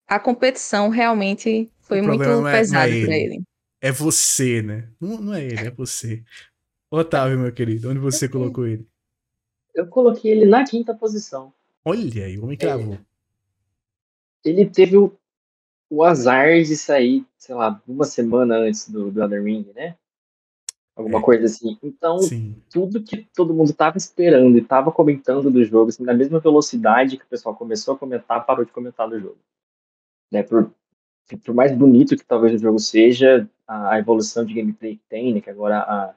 a 0.07 0.21
competição 0.21 0.89
realmente 0.89 1.71
foi 1.81 2.01
O 2.01 2.05
muito 2.05 2.23
é- 2.23 2.39
é 2.49 2.53
pesada 2.59 2.89
ele. 2.89 3.07
pra 3.07 3.17
ele. 3.17 3.43
É 3.81 3.93
você, 3.93 4.63
né? 4.63 4.89
Não, 5.01 5.19
não 5.21 5.35
é 5.35 5.45
ele, 5.45 5.67
é 5.67 5.71
você. 5.71 6.25
Otávio, 6.91 7.39
meu 7.39 7.53
querido, 7.53 7.91
onde 7.91 7.99
você 7.99 8.29
colocou 8.29 8.67
ele? 8.67 8.87
Eu 9.75 9.87
coloquei 9.87 10.33
ele 10.33 10.47
na 10.47 10.65
quinta 10.65 10.95
posição. 10.95 11.53
Olha 11.85 12.25
aí, 12.25 12.39
o 12.39 12.45
homem 12.45 12.57
cravou. 12.57 12.99
Ele 14.45 14.65
teve 14.69 14.97
o, 14.97 15.13
o 15.91 16.03
azar 16.05 16.63
de 16.63 16.77
sair, 16.77 17.27
sei 17.37 17.55
lá, 17.55 17.81
uma 17.87 18.05
semana 18.05 18.57
antes 18.57 18.89
do, 18.89 19.11
do 19.11 19.23
Elden 19.23 19.43
Ring, 19.43 19.73
né? 19.75 19.97
Alguma 20.97 21.19
É. 21.19 21.23
coisa 21.23 21.45
assim. 21.45 21.79
Então, 21.83 22.19
Sim. 22.19 22.57
tudo 22.71 23.03
que 23.03 23.29
todo 23.35 23.53
mundo 23.53 23.73
tava 23.75 23.99
esperando 23.99 24.57
e 24.57 24.65
tava 24.65 24.91
comentando 24.91 25.51
do 25.51 25.63
jogo, 25.63 25.91
assim, 25.91 26.03
na 26.03 26.15
mesma 26.15 26.41
velocidade 26.41 27.19
que 27.19 27.25
o 27.25 27.29
pessoal 27.29 27.55
começou 27.55 27.95
a 27.95 27.99
comentar, 27.99 28.47
parou 28.47 28.65
de 28.65 28.73
comentar 28.73 29.07
do 29.09 29.21
jogo. 29.21 29.39
Né? 30.33 30.43
Por, 30.43 30.71
por 31.45 31.55
mais 31.55 31.77
bonito 31.77 32.17
que 32.17 32.25
talvez 32.25 32.55
o 32.55 32.59
jogo 32.59 32.79
seja, 32.79 33.49
a, 33.69 33.95
a 33.95 33.99
evolução 33.99 34.45
de 34.45 34.55
gameplay 34.55 34.97
que 34.97 35.05
tem, 35.07 35.35
né? 35.35 35.41
Que 35.43 35.51
agora 35.51 35.81
a, 35.81 36.15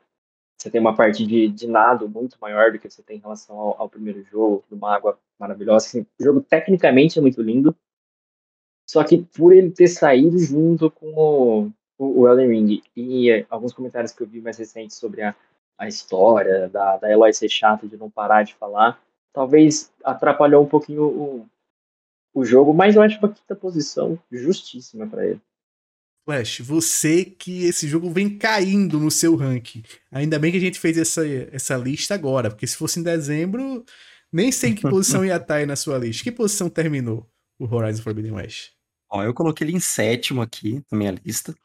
você 0.58 0.70
tem 0.70 0.80
uma 0.80 0.96
parte 0.96 1.26
de, 1.26 1.50
de 1.50 1.68
nado 1.68 2.08
muito 2.08 2.38
maior 2.40 2.72
do 2.72 2.80
que 2.80 2.90
você 2.90 3.04
tem 3.04 3.18
em 3.18 3.22
relação 3.22 3.58
ao, 3.58 3.82
ao 3.82 3.90
primeiro 3.90 4.24
jogo, 4.24 4.64
de 4.70 4.76
uma 4.76 4.96
água 4.96 5.20
maravilhosa. 5.38 5.88
Assim, 5.88 6.06
o 6.20 6.24
jogo 6.24 6.42
tecnicamente 6.42 7.20
é 7.20 7.22
muito 7.22 7.42
lindo, 7.42 7.76
só 8.90 9.04
que 9.04 9.18
por 9.18 9.54
ele 9.54 9.72
ter 9.72 9.88
saído 9.88 10.40
junto 10.40 10.90
com 10.90 11.14
o, 11.16 11.72
o, 12.00 12.28
Elden 12.28 12.48
Ring 12.48 12.82
e 12.96 13.30
eh, 13.30 13.46
alguns 13.50 13.74
comentários 13.74 14.14
que 14.14 14.24
eu 14.24 14.28
vi 14.28 14.40
mais 14.40 14.58
recentes 14.58 14.96
sobre 14.96 15.22
a, 15.22 15.36
a 15.78 15.88
história 15.88 16.70
da, 16.70 16.98
da 16.98 17.12
Eloy 17.12 17.34
ser 17.34 17.50
chata 17.50 17.86
de 17.86 17.98
não 17.98 18.10
parar 18.10 18.44
de 18.44 18.56
falar, 18.56 19.02
talvez 19.34 19.92
atrapalhou 20.04 20.64
um 20.64 20.68
pouquinho 20.68 21.04
o, 21.04 21.50
o 22.34 22.46
jogo, 22.46 22.74
mas 22.74 22.96
eu 22.96 23.02
acho 23.02 23.20
uma 23.20 23.34
quinta 23.34 23.54
posição 23.54 24.18
justíssima 24.32 25.06
para 25.06 25.28
ele. 25.28 25.42
Flash, 26.26 26.60
você 26.60 27.26
que 27.26 27.66
esse 27.66 27.88
jogo 27.88 28.10
vem 28.12 28.38
caindo 28.38 29.00
no 29.00 29.12
seu 29.12 29.36
ranking. 29.36 29.84
Ainda 30.12 30.40
bem 30.40 30.52
que 30.52 30.58
a 30.58 30.62
gente 30.62 30.80
fez 30.80 30.98
essa, 30.98 31.28
essa 31.52 31.76
lista 31.76 32.14
agora, 32.14 32.50
porque 32.50 32.68
se 32.68 32.78
fosse 32.78 33.00
em 33.00 33.04
dezembro, 33.04 33.84
nem 34.32 34.52
sei 34.52 34.74
que 34.74 34.84
posição 34.84 35.26
ia 35.26 35.38
estar 35.38 35.56
aí 35.56 35.66
na 35.66 35.76
sua 35.76 35.98
lista. 35.98 36.24
Que 36.24 36.32
posição 36.32 36.70
terminou 36.70 37.28
o 37.60 37.66
Horizon 37.66 38.04
Forbidden 38.04 38.34
West? 38.34 38.79
Ó, 39.12 39.24
eu 39.24 39.34
coloquei 39.34 39.66
ele 39.68 39.76
em 39.76 39.80
sétimo 39.80 40.42
aqui 40.42 40.84
na 40.92 40.98
minha 40.98 41.12
lista. 41.12 41.56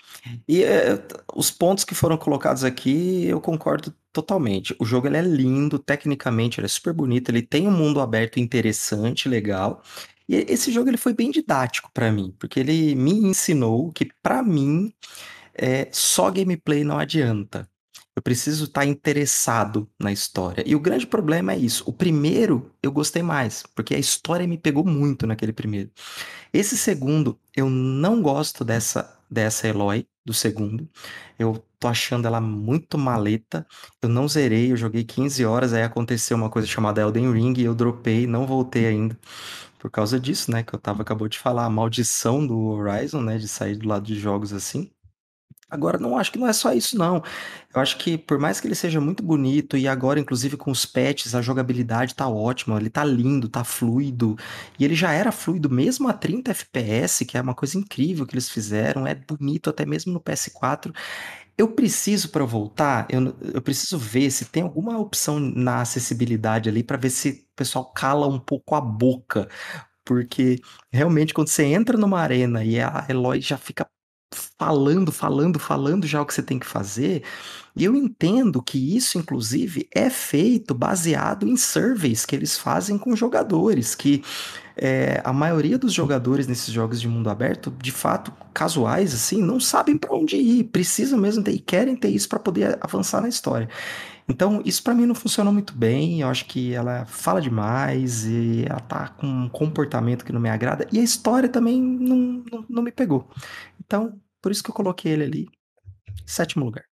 E 0.49 0.62
é, 0.64 0.99
os 1.34 1.51
pontos 1.51 1.84
que 1.84 1.95
foram 1.95 2.16
colocados 2.16 2.64
aqui, 2.64 3.26
eu 3.26 3.40
concordo 3.40 3.95
totalmente. 4.12 4.74
O 4.80 4.84
jogo 4.84 5.07
ele 5.07 5.16
é 5.18 5.22
lindo, 5.22 5.78
tecnicamente 5.78 6.59
ele 6.61 6.66
é 6.66 6.68
super 6.68 6.92
bonito, 6.95 7.30
ele 7.30 7.42
tem 7.42 7.68
um 7.68 7.72
mundo 7.72 8.01
aberto 8.01 8.38
interessante, 8.40 9.28
legal. 9.28 9.82
E 10.28 10.36
esse 10.36 10.72
jogo 10.72 10.88
ele 10.88 10.97
foi 10.97 11.12
bem 11.14 11.30
didático 11.30 11.90
para 11.92 12.11
mim, 12.11 12.34
porque 12.38 12.61
ele 12.61 12.95
me 12.95 13.12
ensinou 13.12 13.92
que 13.92 14.07
para 14.22 14.42
mim 14.42 14.92
é, 15.55 15.88
só 15.92 16.30
gameplay 16.30 16.84
não 16.84 16.99
adianta. 16.99 17.68
Eu 18.17 18.23
preciso 18.23 18.65
estar 18.65 18.85
interessado 18.87 19.89
na 20.01 20.12
história. 20.12 20.62
E 20.67 20.75
o 20.77 20.81
grande 20.81 21.07
problema 21.07 21.53
é 21.53 21.59
isso. 21.59 21.83
O 21.87 21.93
primeiro 21.93 22.71
eu 22.83 22.93
gostei 22.93 23.23
mais, 23.23 23.65
porque 23.75 23.95
a 23.95 23.99
história 23.99 24.47
me 24.47 24.57
pegou 24.57 24.85
muito 24.85 25.27
naquele 25.27 25.53
primeiro. 25.53 25.91
Esse 26.53 26.77
segundo, 26.79 27.39
eu 27.57 27.69
não 27.69 28.23
gosto 28.23 28.65
dessa 28.65 29.12
dessa 29.31 29.67
Eloy 29.67 30.07
do 30.25 30.33
segundo. 30.33 30.89
Eu 31.39 31.65
tô 31.79 31.89
achando 31.89 32.27
ela 32.27 32.41
muito 32.41 32.97
maleta. 32.97 33.67
Eu 34.01 34.09
não 34.09 34.29
zerei, 34.29 34.71
eu 34.73 34.77
joguei 34.77 35.05
15 35.05 35.45
horas, 35.45 35.73
aí 35.73 35.83
aconteceu 35.83 36.37
uma 36.37 36.49
coisa 36.51 36.69
chamada 36.69 37.01
Elden 37.01 37.33
Ring 37.33 37.55
e 37.59 37.65
eu 37.65 37.75
dropei, 37.75 38.27
não 38.27 38.47
voltei 38.47 38.87
ainda. 38.87 39.19
Por 39.79 39.91
causa 39.91 40.19
disso, 40.21 40.51
né, 40.51 40.62
que 40.62 40.75
eu 40.75 40.79
tava 40.79 41.03
acabou 41.03 41.29
de 41.29 41.39
falar, 41.39 41.67
a 41.67 41.71
maldição 41.71 42.47
do 42.47 42.59
Horizon, 42.69 43.23
né, 43.23 43.39
de 43.39 43.49
sair 43.49 43.77
do 43.77 43.89
lado 43.89 44.07
de 44.07 44.15
jogos 44.19 44.53
assim. 44.53 44.91
Agora, 45.71 45.99
não 45.99 46.17
acho 46.17 46.31
que 46.31 46.39
não 46.39 46.47
é 46.47 46.53
só 46.53 46.73
isso, 46.73 46.97
não. 46.97 47.23
Eu 47.75 47.81
acho 47.81 47.97
que 47.99 48.17
por 48.17 48.39
mais 48.39 48.61
que 48.61 48.67
ele 48.69 48.75
seja 48.75 49.01
muito 49.01 49.23
bonito, 49.23 49.77
e 49.77 49.89
agora, 49.89 50.21
inclusive, 50.21 50.57
com 50.57 50.71
os 50.71 50.87
patches, 50.87 51.35
a 51.35 51.43
jogabilidade 51.43 52.15
tá 52.15 52.29
ótima, 52.29 52.77
ele 52.79 52.91
tá 52.91 53.05
lindo, 53.05 53.49
tá 53.49 53.65
fluido. 53.65 54.37
E 54.79 54.85
ele 54.85 54.95
já 54.95 55.12
era 55.12 55.33
fluido 55.33 55.69
mesmo 55.71 56.09
a 56.09 56.12
30 56.12 56.51
FPS, 56.53 57.25
que 57.25 57.37
é 57.37 57.41
uma 57.41 57.55
coisa 57.55 57.79
incrível 57.79 58.27
que 58.27 58.35
eles 58.35 58.49
fizeram, 58.49 59.07
é 59.07 59.15
bonito 59.15 59.71
até 59.71 59.85
mesmo 59.87 60.12
no 60.12 60.21
PS4. 60.21 60.95
Eu 61.57 61.69
preciso 61.69 62.31
para 62.31 62.45
voltar, 62.45 63.07
eu, 63.11 63.35
eu 63.55 63.62
preciso 63.62 63.97
ver 63.99 64.31
se 64.31 64.47
tem 64.47 64.62
alguma 64.65 64.99
opção 64.99 65.39
na 65.39 65.81
acessibilidade 65.83 66.69
ali 66.69 66.83
para 66.83 66.97
ver 66.97 67.11
se 67.11 67.47
o 67.53 67.57
pessoal 67.57 67.93
cala 67.93 68.27
um 68.27 68.41
pouco 68.41 68.75
a 68.75 68.81
boca. 68.81 69.49
Porque 70.05 70.61
realmente, 70.93 71.33
quando 71.35 71.49
você 71.49 71.65
entra 71.65 71.97
numa 71.99 72.21
arena 72.21 72.65
e 72.65 72.81
a 72.81 73.07
Eloy 73.09 73.41
já 73.41 73.57
fica 73.57 73.89
falando, 74.59 75.12
falando, 75.12 75.59
falando 75.59 76.07
já 76.07 76.20
o 76.20 76.27
que 76.27 76.35
você 76.35 76.43
tem 76.43 76.59
que 76.59 76.66
fazer. 76.66 77.22
E 77.77 77.85
eu 77.85 77.95
entendo 77.97 78.62
que 78.62 78.97
isso, 78.97 79.18
inclusive, 79.18 79.89
é 79.93 80.09
feito 80.09 80.75
baseado 80.75 81.49
em 81.49 81.57
surveys 81.57 82.25
que 82.25 82.37
eles 82.37 82.57
fazem 82.57 82.97
com 82.97 83.16
jogadores, 83.16 83.95
que 83.95 84.22
é, 84.77 85.20
a 85.25 85.33
maioria 85.33 85.79
dos 85.79 85.93
jogadores 85.93 86.47
nesses 86.47 86.72
jogos 86.72 87.01
de 87.01 87.09
mundo 87.09 87.31
aberto, 87.31 87.72
de 87.81 87.93
fato, 87.93 88.33
casuais, 88.53 89.14
assim, 89.14 89.43
não 89.43 89.59
sabem 89.61 89.97
para 89.97 90.14
onde 90.14 90.37
ir, 90.37 90.64
precisam 90.64 91.18
mesmo 91.18 91.43
ter, 91.43 91.53
e 91.53 91.59
querem 91.59 91.97
ter 91.97 92.09
isso 92.09 92.29
para 92.29 92.39
poder 92.39 92.79
avançar 92.81 93.20
na 93.20 93.29
história. 93.29 93.68
Então, 94.27 94.62
isso 94.64 94.83
para 94.83 94.95
mim 94.95 95.05
não 95.05 95.14
funciona 95.14 95.53
muito 95.53 95.75
bem. 95.75 96.22
Eu 96.22 96.29
acho 96.29 96.47
que 96.47 96.72
ela 96.72 97.05
fala 97.05 97.41
demais 97.43 98.25
e 98.25 98.64
ela 98.66 98.81
tá 98.81 99.09
com 99.09 99.27
um 99.27 99.49
comportamento 99.51 100.25
que 100.25 100.33
não 100.33 100.41
me 100.41 100.49
agrada. 100.49 100.87
E 100.91 100.99
a 100.99 101.03
história 101.03 101.49
também 101.49 101.81
não, 101.81 102.43
não, 102.51 102.64
não 102.68 102.83
me 102.83 102.91
pegou. 102.91 103.29
Então, 103.95 104.20
por 104.42 104.51
isso 104.51 104.61
que 104.61 104.70
eu 104.70 104.74
coloquei 104.74 105.12
ele 105.12 105.22
ali, 105.22 105.49
sétimo 106.26 106.64
lugar. 106.64 106.84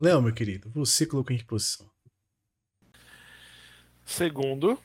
Léo, 0.00 0.22
meu 0.22 0.32
querido, 0.32 0.70
você 0.70 1.06
colocou 1.06 1.36
em 1.36 1.38
que 1.38 1.44
posição? 1.44 1.86
Segundo, 4.06 4.78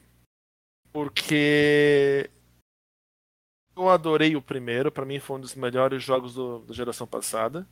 porque 0.91 2.29
eu 3.73 3.87
adorei 3.87 4.35
o 4.35 4.41
primeiro, 4.41 4.91
para 4.91 5.05
mim 5.05 5.17
foi 5.17 5.37
um 5.37 5.39
dos 5.39 5.55
melhores 5.55 6.03
jogos 6.03 6.35
do, 6.35 6.59
da 6.59 6.73
geração 6.73 7.07
passada. 7.07 7.65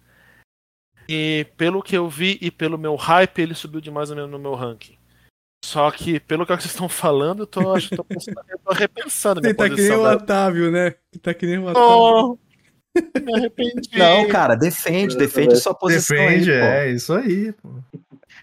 E 1.10 1.46
pelo 1.58 1.84
que 1.84 1.98
eu 1.98 2.08
vi 2.08 2.38
e 2.40 2.50
pelo 2.50 2.78
meu 2.78 2.96
hype, 2.96 3.42
ele 3.42 3.54
subiu 3.54 3.82
demais 3.82 4.10
no 4.10 4.40
meu 4.40 4.56
ranking. 4.56 4.98
Só 5.66 5.92
que, 5.92 6.22
pelo 6.22 6.46
que 6.46 6.56
vocês 6.56 6.72
estão 6.72 6.88
falando, 6.88 7.44
eu 7.44 7.48
tô, 7.48 7.76
acho, 7.76 7.94
tô, 7.94 8.06
pensando, 8.06 8.40
eu 8.48 8.60
tô 8.60 8.74
repensando. 8.74 9.42
Você 9.42 9.54
tá 9.54 9.70
que 9.70 9.76
nem 9.76 9.92
o 9.92 10.04
Otávio, 10.10 10.72
né? 10.72 10.96
Tá 11.22 11.34
que 11.34 11.46
nem 11.46 11.58
o 11.58 11.66
Otávio. 11.66 11.82
Oh, 11.82 12.38
me 12.96 13.36
arrependi. 13.36 13.90
Não, 13.98 14.28
cara, 14.28 14.56
defende, 14.56 15.18
defende 15.18 15.56
sua 15.58 15.74
posição. 15.74 16.16
Defende, 16.16 16.52
aí, 16.52 16.60
é, 16.60 16.92
isso 16.92 17.14
aí, 17.14 17.52
pô. 17.54 17.70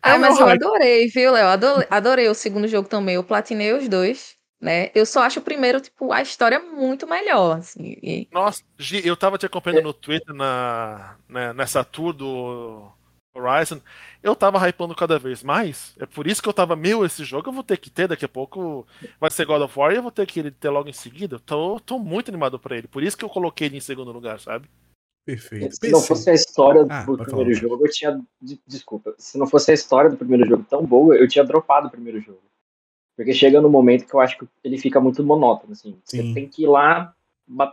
Ah, 0.02 0.18
mas 0.18 0.38
eu 0.38 0.48
adorei, 0.48 1.08
viu, 1.08 1.32
Léo? 1.32 1.48
Adorei, 1.48 1.86
adorei 1.90 2.28
o 2.28 2.34
segundo 2.34 2.66
jogo 2.66 2.88
também. 2.88 3.16
Eu 3.16 3.24
platinei 3.24 3.72
os 3.72 3.88
dois, 3.88 4.34
né? 4.60 4.90
Eu 4.94 5.04
só 5.04 5.22
acho 5.22 5.40
o 5.40 5.42
primeiro, 5.42 5.80
tipo, 5.80 6.12
a 6.12 6.22
história 6.22 6.58
muito 6.58 7.06
melhor, 7.06 7.58
assim. 7.58 7.96
E... 8.02 8.28
Nossa, 8.32 8.62
Gi, 8.78 9.06
eu 9.06 9.16
tava 9.16 9.36
te 9.36 9.46
acompanhando 9.46 9.82
no 9.84 9.92
Twitter 9.92 10.34
na, 10.34 11.16
né, 11.28 11.52
nessa 11.52 11.84
tour 11.84 12.12
do 12.12 12.90
Horizon. 13.40 13.80
Eu 14.22 14.36
tava 14.36 14.58
hypando 14.68 14.94
cada 14.94 15.18
vez 15.18 15.42
mais. 15.42 15.94
É 15.98 16.06
por 16.06 16.26
isso 16.26 16.42
que 16.42 16.48
eu 16.48 16.52
tava, 16.52 16.76
meu, 16.76 17.04
esse 17.04 17.24
jogo 17.24 17.48
eu 17.48 17.52
vou 17.52 17.62
ter 17.62 17.76
que 17.76 17.90
ter 17.90 18.08
daqui 18.08 18.24
a 18.24 18.28
pouco. 18.28 18.86
Vai 19.20 19.30
ser 19.30 19.46
God 19.46 19.62
of 19.62 19.78
War 19.78 19.92
e 19.92 19.96
eu 19.96 20.02
vou 20.02 20.10
ter 20.10 20.26
que 20.26 20.50
ter 20.50 20.68
logo 20.68 20.88
em 20.88 20.92
seguida. 20.92 21.38
tô, 21.38 21.80
tô 21.80 21.98
muito 21.98 22.30
animado 22.30 22.58
pra 22.58 22.76
ele. 22.76 22.88
Por 22.88 23.02
isso 23.02 23.16
que 23.16 23.24
eu 23.24 23.28
coloquei 23.28 23.68
ele 23.68 23.76
em 23.78 23.80
segundo 23.80 24.12
lugar, 24.12 24.38
sabe? 24.40 24.68
Perfeito. 25.24 25.76
Se 25.76 25.90
não 25.90 26.00
fosse 26.00 26.30
a 26.30 26.34
história 26.34 26.86
ah, 26.88 27.04
do 27.04 27.16
primeiro 27.18 27.54
falar. 27.54 27.68
jogo, 27.68 27.86
eu 27.86 27.90
tinha. 27.90 28.20
Desculpa. 28.66 29.14
Se 29.18 29.38
não 29.38 29.46
fosse 29.46 29.70
a 29.70 29.74
história 29.74 30.10
do 30.10 30.16
primeiro 30.16 30.48
jogo 30.48 30.64
tão 30.68 30.84
boa, 30.84 31.14
eu 31.16 31.28
tinha 31.28 31.44
dropado 31.44 31.88
o 31.88 31.90
primeiro 31.90 32.20
jogo. 32.20 32.42
Porque 33.16 33.34
chega 33.34 33.60
no 33.60 33.68
momento 33.68 34.06
que 34.06 34.14
eu 34.14 34.20
acho 34.20 34.38
que 34.38 34.48
ele 34.64 34.78
fica 34.78 34.98
muito 35.00 35.22
monótono, 35.22 35.72
assim. 35.72 35.98
Você 36.04 36.22
Sim. 36.22 36.34
tem 36.34 36.48
que 36.48 36.62
ir 36.62 36.66
lá 36.66 37.14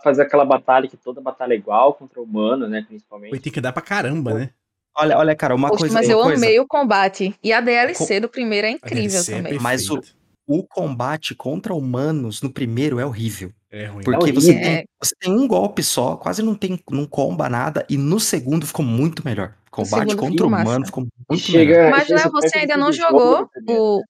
fazer 0.03 0.23
aquela 0.23 0.43
batalha 0.43 0.87
que 0.87 0.97
toda 0.97 1.21
batalha 1.21 1.53
é 1.53 1.57
igual 1.57 1.93
contra 1.93 2.19
o 2.19 2.23
humano, 2.23 2.67
né, 2.67 2.83
principalmente. 2.87 3.29
Foi, 3.29 3.39
tem 3.39 3.53
que 3.53 3.61
dar 3.61 3.71
pra 3.71 3.81
caramba, 3.81 4.33
né? 4.33 4.49
Olha, 4.97 5.17
olha, 5.17 5.35
cara, 5.35 5.53
uma 5.53 5.69
Poxa, 5.69 5.81
coisa. 5.81 5.93
Mas 5.93 6.09
eu 6.09 6.19
coisa... 6.19 6.37
amei 6.37 6.59
o 6.59 6.65
combate. 6.65 7.35
E 7.43 7.53
a 7.53 7.61
DLC 7.61 8.19
do 8.19 8.27
primeiro 8.27 8.65
é 8.65 8.71
incrível 8.71 9.21
é 9.21 9.23
também. 9.23 9.55
É 9.55 9.59
mas 9.59 9.89
o, 9.89 10.01
o 10.47 10.63
combate 10.63 11.35
contra 11.35 11.73
humanos 11.73 12.41
no 12.41 12.51
primeiro 12.51 12.99
é 12.99 13.05
horrível. 13.05 13.51
É 13.69 13.85
ruim. 13.85 14.03
Porque 14.03 14.29
é 14.31 14.33
você, 14.33 14.53
tem, 14.53 14.87
você 14.99 15.15
tem 15.19 15.31
um 15.31 15.47
golpe 15.47 15.83
só, 15.83 16.15
quase 16.15 16.41
não 16.41 16.55
tem, 16.55 16.79
não 16.89 17.05
comba 17.05 17.49
nada, 17.49 17.85
e 17.89 17.97
no 17.97 18.19
segundo 18.19 18.65
ficou 18.65 18.83
muito 18.83 19.23
melhor. 19.23 19.53
Combate 19.69 20.15
contra 20.15 20.45
o 20.45 20.47
humano 20.47 20.85
ficou 20.85 21.05
muito 21.29 21.43
Chega, 21.43 21.73
melhor. 21.73 21.91
Mas 21.91 22.09
né, 22.09 22.23
você 22.31 22.57
ainda 22.57 22.77
não 22.77 22.91
jogou 22.91 23.47
o, 23.69 24.01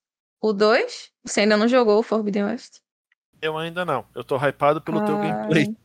o 0.42 0.54
2? 0.54 1.10
Você 1.26 1.42
ainda 1.42 1.58
não 1.58 1.68
jogou 1.68 2.00
o 2.00 2.04
Forbidden 2.04 2.46
West? 2.46 2.78
Eu 3.42 3.58
ainda 3.58 3.84
não. 3.84 4.06
Eu 4.16 4.24
tô 4.24 4.38
hypado 4.38 4.80
pelo 4.80 5.00
ah. 5.00 5.06
teu 5.06 5.18
gameplay. 5.18 5.76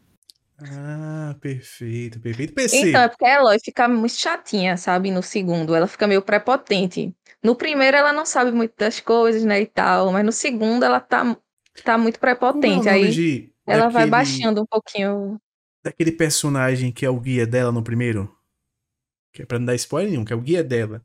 Ah, 0.70 1.36
perfeito, 1.40 2.20
perfeito. 2.20 2.54
PC. 2.54 2.88
Então, 2.90 3.02
é 3.02 3.08
porque 3.08 3.24
a 3.24 3.34
Eloy 3.36 3.58
fica 3.58 3.88
muito 3.88 4.14
chatinha, 4.14 4.76
sabe? 4.76 5.10
No 5.10 5.22
segundo, 5.22 5.74
ela 5.74 5.86
fica 5.86 6.06
meio 6.06 6.22
prepotente. 6.22 7.14
No 7.42 7.56
primeiro, 7.56 7.96
ela 7.96 8.12
não 8.12 8.24
sabe 8.24 8.52
muito 8.52 8.74
das 8.76 9.00
coisas, 9.00 9.44
né, 9.44 9.60
e 9.60 9.66
tal, 9.66 10.12
mas 10.12 10.24
no 10.24 10.30
segundo, 10.30 10.84
ela 10.84 11.00
tá, 11.00 11.36
tá 11.84 11.98
muito 11.98 12.20
prepotente. 12.20 12.88
É 12.88 12.92
Aí 12.92 13.10
de, 13.10 13.52
ela 13.66 13.86
daquele, 13.86 13.92
vai 13.92 14.06
baixando 14.06 14.62
um 14.62 14.66
pouquinho. 14.66 15.40
Daquele 15.82 16.12
personagem 16.12 16.92
que 16.92 17.04
é 17.04 17.10
o 17.10 17.18
guia 17.18 17.44
dela 17.44 17.72
no 17.72 17.82
primeiro? 17.82 18.32
Que 19.32 19.42
é 19.42 19.46
pra 19.46 19.58
não 19.58 19.66
dar 19.66 19.74
spoiler 19.74 20.10
nenhum, 20.10 20.24
que 20.24 20.32
é 20.32 20.36
o 20.36 20.40
guia 20.40 20.62
dela. 20.62 21.02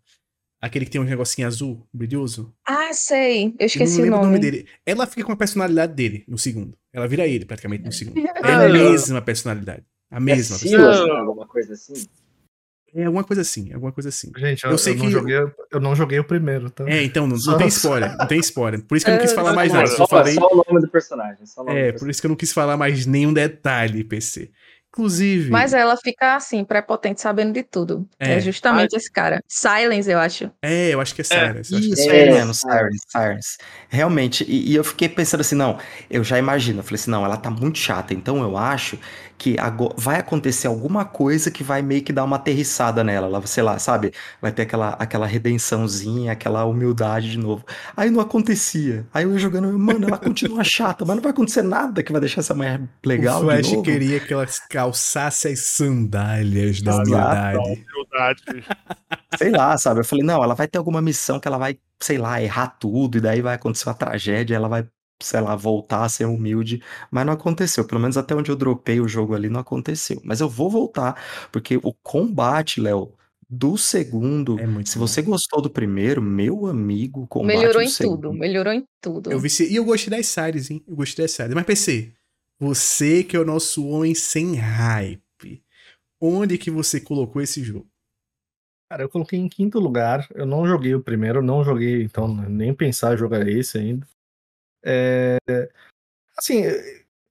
Aquele 0.67 0.85
que 0.85 0.91
tem 0.91 0.99
um 0.99 1.05
negocinho 1.05 1.47
azul, 1.47 1.87
brilhoso. 1.93 2.53
Ah, 2.67 2.91
sei. 2.91 3.55
Eu 3.57 3.65
esqueci 3.65 4.01
eu 4.01 4.07
o, 4.07 4.09
nome. 4.09 4.23
o 4.23 4.25
nome. 4.27 4.39
dele. 4.39 4.67
Ela 4.85 5.07
fica 5.07 5.23
com 5.23 5.31
a 5.31 5.35
personalidade 5.37 5.93
dele 5.93 6.25
no 6.27 6.37
segundo. 6.37 6.77
Ela 6.91 7.07
vira 7.07 7.25
ele 7.25 7.45
praticamente 7.45 7.85
no 7.85 7.91
segundo. 7.91 8.19
É 8.19 8.53
a 8.53 8.67
mesma 8.69 9.21
personalidade. 9.21 9.83
A 10.11 10.19
mesma 10.19 10.57
é 10.57 10.59
personalidade. 10.59 11.09
alguma 11.11 11.47
coisa 11.47 11.73
assim? 11.73 12.05
É 12.93 13.03
alguma 13.05 13.23
coisa 13.23 13.41
assim, 13.41 13.71
alguma 13.73 13.91
coisa 13.91 14.09
assim. 14.09 14.31
Gente, 14.35 14.63
eu, 14.63 14.71
eu 14.71 14.77
sei 14.77 14.93
eu 14.93 14.97
que 14.97 15.03
não 15.03 15.11
joguei, 15.11 15.35
eu 15.71 15.79
não 15.79 15.95
joguei 15.95 16.19
o 16.19 16.23
primeiro, 16.23 16.69
tá? 16.69 16.89
É, 16.89 17.03
então, 17.03 17.27
não, 17.27 17.37
não 17.37 17.57
tem 17.57 17.67
spoiler, 17.67 18.17
não 18.17 18.27
tem 18.27 18.39
spoiler. 18.39 18.81
Por 18.83 18.95
isso 18.95 19.05
que 19.05 19.11
eu 19.11 19.15
não 19.15 19.21
quis 19.21 19.33
falar 19.33 19.53
mais 19.53 19.71
nada. 19.71 19.87
Só, 19.87 20.07
falei... 20.07 20.33
só 20.33 20.47
o 20.51 20.63
nome 20.67 20.81
do 20.81 20.89
personagem. 20.89 21.43
é, 21.67 21.91
por 21.91 22.09
isso 22.09 22.19
que 22.19 22.27
eu 22.27 22.29
não 22.29 22.35
quis 22.35 22.51
falar 22.51 22.75
mais 22.75 23.05
nenhum 23.05 23.31
detalhe, 23.31 24.03
PC. 24.03 24.51
Inclusive. 24.97 25.51
Mas 25.51 25.73
ela 25.73 25.95
fica 25.95 26.35
assim, 26.35 26.63
prepotente, 26.65 27.21
sabendo 27.21 27.53
de 27.53 27.61
tudo. 27.61 28.07
É, 28.19 28.33
é 28.33 28.39
justamente 28.39 28.95
esse 28.95 29.11
cara. 29.11 29.43
Silence, 29.47 30.09
eu 30.09 30.17
acho. 30.17 30.51
É, 30.59 30.89
eu 30.89 30.99
acho 30.99 31.13
que 31.13 31.21
é 31.21 31.23
Silence. 31.23 31.75
É. 31.75 31.77
Isso, 31.77 32.09
é, 32.09 32.31
mesmo, 32.31 32.53
Silence, 32.55 33.05
Silence. 33.07 33.57
Realmente. 33.89 34.43
E, 34.47 34.71
e, 34.71 34.75
eu 34.75 34.83
fiquei 34.83 35.07
pensando 35.07 35.41
assim, 35.41 35.55
não, 35.55 35.77
eu 36.09 36.23
já 36.23 36.39
imagino. 36.39 36.79
Eu 36.79 36.83
falei 36.83 36.95
assim, 36.95 37.11
não, 37.11 37.23
ela 37.23 37.37
tá 37.37 37.51
muito 37.51 37.77
chata. 37.77 38.11
Então 38.11 38.41
eu 38.41 38.57
acho 38.57 38.97
que 39.37 39.55
agora 39.59 39.93
vai 39.95 40.19
acontecer 40.19 40.67
alguma 40.67 41.05
coisa 41.05 41.51
que 41.51 41.63
vai 41.63 41.81
meio 41.83 42.01
que 42.01 42.11
dar 42.11 42.23
uma 42.23 42.37
aterrissada 42.37 43.03
nela. 43.03 43.27
Ela, 43.27 43.45
sei 43.45 43.61
lá, 43.61 43.77
sabe? 43.77 44.11
Vai 44.41 44.51
ter 44.51 44.63
aquela, 44.63 44.89
aquela 44.97 45.27
redençãozinha, 45.27 46.31
aquela 46.31 46.65
humildade 46.65 47.31
de 47.31 47.37
novo. 47.37 47.63
Aí 47.95 48.09
não 48.09 48.19
acontecia. 48.19 49.05
Aí 49.13 49.25
eu 49.25 49.33
ia 49.33 49.37
jogando, 49.37 49.77
mano, 49.77 50.07
ela 50.07 50.17
continua 50.17 50.63
chata, 50.65 51.05
mas 51.05 51.15
não 51.15 51.21
vai 51.21 51.31
acontecer 51.31 51.61
nada 51.61 52.01
que 52.01 52.11
vai 52.11 52.19
deixar 52.19 52.41
essa 52.41 52.55
mulher 52.55 52.81
legal. 53.05 53.41
O 53.41 53.45
Flash 53.45 53.75
queria 53.83 54.19
que 54.19 54.33
ela 54.33 54.47
calçasse 54.87 55.47
as 55.49 55.59
sandálias 55.59 56.81
da 56.81 56.91
Exato. 56.91 57.09
humildade. 57.09 57.85
Humildade. 57.93 58.43
Sei 59.37 59.51
lá, 59.51 59.77
sabe? 59.77 59.99
Eu 59.99 60.05
falei, 60.05 60.25
não, 60.25 60.43
ela 60.43 60.55
vai 60.55 60.67
ter 60.67 60.77
alguma 60.77 61.01
missão 61.01 61.39
que 61.39 61.47
ela 61.47 61.57
vai, 61.57 61.77
sei 61.99 62.17
lá, 62.17 62.41
errar 62.41 62.69
tudo, 62.79 63.17
e 63.17 63.21
daí 63.21 63.41
vai 63.41 63.55
acontecer 63.55 63.87
uma 63.87 63.93
tragédia, 63.95 64.55
ela 64.55 64.67
vai, 64.67 64.87
sei 65.21 65.41
lá, 65.41 65.55
voltar 65.55 66.03
a 66.03 66.09
ser 66.09 66.25
humilde. 66.25 66.81
Mas 67.11 67.25
não 67.25 67.33
aconteceu. 67.33 67.85
Pelo 67.85 68.01
menos 68.01 68.17
até 68.17 68.33
onde 68.33 68.49
eu 68.49 68.55
dropei 68.55 68.99
o 68.99 69.07
jogo 69.07 69.35
ali, 69.35 69.49
não 69.49 69.59
aconteceu. 69.59 70.19
Mas 70.23 70.39
eu 70.41 70.49
vou 70.49 70.69
voltar, 70.69 71.21
porque 71.51 71.77
o 71.83 71.93
combate, 71.93 72.81
Léo, 72.81 73.13
do 73.49 73.77
segundo. 73.77 74.59
É 74.59 74.67
muito 74.67 74.89
se 74.89 74.97
bom. 74.97 75.07
você 75.07 75.21
gostou 75.21 75.61
do 75.61 75.69
primeiro, 75.69 76.21
meu 76.21 76.65
amigo, 76.65 77.27
combate 77.27 77.57
Melhorou 77.57 77.81
em 77.81 77.89
segundo. 77.89 78.21
tudo, 78.29 78.33
melhorou 78.33 78.73
em 78.73 78.85
tudo. 79.01 79.31
Eu 79.31 79.39
vi 79.39 79.49
E 79.69 79.75
eu 79.75 79.85
gostei 79.85 80.09
das 80.17 80.27
séries, 80.27 80.69
hein? 80.71 80.83
Eu 80.87 80.95
gostei 80.95 81.23
das 81.23 81.31
séries. 81.31 81.53
Mas 81.53 81.65
PC, 81.65 82.13
você 82.59 83.23
que 83.23 83.35
é 83.35 83.39
o 83.39 83.45
nosso 83.45 83.87
homem 83.87 84.13
sem 84.15 84.55
hype, 84.55 85.63
onde 86.21 86.57
que 86.57 86.71
você 86.71 87.01
colocou 87.01 87.41
esse 87.41 87.63
jogo? 87.63 87.89
Cara, 88.89 89.03
eu 89.03 89.09
coloquei 89.09 89.37
em 89.39 89.49
quinto 89.49 89.79
lugar. 89.79 90.27
Eu 90.33 90.45
não 90.45 90.65
joguei 90.67 90.95
o 90.95 91.03
primeiro, 91.03 91.41
não 91.41 91.63
joguei, 91.63 92.03
então 92.03 92.27
nem 92.27 92.73
pensar 92.73 93.13
em 93.13 93.17
jogar 93.17 93.47
esse 93.47 93.77
ainda. 93.77 94.07
É, 94.83 95.37
Assim, 96.37 96.63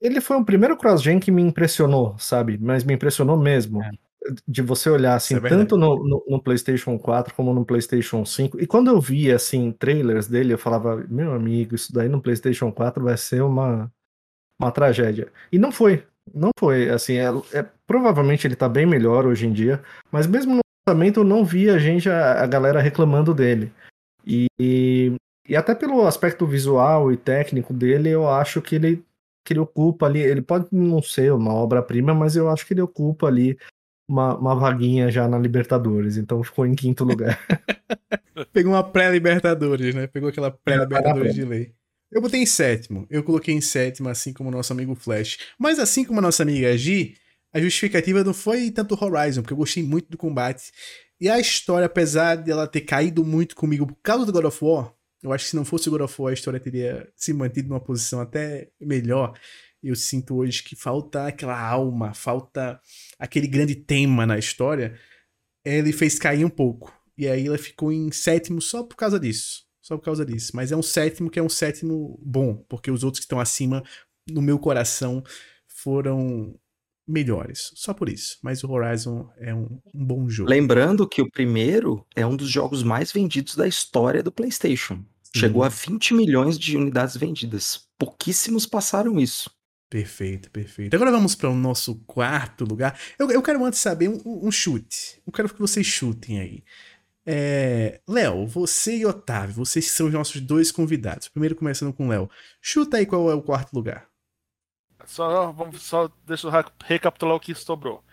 ele 0.00 0.20
foi 0.20 0.36
o 0.36 0.44
primeiro 0.44 0.76
cross-gen 0.76 1.18
que 1.20 1.30
me 1.30 1.42
impressionou, 1.42 2.18
sabe? 2.18 2.58
Mas 2.58 2.84
me 2.84 2.94
impressionou 2.94 3.36
mesmo. 3.36 3.80
De 4.46 4.60
você 4.60 4.90
olhar 4.90 5.14
assim, 5.14 5.36
é 5.36 5.40
tanto 5.40 5.76
no, 5.76 5.96
no- 6.04 6.24
no 6.28 6.42
PlayStation 6.42 6.98
4 6.98 7.32
como 7.34 7.54
no 7.54 7.64
PlayStation 7.64 8.24
5. 8.24 8.60
E 8.60 8.66
quando 8.66 8.88
eu 8.90 9.00
via 9.00 9.36
assim, 9.36 9.70
trailers 9.70 10.26
dele, 10.26 10.52
eu 10.52 10.58
falava, 10.58 10.96
meu 11.08 11.32
amigo, 11.32 11.76
isso 11.76 11.92
daí 11.92 12.08
no 12.08 12.20
PlayStation 12.20 12.72
4 12.72 13.04
vai 13.04 13.16
ser 13.16 13.42
uma, 13.42 13.92
uma 14.60 14.70
tragédia. 14.70 15.28
E 15.52 15.58
não 15.58 15.70
foi. 15.70 16.04
Não 16.34 16.50
foi. 16.58 16.88
Assim, 16.90 17.14
é, 17.14 17.26
é- 17.52 17.66
provavelmente 17.86 18.46
ele 18.46 18.56
tá 18.56 18.68
bem 18.68 18.86
melhor 18.86 19.26
hoje 19.26 19.46
em 19.46 19.52
dia. 19.52 19.82
Mas 20.10 20.26
mesmo 20.26 20.54
no 20.54 20.60
lançamento 20.86 21.20
eu 21.20 21.24
não 21.24 21.44
vi 21.44 21.70
a 21.70 21.78
gente, 21.78 22.08
a, 22.08 22.42
a 22.42 22.46
galera 22.46 22.80
reclamando 22.80 23.34
dele. 23.34 23.72
E, 24.26 24.46
e, 24.58 25.12
e 25.48 25.56
até 25.56 25.74
pelo 25.74 26.06
aspecto 26.06 26.46
visual 26.46 27.12
e 27.12 27.16
técnico 27.16 27.72
dele, 27.72 28.08
eu 28.10 28.28
acho 28.28 28.60
que 28.60 28.74
ele, 28.74 29.04
que 29.44 29.52
ele 29.52 29.60
ocupa 29.60 30.06
ali. 30.06 30.20
Ele 30.20 30.42
pode 30.42 30.66
não 30.72 31.00
ser 31.00 31.32
uma 31.32 31.54
obra-prima, 31.54 32.12
mas 32.14 32.34
eu 32.34 32.50
acho 32.50 32.66
que 32.66 32.74
ele 32.74 32.82
ocupa 32.82 33.28
ali 33.28 33.56
uma, 34.08 34.36
uma 34.36 34.54
vaguinha 34.54 35.10
já 35.10 35.28
na 35.28 35.38
Libertadores. 35.38 36.16
Então 36.16 36.42
ficou 36.42 36.66
em 36.66 36.74
quinto 36.74 37.04
lugar. 37.04 37.38
Pegou 38.52 38.72
uma 38.72 38.84
pré-Libertadores, 38.84 39.94
né? 39.94 40.06
Pegou 40.06 40.28
aquela 40.28 40.50
pré-Libertadores 40.50 41.32
pré. 41.34 41.42
de 41.42 41.44
lei. 41.44 41.74
Eu 42.10 42.20
botei 42.20 42.40
em 42.40 42.46
sétimo. 42.46 43.06
Eu 43.10 43.22
coloquei 43.22 43.54
em 43.54 43.60
sétimo, 43.60 44.08
assim 44.08 44.32
como 44.32 44.48
o 44.48 44.52
nosso 44.52 44.72
amigo 44.72 44.94
Flash. 44.94 45.38
Mas 45.58 45.78
assim 45.78 46.04
como 46.04 46.18
a 46.20 46.22
nossa 46.22 46.42
amiga 46.42 46.76
Gi, 46.76 47.16
a 47.52 47.60
justificativa 47.60 48.22
não 48.22 48.34
foi 48.34 48.70
tanto 48.70 49.02
Horizon, 49.02 49.42
porque 49.42 49.52
eu 49.52 49.58
gostei 49.58 49.82
muito 49.82 50.08
do 50.10 50.16
combate. 50.16 50.70
E 51.20 51.28
a 51.28 51.40
história, 51.40 51.86
apesar 51.86 52.36
de 52.36 52.50
ela 52.50 52.66
ter 52.66 52.82
caído 52.82 53.24
muito 53.24 53.56
comigo 53.56 53.86
por 53.86 53.96
causa 54.02 54.26
do 54.26 54.32
God 54.32 54.44
of 54.44 54.64
War, 54.64 54.94
eu 55.22 55.32
acho 55.32 55.44
que 55.44 55.50
se 55.50 55.56
não 55.56 55.64
fosse 55.64 55.88
o 55.88 55.92
God 55.92 56.02
of 56.02 56.14
War, 56.20 56.30
a 56.30 56.34
história 56.34 56.60
teria 56.60 57.10
se 57.16 57.32
mantido 57.32 57.68
numa 57.68 57.80
posição 57.80 58.20
até 58.20 58.70
melhor. 58.80 59.36
Eu 59.82 59.96
sinto 59.96 60.36
hoje 60.36 60.62
que 60.62 60.76
falta 60.76 61.26
aquela 61.26 61.58
alma, 61.58 62.14
falta 62.14 62.80
aquele 63.18 63.46
grande 63.46 63.74
tema 63.74 64.26
na 64.26 64.38
história. 64.38 64.98
Ele 65.64 65.92
fez 65.92 66.18
cair 66.18 66.44
um 66.44 66.50
pouco. 66.50 66.92
E 67.16 67.26
aí 67.26 67.46
ela 67.46 67.58
ficou 67.58 67.92
em 67.92 68.12
sétimo 68.12 68.60
só 68.60 68.82
por 68.82 68.96
causa 68.96 69.18
disso. 69.18 69.65
Só 69.86 69.96
por 69.96 70.02
causa 70.02 70.26
disso. 70.26 70.50
Mas 70.52 70.72
é 70.72 70.76
um 70.76 70.82
sétimo 70.82 71.30
que 71.30 71.38
é 71.38 71.42
um 71.42 71.48
sétimo 71.48 72.18
bom, 72.20 72.56
porque 72.68 72.90
os 72.90 73.04
outros 73.04 73.20
que 73.20 73.24
estão 73.24 73.38
acima, 73.38 73.84
no 74.28 74.42
meu 74.42 74.58
coração, 74.58 75.22
foram 75.64 76.58
melhores. 77.06 77.70
Só 77.76 77.94
por 77.94 78.08
isso. 78.08 78.36
Mas 78.42 78.64
o 78.64 78.70
Horizon 78.72 79.30
é 79.38 79.54
um, 79.54 79.80
um 79.94 80.04
bom 80.04 80.28
jogo. 80.28 80.50
Lembrando 80.50 81.08
que 81.08 81.22
o 81.22 81.30
primeiro 81.30 82.04
é 82.16 82.26
um 82.26 82.34
dos 82.34 82.50
jogos 82.50 82.82
mais 82.82 83.12
vendidos 83.12 83.54
da 83.54 83.68
história 83.68 84.24
do 84.24 84.32
PlayStation. 84.32 85.04
Chegou 85.32 85.62
a 85.62 85.68
20 85.68 86.14
milhões 86.14 86.58
de 86.58 86.76
unidades 86.76 87.16
vendidas. 87.16 87.86
Pouquíssimos 87.96 88.66
passaram 88.66 89.20
isso. 89.20 89.48
Perfeito, 89.88 90.50
perfeito. 90.50 90.94
Agora 90.96 91.12
vamos 91.12 91.36
para 91.36 91.48
o 91.48 91.54
nosso 91.54 91.94
quarto 92.06 92.64
lugar. 92.64 92.98
Eu, 93.16 93.30
eu 93.30 93.40
quero 93.40 93.64
antes 93.64 93.78
saber 93.78 94.08
um, 94.08 94.20
um 94.24 94.50
chute. 94.50 95.22
Eu 95.24 95.32
quero 95.32 95.48
que 95.48 95.60
vocês 95.60 95.86
chutem 95.86 96.40
aí. 96.40 96.64
É, 97.28 98.00
Léo, 98.08 98.46
você 98.46 98.98
e 98.98 99.06
Otávio, 99.06 99.56
vocês 99.56 99.90
são 99.90 100.06
os 100.06 100.12
nossos 100.12 100.40
dois 100.40 100.70
convidados. 100.70 101.28
Primeiro 101.28 101.56
começando 101.56 101.92
com 101.92 102.06
o 102.06 102.08
Léo. 102.08 102.30
Chuta 102.60 102.98
aí 102.98 103.06
qual 103.06 103.28
é 103.28 103.34
o 103.34 103.42
quarto 103.42 103.74
lugar. 103.74 104.08
Só, 105.04 105.50
vamos, 105.50 105.82
só 105.82 106.08
deixa 106.24 106.46
eu 106.46 106.52
recapitular 106.84 107.34
o 107.34 107.40
que 107.40 107.54
sobrou. 107.54 108.04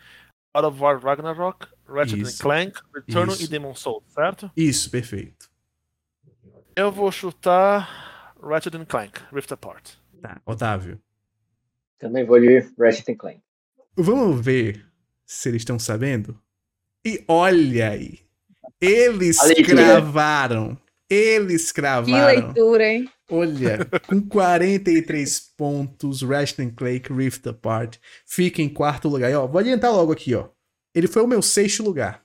God 0.56 0.65
of 0.65 0.80
War 0.80 0.99
Ragnarok, 0.99 1.68
Ratchet 1.88 2.19
and 2.19 2.23
Isso. 2.23 2.41
Clank, 2.41 2.80
Returnal 2.94 3.35
Isso. 3.35 3.44
e 3.44 3.48
Demon 3.48 3.76
Souls, 3.76 4.03
certo? 4.10 4.52
Isso, 4.56 4.90
perfeito. 4.90 5.49
Eu 6.76 6.91
vou 6.91 7.11
chutar 7.11 8.35
Ratchet 8.41 8.76
and 8.76 8.85
Clank, 8.85 9.19
Rift 9.31 9.52
Apart. 9.53 9.91
Tá, 10.22 10.41
Otávio. 10.45 10.99
Também 11.99 12.26
vou 12.26 12.40
de 12.40 12.60
Ratchet 12.80 13.15
Clank. 13.15 13.41
Vamos 13.95 14.44
ver 14.44 14.85
se 15.26 15.49
eles 15.49 15.61
estão 15.61 15.77
sabendo. 15.77 16.40
E 17.06 17.23
olha 17.27 17.91
aí. 17.91 18.23
Eles 18.85 19.38
cravaram. 19.65 20.77
Eles 21.10 21.72
Que 21.72 21.81
cravaram. 21.81 22.26
leitura, 22.26 22.88
hein? 22.88 23.10
Olha, 23.30 23.85
com 24.07 24.22
43 24.22 25.39
pontos, 25.57 26.22
Ratchet 26.22 26.72
Clank 26.72 27.11
Rift 27.14 27.47
Apart 27.47 27.97
fica 28.27 28.61
em 28.61 28.69
quarto 28.69 29.07
lugar. 29.10 29.31
E, 29.31 29.35
ó, 29.35 29.47
vou 29.47 29.60
adiantar 29.60 29.91
logo 29.91 30.11
aqui, 30.11 30.35
ó. 30.35 30.49
Ele 30.93 31.07
foi 31.07 31.22
o 31.23 31.27
meu 31.27 31.41
sexto 31.41 31.84
lugar. 31.84 32.23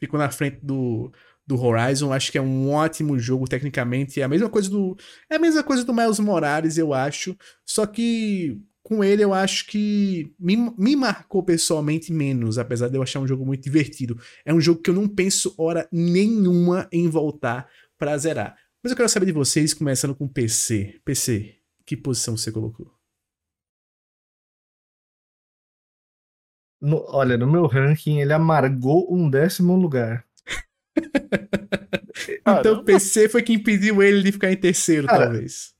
Ficou 0.00 0.18
na 0.18 0.30
frente 0.30 0.60
do, 0.62 1.12
do 1.46 1.60
Horizon. 1.60 2.12
Acho 2.12 2.30
que 2.30 2.38
é 2.38 2.42
um 2.42 2.70
ótimo 2.70 3.18
jogo 3.18 3.46
tecnicamente. 3.46 4.20
É 4.20 4.24
a 4.24 4.28
mesma 4.28 4.48
coisa 4.48 4.70
do 4.70 4.96
é 5.30 5.36
a 5.36 5.38
mesma 5.40 5.62
coisa 5.62 5.84
do 5.84 5.92
Miles 5.92 6.18
Morales, 6.20 6.78
eu 6.78 6.94
acho. 6.94 7.36
Só 7.66 7.84
que 7.84 8.58
com 8.88 9.04
ele 9.04 9.22
eu 9.22 9.34
acho 9.34 9.66
que 9.66 10.32
me, 10.38 10.56
me 10.78 10.96
marcou 10.96 11.42
pessoalmente 11.42 12.12
menos, 12.12 12.56
apesar 12.58 12.88
de 12.88 12.96
eu 12.96 13.02
achar 13.02 13.20
um 13.20 13.26
jogo 13.26 13.44
muito 13.44 13.62
divertido. 13.62 14.18
É 14.44 14.52
um 14.54 14.60
jogo 14.60 14.80
que 14.80 14.88
eu 14.90 14.94
não 14.94 15.06
penso 15.06 15.54
hora 15.58 15.86
nenhuma 15.92 16.88
em 16.90 17.08
voltar 17.08 17.68
pra 17.98 18.16
zerar. 18.16 18.56
Mas 18.82 18.90
eu 18.92 18.96
quero 18.96 19.08
saber 19.08 19.26
de 19.26 19.32
vocês, 19.32 19.74
começando 19.74 20.14
com 20.14 20.26
PC. 20.26 21.00
PC, 21.04 21.56
que 21.84 21.96
posição 21.96 22.36
você 22.36 22.50
colocou? 22.50 22.90
No- 26.80 27.04
olha, 27.08 27.36
no 27.36 27.46
meu 27.46 27.66
ranking, 27.66 28.20
ele 28.20 28.32
amargou 28.32 29.12
um 29.14 29.28
décimo 29.28 29.76
lugar. 29.76 30.24
Então 32.40 32.62
Caramba. 32.62 32.84
PC 32.84 33.28
foi 33.28 33.42
quem 33.42 33.56
impediu 33.56 34.02
ele 34.02 34.22
de 34.22 34.32
ficar 34.32 34.50
em 34.50 34.56
terceiro, 34.56 35.06
Cara, 35.06 35.24
talvez. 35.26 35.72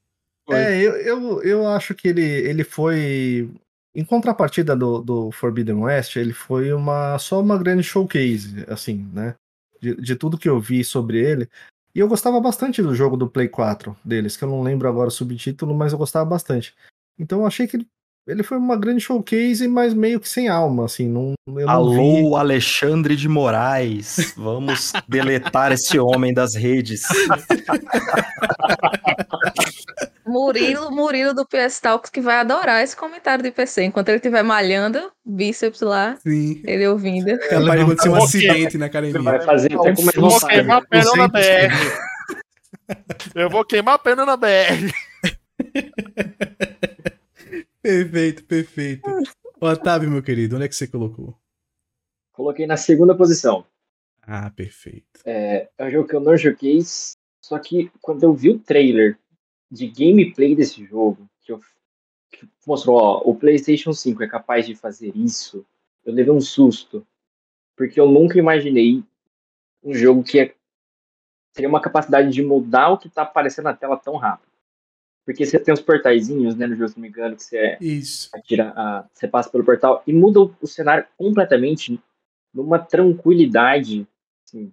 Foi. 0.48 0.56
É, 0.56 0.80
eu, 0.80 0.96
eu, 0.96 1.42
eu 1.42 1.68
acho 1.68 1.94
que 1.94 2.08
ele, 2.08 2.22
ele 2.22 2.64
foi. 2.64 3.50
Em 3.94 4.02
contrapartida 4.02 4.74
do, 4.74 5.02
do 5.02 5.30
Forbidden 5.30 5.76
West, 5.76 6.16
ele 6.16 6.32
foi 6.32 6.72
uma 6.72 7.18
só 7.18 7.40
uma 7.40 7.58
grande 7.58 7.82
showcase, 7.82 8.64
assim, 8.66 9.06
né? 9.12 9.34
De, 9.80 9.94
de 9.96 10.16
tudo 10.16 10.38
que 10.38 10.48
eu 10.48 10.58
vi 10.58 10.82
sobre 10.82 11.18
ele. 11.18 11.48
E 11.94 11.98
eu 12.00 12.08
gostava 12.08 12.40
bastante 12.40 12.82
do 12.82 12.94
jogo 12.94 13.16
do 13.16 13.28
Play 13.28 13.48
4 13.48 13.94
deles, 14.02 14.36
que 14.36 14.44
eu 14.44 14.48
não 14.48 14.62
lembro 14.62 14.88
agora 14.88 15.08
o 15.08 15.12
subtítulo, 15.12 15.74
mas 15.74 15.92
eu 15.92 15.98
gostava 15.98 16.24
bastante. 16.24 16.74
Então 17.18 17.40
eu 17.40 17.46
achei 17.46 17.66
que 17.66 17.76
ele, 17.76 17.86
ele 18.26 18.42
foi 18.42 18.56
uma 18.56 18.76
grande 18.76 19.00
showcase, 19.00 19.66
mas 19.68 19.92
meio 19.92 20.20
que 20.20 20.28
sem 20.28 20.48
alma, 20.48 20.86
assim. 20.86 21.08
Não, 21.08 21.34
não 21.46 21.54
vi. 21.56 21.62
Alô, 21.64 22.36
Alexandre 22.36 23.16
de 23.16 23.28
Moraes. 23.28 24.32
Vamos 24.36 24.92
deletar 25.08 25.72
esse 25.72 25.98
homem 25.98 26.32
das 26.32 26.54
redes. 26.54 27.02
Murilo, 30.78 30.90
Murilo 30.90 31.34
do 31.34 31.46
PS 31.46 31.80
Talks 31.80 32.10
que 32.10 32.20
vai 32.20 32.36
adorar 32.36 32.82
esse 32.82 32.96
comentário 32.96 33.42
de 33.42 33.50
PC. 33.50 33.84
Enquanto 33.84 34.08
ele 34.08 34.18
estiver 34.18 34.42
malhando, 34.42 35.12
bíceps 35.24 35.80
lá, 35.80 36.16
Sim. 36.16 36.62
ele 36.64 36.86
ouvindo. 36.86 37.38
Capaz 37.38 37.64
de 37.64 37.82
acontecer 37.82 38.08
um 38.08 38.16
acidente 38.16 38.78
na 38.78 38.86
academia. 38.86 39.22
Vai 39.22 39.40
fazer 39.40 39.72
até 39.74 39.92
vou 40.20 40.40
queimar 40.40 40.86
pneu 40.88 41.16
na 41.16 41.26
200 41.26 41.30
BR. 41.30 41.74
Eu 43.34 43.50
vou 43.50 43.64
queimar 43.64 43.98
pneu 43.98 44.26
na 44.26 44.36
BR. 44.36 44.92
Perfeito, 47.80 48.44
perfeito. 48.44 49.08
Otávio, 49.60 50.10
meu 50.10 50.22
querido, 50.22 50.56
onde 50.56 50.66
é 50.66 50.68
que 50.68 50.74
você 50.74 50.86
colocou? 50.86 51.34
Coloquei 52.32 52.66
na 52.66 52.76
segunda 52.76 53.16
posição. 53.16 53.64
Ah, 54.20 54.50
perfeito. 54.50 55.20
É, 55.24 55.68
é 55.78 55.84
um 55.86 55.90
jogo 55.90 56.06
que 56.06 56.14
eu 56.14 56.20
não 56.20 56.36
joguei, 56.36 56.80
só 57.40 57.58
que 57.58 57.90
quando 58.02 58.24
eu 58.24 58.34
vi 58.34 58.50
o 58.50 58.58
trailer 58.58 59.18
de 59.70 59.88
gameplay 59.88 60.54
desse 60.54 60.84
jogo, 60.84 61.28
que, 61.42 61.52
eu, 61.52 61.60
que 62.30 62.48
mostrou, 62.66 62.96
ó, 62.96 63.22
o 63.24 63.34
PlayStation 63.34 63.92
5 63.92 64.22
é 64.22 64.28
capaz 64.28 64.66
de 64.66 64.74
fazer 64.74 65.12
isso, 65.14 65.64
eu 66.04 66.12
levei 66.12 66.32
um 66.32 66.40
susto. 66.40 67.06
Porque 67.76 68.00
eu 68.00 68.10
nunca 68.10 68.38
imaginei 68.38 69.04
um 69.84 69.94
jogo 69.94 70.24
que 70.24 70.40
é, 70.40 70.54
teria 71.52 71.68
uma 71.68 71.80
capacidade 71.80 72.30
de 72.30 72.42
mudar 72.42 72.90
o 72.90 72.98
que 72.98 73.08
tá 73.08 73.22
aparecendo 73.22 73.66
na 73.66 73.74
tela 73.74 73.96
tão 73.96 74.16
rápido. 74.16 74.48
Porque 75.24 75.44
você 75.44 75.60
tem 75.60 75.72
os 75.74 75.80
portaizinhos, 75.80 76.56
né, 76.56 76.66
no 76.66 76.74
jogo, 76.74 76.88
se 76.88 76.96
não 76.96 77.02
me 77.02 77.08
engano, 77.08 77.36
que 77.36 77.44
você 77.44 77.76
Isso. 77.80 78.30
atira, 78.34 78.72
a, 78.74 79.06
você 79.12 79.28
passa 79.28 79.50
pelo 79.50 79.64
portal 79.64 80.02
e 80.06 80.12
muda 80.12 80.40
o, 80.40 80.54
o 80.60 80.66
cenário 80.66 81.06
completamente 81.16 82.02
numa 82.52 82.78
tranquilidade, 82.78 84.08
assim, 84.44 84.72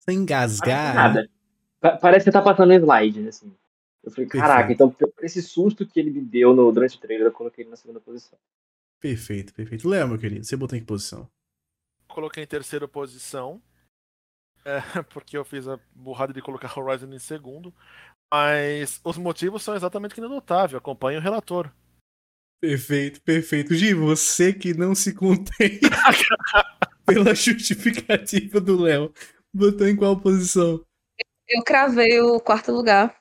Sem 0.00 0.18
engasgar. 0.18 0.94
né? 0.94 1.02
nada. 1.02 1.30
Pa- 1.80 1.96
parece 1.96 2.24
que 2.24 2.30
você 2.30 2.38
tá 2.38 2.42
passando 2.42 2.72
slide, 2.72 3.28
assim. 3.28 3.52
Eu 4.06 4.12
falei, 4.12 4.28
caraca, 4.28 4.68
Perfeito. 4.68 4.84
então 4.84 5.10
por 5.10 5.24
esse 5.24 5.42
susto 5.42 5.84
que 5.84 5.98
ele 5.98 6.10
me 6.10 6.20
deu 6.20 6.54
no, 6.54 6.70
durante 6.70 6.96
o 6.96 7.00
trailer, 7.00 7.26
eu 7.26 7.32
coloquei 7.32 7.64
ele 7.64 7.70
na 7.70 7.76
segunda 7.76 8.00
posição. 8.00 8.38
Perfeito, 9.00 9.52
perfeito. 9.52 9.88
Léo, 9.88 10.06
meu 10.06 10.18
querido, 10.18 10.44
você 10.44 10.56
botou 10.56 10.78
em 10.78 10.80
que 10.80 10.86
posição? 10.86 11.28
Coloquei 12.06 12.44
em 12.44 12.46
terceira 12.46 12.86
posição. 12.86 13.60
É, 14.64 14.78
porque 15.12 15.36
eu 15.36 15.44
fiz 15.44 15.66
a 15.66 15.78
burrada 15.92 16.32
de 16.32 16.40
colocar 16.40 16.78
Horizon 16.78 17.12
em 17.12 17.18
segundo. 17.18 17.74
Mas 18.32 19.00
os 19.04 19.18
motivos 19.18 19.64
são 19.64 19.74
exatamente 19.74 20.14
que 20.14 20.20
nem 20.20 20.30
notável. 20.30 20.78
Acompanhe 20.78 21.18
o 21.18 21.22
relator. 21.22 21.72
Perfeito, 22.60 23.20
perfeito. 23.22 23.74
Gi, 23.74 23.92
você 23.92 24.52
que 24.52 24.72
não 24.72 24.94
se 24.94 25.12
contém 25.14 25.80
pela 27.04 27.34
justificativa 27.34 28.60
do 28.60 28.80
Léo, 28.80 29.12
botou 29.52 29.86
em 29.86 29.96
qual 29.96 30.20
posição? 30.20 30.84
Eu 31.48 31.62
cravei 31.64 32.20
o 32.20 32.40
quarto 32.40 32.72
lugar. 32.72 33.16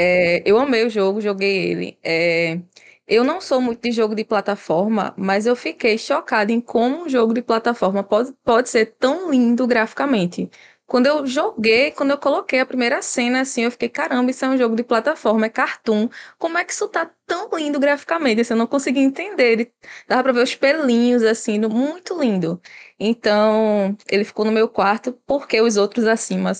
É, 0.00 0.42
eu 0.48 0.56
amei 0.58 0.86
o 0.86 0.90
jogo, 0.90 1.20
joguei 1.20 1.56
ele. 1.72 1.98
É, 2.04 2.60
eu 3.06 3.24
não 3.24 3.40
sou 3.40 3.60
muito 3.60 3.82
de 3.82 3.90
jogo 3.90 4.14
de 4.14 4.24
plataforma, 4.24 5.12
mas 5.18 5.44
eu 5.46 5.56
fiquei 5.56 5.98
chocada 5.98 6.52
em 6.52 6.60
como 6.60 7.04
um 7.04 7.08
jogo 7.08 7.34
de 7.34 7.42
plataforma 7.42 8.04
pode, 8.04 8.32
pode 8.44 8.68
ser 8.68 8.94
tão 8.98 9.28
lindo 9.30 9.66
graficamente. 9.66 10.48
Quando 10.86 11.06
eu 11.06 11.26
joguei, 11.26 11.90
quando 11.90 12.10
eu 12.12 12.18
coloquei 12.18 12.60
a 12.60 12.66
primeira 12.66 13.02
cena, 13.02 13.40
assim, 13.40 13.62
eu 13.64 13.70
fiquei, 13.72 13.88
caramba, 13.88 14.30
isso 14.30 14.44
é 14.44 14.48
um 14.48 14.56
jogo 14.56 14.76
de 14.76 14.84
plataforma, 14.84 15.46
é 15.46 15.48
cartoon. 15.50 16.08
Como 16.38 16.56
é 16.56 16.64
que 16.64 16.72
isso 16.72 16.88
tá 16.88 17.10
tão 17.26 17.50
lindo 17.52 17.78
graficamente? 17.80 18.40
Assim, 18.40 18.54
eu 18.54 18.58
não 18.58 18.66
consegui 18.68 19.00
entender. 19.00 19.52
Ele, 19.52 19.72
dava 20.06 20.22
pra 20.22 20.32
ver 20.32 20.42
os 20.44 20.54
pelinhos, 20.54 21.22
assim, 21.24 21.58
muito 21.60 22.18
lindo. 22.18 22.60
Então, 22.98 23.96
ele 24.08 24.24
ficou 24.24 24.44
no 24.44 24.52
meu 24.52 24.68
quarto, 24.68 25.12
porque 25.26 25.60
os 25.60 25.76
outros 25.76 26.06
acima 26.06 26.52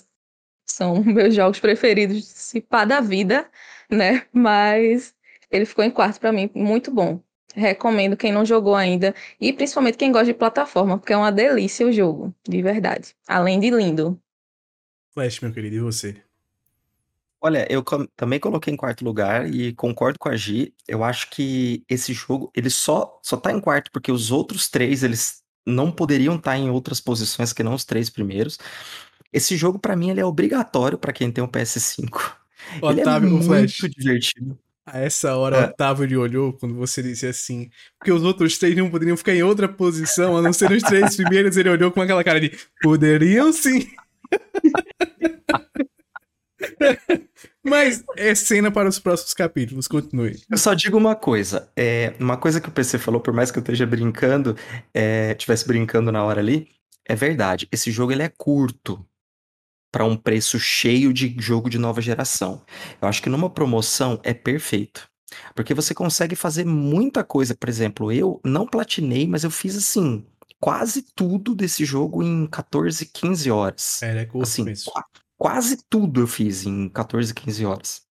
são 0.68 1.02
meus 1.04 1.34
jogos 1.34 1.60
preferidos, 1.60 2.24
se 2.26 2.60
pá 2.60 2.84
da 2.84 3.00
vida, 3.00 3.48
né? 3.90 4.26
Mas 4.32 5.14
ele 5.50 5.64
ficou 5.66 5.84
em 5.84 5.90
quarto 5.90 6.20
pra 6.20 6.32
mim, 6.32 6.50
muito 6.54 6.90
bom. 6.90 7.20
Recomendo 7.54 8.16
quem 8.16 8.30
não 8.32 8.44
jogou 8.44 8.74
ainda 8.76 9.14
e 9.40 9.52
principalmente 9.52 9.96
quem 9.98 10.12
gosta 10.12 10.26
de 10.26 10.34
plataforma, 10.34 10.98
porque 10.98 11.12
é 11.12 11.16
uma 11.16 11.32
delícia 11.32 11.86
o 11.86 11.92
jogo, 11.92 12.34
de 12.48 12.62
verdade. 12.62 13.14
Além 13.26 13.58
de 13.58 13.70
lindo. 13.70 14.20
Flash, 15.12 15.40
meu 15.40 15.52
querido, 15.52 15.76
e 15.76 15.80
você? 15.80 16.22
Olha, 17.40 17.66
eu 17.70 17.84
com- 17.84 18.06
também 18.16 18.40
coloquei 18.40 18.72
em 18.72 18.76
quarto 18.76 19.04
lugar 19.04 19.48
e 19.52 19.72
concordo 19.74 20.18
com 20.18 20.28
a 20.28 20.36
Gi. 20.36 20.74
Eu 20.88 21.04
acho 21.04 21.30
que 21.30 21.84
esse 21.88 22.12
jogo, 22.12 22.50
ele 22.54 22.68
só, 22.68 23.18
só 23.22 23.36
tá 23.36 23.52
em 23.52 23.60
quarto 23.60 23.90
porque 23.92 24.10
os 24.10 24.30
outros 24.32 24.68
três, 24.68 25.02
eles 25.04 25.40
não 25.64 25.92
poderiam 25.92 26.34
estar 26.36 26.56
em 26.56 26.68
outras 26.70 27.00
posições 27.00 27.52
que 27.52 27.62
não 27.62 27.74
os 27.74 27.84
três 27.84 28.10
primeiros. 28.10 28.58
Esse 29.32 29.56
jogo, 29.56 29.78
pra 29.78 29.94
mim, 29.96 30.10
ele 30.10 30.20
é 30.20 30.24
obrigatório 30.24 30.98
pra 30.98 31.12
quem 31.12 31.30
tem 31.30 31.42
um 31.44 31.48
PS5. 31.48 32.32
Ele 32.82 33.00
é 33.00 33.02
Otávio, 33.02 33.30
muito 33.30 33.46
Flash. 33.46 33.78
divertido. 33.96 34.58
A 34.84 34.98
essa 35.00 35.36
hora, 35.36 35.56
É. 35.56 35.64
Otávio 35.66 36.04
ele 36.04 36.16
olhou 36.16 36.52
quando 36.54 36.74
você 36.74 37.02
disse 37.02 37.26
assim, 37.26 37.68
porque 37.98 38.10
os 38.10 38.24
outros 38.24 38.56
três 38.56 38.74
não 38.74 38.90
poderiam 38.90 39.18
ficar 39.18 39.34
em 39.34 39.42
outra 39.42 39.68
posição, 39.68 40.34
a 40.36 40.42
não 40.42 40.52
ser 40.52 40.72
os 40.72 40.82
três 40.82 41.14
primeiros, 41.14 41.58
ele 41.58 41.68
olhou 41.68 41.92
com 41.92 42.00
aquela 42.00 42.24
cara 42.24 42.40
de, 42.40 42.56
poderiam 42.82 43.52
sim. 43.52 43.86
Mas 47.62 48.02
é 48.16 48.34
cena 48.34 48.70
para 48.70 48.88
os 48.88 48.98
próximos 48.98 49.34
capítulos, 49.34 49.86
continue. 49.86 50.40
Eu 50.50 50.58
só 50.58 50.74
digo 50.74 50.96
uma 50.96 51.14
coisa, 51.14 51.68
é, 51.76 52.14
uma 52.18 52.36
coisa 52.36 52.60
que 52.60 52.68
o 52.68 52.72
PC 52.72 52.98
falou, 52.98 53.20
por 53.20 53.32
mais 53.34 53.50
que 53.50 53.58
eu 53.58 53.62
esteja 53.62 53.86
brincando, 53.86 54.56
é, 54.94 55.34
tivesse 55.34 55.66
brincando 55.66 56.10
na 56.10 56.24
hora 56.24 56.40
ali, 56.40 56.68
é 57.06 57.14
verdade. 57.14 57.68
Esse 57.70 57.90
jogo 57.90 58.12
ele 58.12 58.22
é 58.22 58.32
curto 58.36 59.04
para 59.90 60.04
um 60.04 60.16
preço 60.16 60.58
cheio 60.58 61.12
de 61.12 61.34
jogo 61.38 61.70
de 61.70 61.78
nova 61.78 62.00
geração. 62.00 62.62
Eu 63.00 63.08
acho 63.08 63.22
que 63.22 63.28
numa 63.28 63.50
promoção 63.50 64.20
é 64.22 64.34
perfeito. 64.34 65.08
Porque 65.54 65.74
você 65.74 65.94
consegue 65.94 66.34
fazer 66.34 66.64
muita 66.64 67.22
coisa. 67.22 67.54
Por 67.54 67.68
exemplo, 67.68 68.12
eu 68.12 68.40
não 68.44 68.66
platinei, 68.66 69.26
mas 69.26 69.44
eu 69.44 69.50
fiz 69.50 69.76
assim, 69.76 70.24
quase 70.60 71.02
tudo 71.02 71.54
desse 71.54 71.84
jogo 71.84 72.22
em 72.22 72.46
14, 72.46 73.06
15 73.06 73.50
horas. 73.50 74.02
É, 74.02 74.22
é 74.22 74.24
curto 74.24 74.42
Assim, 74.42 74.64
quase 75.36 75.78
tudo 75.88 76.20
eu 76.20 76.26
fiz 76.26 76.64
em 76.66 76.88
14, 76.88 77.34
15 77.34 77.66
horas. 77.66 78.07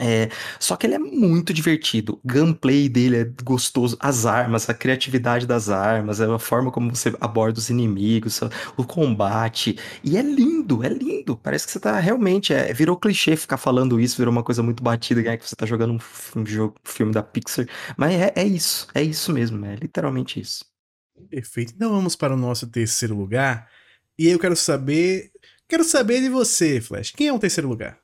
É, 0.00 0.30
só 0.58 0.74
que 0.74 0.86
ele 0.86 0.94
é 0.94 0.98
muito 0.98 1.52
divertido. 1.52 2.18
O 2.24 2.26
gameplay 2.26 2.88
dele 2.88 3.16
é 3.18 3.24
gostoso. 3.44 3.96
As 4.00 4.24
armas, 4.26 4.68
a 4.68 4.74
criatividade 4.74 5.46
das 5.46 5.68
armas, 5.68 6.20
a 6.20 6.38
forma 6.38 6.72
como 6.72 6.94
você 6.94 7.14
aborda 7.20 7.58
os 7.58 7.68
inimigos, 7.70 8.40
o 8.76 8.84
combate. 8.84 9.78
E 10.02 10.16
é 10.16 10.22
lindo, 10.22 10.82
é 10.82 10.88
lindo. 10.88 11.36
Parece 11.36 11.66
que 11.66 11.72
você 11.72 11.80
tá 11.80 11.98
realmente. 12.00 12.52
É, 12.54 12.72
virou 12.72 12.96
clichê 12.96 13.36
ficar 13.36 13.58
falando 13.58 14.00
isso, 14.00 14.16
virou 14.16 14.32
uma 14.32 14.42
coisa 14.42 14.62
muito 14.62 14.82
batida, 14.82 15.22
né, 15.22 15.36
que 15.36 15.48
você 15.48 15.54
tá 15.54 15.66
jogando 15.66 15.92
um, 15.94 16.40
um 16.40 16.46
jogo, 16.46 16.74
filme 16.84 17.12
da 17.12 17.22
Pixar. 17.22 17.66
Mas 17.96 18.14
é, 18.14 18.32
é 18.34 18.44
isso, 18.44 18.88
é 18.94 19.02
isso 19.02 19.32
mesmo, 19.32 19.64
é 19.66 19.76
literalmente 19.76 20.40
isso. 20.40 20.64
Perfeito. 21.30 21.72
Então 21.76 21.90
vamos 21.90 22.16
para 22.16 22.34
o 22.34 22.36
nosso 22.36 22.66
terceiro 22.66 23.16
lugar. 23.16 23.68
E 24.18 24.28
eu 24.28 24.38
quero 24.38 24.56
saber. 24.56 25.30
Quero 25.68 25.84
saber 25.84 26.20
de 26.20 26.28
você, 26.28 26.80
Flash. 26.80 27.12
Quem 27.12 27.28
é 27.28 27.32
o 27.32 27.38
terceiro 27.38 27.68
lugar? 27.68 28.01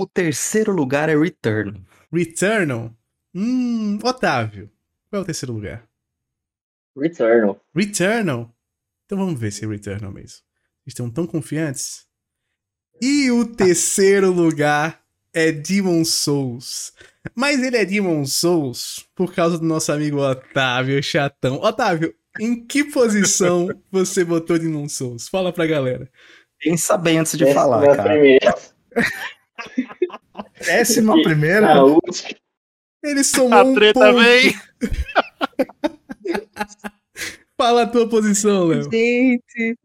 O 0.00 0.06
terceiro 0.06 0.72
lugar 0.72 1.10
é 1.10 1.14
Return. 1.14 1.84
Returnal? 2.10 2.90
Hum, 3.34 3.98
Otávio. 4.02 4.70
Qual 5.10 5.20
é 5.20 5.22
o 5.22 5.26
terceiro 5.26 5.52
lugar? 5.52 5.86
Returnal. 6.96 7.60
Returnal? 7.74 8.56
Então 9.04 9.18
vamos 9.18 9.38
ver 9.38 9.50
se 9.50 9.62
é 9.62 9.68
Returnal 9.68 10.10
mesmo. 10.10 10.38
Estão 10.86 11.10
tão 11.10 11.26
confiantes? 11.26 12.06
E 12.98 13.30
o 13.30 13.44
terceiro 13.44 14.32
lugar 14.32 15.02
é 15.34 15.52
Demon 15.52 16.02
Souls. 16.06 16.94
Mas 17.34 17.62
ele 17.62 17.76
é 17.76 17.84
Demon 17.84 18.24
Souls 18.24 19.06
por 19.14 19.34
causa 19.34 19.58
do 19.58 19.66
nosso 19.66 19.92
amigo 19.92 20.16
Otávio 20.22 21.02
Chatão. 21.02 21.56
Otávio, 21.56 22.14
em 22.40 22.66
que 22.66 22.84
posição 22.84 23.68
você 23.92 24.24
botou 24.24 24.58
Demon 24.58 24.88
Souls? 24.88 25.28
Fala 25.28 25.52
pra 25.52 25.66
galera. 25.66 26.10
Pensa 26.58 26.96
bem 26.96 27.18
antes 27.18 27.36
de 27.36 27.44
Décima 27.44 27.60
falar, 27.64 27.96
cara. 27.96 28.12
primeira. 28.12 28.54
Décima 30.64 31.18
E 31.18 31.22
primeira. 31.22 31.74
Na 31.74 31.82
última. 31.84 32.30
Ele 33.02 33.24
somou 33.24 33.58
A 33.58 33.62
um 33.64 33.74
treta 33.74 33.98
ponto. 34.00 34.18
vem! 34.22 34.54
Fala 37.56 37.82
a 37.82 37.86
tua 37.86 38.08
posição, 38.08 38.66
Léo. 38.66 38.90
Gente, 38.90 39.76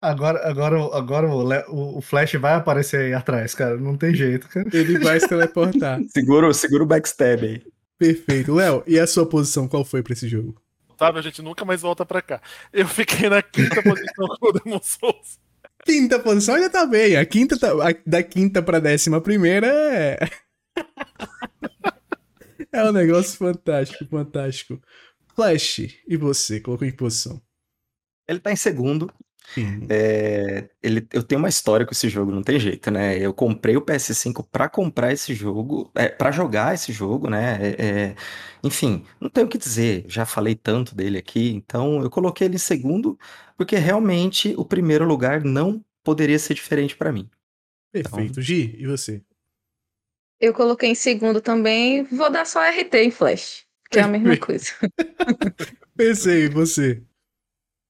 Agora, 0.00 0.46
agora, 0.48 0.76
agora 0.96 1.28
o- 1.70 1.98
o 1.98 2.00
Flash 2.02 2.34
vai 2.34 2.54
aparecer 2.54 3.00
aí 3.06 3.14
atrás, 3.14 3.54
cara. 3.54 3.76
Não 3.78 3.96
tem 3.96 4.14
jeito, 4.14 4.46
cara. 4.48 4.68
Ele 4.72 4.98
vai 4.98 5.18
se 5.18 5.26
teleportar. 5.26 5.98
Segura, 6.12 6.52
segura 6.52 6.82
o 6.82 6.86
backstab 6.86 7.42
aí. 7.44 7.62
Perfeito. 7.98 8.52
Léo, 8.54 8.82
e 8.86 8.98
a 8.98 9.06
sua 9.06 9.24
posição 9.26 9.66
qual 9.66 9.82
foi 9.84 10.02
pra 10.02 10.12
esse 10.12 10.28
jogo? 10.28 10.60
Otávio, 10.90 11.18
a 11.20 11.22
gente 11.22 11.40
nunca 11.40 11.64
mais 11.64 11.80
volta 11.80 12.04
pra 12.04 12.20
cá. 12.20 12.40
Eu 12.72 12.86
fiquei 12.86 13.28
na 13.30 13.40
quinta 13.42 13.82
posição 13.82 14.26
com 14.38 14.48
o 14.48 14.52
Demon 14.52 14.80
Souls. 14.82 15.38
Quinta 15.84 16.18
posição 16.18 16.54
ainda 16.54 16.70
tá 16.70 16.86
bem. 16.86 17.16
A 17.16 17.24
quinta 17.26 17.58
tá- 17.58 17.72
a- 17.72 17.94
da 18.06 18.22
quinta 18.22 18.62
pra 18.62 18.78
décima 18.80 19.20
primeira 19.20 19.66
é. 19.66 20.18
é 22.72 22.84
um 22.84 22.92
negócio 22.92 23.36
fantástico, 23.36 24.04
fantástico. 24.06 24.80
Flash, 25.34 25.80
e 26.08 26.16
você? 26.16 26.60
Colocou 26.60 26.86
em 26.86 26.90
que 26.90 26.96
posição? 26.96 27.40
Ele 28.28 28.40
tá 28.40 28.52
em 28.52 28.56
segundo. 28.56 29.12
Sim. 29.52 29.86
É, 29.88 30.68
ele, 30.82 31.06
eu 31.12 31.22
tenho 31.22 31.38
uma 31.38 31.48
história 31.48 31.84
com 31.84 31.92
esse 31.92 32.08
jogo, 32.08 32.32
não 32.32 32.42
tem 32.42 32.58
jeito, 32.58 32.90
né? 32.90 33.18
Eu 33.18 33.34
comprei 33.34 33.76
o 33.76 33.82
PS5 33.82 34.46
pra 34.50 34.68
comprar 34.68 35.12
esse 35.12 35.34
jogo, 35.34 35.90
é, 35.94 36.08
para 36.08 36.30
jogar 36.30 36.74
esse 36.74 36.92
jogo, 36.92 37.28
né? 37.28 37.58
É, 37.60 37.86
é, 37.86 38.14
enfim, 38.62 39.04
não 39.20 39.28
tenho 39.28 39.46
o 39.46 39.50
que 39.50 39.58
dizer, 39.58 40.04
já 40.08 40.24
falei 40.24 40.54
tanto 40.54 40.94
dele 40.94 41.18
aqui, 41.18 41.50
então 41.50 42.02
eu 42.02 42.10
coloquei 42.10 42.46
ele 42.46 42.56
em 42.56 42.58
segundo, 42.58 43.18
porque 43.56 43.76
realmente 43.76 44.54
o 44.56 44.64
primeiro 44.64 45.04
lugar 45.04 45.44
não 45.44 45.84
poderia 46.02 46.38
ser 46.38 46.54
diferente 46.54 46.96
pra 46.96 47.12
mim. 47.12 47.28
Perfeito. 47.92 48.40
Gi, 48.40 48.76
e 48.78 48.86
você? 48.86 49.22
eu 50.44 50.52
coloquei 50.52 50.90
em 50.90 50.94
segundo 50.94 51.40
também. 51.40 52.04
Vou 52.04 52.30
dar 52.30 52.46
só 52.46 52.62
RT 52.62 52.94
em 52.94 53.10
Flash, 53.10 53.64
que 53.90 53.98
é 53.98 54.02
a 54.02 54.08
mesma 54.08 54.36
coisa. 54.36 54.70
Pensei, 55.96 56.48
você? 56.48 57.02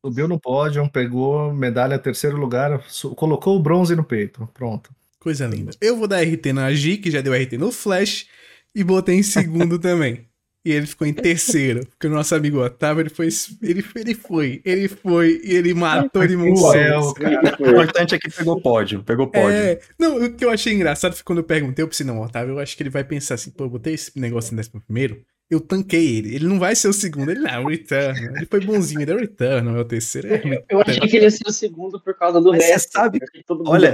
Subiu 0.04 0.28
no 0.28 0.38
pódio, 0.38 0.86
pegou 0.90 1.50
medalha 1.54 1.98
terceiro 1.98 2.36
lugar, 2.36 2.78
colocou 3.16 3.56
o 3.56 3.58
bronze 3.58 3.96
no 3.96 4.04
peito. 4.04 4.46
Pronto. 4.52 4.90
Coisa 5.18 5.46
linda. 5.46 5.70
Eu 5.80 5.96
vou 5.96 6.06
dar 6.06 6.20
RT 6.20 6.52
na 6.52 6.70
Gi, 6.74 6.98
que 6.98 7.10
já 7.10 7.22
deu 7.22 7.32
RT 7.32 7.54
no 7.54 7.72
Flash, 7.72 8.26
e 8.74 8.84
botei 8.84 9.14
em 9.16 9.22
segundo 9.22 9.78
também. 9.80 10.26
e 10.62 10.72
ele 10.72 10.86
ficou 10.86 11.06
em 11.06 11.12
terceiro. 11.14 11.86
Porque 11.86 12.06
o 12.06 12.10
nosso 12.10 12.34
amigo 12.34 12.62
Otávio, 12.62 13.00
ele 13.00 13.08
foi, 13.08 13.28
ele, 13.62 13.82
ele 13.94 14.14
foi, 14.14 14.60
ele 14.62 14.88
foi, 14.88 15.40
e 15.42 15.54
ele 15.54 15.72
matou 15.72 16.22
ele 16.22 16.36
Céu, 16.54 17.14
cara. 17.14 17.56
O 17.58 17.70
importante 17.70 18.14
é 18.14 18.18
que 18.18 18.30
pegou 18.30 18.60
pódio, 18.60 19.02
pegou 19.02 19.26
pódio. 19.26 19.56
É, 19.56 19.80
não, 19.98 20.22
o 20.22 20.34
que 20.34 20.44
eu 20.44 20.50
achei 20.50 20.74
engraçado 20.74 21.14
foi 21.14 21.24
quando 21.24 21.38
eu 21.38 21.44
perguntei, 21.44 21.82
eu 21.82 21.88
pensei, 21.88 22.04
não, 22.04 22.20
Otávio, 22.20 22.56
eu 22.56 22.58
acho 22.58 22.76
que 22.76 22.82
ele 22.82 22.90
vai 22.90 23.04
pensar 23.04 23.36
assim, 23.36 23.50
pô, 23.50 23.64
eu 23.64 23.70
botei 23.70 23.94
esse 23.94 24.12
negócio 24.20 24.52
em 24.52 24.56
décimo 24.56 24.82
primeiro, 24.82 25.24
eu 25.54 25.60
tanquei 25.60 26.16
ele. 26.16 26.34
Ele 26.34 26.46
não 26.46 26.58
vai 26.58 26.74
ser 26.74 26.88
o 26.88 26.92
segundo, 26.92 27.30
ele 27.30 27.40
não, 27.40 27.50
é 27.50 27.58
o 27.58 27.68
Return. 27.68 28.36
Ele 28.36 28.46
foi 28.46 28.60
bonzinho, 28.60 29.02
ele 29.02 29.12
é 29.12 29.14
o 29.14 29.18
Return, 29.18 29.70
não 29.70 29.76
é 29.76 29.80
o 29.80 29.84
terceiro. 29.84 30.28
É 30.28 30.42
eu, 30.44 30.64
eu 30.68 30.80
achei 30.80 31.00
que 31.00 31.16
ele 31.16 31.24
ia 31.24 31.30
ser 31.30 31.46
o 31.46 31.52
segundo 31.52 32.00
por 32.00 32.14
causa 32.14 32.40
do 32.40 32.50
mas 32.50 32.64
resto. 32.64 32.92
Sabe, 32.92 33.20
olha, 33.66 33.92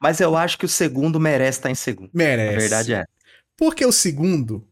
mas 0.00 0.20
eu 0.20 0.36
acho 0.36 0.58
que 0.58 0.64
o 0.64 0.68
segundo 0.68 1.20
merece 1.20 1.58
estar 1.58 1.70
em 1.70 1.74
segundo. 1.74 2.10
Merece. 2.14 2.56
A 2.56 2.58
verdade 2.58 2.94
é. 2.94 3.04
Porque 3.56 3.84
o 3.84 3.92
segundo, 3.92 4.66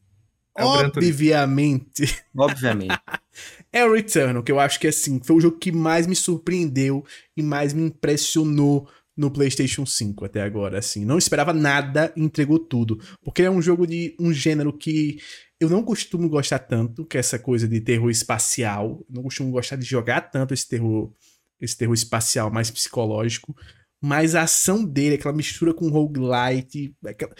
é 0.57 0.65
o 0.65 0.69
obviamente. 0.69 2.23
Obviamente. 2.37 2.99
é 3.73 3.85
o 3.85 3.93
Returnal, 3.93 4.43
que 4.43 4.51
eu 4.51 4.59
acho 4.59 4.81
que 4.81 4.87
assim, 4.87 5.21
foi 5.23 5.37
o 5.37 5.41
jogo 5.41 5.59
que 5.59 5.71
mais 5.71 6.07
me 6.07 6.17
surpreendeu 6.17 7.05
e 7.37 7.43
mais 7.43 7.73
me 7.73 7.83
impressionou 7.83 8.89
no 9.19 9.33
PlayStation 9.33 9.85
5 9.85 10.25
até 10.25 10.41
agora, 10.41 10.79
assim. 10.79 11.05
Não 11.05 11.19
esperava 11.19 11.53
nada 11.53 12.13
e 12.17 12.23
entregou 12.23 12.59
tudo. 12.59 13.01
Porque 13.21 13.43
é 13.43 13.51
um 13.51 13.61
jogo 13.61 13.85
de 13.85 14.15
um 14.19 14.33
gênero 14.33 14.73
que 14.73 15.19
eu 15.61 15.69
não 15.69 15.83
costumo 15.83 16.29
gostar 16.29 16.61
tanto, 16.61 17.05
que 17.05 17.19
essa 17.19 17.39
coisa 17.39 17.67
de 17.67 17.81
terror 17.81 18.11
espacial. 18.11 19.05
Eu 19.09 19.17
não 19.17 19.23
costumo 19.23 19.51
gostar 19.51 19.77
de 19.77 19.85
jogar 19.85 20.21
tanto 20.23 20.55
esse 20.55 20.69
terror, 20.69 21.13
esse 21.61 21.77
terror 21.77 21.95
espacial 21.95 22.51
mais 22.51 22.71
psicológico. 22.71 23.57
Mas 24.01 24.35
a 24.35 24.43
ação 24.43 24.85
dele, 24.85 25.17
aquela 25.17 25.35
mistura 25.35 25.75
com 25.75 25.89
roguelite, 25.89 26.95
aquela... 27.05 27.35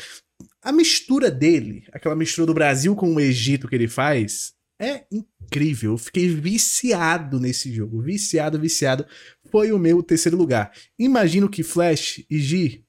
a 0.61 0.73
mistura 0.73 1.31
dele, 1.31 1.87
aquela 1.93 2.17
mistura 2.17 2.47
do 2.47 2.55
Brasil 2.55 2.97
com 2.97 3.15
o 3.15 3.21
Egito 3.21 3.69
que 3.69 3.77
ele 3.77 3.87
faz, 3.87 4.53
é 4.81 5.05
incrível. 5.13 5.93
Eu 5.93 5.99
fiquei 5.99 6.29
viciado 6.29 7.39
nesse 7.39 7.73
jogo. 7.73 8.03
Viciado, 8.03 8.59
viciado. 8.59 9.07
Foi 9.51 9.71
o 9.71 9.79
meu 9.79 10.03
terceiro 10.03 10.37
lugar. 10.37 10.73
Imagino 10.99 11.49
que 11.49 11.63
Flash 11.63 12.25
e 12.29 12.39
Gi 12.41 12.85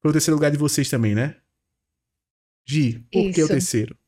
foi 0.00 0.10
o 0.10 0.12
terceiro 0.12 0.36
lugar 0.36 0.50
de 0.50 0.56
vocês 0.56 0.88
também, 0.88 1.14
né? 1.14 1.36
Gi, 2.66 3.04
por 3.12 3.24
Isso. 3.24 3.34
que 3.34 3.42
o 3.42 3.48
terceiro? 3.48 3.99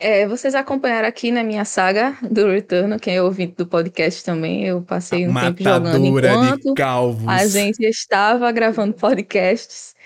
É, 0.00 0.28
vocês 0.28 0.54
acompanharam 0.54 1.08
aqui 1.08 1.32
na 1.32 1.42
minha 1.42 1.64
saga 1.64 2.16
do 2.22 2.46
Return, 2.46 3.00
quem 3.00 3.16
é 3.16 3.22
ouvinte 3.22 3.56
do 3.56 3.66
podcast 3.66 4.24
também, 4.24 4.64
eu 4.64 4.80
passei 4.80 5.26
um 5.26 5.34
tempo 5.34 5.62
jogando 5.62 6.06
enquanto 6.06 7.24
a 7.26 7.46
gente 7.46 7.82
estava 7.84 8.50
gravando 8.52 8.94
podcasts. 8.94 9.96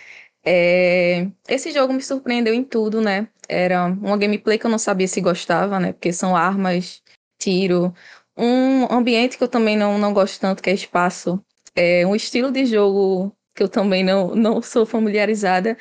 É, 0.45 1.29
esse 1.47 1.71
jogo 1.73 1.93
me 1.93 2.03
surpreendeu 2.03 2.55
em 2.55 2.65
tudo, 2.65 3.03
né? 3.03 3.29
Era 3.47 3.85
uma 3.85 4.17
gameplay 4.17 4.59
que 4.59 4.65
eu 4.65 4.71
não 4.71 4.79
sabia 4.79 5.07
se 5.07 5.21
gostava, 5.21 5.79
né? 5.79 5.93
Porque 5.93 6.11
são 6.11 6.35
armas, 6.35 7.03
tiro, 7.39 7.95
um 8.37 8.91
ambiente 8.91 9.37
que 9.37 9.45
eu 9.45 9.49
também 9.49 9.77
não, 9.77 9.99
não 9.99 10.15
gosto 10.15 10.41
tanto, 10.41 10.63
que 10.63 10.71
é 10.71 10.75
espaço. 10.75 11.45
É 11.75 12.07
um 12.07 12.17
estilo 12.17 12.51
de 12.51 12.65
jogo 12.65 13.37
que 13.55 13.63
eu 13.63 13.69
também 13.69 14.03
não, 14.03 14.35
não 14.35 14.63
sou 14.63 14.87
familiarizada. 14.87 15.77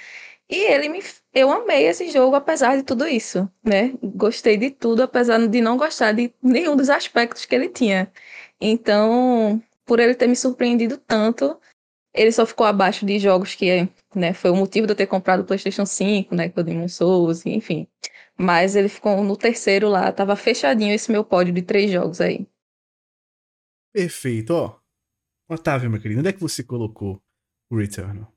E 0.50 0.72
ele 0.72 0.90
me 0.90 1.02
eu 1.34 1.52
amei 1.52 1.88
esse 1.88 2.10
jogo 2.12 2.36
apesar 2.36 2.76
de 2.76 2.84
tudo 2.84 3.08
isso, 3.08 3.50
né? 3.64 3.94
Gostei 4.04 4.58
de 4.58 4.70
tudo, 4.70 5.04
apesar 5.04 5.46
de 5.48 5.62
não 5.62 5.78
gostar 5.78 6.12
de 6.12 6.34
nenhum 6.42 6.76
dos 6.76 6.90
aspectos 6.90 7.46
que 7.46 7.56
ele 7.56 7.70
tinha. 7.70 8.12
Então, 8.60 9.62
por 9.86 10.00
ele 10.00 10.14
ter 10.14 10.28
me 10.28 10.36
surpreendido 10.36 10.98
tanto, 10.98 11.60
ele 12.14 12.32
só 12.32 12.46
ficou 12.46 12.66
abaixo 12.66 13.06
de 13.06 13.18
jogos 13.18 13.56
que, 13.56 13.90
né, 14.14 14.34
foi 14.34 14.52
o 14.52 14.56
motivo 14.56 14.86
de 14.86 14.92
eu 14.92 14.98
ter 14.98 15.08
comprado 15.08 15.42
o 15.42 15.46
PlayStation 15.46 15.86
5, 15.86 16.36
né, 16.36 16.50
que 16.50 16.60
o 16.60 16.64
Demon 16.64 16.88
Souls, 16.90 17.46
enfim. 17.46 17.88
Mas 18.38 18.76
ele 18.76 18.90
ficou 18.90 19.24
no 19.24 19.38
terceiro 19.38 19.88
lá, 19.88 20.12
tava 20.12 20.36
fechadinho 20.36 20.94
esse 20.94 21.12
meu 21.12 21.24
pódio 21.24 21.54
de 21.54 21.62
três 21.62 21.90
jogos 21.90 22.20
aí. 22.20 22.46
Perfeito, 23.94 24.52
ó. 24.52 24.80
Otávio, 25.50 25.90
meu 25.90 26.02
querido, 26.02 26.20
onde 26.20 26.30
é 26.30 26.34
que 26.34 26.40
você 26.40 26.64
colocou 26.64 27.22
o 27.70 27.78
Returnal? 27.78 28.34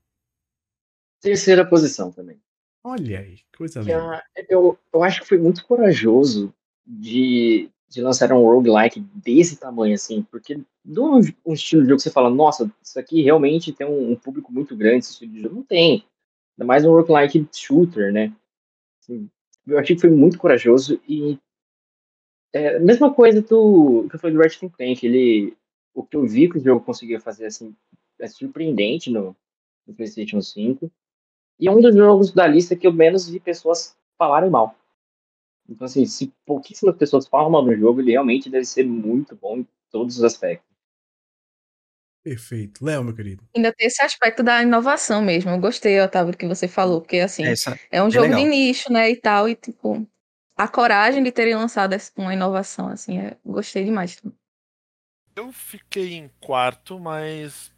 Terceira 1.21 1.67
posição 1.67 2.11
também. 2.11 2.44
Olha 2.87 3.19
aí, 3.19 3.39
coisa 3.57 3.79
linda. 3.79 4.23
Eu, 4.47 4.77
eu 4.93 5.03
acho 5.03 5.21
que 5.21 5.27
foi 5.27 5.39
muito 5.39 5.65
corajoso 5.65 6.53
de, 6.85 7.67
de 7.89 7.99
lançar 7.99 8.31
um 8.31 8.43
roguelike 8.43 8.99
desse 8.99 9.57
tamanho, 9.57 9.95
assim, 9.95 10.21
porque 10.21 10.61
não 10.85 11.17
é 11.17 11.21
um 11.43 11.53
estilo 11.53 11.81
de 11.81 11.89
jogo 11.89 11.97
que 11.97 12.03
você 12.03 12.11
fala, 12.11 12.29
nossa, 12.29 12.71
isso 12.83 12.99
aqui 12.99 13.23
realmente 13.23 13.73
tem 13.73 13.87
um, 13.87 14.11
um 14.11 14.15
público 14.15 14.53
muito 14.53 14.77
grande, 14.77 14.99
esse 14.99 15.13
estilo 15.13 15.33
de 15.33 15.41
jogo. 15.41 15.55
Não 15.55 15.63
tem. 15.63 16.05
Ainda 16.55 16.67
mais 16.67 16.85
um 16.85 16.91
roguelike 16.91 17.47
shooter, 17.51 18.13
né? 18.13 18.31
Assim, 19.01 19.27
eu 19.65 19.79
achei 19.79 19.95
que 19.95 20.01
foi 20.01 20.11
muito 20.11 20.37
corajoso 20.37 21.01
e. 21.09 21.39
É, 22.53 22.77
mesma 22.77 23.11
coisa 23.11 23.41
do 23.41 24.05
que 24.07 24.15
eu 24.15 24.19
falei 24.19 24.35
do 24.35 24.41
Ratchet 24.43 24.69
Clank, 24.69 25.03
ele. 25.03 25.57
O 25.91 26.03
que 26.03 26.15
eu 26.15 26.27
vi 26.27 26.47
que 26.47 26.59
o 26.59 26.63
jogo 26.63 26.85
conseguia 26.85 27.19
fazer, 27.19 27.47
assim, 27.47 27.75
é 28.19 28.27
surpreendente 28.27 29.09
no, 29.09 29.35
no 29.87 29.93
PlayStation 29.95 30.39
5. 30.39 30.91
E 31.59 31.67
é 31.67 31.71
um 31.71 31.79
dos 31.79 31.95
jogos 31.95 32.31
da 32.31 32.45
lista 32.45 32.75
que 32.75 32.85
eu 32.85 32.93
menos 32.93 33.29
vi 33.29 33.39
pessoas 33.39 33.95
falarem 34.17 34.49
mal. 34.49 34.75
Então, 35.67 35.85
assim, 35.85 36.05
se 36.05 36.31
pouquíssimas 36.45 36.95
pessoas 36.95 37.27
falam 37.27 37.49
mal 37.49 37.63
do 37.63 37.75
jogo, 37.75 38.01
ele 38.01 38.11
realmente 38.11 38.49
deve 38.49 38.65
ser 38.65 38.85
muito 38.85 39.35
bom 39.35 39.57
em 39.57 39.67
todos 39.89 40.17
os 40.17 40.23
aspectos. 40.23 40.69
Perfeito. 42.23 42.83
Léo, 42.83 43.03
meu 43.03 43.15
querido. 43.15 43.43
Ainda 43.55 43.71
tem 43.71 43.87
esse 43.87 44.01
aspecto 44.01 44.41
da 44.41 44.61
inovação 44.61 45.21
mesmo. 45.21 45.51
Eu 45.51 45.59
gostei, 45.59 46.01
Otávio, 46.01 46.31
do 46.31 46.37
que 46.37 46.47
você 46.47 46.67
falou, 46.67 47.01
porque, 47.01 47.19
assim, 47.19 47.43
é, 47.45 47.53
é 47.91 48.03
um 48.03 48.09
jogo 48.09 48.33
de 48.33 48.43
nicho, 48.43 48.91
né, 48.91 49.11
e 49.11 49.15
tal, 49.15 49.47
e, 49.47 49.55
tipo, 49.55 50.07
a 50.57 50.67
coragem 50.67 51.23
de 51.23 51.31
terem 51.31 51.55
lançado 51.55 51.95
uma 52.17 52.33
inovação, 52.33 52.87
assim, 52.87 53.19
é... 53.19 53.37
gostei 53.45 53.85
demais. 53.85 54.19
Eu 55.35 55.51
fiquei 55.51 56.13
em 56.13 56.29
quarto, 56.39 56.99
mas 56.99 57.71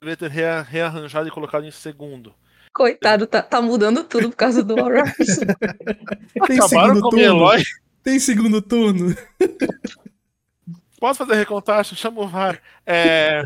deveria 0.00 0.16
ter 0.16 0.30
rearranjado 0.64 1.28
e 1.28 1.32
colocado 1.32 1.64
em 1.64 1.70
segundo. 1.70 2.34
Coitado, 2.72 3.26
tá, 3.26 3.42
tá 3.42 3.60
mudando 3.60 4.04
tudo 4.04 4.30
por 4.30 4.36
causa 4.36 4.62
do 4.62 4.74
Horizon. 4.74 5.46
Tem 6.46 6.58
Acabaram 6.58 6.94
segundo 6.94 7.10
turno? 7.10 7.24
Eloy? 7.24 7.62
Tem 8.02 8.18
segundo 8.18 8.62
turno? 8.62 9.16
Posso 10.98 11.18
fazer 11.18 11.34
recontagem? 11.34 11.96
Chama 11.96 12.20
o 12.20 12.28
VAR. 12.28 12.60
É... 12.86 13.42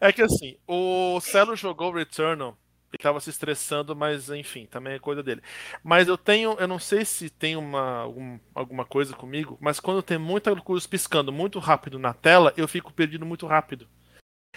é 0.00 0.12
que 0.12 0.22
assim, 0.22 0.56
o 0.66 1.18
Celo 1.20 1.56
jogou 1.56 1.92
Returnal 1.92 2.56
e 2.92 2.98
tava 2.98 3.20
se 3.20 3.30
estressando, 3.30 3.94
mas 3.94 4.30
enfim, 4.30 4.66
também 4.66 4.94
é 4.94 4.98
coisa 4.98 5.22
dele. 5.22 5.42
Mas 5.82 6.08
eu 6.08 6.16
tenho, 6.16 6.56
eu 6.58 6.68
não 6.68 6.78
sei 6.78 7.04
se 7.04 7.28
tem 7.28 7.56
uma 7.56 8.00
algum, 8.00 8.38
alguma 8.54 8.84
coisa 8.84 9.14
comigo, 9.14 9.58
mas 9.60 9.80
quando 9.80 10.02
tem 10.02 10.18
muita 10.18 10.52
luz 10.66 10.86
piscando 10.86 11.32
muito 11.32 11.58
rápido 11.58 11.98
na 11.98 12.14
tela, 12.14 12.52
eu 12.56 12.66
fico 12.66 12.92
perdido 12.92 13.26
muito 13.26 13.46
rápido. 13.46 13.88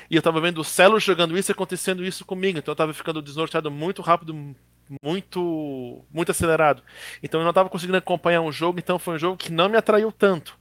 E 0.09 0.15
eu 0.15 0.21
tava 0.21 0.41
vendo 0.41 0.59
o 0.59 0.63
Celo 0.63 0.99
jogando 0.99 1.37
isso 1.37 1.51
e 1.51 1.53
acontecendo 1.53 2.05
isso 2.05 2.25
comigo. 2.25 2.59
Então 2.59 2.71
eu 2.71 2.75
tava 2.75 2.93
ficando 2.93 3.21
desnorteado 3.21 3.71
muito 3.71 4.01
rápido, 4.01 4.55
muito 5.03 6.05
muito 6.11 6.31
acelerado. 6.31 6.83
Então 7.23 7.39
eu 7.39 7.45
não 7.45 7.53
tava 7.53 7.69
conseguindo 7.69 7.97
acompanhar 7.97 8.41
um 8.41 8.51
jogo, 8.51 8.79
então 8.79 8.99
foi 8.99 9.15
um 9.15 9.19
jogo 9.19 9.37
que 9.37 9.51
não 9.51 9.69
me 9.69 9.77
atraiu 9.77 10.11
tanto. 10.11 10.57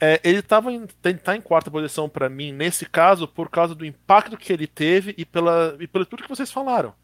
É, 0.00 0.20
ele 0.22 0.40
estava 0.40 0.70
em, 0.70 0.86
tá 0.86 1.34
em 1.34 1.40
quarta 1.40 1.70
posição 1.70 2.06
para 2.08 2.28
mim 2.28 2.52
nesse 2.52 2.84
caso 2.84 3.26
por 3.26 3.48
causa 3.48 3.74
do 3.74 3.86
impacto 3.86 4.36
que 4.36 4.52
ele 4.52 4.66
teve 4.66 5.14
e 5.16 5.24
pela 5.24 5.74
e 5.80 5.86
pelo 5.86 6.04
tudo 6.04 6.22
que 6.22 6.28
vocês 6.28 6.52
falaram. 6.52 6.94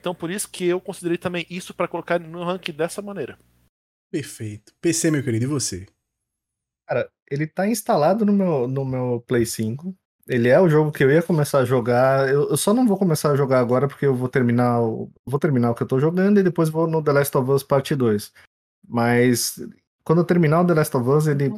Então 0.00 0.14
por 0.14 0.30
isso 0.30 0.50
que 0.50 0.64
eu 0.64 0.80
considerei 0.80 1.18
também 1.18 1.46
isso 1.48 1.72
para 1.74 1.86
colocar 1.86 2.18
no 2.18 2.42
ranking 2.42 2.72
dessa 2.72 3.00
maneira. 3.00 3.38
Perfeito. 4.10 4.72
PC, 4.80 5.10
meu 5.10 5.22
querido, 5.22 5.44
e 5.44 5.48
você? 5.48 5.86
Cara, 6.88 7.08
ele 7.30 7.46
tá 7.46 7.68
instalado 7.68 8.26
no 8.26 8.32
meu, 8.32 8.66
no 8.66 8.84
meu 8.84 9.20
Play 9.26 9.46
5. 9.46 9.96
Ele 10.30 10.48
é 10.48 10.60
o 10.60 10.68
jogo 10.68 10.92
que 10.92 11.02
eu 11.02 11.10
ia 11.10 11.20
começar 11.20 11.58
a 11.58 11.64
jogar. 11.64 12.28
Eu, 12.28 12.50
eu, 12.50 12.56
só 12.56 12.72
não 12.72 12.86
vou 12.86 12.96
começar 12.96 13.32
a 13.32 13.36
jogar 13.36 13.58
agora 13.58 13.88
porque 13.88 14.06
eu 14.06 14.14
vou 14.14 14.28
terminar 14.28 14.80
o, 14.80 15.10
vou 15.26 15.40
terminar 15.40 15.72
o 15.72 15.74
que 15.74 15.82
eu 15.82 15.88
tô 15.88 15.98
jogando 15.98 16.38
e 16.38 16.42
depois 16.44 16.68
vou 16.68 16.86
no 16.86 17.02
The 17.02 17.10
Last 17.10 17.36
of 17.36 17.50
Us 17.50 17.64
Parte 17.64 17.96
2. 17.96 18.32
Mas 18.88 19.60
quando 20.04 20.20
eu 20.20 20.24
terminar 20.24 20.60
o 20.60 20.66
The 20.68 20.74
Last 20.74 20.96
of 20.96 21.08
Us, 21.08 21.26
ele 21.26 21.50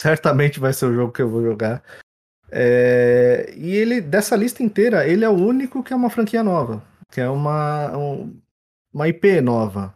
certamente 0.00 0.58
vai 0.58 0.72
ser 0.72 0.86
o 0.86 0.94
jogo 0.94 1.12
que 1.12 1.20
eu 1.20 1.28
vou 1.28 1.42
jogar. 1.42 1.82
É, 2.50 3.52
e 3.58 3.76
ele, 3.76 4.00
dessa 4.00 4.34
lista 4.36 4.62
inteira, 4.62 5.06
ele 5.06 5.22
é 5.22 5.28
o 5.28 5.32
único 5.32 5.82
que 5.82 5.92
é 5.92 5.96
uma 5.96 6.08
franquia 6.08 6.42
nova, 6.42 6.82
que 7.10 7.20
é 7.20 7.28
uma, 7.28 7.94
um, 7.94 8.40
uma 8.90 9.06
IP 9.06 9.42
nova. 9.42 9.94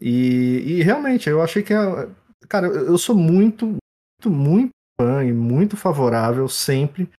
E, 0.00 0.78
e 0.78 0.82
realmente, 0.82 1.28
eu 1.28 1.42
achei 1.42 1.62
que. 1.62 1.74
É, 1.74 2.08
cara, 2.48 2.68
eu 2.68 2.96
sou 2.96 3.14
muito, 3.14 3.66
muito, 3.66 4.30
muito 4.30 4.70
fã 4.98 5.22
e 5.22 5.30
muito 5.30 5.76
favorável 5.76 6.48
sempre 6.48 7.10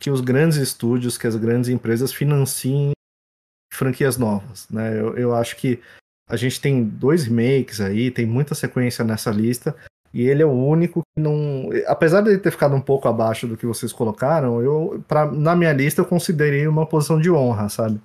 que 0.00 0.10
os 0.10 0.22
grandes 0.22 0.56
estúdios, 0.56 1.18
que 1.18 1.26
as 1.26 1.36
grandes 1.36 1.68
empresas 1.68 2.12
financiem 2.12 2.92
franquias 3.72 4.16
novas, 4.16 4.66
né? 4.70 4.98
Eu, 4.98 5.16
eu 5.16 5.34
acho 5.34 5.56
que 5.56 5.80
a 6.28 6.36
gente 6.36 6.60
tem 6.60 6.82
dois 6.82 7.24
remakes 7.24 7.80
aí, 7.80 8.10
tem 8.10 8.26
muita 8.26 8.54
sequência 8.54 9.04
nessa 9.04 9.30
lista, 9.30 9.76
e 10.12 10.22
ele 10.22 10.42
é 10.42 10.46
o 10.46 10.50
único 10.50 11.02
que 11.02 11.22
não. 11.22 11.68
Apesar 11.86 12.22
de 12.22 12.30
ele 12.30 12.38
ter 12.38 12.50
ficado 12.50 12.74
um 12.74 12.80
pouco 12.80 13.06
abaixo 13.06 13.46
do 13.46 13.56
que 13.56 13.66
vocês 13.66 13.92
colocaram, 13.92 14.60
eu, 14.62 15.04
pra, 15.06 15.30
na 15.30 15.54
minha 15.54 15.72
lista, 15.72 16.00
eu 16.00 16.06
considerei 16.06 16.66
uma 16.66 16.86
posição 16.86 17.20
de 17.20 17.30
honra, 17.30 17.68
sabe? 17.68 18.00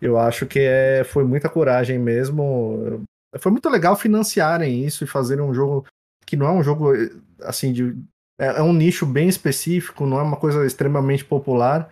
Eu 0.00 0.18
acho 0.18 0.46
que 0.46 0.60
é, 0.60 1.02
foi 1.02 1.24
muita 1.24 1.48
coragem 1.48 1.98
mesmo. 1.98 3.04
foi 3.40 3.50
muito 3.50 3.68
legal 3.68 3.96
financiarem 3.96 4.84
isso 4.84 5.02
e 5.02 5.08
fazerem 5.08 5.42
um 5.42 5.52
jogo 5.52 5.84
que 6.24 6.36
não 6.36 6.46
é 6.46 6.52
um 6.52 6.62
jogo 6.62 6.92
assim 7.40 7.72
de 7.72 7.96
é, 8.38 8.46
é 8.58 8.62
um 8.62 8.72
nicho 8.72 9.04
bem 9.04 9.28
específico, 9.28 10.06
não 10.06 10.18
é 10.18 10.22
uma 10.22 10.36
coisa 10.36 10.64
extremamente 10.66 11.24
popular. 11.24 11.88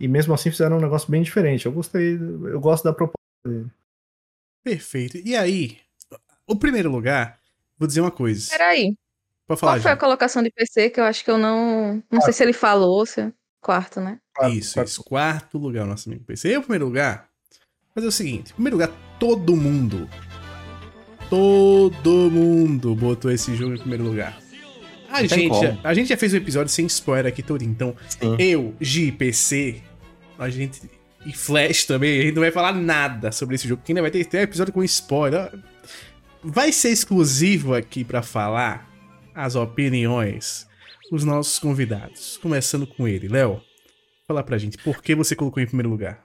E 0.00 0.08
mesmo 0.08 0.34
assim 0.34 0.50
fizeram 0.50 0.78
um 0.78 0.80
negócio 0.80 1.10
bem 1.10 1.22
diferente. 1.22 1.66
Eu 1.66 1.72
gostei, 1.72 2.14
eu 2.16 2.58
gosto 2.60 2.84
da 2.84 2.92
proposta 2.92 3.16
dele. 3.46 3.70
Perfeito. 4.64 5.16
E 5.18 5.36
aí, 5.36 5.78
o 6.46 6.56
primeiro 6.56 6.90
lugar, 6.90 7.38
vou 7.78 7.86
dizer 7.86 8.00
uma 8.00 8.10
coisa. 8.10 8.50
Peraí. 8.50 8.96
Pode 9.46 9.60
falar, 9.60 9.72
Qual 9.74 9.82
foi 9.82 9.90
a 9.90 9.94
Gi. 9.94 10.00
colocação 10.00 10.42
de 10.42 10.50
PC 10.50 10.90
que 10.90 11.00
eu 11.00 11.04
acho 11.04 11.24
que 11.24 11.30
eu 11.30 11.38
não. 11.38 12.02
Não 12.10 12.20
sei 12.20 12.32
se 12.32 12.42
ele 12.42 12.52
falou, 12.52 13.04
se 13.04 13.20
é 13.20 13.32
quarto, 13.60 14.00
né? 14.00 14.18
Quarto, 14.34 14.54
Isso, 14.56 14.74
quarto. 14.74 14.88
isso. 14.88 15.04
Quarto 15.04 15.58
lugar, 15.58 15.84
o 15.84 15.88
nosso 15.88 16.08
amigo 16.08 16.24
PC. 16.24 16.52
E 16.52 16.56
o 16.56 16.62
primeiro 16.62 16.86
lugar, 16.86 17.28
fazer 17.94 18.06
o 18.06 18.12
seguinte: 18.12 18.50
em 18.52 18.54
primeiro 18.54 18.76
lugar, 18.78 18.90
todo 19.20 19.54
mundo. 19.56 20.08
Todo 21.28 22.30
mundo 22.30 22.94
botou 22.94 23.30
esse 23.30 23.54
jogo 23.56 23.74
em 23.74 23.78
primeiro 23.78 24.04
lugar. 24.04 24.38
A 25.12 25.26
gente, 25.26 25.78
a 25.84 25.94
gente 25.94 26.08
já 26.08 26.16
fez 26.16 26.32
um 26.32 26.36
episódio 26.38 26.72
sem 26.72 26.86
spoiler 26.86 27.26
aqui 27.30 27.42
todo, 27.42 27.62
então 27.62 27.94
Sim. 28.08 28.36
eu, 28.38 28.74
PC, 29.18 29.82
a 30.38 30.48
gente. 30.48 30.80
E 31.24 31.32
Flash 31.32 31.84
também, 31.84 32.18
a 32.18 32.22
gente 32.22 32.34
não 32.34 32.42
vai 32.42 32.50
falar 32.50 32.72
nada 32.72 33.30
sobre 33.30 33.54
esse 33.54 33.68
jogo, 33.68 33.80
porque 33.80 33.92
ainda 33.92 34.02
vai 34.02 34.10
ter, 34.10 34.24
ter 34.24 34.38
um 34.38 34.42
episódio 34.42 34.72
com 34.72 34.82
spoiler. 34.82 35.52
Vai 36.42 36.72
ser 36.72 36.90
exclusivo 36.90 37.74
aqui 37.74 38.02
pra 38.02 38.22
falar 38.22 38.90
as 39.34 39.54
opiniões 39.54 40.66
dos 41.10 41.22
nossos 41.24 41.58
convidados. 41.60 42.38
Começando 42.38 42.86
com 42.86 43.06
ele. 43.06 43.28
Léo, 43.28 43.62
fala 44.26 44.42
pra 44.42 44.58
gente, 44.58 44.76
por 44.78 45.00
que 45.00 45.14
você 45.14 45.36
colocou 45.36 45.62
em 45.62 45.66
primeiro 45.66 45.90
lugar? 45.90 46.24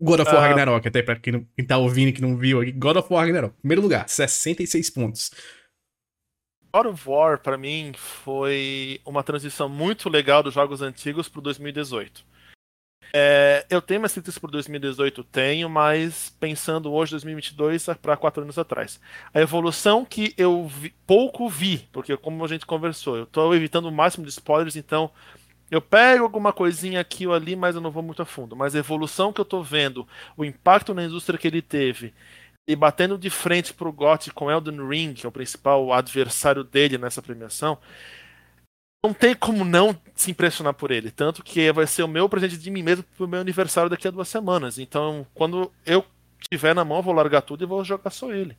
God 0.00 0.20
of 0.20 0.30
War 0.30 0.44
Ah. 0.44 0.48
Ragnarok, 0.48 0.86
até 0.86 1.02
pra 1.02 1.16
quem, 1.16 1.32
não, 1.32 1.46
quem 1.56 1.64
tá 1.64 1.76
ouvindo 1.78 2.08
e 2.08 2.12
que 2.12 2.22
não 2.22 2.36
viu 2.36 2.60
aqui. 2.60 2.72
God 2.72 2.96
of 2.96 3.08
War 3.12 3.24
Ragnarok, 3.24 3.54
primeiro 3.60 3.82
lugar, 3.82 4.08
66 4.08 4.90
pontos. 4.90 5.30
God 6.74 6.86
of 6.86 7.08
War, 7.08 7.38
pra 7.38 7.58
mim, 7.58 7.92
foi 7.94 9.00
uma 9.04 9.22
transição 9.22 9.68
muito 9.68 10.08
legal 10.08 10.42
dos 10.42 10.54
jogos 10.54 10.80
antigos 10.80 11.28
pro 11.28 11.42
2018. 11.42 12.24
É, 13.14 13.66
eu 13.68 13.82
tenho 13.82 14.00
minhas 14.00 14.12
críticas 14.14 14.38
pro 14.38 14.50
2018, 14.50 15.22
tenho, 15.24 15.68
mas 15.68 16.34
pensando 16.40 16.90
hoje, 16.90 17.10
2022, 17.10 17.86
para 18.00 18.16
quatro 18.16 18.42
anos 18.42 18.58
atrás. 18.58 18.98
A 19.34 19.40
evolução 19.40 20.02
que 20.02 20.32
eu 20.38 20.66
vi- 20.66 20.94
pouco 21.06 21.46
vi, 21.46 21.86
porque 21.92 22.16
como 22.16 22.42
a 22.42 22.48
gente 22.48 22.64
conversou, 22.64 23.18
eu 23.18 23.26
tô 23.26 23.52
evitando 23.54 23.86
o 23.86 23.92
máximo 23.92 24.24
de 24.24 24.30
spoilers, 24.30 24.76
então 24.76 25.10
eu 25.70 25.82
pego 25.82 26.24
alguma 26.24 26.54
coisinha 26.54 27.00
aqui 27.00 27.26
ou 27.26 27.34
ali, 27.34 27.54
mas 27.54 27.74
eu 27.74 27.82
não 27.82 27.90
vou 27.90 28.02
muito 28.02 28.22
a 28.22 28.26
fundo. 28.26 28.56
Mas 28.56 28.74
a 28.74 28.78
evolução 28.78 29.30
que 29.30 29.40
eu 29.40 29.44
tô 29.44 29.62
vendo, 29.62 30.08
o 30.36 30.44
impacto 30.44 30.94
na 30.94 31.04
indústria 31.04 31.38
que 31.38 31.48
ele 31.48 31.60
teve, 31.60 32.14
e 32.66 32.76
batendo 32.76 33.18
de 33.18 33.28
frente 33.28 33.74
pro 33.74 33.92
GOT 33.92 34.32
com 34.32 34.50
Elden 34.50 34.86
Ring, 34.88 35.14
que 35.14 35.26
é 35.26 35.28
o 35.28 35.32
principal 35.32 35.92
adversário 35.92 36.62
dele 36.62 36.96
nessa 36.96 37.20
premiação, 37.20 37.78
não 39.04 39.12
tem 39.12 39.34
como 39.34 39.64
não 39.64 39.98
se 40.14 40.30
impressionar 40.30 40.74
por 40.74 40.90
ele. 40.92 41.10
Tanto 41.10 41.42
que 41.42 41.72
vai 41.72 41.86
ser 41.86 42.04
o 42.04 42.08
meu 42.08 42.28
presente 42.28 42.56
de 42.56 42.70
mim 42.70 42.82
mesmo 42.82 43.04
pro 43.16 43.26
meu 43.26 43.40
aniversário 43.40 43.90
daqui 43.90 44.06
a 44.06 44.12
duas 44.12 44.28
semanas. 44.28 44.78
Então, 44.78 45.26
quando 45.34 45.72
eu 45.84 46.04
tiver 46.48 46.74
na 46.74 46.84
mão, 46.84 46.98
eu 46.98 47.02
vou 47.02 47.14
largar 47.14 47.42
tudo 47.42 47.64
e 47.64 47.66
vou 47.66 47.84
jogar 47.84 48.10
só 48.10 48.32
ele. 48.32 48.56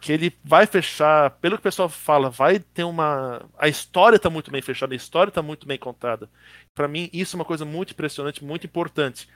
Que 0.00 0.12
ele 0.12 0.34
vai 0.44 0.66
fechar, 0.66 1.30
pelo 1.38 1.56
que 1.56 1.60
o 1.60 1.62
pessoal 1.62 1.88
fala, 1.88 2.30
vai 2.30 2.58
ter 2.58 2.84
uma. 2.84 3.42
A 3.58 3.68
história 3.68 4.18
tá 4.18 4.30
muito 4.30 4.50
bem 4.50 4.62
fechada, 4.62 4.94
a 4.94 4.96
história 4.96 5.32
tá 5.32 5.42
muito 5.42 5.66
bem 5.66 5.78
contada. 5.78 6.30
Pra 6.74 6.88
mim, 6.88 7.10
isso 7.12 7.36
é 7.36 7.38
uma 7.38 7.44
coisa 7.44 7.64
muito 7.64 7.92
impressionante, 7.92 8.44
muito 8.44 8.66
importante. 8.66 9.28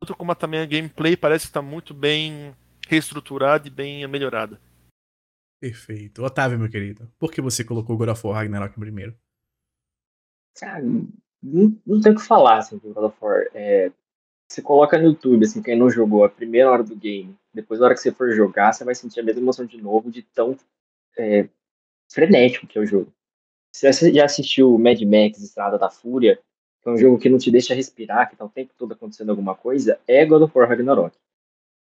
Tanto 0.00 0.16
como 0.16 0.34
também 0.34 0.60
a 0.60 0.66
gameplay 0.66 1.16
parece 1.16 1.46
que 1.46 1.52
tá 1.52 1.62
muito 1.62 1.94
bem 1.94 2.54
reestruturada 2.88 3.68
e 3.68 3.70
bem 3.70 4.06
melhorada. 4.08 4.58
Perfeito. 5.60 6.24
Otávio, 6.24 6.58
meu 6.58 6.70
querido, 6.70 7.10
por 7.18 7.30
que 7.30 7.40
você 7.42 7.62
colocou 7.62 7.98
God 7.98 8.08
of 8.08 8.26
War 8.26 8.36
Ragnarok 8.36 8.74
em 8.74 8.80
primeiro? 8.80 9.14
Cara, 10.58 10.82
não, 10.82 11.76
não 11.86 12.00
tem 12.00 12.12
o 12.12 12.16
que 12.16 12.22
falar, 12.22 12.58
assim, 12.58 12.78
de 12.78 12.88
God 12.88 13.04
of 13.04 13.16
War. 13.20 13.46
É, 13.52 13.92
você 14.50 14.62
coloca 14.62 14.96
no 14.96 15.04
YouTube, 15.04 15.44
assim, 15.44 15.62
quem 15.62 15.76
não 15.76 15.90
jogou 15.90 16.24
a 16.24 16.30
primeira 16.30 16.70
hora 16.70 16.82
do 16.82 16.96
game, 16.96 17.36
depois 17.52 17.78
na 17.78 17.86
hora 17.86 17.94
que 17.94 18.00
você 18.00 18.10
for 18.10 18.32
jogar, 18.32 18.72
você 18.72 18.84
vai 18.84 18.94
sentir 18.94 19.20
a 19.20 19.22
mesma 19.22 19.42
emoção 19.42 19.66
de 19.66 19.80
novo, 19.80 20.10
de 20.10 20.22
tão 20.22 20.56
é, 21.18 21.46
frenético 22.10 22.66
que 22.66 22.78
é 22.78 22.80
o 22.80 22.86
jogo. 22.86 23.12
Se 23.74 23.92
você 23.92 24.12
já 24.12 24.24
assistiu 24.24 24.78
Mad 24.78 25.00
Max 25.02 25.42
Estrada 25.42 25.78
da 25.78 25.90
Fúria, 25.90 26.40
que 26.80 26.88
é 26.88 26.92
um 26.92 26.96
jogo 26.96 27.18
que 27.18 27.28
não 27.28 27.38
te 27.38 27.50
deixa 27.50 27.74
respirar, 27.74 28.30
que 28.30 28.36
tá 28.36 28.44
o 28.44 28.48
tempo 28.48 28.72
todo 28.78 28.92
acontecendo 28.92 29.28
alguma 29.28 29.54
coisa, 29.54 30.00
é 30.06 30.24
God 30.24 30.42
of 30.42 30.56
War 30.56 30.68
Ragnarok. 30.68 31.14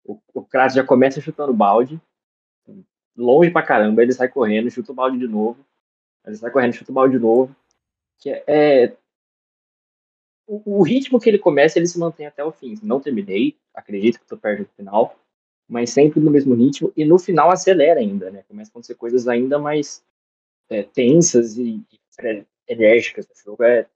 O, 0.09 0.18
o 0.32 0.47
já 0.72 0.82
começa 0.82 1.20
chutando 1.20 1.52
balde, 1.52 2.01
longe 3.14 3.51
pra 3.51 3.62
caramba, 3.62 4.02
ele 4.02 4.12
sai 4.12 4.28
correndo, 4.28 4.70
chuta 4.70 4.90
o 4.90 4.94
balde 4.94 5.18
de 5.18 5.28
novo, 5.28 5.62
ele 6.24 6.36
sai 6.36 6.51
correndo, 6.51 6.72
chuta 6.72 6.90
o 6.90 6.94
balde 6.94 7.16
de 7.16 7.20
novo, 7.20 7.55
que 8.18 8.30
é, 8.30 8.44
é 8.47 8.97
o, 10.47 10.78
o 10.78 10.82
ritmo 10.82 11.20
que 11.20 11.28
ele 11.28 11.39
começa, 11.39 11.78
ele 11.78 11.86
se 11.86 11.98
mantém 11.98 12.26
até 12.26 12.43
o 12.43 12.51
fim. 12.51 12.74
Não 12.82 13.01
terminei, 13.01 13.55
acredito 13.74 14.16
que 14.16 14.24
estou 14.24 14.39
perto 14.39 14.62
do 14.62 14.70
final, 14.76 15.14
mas 15.68 15.90
sempre 15.90 16.20
no 16.20 16.30
mesmo 16.30 16.55
ritmo, 16.55 16.90
e 16.97 17.05
no 17.05 17.18
final 17.18 17.51
acelera 17.51 18.01
ainda, 18.01 18.30
né? 18.30 18.43
Começa 18.48 18.70
a 18.70 18.72
acontecer 18.72 18.94
coisas 18.94 19.28
ainda 19.28 19.59
mais 19.59 20.02
é, 20.70 20.82
tensas 20.82 21.59
e, 21.59 21.85
e 21.93 22.01
é, 22.20 22.44
enérgicas. 22.66 23.26
O 23.26 23.44
jogo 23.44 23.62
é 23.62 23.86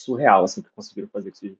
surreal, 0.00 0.44
assim, 0.44 0.62
que 0.62 0.70
conseguiram 0.70 1.08
fazer 1.08 1.30
com 1.30 1.36
esse. 1.36 1.58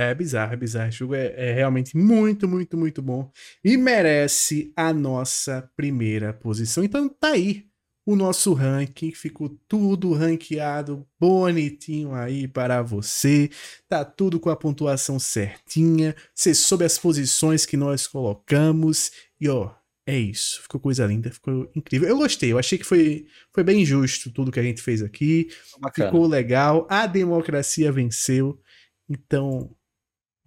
É 0.00 0.14
bizarro, 0.14 0.52
é 0.52 0.56
bizarro. 0.56 0.88
O 0.88 0.92
jogo 0.92 1.14
é, 1.16 1.34
é 1.36 1.52
realmente 1.52 1.96
muito, 1.96 2.46
muito, 2.46 2.76
muito 2.76 3.02
bom. 3.02 3.32
E 3.64 3.76
merece 3.76 4.72
a 4.76 4.92
nossa 4.92 5.68
primeira 5.76 6.32
posição. 6.32 6.84
Então 6.84 7.08
tá 7.08 7.30
aí 7.30 7.66
o 8.06 8.14
nosso 8.14 8.52
ranking. 8.52 9.10
Ficou 9.10 9.48
tudo 9.66 10.12
ranqueado 10.12 11.04
bonitinho 11.18 12.14
aí 12.14 12.46
para 12.46 12.80
você. 12.80 13.50
Tá 13.88 14.04
tudo 14.04 14.38
com 14.38 14.50
a 14.50 14.56
pontuação 14.56 15.18
certinha. 15.18 16.14
Você 16.32 16.54
soube 16.54 16.84
as 16.84 16.96
posições 16.96 17.66
que 17.66 17.76
nós 17.76 18.06
colocamos. 18.06 19.10
E 19.40 19.48
ó, 19.48 19.74
é 20.06 20.16
isso. 20.16 20.62
Ficou 20.62 20.80
coisa 20.80 21.04
linda, 21.06 21.28
ficou 21.28 21.68
incrível. 21.74 22.08
Eu 22.08 22.18
gostei, 22.18 22.52
eu 22.52 22.58
achei 22.58 22.78
que 22.78 22.84
foi, 22.84 23.26
foi 23.52 23.64
bem 23.64 23.84
justo 23.84 24.30
tudo 24.30 24.52
que 24.52 24.60
a 24.60 24.62
gente 24.62 24.80
fez 24.80 25.02
aqui. 25.02 25.48
Bacana. 25.80 26.08
Ficou 26.08 26.28
legal. 26.28 26.86
A 26.88 27.04
democracia 27.04 27.90
venceu. 27.90 28.60
Então, 29.10 29.74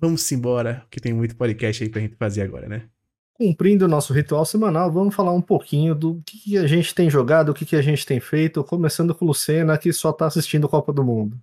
vamos 0.01 0.29
embora, 0.31 0.83
que 0.89 0.99
tem 0.99 1.13
muito 1.13 1.35
podcast 1.35 1.83
aí 1.83 1.89
pra 1.89 2.01
gente 2.01 2.15
fazer 2.15 2.41
agora, 2.41 2.67
né? 2.67 2.87
Cumprindo 3.33 3.85
o 3.85 3.87
nosso 3.87 4.13
ritual 4.13 4.43
semanal, 4.43 4.91
vamos 4.91 5.13
falar 5.13 5.31
um 5.31 5.41
pouquinho 5.41 5.93
do 5.93 6.21
que 6.25 6.57
a 6.57 6.65
gente 6.65 6.93
tem 6.93 7.09
jogado, 7.09 7.49
o 7.49 7.53
que 7.53 7.75
a 7.75 7.81
gente 7.81 8.05
tem 8.05 8.19
feito, 8.19 8.63
começando 8.63 9.13
com 9.13 9.25
o 9.25 9.27
Lucena, 9.27 9.77
que 9.77 9.93
só 9.93 10.11
tá 10.11 10.25
assistindo 10.25 10.67
Copa 10.67 10.91
do 10.91 11.03
Mundo. 11.03 11.39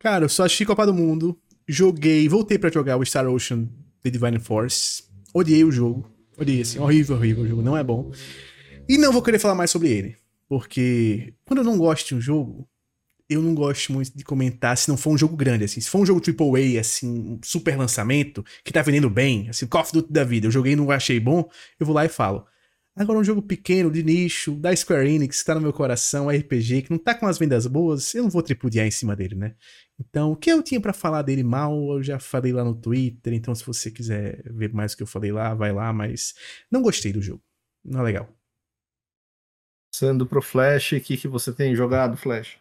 Cara, 0.00 0.24
eu 0.24 0.28
só 0.28 0.44
assisti 0.44 0.66
Copa 0.66 0.84
do 0.84 0.92
Mundo, 0.92 1.38
joguei, 1.68 2.28
voltei 2.28 2.58
pra 2.58 2.70
jogar 2.70 2.96
o 2.96 3.06
Star 3.06 3.28
Ocean 3.28 3.68
The 4.02 4.10
Divine 4.10 4.38
Force. 4.38 5.04
Odiei 5.32 5.64
o 5.64 5.70
jogo. 5.70 6.10
Odiei, 6.36 6.62
assim, 6.62 6.78
horrível, 6.78 7.16
horrível. 7.16 7.44
O 7.44 7.48
jogo 7.48 7.62
não 7.62 7.76
é 7.76 7.84
bom. 7.84 8.10
E 8.88 8.98
não 8.98 9.12
vou 9.12 9.22
querer 9.22 9.38
falar 9.38 9.54
mais 9.54 9.70
sobre 9.70 9.88
ele. 9.88 10.16
Porque 10.48 11.32
quando 11.44 11.58
eu 11.58 11.64
não 11.64 11.78
gosto 11.78 12.08
de 12.08 12.14
um 12.16 12.20
jogo, 12.20 12.66
eu 13.30 13.40
não 13.40 13.54
gosto 13.54 13.92
muito 13.92 14.16
de 14.16 14.24
comentar 14.24 14.76
se 14.76 14.88
não 14.88 14.96
for 14.96 15.10
um 15.10 15.18
jogo 15.18 15.36
grande, 15.36 15.64
assim. 15.64 15.80
Se 15.80 15.88
for 15.88 16.00
um 16.00 16.06
jogo 16.06 16.20
AAA, 16.20 16.80
assim, 16.80 17.08
um 17.08 17.40
super 17.44 17.78
lançamento, 17.78 18.44
que 18.64 18.72
tá 18.72 18.82
vendendo 18.82 19.08
bem, 19.08 19.48
assim, 19.48 19.66
Call 19.66 19.82
of 19.82 19.92
Duty 19.92 20.12
da 20.12 20.24
vida, 20.24 20.48
eu 20.48 20.50
joguei 20.50 20.72
e 20.72 20.76
não 20.76 20.90
achei 20.90 21.20
bom, 21.20 21.48
eu 21.78 21.86
vou 21.86 21.94
lá 21.94 22.04
e 22.04 22.08
falo. 22.08 22.44
Agora, 22.96 23.20
um 23.20 23.24
jogo 23.24 23.40
pequeno, 23.40 23.90
de 23.90 24.02
nicho, 24.02 24.56
da 24.56 24.74
Square 24.74 25.08
Enix, 25.08 25.40
que 25.40 25.46
tá 25.46 25.54
no 25.54 25.60
meu 25.60 25.72
coração, 25.72 26.28
RPG, 26.28 26.82
que 26.82 26.90
não 26.90 26.98
tá 26.98 27.14
com 27.14 27.26
as 27.26 27.38
vendas 27.38 27.66
boas, 27.66 28.14
eu 28.14 28.24
não 28.24 28.30
vou 28.30 28.42
tripudiar 28.42 28.86
em 28.86 28.90
cima 28.90 29.14
dele, 29.14 29.36
né? 29.36 29.54
Então, 29.98 30.32
o 30.32 30.36
que 30.36 30.50
eu 30.50 30.62
tinha 30.62 30.80
pra 30.80 30.92
falar 30.92 31.22
dele 31.22 31.44
mal, 31.44 31.72
eu 31.92 32.02
já 32.02 32.18
falei 32.18 32.52
lá 32.52 32.64
no 32.64 32.74
Twitter, 32.74 33.32
então 33.32 33.54
se 33.54 33.64
você 33.64 33.90
quiser 33.90 34.42
ver 34.52 34.72
mais 34.72 34.92
o 34.92 34.96
que 34.96 35.02
eu 35.02 35.06
falei 35.06 35.30
lá, 35.30 35.54
vai 35.54 35.72
lá, 35.72 35.92
mas 35.92 36.34
não 36.70 36.82
gostei 36.82 37.12
do 37.12 37.22
jogo. 37.22 37.42
Não 37.84 38.00
é 38.00 38.02
legal. 38.02 38.28
Passando 39.92 40.26
pro 40.26 40.42
Flash, 40.42 40.92
o 40.92 41.00
que, 41.00 41.16
que 41.16 41.28
você 41.28 41.52
tem 41.52 41.74
jogado, 41.76 42.16
Flash? 42.16 42.58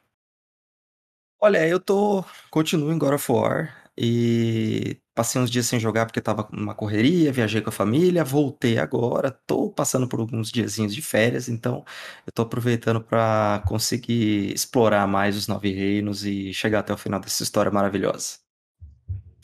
Olha, 1.41 1.65
eu 1.65 1.79
tô. 1.79 2.23
Continuo 2.51 2.91
em 2.91 2.97
God 2.97 3.13
of 3.13 3.31
War 3.31 3.73
e 3.97 4.97
passei 5.15 5.41
uns 5.41 5.49
dias 5.49 5.65
sem 5.67 5.79
jogar 5.79 6.05
porque 6.05 6.21
tava 6.21 6.47
numa 6.51 6.75
correria, 6.75 7.31
viajei 7.31 7.61
com 7.61 7.69
a 7.69 7.71
família, 7.71 8.23
voltei 8.23 8.77
agora, 8.77 9.31
tô 9.31 9.69
passando 9.69 10.07
por 10.07 10.19
alguns 10.19 10.51
diazinhos 10.51 10.93
de 10.93 11.01
férias, 11.01 11.49
então 11.49 11.83
eu 12.25 12.31
tô 12.33 12.41
aproveitando 12.41 13.01
pra 13.01 13.63
conseguir 13.67 14.53
explorar 14.53 15.07
mais 15.07 15.35
os 15.37 15.47
Nove 15.47 15.71
Reinos 15.71 16.25
e 16.25 16.53
chegar 16.53 16.79
até 16.79 16.93
o 16.93 16.97
final 16.97 17.19
dessa 17.19 17.43
história 17.43 17.71
maravilhosa. 17.71 18.39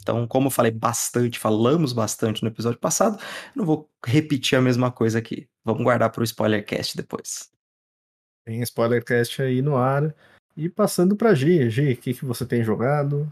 Então, 0.02 0.28
como 0.28 0.48
eu 0.48 0.52
falei 0.52 0.72
bastante, 0.72 1.40
falamos 1.40 1.94
bastante 1.94 2.44
no 2.44 2.50
episódio 2.50 2.80
passado, 2.80 3.18
não 3.56 3.66
vou 3.66 3.90
repetir 4.06 4.58
a 4.58 4.62
mesma 4.62 4.92
coisa 4.92 5.20
aqui. 5.20 5.50
Vamos 5.64 5.84
guardar 5.84 6.12
pro 6.12 6.24
Spoilercast 6.24 6.96
depois. 6.96 7.50
Tem 8.46 8.62
Spoilercast 8.62 9.42
aí 9.42 9.62
no 9.62 9.76
ar. 9.76 10.14
E 10.56 10.70
passando 10.70 11.16
pra 11.16 11.34
Gi, 11.34 11.70
Gi, 11.70 11.94
o 11.94 11.98
que, 11.98 12.14
que 12.14 12.26
você 12.26 12.46
tem 12.46 12.64
jogado? 12.64 13.32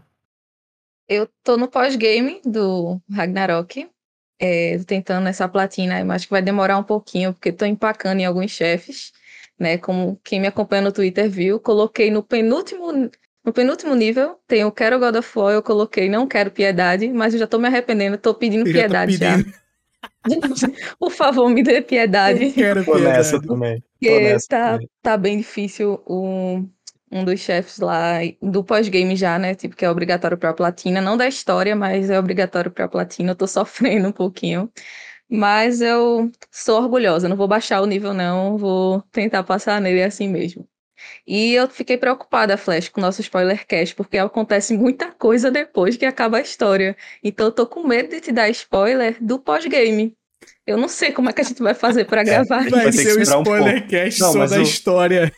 Eu 1.08 1.28
tô 1.42 1.56
no 1.56 1.68
pós-game 1.68 2.40
do 2.44 3.00
Ragnarok. 3.10 3.88
É, 4.38 4.76
tô 4.78 4.84
tentando 4.84 5.28
essa 5.28 5.48
platina, 5.48 6.04
mas 6.04 6.16
acho 6.16 6.26
que 6.26 6.32
vai 6.32 6.42
demorar 6.42 6.76
um 6.76 6.82
pouquinho, 6.82 7.32
porque 7.32 7.52
tô 7.52 7.64
empacando 7.64 8.20
em 8.20 8.26
alguns 8.26 8.50
chefes, 8.50 9.12
né? 9.58 9.78
Como 9.78 10.20
quem 10.24 10.40
me 10.40 10.48
acompanha 10.48 10.82
no 10.82 10.92
Twitter 10.92 11.30
viu, 11.30 11.60
coloquei 11.60 12.10
no 12.10 12.22
penúltimo, 12.22 12.92
no 13.44 13.52
penúltimo 13.52 13.94
nível, 13.94 14.38
tem 14.46 14.64
o 14.64 14.72
Quero 14.72 14.98
God 14.98 15.16
of 15.16 15.38
War, 15.38 15.54
eu 15.54 15.62
coloquei 15.62 16.08
Não 16.08 16.26
Quero 16.26 16.50
Piedade, 16.50 17.08
mas 17.12 17.32
eu 17.32 17.40
já 17.40 17.46
tô 17.46 17.58
me 17.58 17.68
arrependendo, 17.68 18.18
tô 18.18 18.34
pedindo 18.34 18.68
Eu 18.68 18.72
piedade 18.72 19.16
já. 19.16 19.36
pedindo. 19.36 19.54
Por 20.98 21.10
favor, 21.10 21.48
me 21.48 21.62
dê 21.62 21.80
piedade. 21.80 22.46
Eu 22.46 22.52
quero 22.52 22.84
Tô 22.84 22.98
nessa 22.98 23.40
piedade. 23.40 23.46
também. 23.46 23.84
Porque 23.98 24.20
nessa 24.20 24.48
tá, 24.48 24.72
também. 24.72 24.90
tá 25.02 25.16
bem 25.16 25.38
difícil 25.38 26.02
um, 26.08 26.68
um 27.14 27.24
dos 27.24 27.38
chefes 27.40 27.78
lá, 27.78 28.14
do 28.42 28.64
pós-game 28.64 29.14
já, 29.16 29.38
né? 29.38 29.54
Tipo, 29.54 29.76
que 29.76 29.84
é 29.84 29.90
obrigatório 29.90 30.36
pra 30.36 30.52
platina. 30.52 31.00
Não 31.00 31.16
da 31.16 31.28
história, 31.28 31.76
mas 31.76 32.10
é 32.10 32.18
obrigatório 32.18 32.70
pra 32.70 32.88
platina. 32.88 33.30
Eu 33.30 33.36
tô 33.36 33.46
sofrendo 33.46 34.08
um 34.08 34.12
pouquinho. 34.12 34.68
Mas 35.30 35.80
eu 35.80 36.30
sou 36.50 36.82
orgulhosa, 36.82 37.28
não 37.28 37.36
vou 37.36 37.48
baixar 37.48 37.80
o 37.80 37.86
nível, 37.86 38.12
não. 38.12 38.58
Vou 38.58 39.00
tentar 39.12 39.42
passar 39.44 39.80
nele 39.80 40.02
assim 40.02 40.28
mesmo. 40.28 40.68
E 41.26 41.54
eu 41.54 41.68
fiquei 41.68 41.96
preocupada, 41.96 42.56
Flash, 42.56 42.88
com 42.88 43.00
o 43.00 43.02
nosso 43.04 43.20
spoiler 43.20 43.66
cast, 43.66 43.94
porque 43.94 44.18
acontece 44.18 44.76
muita 44.76 45.10
coisa 45.12 45.50
depois 45.50 45.96
que 45.96 46.04
acaba 46.06 46.38
a 46.38 46.40
história. 46.40 46.96
Então 47.22 47.46
eu 47.46 47.52
tô 47.52 47.66
com 47.66 47.86
medo 47.86 48.08
de 48.10 48.20
te 48.20 48.32
dar 48.32 48.48
spoiler 48.50 49.16
do 49.20 49.38
pós-game. 49.38 50.14
Eu 50.66 50.76
não 50.76 50.88
sei 50.88 51.10
como 51.12 51.30
é 51.30 51.32
que 51.32 51.40
a 51.40 51.44
gente 51.44 51.62
vai 51.62 51.74
fazer 51.74 52.04
pra 52.06 52.22
gravar. 52.22 52.62
gente 52.62 52.70
Vai 52.70 52.82
vai 52.84 52.92
ser 52.92 53.16
o 53.16 53.20
esperar 53.22 53.38
um 53.38 53.42
spoiler 53.42 53.86
cast 53.86 54.20
Não, 54.20 54.32
só 54.32 54.46
da 54.46 54.58
o- 54.58 54.62
história. 54.62 55.32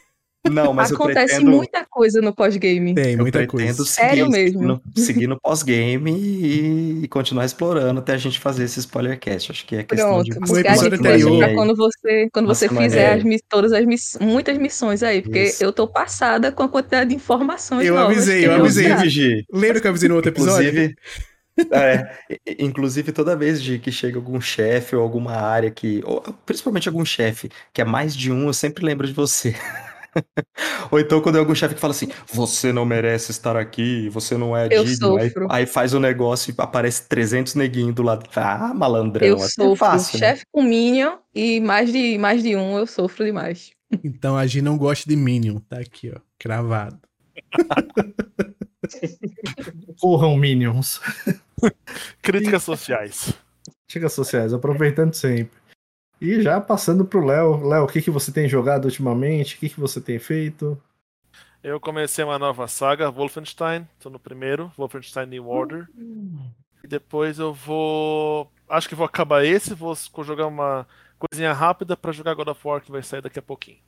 Não, 0.51 0.73
mas 0.73 0.91
eu 0.91 0.97
Acontece 0.97 1.35
pretendo, 1.35 1.51
muita 1.51 1.85
coisa 1.89 2.21
no 2.21 2.35
pós-game. 2.35 2.95
Tem 2.95 3.13
eu 3.13 3.19
muita 3.19 3.39
pretendo 3.39 3.77
coisa. 3.77 3.85
seguir, 3.85 3.89
Sério 4.09 4.31
mesmo. 4.31 4.63
No, 4.63 4.83
seguir 4.97 5.27
no 5.27 5.41
pós-game 5.41 6.11
e, 6.13 7.05
e 7.05 7.09
continuar 7.09 7.45
explorando 7.45 8.01
até 8.01 8.15
a 8.15 8.17
gente 8.17 8.39
fazer 8.39 8.65
esse 8.65 8.79
spoiler 8.81 9.19
cast. 9.19 9.53
Acho 9.53 9.67
que 9.67 9.77
é 9.77 9.83
questão 9.83 10.09
Pronto, 10.23 10.25
de 10.25 10.33
a 10.33 10.61
episódio 10.61 10.99
anterior- 10.99 11.39
pra 11.39 11.55
quando 11.55 11.77
você, 11.77 12.29
quando 12.33 12.47
você 12.47 12.69
fizer 12.69 13.13
as 13.15 13.23
todas 13.49 13.73
as 13.73 13.85
miss- 13.85 14.19
muitas 14.21 14.59
missões 14.59 15.03
aí, 15.03 15.23
porque 15.23 15.45
Isso. 15.45 15.63
eu 15.65 15.73
tô 15.73 15.87
passada 15.87 16.51
com 16.53 16.63
a 16.63 16.69
quantidade 16.69 17.11
de 17.11 17.17
informações 17.17 17.87
Eu 17.87 17.95
novas. 17.95 18.17
avisei, 18.17 18.47
eu 18.47 18.53
avisei. 18.55 18.89
dá. 18.89 18.95
Inclusive, 18.97 19.11
Gi, 19.11 19.47
Lembra 19.53 19.81
que 19.81 19.87
eu 19.87 19.91
avisei 19.91 20.09
no 20.09 20.17
outro 20.17 20.31
episódio? 20.31 20.69
Inclusive, 20.69 20.95
é, 21.73 22.07
inclusive 22.59 23.13
toda 23.13 23.35
vez 23.35 23.63
de 23.63 23.79
que 23.79 23.91
chega 23.91 24.19
algum 24.19 24.39
chefe 24.41 24.95
ou 24.95 25.03
alguma 25.03 25.33
área 25.33 25.71
que, 25.71 26.03
ou 26.05 26.21
principalmente 26.45 26.87
algum 26.89 27.05
chefe 27.05 27.49
que 27.73 27.81
é 27.81 27.85
mais 27.85 28.15
de 28.15 28.31
um, 28.31 28.47
eu 28.49 28.53
sempre 28.53 28.85
lembro 28.85 29.07
de 29.07 29.13
você. 29.15 29.55
Ou 30.91 31.01
então 31.01 31.21
quando 31.21 31.37
é 31.37 31.39
algum 31.39 31.55
chefe 31.55 31.75
que 31.75 31.81
fala 31.81 31.93
assim, 31.93 32.09
você 32.33 32.73
não 32.73 32.85
merece 32.85 33.31
estar 33.31 33.57
aqui, 33.57 34.09
você 34.09 34.37
não 34.37 34.57
é 34.57 34.69
Eu 34.71 34.85
digno. 34.85 35.17
Aí, 35.17 35.33
aí 35.51 35.67
faz 35.67 35.95
o 35.95 36.01
negócio 36.01 36.51
e 36.51 36.55
aparece 36.59 37.09
300 37.09 37.55
neguinhos 37.55 37.95
do 37.95 38.03
lado. 38.03 38.29
Ah, 38.37 38.73
malandrão, 38.75 39.27
Eu 39.27 39.37
assim 39.37 39.45
é 39.45 39.49
sofro. 39.49 39.77
fácil, 39.77 40.19
né? 40.19 40.29
Chefe 40.29 40.45
com 40.53 40.63
Minion 40.63 41.17
e 41.35 41.61
mais 41.61 41.93
de, 41.93 42.19
mais 42.19 42.43
de 42.43 42.57
um 42.57 42.79
eu 42.79 42.87
sofro 42.87 43.25
demais. 43.25 43.71
Então 44.03 44.37
a 44.37 44.47
Gi 44.47 44.63
não 44.63 44.77
gosta 44.77 45.09
de 45.09 45.17
Minion. 45.17 45.59
Tá 45.61 45.79
aqui, 45.79 46.13
ó. 46.15 46.21
Cravado. 46.39 46.99
Corram 50.01 50.37
Minions. 50.37 51.01
Críticas 52.23 52.63
sociais. 52.63 53.33
Chega 53.89 54.09
sociais, 54.09 54.53
aproveitando 54.53 55.15
sempre. 55.15 55.57
E 56.21 56.41
já 56.41 56.61
passando 56.61 57.05
pro 57.05 57.25
Léo. 57.25 57.67
Léo, 57.67 57.85
o 57.85 57.87
que, 57.87 58.01
que 58.01 58.11
você 58.11 58.33
tem 58.33 58.49
jogado 58.49 58.87
ultimamente? 58.87 59.57
O 59.57 59.59
que, 59.59 59.69
que 59.69 59.81
você 59.81 60.01
tem 60.01 60.19
feito? 60.19 60.81
Eu 61.63 61.81
comecei 61.81 62.25
uma 62.25 62.39
nova 62.39 62.67
saga, 62.69 63.11
Wolfenstein. 63.11 63.87
Tô 64.01 64.09
no 64.09 64.19
primeiro, 64.19 64.73
Wolfenstein 64.77 65.27
New 65.27 65.49
Order. 65.49 65.89
E 66.83 66.87
depois 66.87 67.39
eu 67.39 67.53
vou. 67.53 68.51
Acho 68.69 68.89
que 68.89 68.95
vou 68.95 69.07
acabar 69.07 69.45
esse, 69.45 69.75
vou 69.75 69.95
jogar 70.25 70.47
uma 70.47 70.87
coisinha 71.19 71.53
rápida 71.53 71.97
pra 71.97 72.13
jogar 72.13 72.35
God 72.35 72.49
of 72.49 72.61
War 72.67 72.81
que 72.81 72.91
vai 72.93 73.03
sair 73.03 73.21
daqui 73.23 73.39
a 73.39 73.43
pouquinho. 73.43 73.79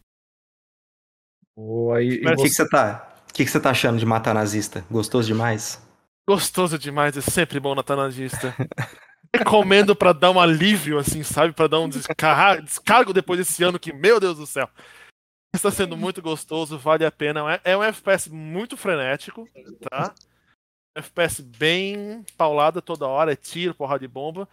Ou 1.57 1.93
aí, 1.93 2.21
e 2.23 2.27
O 2.27 2.37
que, 2.37 2.43
que 2.43 2.49
você- 2.49 2.65
você 2.65 2.69
tá? 2.69 3.15
O 3.29 3.33
que, 3.33 3.45
que 3.45 3.51
você 3.51 3.61
tá 3.61 3.71
achando 3.71 3.99
de 3.99 4.07
matar 4.07 4.35
nazista? 4.35 4.85
Gostoso 4.91 5.27
demais? 5.29 5.81
Gostoso 6.29 6.79
demais, 6.79 7.17
é 7.17 7.21
sempre 7.21 7.59
bom 7.61 7.75
na 7.75 7.83
Tanagista. 7.83 8.55
Recomendo 9.35 9.95
pra 9.95 10.13
dar 10.13 10.31
um 10.31 10.41
alívio, 10.41 10.99
assim, 10.99 11.23
sabe? 11.23 11.53
Pra 11.53 11.67
dar 11.67 11.81
um 11.81 11.89
descargo 11.89 13.13
depois 13.13 13.39
desse 13.39 13.63
ano 13.63 13.79
que, 13.79 13.93
meu 13.93 14.19
Deus 14.19 14.39
do 14.39 14.47
céu. 14.47 14.69
Está 15.55 15.71
sendo 15.71 15.97
muito 15.97 16.21
gostoso, 16.23 16.79
vale 16.79 17.05
a 17.05 17.11
pena. 17.13 17.55
É- 17.65 17.73
É 17.73 17.77
um 17.77 17.83
FPS 17.83 18.31
muito 18.31 18.77
frenético, 18.77 19.49
tá? 19.91 20.15
Um 20.97 21.01
FPS 21.01 21.43
bem 21.43 22.25
paulada 22.37 22.81
toda 22.83 23.07
hora, 23.07 23.33
é 23.33 23.37
tiro, 23.37 23.75
porrada 23.75 24.01
de 24.01 24.09
bomba. 24.09 24.49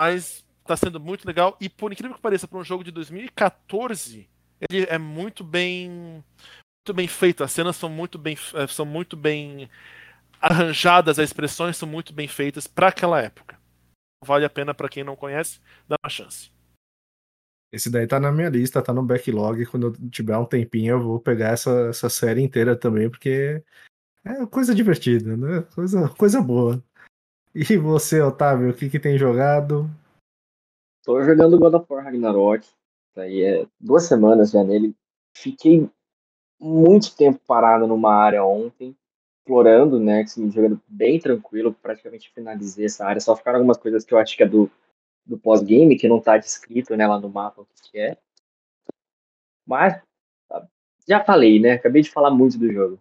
Mas 0.00 0.44
tá 0.66 0.76
sendo 0.76 1.00
muito 1.00 1.26
legal. 1.26 1.56
E 1.60 1.68
por 1.68 1.92
incrível 1.92 2.16
que 2.16 2.22
pareça, 2.22 2.48
para 2.48 2.58
um 2.58 2.64
jogo 2.64 2.84
de 2.84 2.90
2014, 2.90 4.28
ele 4.70 4.84
é 4.88 4.98
muito 4.98 5.44
bem. 5.44 5.90
Muito 6.86 6.94
bem 6.96 7.08
feito. 7.08 7.42
As 7.44 7.52
cenas 7.52 7.76
são 7.76 7.88
muito 7.90 8.18
bem, 8.18 8.36
eh, 8.54 8.66
são 8.68 8.86
muito 8.86 9.16
bem 9.16 9.68
arranjadas, 10.40 11.18
as 11.18 11.24
expressões 11.30 11.76
são 11.76 11.88
muito 11.88 12.12
bem 12.12 12.28
feitas 12.28 12.66
para 12.66 12.88
aquela 12.88 13.20
época. 13.20 13.55
Vale 14.26 14.44
a 14.44 14.50
pena 14.50 14.74
para 14.74 14.88
quem 14.88 15.04
não 15.04 15.14
conhece, 15.14 15.60
dá 15.88 15.96
uma 16.02 16.10
chance. 16.10 16.50
Esse 17.72 17.88
daí 17.88 18.06
tá 18.06 18.18
na 18.18 18.32
minha 18.32 18.48
lista, 18.48 18.82
tá 18.82 18.92
no 18.92 19.04
backlog. 19.04 19.64
Quando 19.66 19.86
eu 19.86 20.10
tiver 20.10 20.36
um 20.36 20.44
tempinho, 20.44 20.94
eu 20.94 21.00
vou 21.00 21.20
pegar 21.20 21.50
essa, 21.50 21.88
essa 21.90 22.08
série 22.08 22.42
inteira 22.42 22.76
também, 22.76 23.08
porque 23.08 23.62
é 24.24 24.46
coisa 24.46 24.74
divertida, 24.74 25.36
né? 25.36 25.62
Coisa, 25.74 26.08
coisa 26.08 26.40
boa. 26.42 26.82
E 27.54 27.76
você, 27.76 28.20
Otávio, 28.20 28.70
o 28.70 28.74
que, 28.74 28.90
que 28.90 28.98
tem 28.98 29.16
jogado? 29.16 29.88
Tô 31.04 31.22
jogando 31.22 31.58
God 31.58 31.74
of 31.74 31.86
War 31.88 32.04
Ragnarok. 32.04 32.66
Aí 33.16 33.42
é 33.42 33.66
duas 33.78 34.02
semanas 34.04 34.50
já 34.50 34.64
nele. 34.64 34.94
Fiquei 35.36 35.88
muito 36.60 37.16
tempo 37.16 37.40
parado 37.46 37.86
numa 37.86 38.12
área 38.12 38.44
ontem, 38.44 38.96
explorando, 39.46 40.00
né? 40.00 40.22
Assim, 40.22 40.50
jogando 40.50 40.82
bem 40.88 41.20
tranquilo, 41.20 41.72
praticamente 41.72 42.32
finalizei 42.34 42.86
essa 42.86 43.06
área. 43.06 43.20
Só 43.20 43.36
ficaram 43.36 43.58
algumas 43.58 43.78
coisas 43.78 44.04
que 44.04 44.12
eu 44.12 44.18
acho 44.18 44.36
que 44.36 44.42
é 44.42 44.48
do, 44.48 44.68
do 45.24 45.38
pós-game, 45.38 45.96
que 45.96 46.08
não 46.08 46.20
tá 46.20 46.36
descrito 46.36 46.96
né, 46.96 47.06
lá 47.06 47.20
no 47.20 47.28
mapa 47.28 47.62
o 47.62 47.66
que 47.66 47.92
que 47.92 47.98
é. 47.98 48.18
Mas 49.64 50.02
tá, 50.48 50.66
já 51.08 51.24
falei, 51.24 51.60
né? 51.60 51.72
Acabei 51.72 52.02
de 52.02 52.10
falar 52.10 52.30
muito 52.30 52.58
do 52.58 52.70
jogo. 52.72 53.00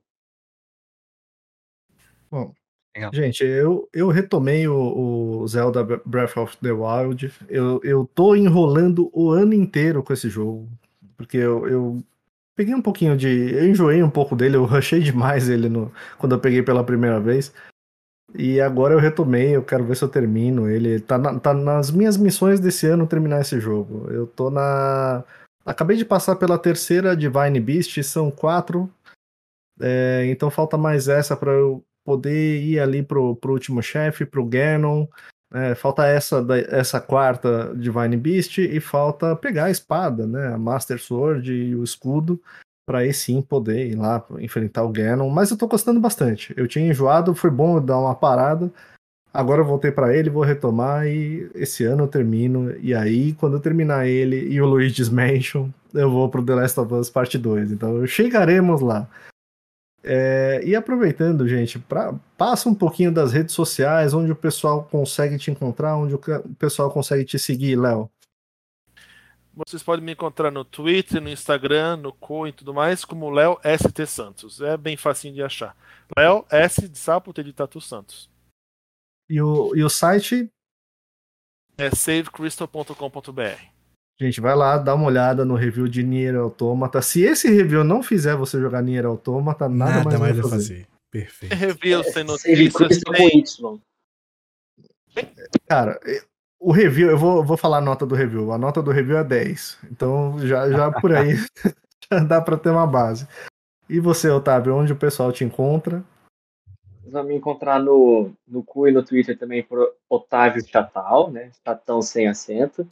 Bom, 2.29 2.53
Legal. 2.95 3.11
gente, 3.13 3.43
eu, 3.43 3.89
eu 3.91 4.09
retomei 4.09 4.67
o, 4.67 5.41
o 5.41 5.47
Zelda 5.47 5.83
Breath 6.05 6.37
of 6.37 6.57
the 6.57 6.71
Wild. 6.71 7.31
Eu, 7.49 7.81
eu 7.83 8.05
tô 8.13 8.35
enrolando 8.35 9.09
o 9.13 9.31
ano 9.31 9.53
inteiro 9.53 10.03
com 10.03 10.13
esse 10.13 10.29
jogo, 10.29 10.69
porque 11.17 11.37
eu, 11.37 11.67
eu 11.67 12.03
peguei 12.55 12.73
um 12.73 12.81
pouquinho 12.81 13.17
de. 13.17 13.27
Eu 13.53 13.67
enjoei 13.69 14.01
um 14.01 14.09
pouco 14.09 14.35
dele, 14.35 14.55
eu 14.55 14.65
rushei 14.65 14.99
demais 15.01 15.49
ele 15.49 15.69
no, 15.69 15.91
quando 16.17 16.33
eu 16.33 16.39
peguei 16.39 16.63
pela 16.63 16.83
primeira 16.83 17.19
vez. 17.19 17.53
E 18.33 18.59
agora 18.59 18.93
eu 18.93 18.99
retomei, 18.99 19.55
eu 19.55 19.63
quero 19.63 19.85
ver 19.85 19.95
se 19.95 20.03
eu 20.03 20.09
termino 20.09 20.67
ele. 20.69 20.99
Tá, 20.99 21.17
na- 21.17 21.39
tá 21.39 21.53
nas 21.53 21.91
minhas 21.91 22.17
missões 22.17 22.59
desse 22.59 22.87
ano 22.87 23.07
terminar 23.07 23.41
esse 23.41 23.59
jogo. 23.59 24.09
Eu 24.11 24.27
tô 24.27 24.49
na. 24.49 25.23
Acabei 25.65 25.97
de 25.97 26.05
passar 26.05 26.35
pela 26.35 26.57
terceira 26.57 27.15
Divine 27.15 27.59
Beast, 27.59 28.01
são 28.03 28.29
quatro. 28.29 28.91
É, 29.79 30.25
então 30.27 30.49
falta 30.49 30.77
mais 30.77 31.07
essa 31.07 31.35
para 31.35 31.51
eu 31.51 31.83
poder 32.05 32.61
ir 32.61 32.79
ali 32.79 33.01
pro, 33.03 33.35
pro 33.35 33.53
último 33.53 33.81
chefe, 33.81 34.25
pro 34.25 34.45
Ganon. 34.45 35.07
É, 35.55 35.73
falta 35.73 36.05
essa, 36.05 36.45
essa 36.69 36.99
quarta 36.99 37.73
Divine 37.73 38.17
Beast 38.17 38.57
e 38.57 38.77
falta 38.81 39.37
pegar 39.37 39.65
a 39.65 39.71
espada, 39.71 40.27
né? 40.27 40.53
A 40.53 40.57
Master 40.57 41.01
Sword 41.01 41.49
e 41.49 41.73
o 41.73 41.81
escudo. 41.81 42.41
Pra 42.85 42.99
aí 42.99 43.13
sim 43.13 43.41
poder 43.41 43.87
ir 43.87 43.95
lá 43.95 44.23
enfrentar 44.39 44.83
o 44.83 44.91
Ganon. 44.91 45.29
Mas 45.29 45.49
eu 45.49 45.57
tô 45.57 45.65
gostando 45.65 45.97
bastante. 45.99 46.53
Eu 46.57 46.67
tinha 46.67 46.85
enjoado, 46.85 47.33
foi 47.33 47.49
bom 47.49 47.81
dar 47.81 47.97
uma 47.97 48.13
parada. 48.13 48.69
Agora 49.33 49.61
eu 49.61 49.65
voltei 49.65 49.91
pra 49.91 50.13
ele, 50.15 50.29
vou 50.29 50.43
retomar 50.43 51.07
e 51.07 51.49
esse 51.55 51.85
ano 51.85 52.03
eu 52.03 52.07
termino. 52.07 52.75
E 52.81 52.93
aí, 52.93 53.31
quando 53.33 53.53
eu 53.53 53.61
terminar 53.61 54.07
ele 54.07 54.49
e 54.49 54.61
o 54.61 54.65
Luigi's 54.65 55.09
Mansion, 55.09 55.69
eu 55.93 56.11
vou 56.11 56.29
pro 56.29 56.43
The 56.43 56.55
Last 56.55 56.79
of 56.81 56.93
Us 56.93 57.09
Parte 57.09 57.37
2. 57.37 57.71
Então 57.71 58.05
chegaremos 58.05 58.81
lá. 58.81 59.07
É, 60.07 60.61
e 60.63 60.75
aproveitando, 60.75 61.47
gente, 61.47 61.79
pra, 61.79 62.13
passa 62.37 62.69
um 62.69 62.75
pouquinho 62.75 63.11
das 63.11 63.33
redes 63.33 63.55
sociais, 63.55 64.13
onde 64.13 64.31
o 64.31 64.35
pessoal 64.35 64.83
consegue 64.83 65.35
te 65.39 65.49
encontrar, 65.49 65.97
onde 65.97 66.13
o, 66.13 66.19
o 66.19 66.55
pessoal 66.55 66.91
consegue 66.91 67.25
te 67.25 67.39
seguir, 67.39 67.75
Léo. 67.75 68.07
Vocês 69.55 69.81
podem 69.81 70.05
me 70.05 70.11
encontrar 70.11 70.51
no 70.51 70.63
Twitter, 70.63 71.19
no 71.19 71.29
Instagram, 71.29 71.97
no 71.97 72.13
Co 72.13 72.45
e 72.45 72.51
tudo 72.51 72.71
mais, 72.71 73.03
como 73.03 73.31
Léo 73.31 73.57
ST 73.63 74.05
Santos. 74.05 74.61
É 74.61 74.77
bem 74.77 74.95
facinho 74.95 75.33
de 75.33 75.41
achar. 75.41 75.75
Léo 76.15 76.45
S 76.51 76.87
de 76.87 76.97
Sapo 76.99 77.33
T 77.33 77.41
de 77.41 77.53
Tatu 77.53 77.81
Santos. 77.81 78.29
E 79.27 79.41
o, 79.41 79.75
e 79.75 79.83
o 79.83 79.89
site, 79.89 80.51
É 81.77 81.89
savecrystal.com.br. 81.89 83.74
gente, 84.19 84.41
vai 84.41 84.55
lá, 84.55 84.77
dá 84.77 84.95
uma 84.95 85.05
olhada 85.05 85.43
no 85.45 85.55
review 85.55 85.87
de 85.87 86.03
Nier 86.03 86.35
Automata. 86.35 87.01
Se 87.01 87.21
esse 87.23 87.49
review 87.49 87.83
não 87.83 88.01
fizer 88.03 88.35
você 88.35 88.59
jogar 88.59 88.81
Nier 88.81 89.05
Automata, 89.05 89.67
nada, 89.69 90.03
Nada, 90.03 90.19
mais 90.19 90.19
vai 90.19 90.31
a 90.31 90.35
fazer. 90.35 90.49
fazer. 90.49 90.87
Perfeito. 91.11 91.55
Review 91.55 92.03
sem 92.03 92.27
Save 92.27 92.63
notícias, 92.65 93.01
sem, 93.15 93.39
Y. 93.39 93.79
Cara, 95.67 95.99
O 96.59 96.71
review, 96.71 97.09
eu 97.09 97.17
vou, 97.17 97.43
vou 97.43 97.55
falar 97.57 97.77
a 97.77 97.81
nota 97.81 98.05
do 98.05 98.15
review. 98.15 98.51
A 98.51 98.57
nota 98.57 98.81
do 98.81 98.91
review 98.91 99.17
é 99.17 99.23
10. 99.23 99.79
Então 99.91 100.39
já, 100.39 100.69
já 100.69 100.91
por 100.91 101.13
aí 101.13 101.35
já 102.11 102.19
dá 102.19 102.41
para 102.41 102.57
ter 102.57 102.69
uma 102.69 102.87
base. 102.87 103.27
E 103.87 103.99
você, 103.99 104.29
Otávio, 104.29 104.75
onde 104.75 104.91
o 104.91 104.97
pessoal 104.97 105.31
te 105.31 105.43
encontra? 105.43 106.03
Vocês 107.01 107.13
vão 107.13 107.23
me 107.23 107.35
encontrar 107.35 107.79
no, 107.79 108.31
no 108.47 108.63
cu 108.63 108.87
e 108.87 108.91
no 108.91 109.03
Twitter 109.03 109.37
também 109.37 109.61
por 109.61 109.93
Otávio 110.09 110.65
Chatal, 110.67 111.29
né? 111.29 111.51
Chatão 111.63 112.01
sem 112.01 112.27
acento. 112.27 112.87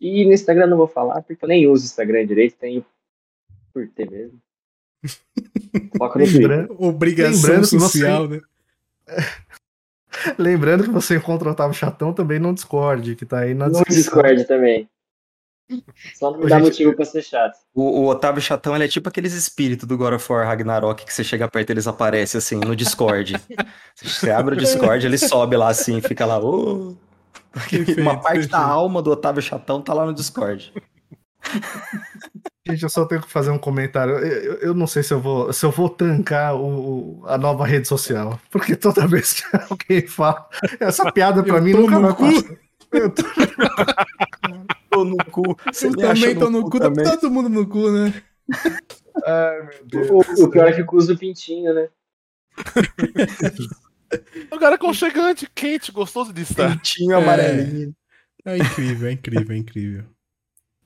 E 0.00 0.24
no 0.24 0.32
Instagram 0.32 0.66
não 0.66 0.76
vou 0.76 0.88
falar, 0.88 1.22
porque 1.22 1.44
eu 1.44 1.48
nem 1.48 1.66
uso 1.66 1.84
o 1.84 1.86
Instagram 1.86 2.26
direito, 2.26 2.56
tenho 2.56 2.84
por 3.72 3.86
ter 3.88 4.10
mesmo. 4.10 4.40
Foca 5.98 6.18
no 6.18 6.24
Twitter. 6.24 6.66
Obrigação 6.78 7.32
Lembrando 7.32 7.68
que 7.68 7.80
social, 7.80 8.28
né? 8.28 8.40
lembrando 10.38 10.84
que 10.84 10.90
você 10.90 11.16
encontra 11.16 11.48
o 11.48 11.52
Otávio 11.52 11.74
Chatão 11.74 12.12
também 12.12 12.38
no 12.38 12.52
Discord, 12.54 13.14
que 13.16 13.26
tá 13.26 13.40
aí 13.40 13.54
na 13.54 13.66
No 13.66 13.72
descrição. 13.72 14.02
Discord 14.22 14.44
também. 14.46 14.88
Só 16.14 16.32
não 16.32 16.40
dá 16.40 16.56
gente, 16.56 16.64
motivo 16.64 16.94
pra 16.94 17.04
ser 17.04 17.22
chato. 17.22 17.56
O, 17.72 17.82
o 18.00 18.06
Otávio 18.08 18.42
Chatão, 18.42 18.74
ele 18.74 18.84
é 18.84 18.88
tipo 18.88 19.08
aqueles 19.08 19.32
espíritos 19.32 19.86
do 19.86 19.96
God 19.96 20.14
of 20.14 20.32
War 20.32 20.44
Ragnarok 20.44 21.04
que 21.04 21.14
você 21.14 21.22
chega 21.22 21.48
perto 21.48 21.70
eles 21.70 21.86
aparecem 21.86 22.38
assim 22.38 22.56
no 22.56 22.74
Discord. 22.74 23.34
você 23.94 24.30
abre 24.30 24.54
o 24.56 24.58
Discord, 24.58 25.06
ele 25.06 25.18
sobe 25.18 25.56
lá 25.56 25.68
assim, 25.68 26.00
fica 26.00 26.26
lá. 26.26 26.40
"Ô". 26.40 26.96
Perfeito, 27.52 28.00
Uma 28.00 28.14
parte 28.20 28.46
da 28.46 28.58
perfeito. 28.58 28.72
alma 28.72 29.02
do 29.02 29.10
Otávio 29.10 29.42
Chatão 29.42 29.82
tá 29.82 29.92
lá 29.92 30.06
no 30.06 30.14
Discord. 30.14 30.72
Gente, 32.66 32.82
eu 32.82 32.88
só 32.88 33.04
tenho 33.06 33.22
que 33.22 33.30
fazer 33.30 33.50
um 33.50 33.58
comentário. 33.58 34.14
Eu, 34.18 34.26
eu- 34.54 34.54
eu 34.58 34.74
não 34.74 34.86
sei 34.86 35.02
se 35.02 35.12
eu 35.12 35.20
vou, 35.20 35.52
se 35.52 35.64
eu 35.66 35.70
vou 35.70 35.88
trancar 35.88 36.54
o, 36.54 37.22
a 37.26 37.36
nova 37.38 37.66
rede 37.66 37.88
social. 37.88 38.38
Porque 38.50 38.76
toda 38.76 39.06
vez 39.06 39.32
que 39.32 39.42
alguém 39.70 40.06
fala. 40.06 40.46
Essa 40.78 41.10
piada 41.10 41.42
pra 41.42 41.56
Eu 41.58 41.62
mim 41.62 41.72
nunca 41.72 41.98
no 41.98 42.02
vai 42.02 42.14
cu. 42.14 42.42
passar. 42.42 42.56
Eu 42.92 43.10
tô- 43.10 43.22
Tô 44.90 45.04
no 45.04 45.16
cu. 45.30 45.56
Você 45.72 45.86
Eu 45.86 45.96
também 45.96 46.36
tô 46.38 46.50
no 46.50 46.62
cu, 46.68 46.78
tá 46.78 46.86
também? 46.90 47.04
todo 47.04 47.30
mundo 47.30 47.48
no 47.48 47.66
cu, 47.66 47.90
né? 47.90 48.12
Ai, 49.24 49.62
meu 49.62 49.86
Deus. 49.86 50.10
O, 50.10 50.44
o 50.44 50.50
pior 50.50 50.68
é 50.68 50.72
que 50.72 50.84
usa 50.96 51.12
o 51.14 51.18
pintinho, 51.18 51.72
né? 51.72 51.88
O 54.50 54.58
cara 54.58 54.74
aconchegante, 54.74 55.48
quente, 55.54 55.92
gostoso 55.92 56.32
de 56.32 56.42
estar. 56.42 56.72
Pintinho 56.76 57.12
É. 57.12 57.22
amarelinho. 57.22 57.94
É 58.44 58.56
incrível, 58.56 59.08
é 59.08 59.12
incrível, 59.12 59.54
é 59.54 59.58
incrível. 59.58 60.04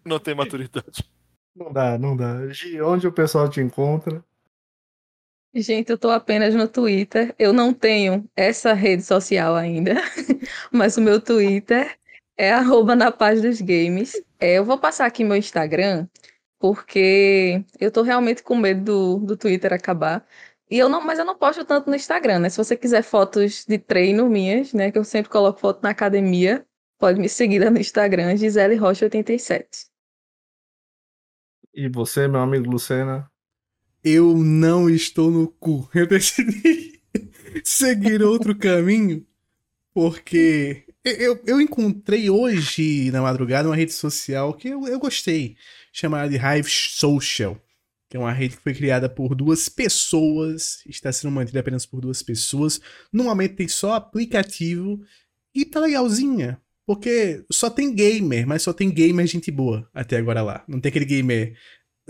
Não 0.04 0.18
tem 0.18 0.34
maturidade. 0.34 1.04
Não 1.54 1.72
dá, 1.72 1.96
não 1.98 2.16
dá. 2.16 2.48
Gi, 2.48 2.80
onde 2.82 3.06
o 3.06 3.12
pessoal 3.12 3.48
te 3.48 3.60
encontra? 3.60 4.24
Gente, 5.54 5.90
eu 5.90 5.96
tô 5.98 6.10
apenas 6.10 6.52
no 6.54 6.66
Twitter. 6.68 7.34
Eu 7.38 7.52
não 7.52 7.72
tenho 7.72 8.28
essa 8.34 8.72
rede 8.72 9.02
social 9.04 9.54
ainda, 9.54 9.94
mas 10.72 10.96
o 10.96 11.00
meu 11.00 11.20
Twitter 11.20 11.96
é 12.36 12.52
arroba 12.52 12.96
na 12.96 13.12
paz 13.12 13.40
dos 13.40 13.60
games. 13.60 14.20
É, 14.40 14.54
eu 14.58 14.64
vou 14.64 14.76
passar 14.76 15.06
aqui 15.06 15.22
meu 15.22 15.36
Instagram, 15.36 16.08
porque 16.58 17.64
eu 17.78 17.90
tô 17.92 18.02
realmente 18.02 18.42
com 18.42 18.56
medo 18.56 19.18
do, 19.20 19.26
do 19.26 19.36
Twitter 19.36 19.72
acabar. 19.72 20.26
E 20.70 20.78
eu 20.78 20.88
não, 20.88 21.00
mas 21.04 21.18
eu 21.18 21.24
não 21.24 21.36
posto 21.36 21.64
tanto 21.64 21.90
no 21.90 21.96
Instagram, 21.96 22.38
né? 22.40 22.48
Se 22.48 22.56
você 22.56 22.76
quiser 22.76 23.02
fotos 23.02 23.64
de 23.66 23.78
treino 23.78 24.28
minhas, 24.28 24.72
né? 24.72 24.90
Que 24.90 24.98
eu 24.98 25.04
sempre 25.04 25.30
coloco 25.30 25.60
foto 25.60 25.82
na 25.82 25.90
academia, 25.90 26.66
pode 26.98 27.20
me 27.20 27.28
seguir 27.28 27.58
lá 27.58 27.70
no 27.70 27.78
Instagram, 27.78 28.36
Gisele 28.36 28.76
Rocha87. 28.76 29.66
E 31.74 31.88
você, 31.88 32.26
meu 32.28 32.40
amigo 32.40 32.70
Lucena? 32.70 33.30
Eu 34.02 34.36
não 34.36 34.88
estou 34.88 35.30
no 35.30 35.48
cu. 35.48 35.88
Eu 35.94 36.06
decidi 36.06 37.00
seguir 37.64 38.22
outro 38.22 38.56
caminho 38.56 39.26
porque 39.94 40.84
eu, 41.04 41.40
eu 41.46 41.60
encontrei 41.60 42.28
hoje 42.28 43.10
na 43.12 43.22
madrugada 43.22 43.68
uma 43.68 43.76
rede 43.76 43.92
social 43.92 44.52
que 44.52 44.68
eu, 44.68 44.88
eu 44.88 44.98
gostei, 44.98 45.56
chamada 45.92 46.28
de 46.28 46.36
Hive 46.36 46.68
Social, 46.68 47.56
é 48.16 48.18
uma 48.18 48.32
rede 48.32 48.56
que 48.56 48.62
foi 48.62 48.74
criada 48.74 49.08
por 49.08 49.34
duas 49.34 49.68
pessoas, 49.68 50.78
está 50.86 51.12
sendo 51.12 51.30
mantida 51.32 51.60
apenas 51.60 51.84
por 51.84 52.00
duas 52.00 52.22
pessoas. 52.22 52.80
No 53.12 53.24
momento 53.24 53.56
tem 53.56 53.68
só 53.68 53.94
aplicativo 53.94 55.00
e 55.54 55.64
tá 55.64 55.80
legalzinha. 55.80 56.60
Porque 56.86 57.42
só 57.50 57.70
tem 57.70 57.94
gamer, 57.94 58.46
mas 58.46 58.62
só 58.62 58.72
tem 58.72 58.90
gamer 58.90 59.26
gente 59.26 59.50
boa 59.50 59.88
até 59.94 60.18
agora 60.18 60.42
lá. 60.42 60.64
Não 60.68 60.78
tem 60.78 60.90
aquele 60.90 61.06
gamer 61.06 61.56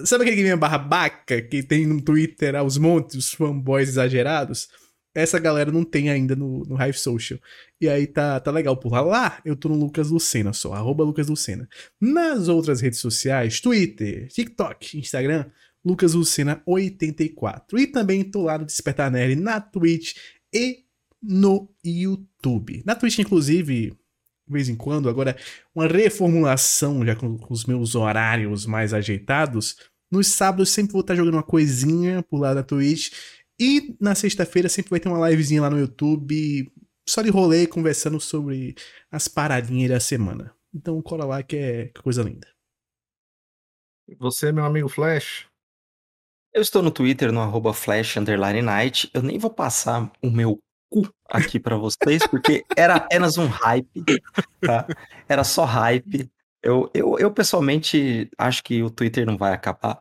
Sabe 0.03 0.25
aquele 0.25 0.43
gamer 0.43 0.59
barra 0.59 0.79
baca 0.79 1.41
que 1.41 1.63
tem 1.63 1.87
no 1.87 2.01
Twitter 2.03 2.57
aos 2.57 2.77
montes, 2.77 3.15
os 3.15 3.31
fanboys 3.33 3.91
exagerados? 3.91 4.69
Essa 5.15 5.39
galera 5.39 5.71
não 5.71 5.85
tem 5.85 6.11
ainda 6.11 6.35
no, 6.35 6.65
no 6.65 6.75
Hive 6.75 6.99
Social. 6.99 7.39
E 7.81 7.89
aí 7.89 8.05
tá, 8.05 8.41
tá 8.41 8.51
legal 8.51 8.77
por 8.77 8.91
lá. 8.91 9.01
Lá 9.01 9.41
eu 9.45 9.55
tô 9.55 9.69
no 9.69 9.77
Lucas 9.77 10.11
Lucena 10.11 10.53
só, 10.53 10.73
arroba 10.75 11.05
Lucas 11.05 11.29
Lucena. 11.29 11.69
Nas 12.01 12.49
outras 12.49 12.81
redes 12.81 12.99
sociais, 12.99 13.61
Twitter, 13.61 14.27
TikTok, 14.29 14.99
Instagram, 14.99 15.47
Lucas 15.85 16.15
Lucena 16.15 16.63
84. 16.67 17.79
E 17.79 17.87
também 17.87 18.25
tô 18.25 18.43
lá 18.43 18.59
no 18.59 18.65
Despertar 18.65 19.11
Nerd 19.11 19.37
na 19.37 19.61
Twitch 19.61 20.17
e 20.53 20.85
no 21.23 21.69
YouTube. 21.85 22.83
Na 22.85 22.95
Twitch, 22.95 23.19
inclusive, 23.19 23.91
de 24.47 24.53
vez 24.53 24.69
em 24.69 24.77
quando, 24.77 25.09
agora 25.09 25.37
uma 25.75 25.87
reformulação 25.87 27.05
já 27.05 27.15
com, 27.17 27.39
os 27.51 27.65
meus 27.65 27.95
horários 27.95 28.67
mais 28.67 28.95
ajeitados. 28.95 29.77
Nos 30.11 30.29
sábados 30.29 30.71
sempre 30.71 30.93
vou 30.93 31.01
estar 31.01 31.15
jogando 31.15 31.35
uma 31.35 31.43
coisinha 31.43 32.23
por 32.23 32.41
lá 32.41 32.55
na 32.55 32.63
Twitch. 32.63 33.13
E 33.59 33.97
na 34.01 34.15
sexta-feira 34.15 34.69
sempre 34.69 34.91
vai 34.91 35.01
ter 35.01 35.09
uma 35.09 35.29
livezinha 35.29 35.63
lá 35.63 35.71
no 35.71 35.79
YouTube, 35.79 36.73
só 37.09 37.23
de 37.23 37.31
rolê, 37.31 37.67
conversando 37.67 38.21
sobre 38.21 38.75
as 39.11 39.29
paradinhas 39.29 39.91
da 39.91 40.01
semana. 40.01 40.55
Então 40.75 41.01
cola 41.01 41.25
lá 41.25 41.43
que 41.43 41.57
é 41.57 41.87
que 41.89 42.03
coisa 42.03 42.23
linda. 42.23 42.49
Você, 44.19 44.53
meu 44.53 44.65
amigo 44.65 44.89
Flash? 44.89 45.47
Eu 46.55 46.63
estou 46.63 46.81
no 46.83 46.91
Twitter, 46.93 47.33
no 47.33 47.41
arroba 47.41 47.75
flash 47.75 48.15
night. 48.63 49.11
Eu 49.13 49.23
nem 49.23 49.39
vou 49.39 49.51
passar 49.51 50.09
o 50.23 50.31
meu 50.31 50.61
cu 50.89 51.13
aqui 51.29 51.59
pra 51.59 51.77
vocês, 51.77 52.25
porque 52.29 52.65
era 52.77 52.95
apenas 52.95 53.37
um 53.37 53.49
hype, 53.49 54.23
tá? 54.61 54.87
Era 55.29 55.43
só 55.43 55.65
hype. 55.65 56.31
Eu, 56.63 56.89
eu, 56.95 57.19
eu 57.19 57.33
pessoalmente 57.33 58.31
acho 58.39 58.63
que 58.63 58.85
o 58.85 58.89
Twitter 58.89 59.27
não 59.27 59.37
vai 59.37 59.53
acabar, 59.53 59.99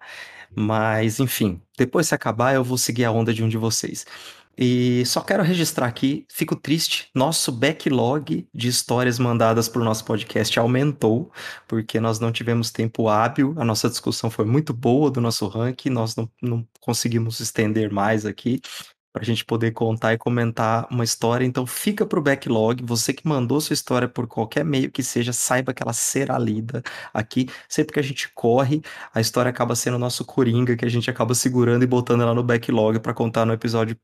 mas 0.56 1.20
enfim, 1.20 1.60
depois 1.76 2.08
se 2.08 2.14
acabar 2.14 2.54
eu 2.54 2.64
vou 2.64 2.78
seguir 2.78 3.06
a 3.06 3.12
onda 3.12 3.34
de 3.34 3.44
um 3.44 3.50
de 3.50 3.58
vocês. 3.58 4.06
E 4.58 5.04
só 5.06 5.22
quero 5.22 5.42
registrar 5.42 5.88
aqui, 5.88 6.26
fico 6.30 6.56
triste, 6.56 7.10
nosso 7.16 7.52
backlog 7.52 8.48
de 8.54 8.68
histórias 8.68 9.18
mandadas 9.18 9.68
para 9.68 9.82
o 9.82 9.86
nosso 9.86 10.06
podcast 10.06 10.60
aumentou, 10.60 11.32
porque 11.68 12.00
nós 12.00 12.20
não 12.20 12.32
tivemos 12.32 12.72
tempo 12.72 13.10
hábil, 13.10 13.56
a 13.58 13.66
nossa 13.66 13.90
discussão 13.90 14.30
foi 14.30 14.46
muito 14.46 14.72
boa 14.72 15.10
do 15.10 15.20
nosso 15.20 15.48
ranking, 15.48 15.90
nós 15.90 16.16
não, 16.16 16.30
não 16.42 16.68
conseguimos 16.80 17.40
estender 17.40 17.92
mais 17.92 18.26
aqui 18.26 18.62
para 19.14 19.22
a 19.22 19.26
gente 19.26 19.46
poder 19.46 19.72
contar 19.72 20.14
e 20.14 20.18
comentar 20.18 20.88
uma 20.90 21.04
história. 21.04 21.46
Então 21.46 21.68
fica 21.68 22.04
pro 22.06 22.22
backlog. 22.22 22.84
Você 22.84 23.14
que 23.14 23.28
mandou 23.28 23.62
sua 23.62 23.76
história 23.76 24.08
por 24.08 24.28
qualquer 24.28 24.66
meio 24.66 24.92
que 24.92 25.04
seja, 25.04 25.32
saiba 25.32 25.72
que 25.74 25.84
ela 25.84 25.94
será 25.94 26.38
lida 26.40 26.82
aqui. 27.14 27.48
Sempre 27.70 27.94
que 27.94 28.00
a 28.00 28.04
gente 28.04 28.32
corre, 28.34 28.82
a 29.14 29.22
história 29.22 29.50
acaba 29.50 29.76
sendo 29.76 29.96
o 29.96 30.00
nosso 30.00 30.26
coringa, 30.26 30.76
que 30.76 30.84
a 30.86 30.90
gente 30.90 31.10
acaba 31.12 31.36
segurando 31.36 31.84
e 31.84 31.88
botando 31.88 32.22
ela 32.22 32.34
no 32.34 32.44
backlog 32.44 33.00
para 33.00 33.14
contar 33.14 33.46
no 33.46 33.54
episódio 33.54 33.96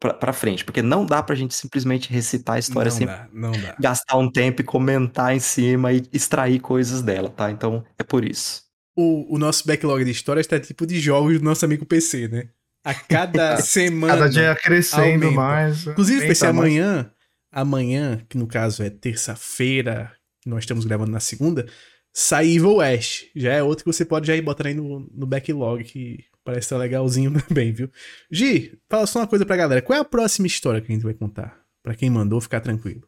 pra, 0.00 0.14
pra 0.14 0.32
frente. 0.32 0.64
Porque 0.64 0.82
não 0.82 1.04
dá 1.04 1.22
pra 1.22 1.34
gente 1.34 1.54
simplesmente 1.54 2.12
recitar 2.12 2.56
a 2.56 2.58
história 2.58 2.90
não 2.90 2.96
sem 2.96 3.06
dá, 3.06 3.28
não 3.32 3.52
dá. 3.52 3.76
gastar 3.78 4.16
um 4.16 4.30
tempo 4.30 4.62
e 4.62 4.64
comentar 4.64 5.34
em 5.34 5.40
cima 5.40 5.92
e 5.92 6.02
extrair 6.12 6.60
coisas 6.60 7.02
dela, 7.02 7.28
tá? 7.28 7.50
Então 7.50 7.84
é 7.98 8.02
por 8.02 8.24
isso. 8.24 8.64
O, 8.96 9.34
o 9.34 9.38
nosso 9.38 9.66
backlog 9.66 10.04
de 10.04 10.10
histórias 10.10 10.46
tá 10.46 10.58
tipo 10.58 10.86
de 10.86 10.98
jogos 10.98 11.38
do 11.38 11.44
nosso 11.44 11.64
amigo 11.64 11.84
PC, 11.84 12.28
né? 12.28 12.48
A 12.84 12.94
cada 12.94 13.56
semana. 13.60 14.14
Cada 14.14 14.30
dia 14.30 14.54
crescendo 14.54 15.26
aumenta. 15.26 15.30
mais. 15.30 15.86
Inclusive, 15.86 16.20
aumenta 16.20 16.28
PC, 16.28 16.44
mais. 16.46 16.56
amanhã, 16.56 17.10
amanhã, 17.52 18.26
que 18.28 18.38
no 18.38 18.46
caso 18.46 18.82
é 18.82 18.90
terça-feira, 18.90 20.12
que 20.40 20.48
nós 20.48 20.60
estamos 20.60 20.84
gravando 20.84 21.10
na 21.10 21.20
segunda, 21.20 21.66
sai 22.14 22.46
Evil 22.48 22.76
West. 22.76 23.24
Já 23.34 23.52
é 23.52 23.62
outro 23.62 23.84
que 23.84 23.92
você 23.92 24.04
pode 24.04 24.26
já 24.26 24.34
ir 24.34 24.40
botando 24.42 24.68
aí 24.68 24.74
no, 24.74 25.00
no 25.12 25.26
backlog, 25.26 25.84
que 25.84 26.24
parece 26.46 26.66
estar 26.66 26.76
legalzinho 26.76 27.32
também, 27.46 27.72
viu? 27.72 27.90
Gi, 28.30 28.78
fala 28.88 29.06
só 29.06 29.18
uma 29.18 29.26
coisa 29.26 29.44
pra 29.44 29.56
galera. 29.56 29.82
Qual 29.82 29.96
é 29.96 30.00
a 30.00 30.04
próxima 30.04 30.46
história 30.46 30.80
que 30.80 30.90
a 30.90 30.94
gente 30.94 31.04
vai 31.04 31.12
contar? 31.12 31.60
Pra 31.82 31.94
quem 31.94 32.08
mandou 32.08 32.40
ficar 32.40 32.60
tranquilo. 32.60 33.02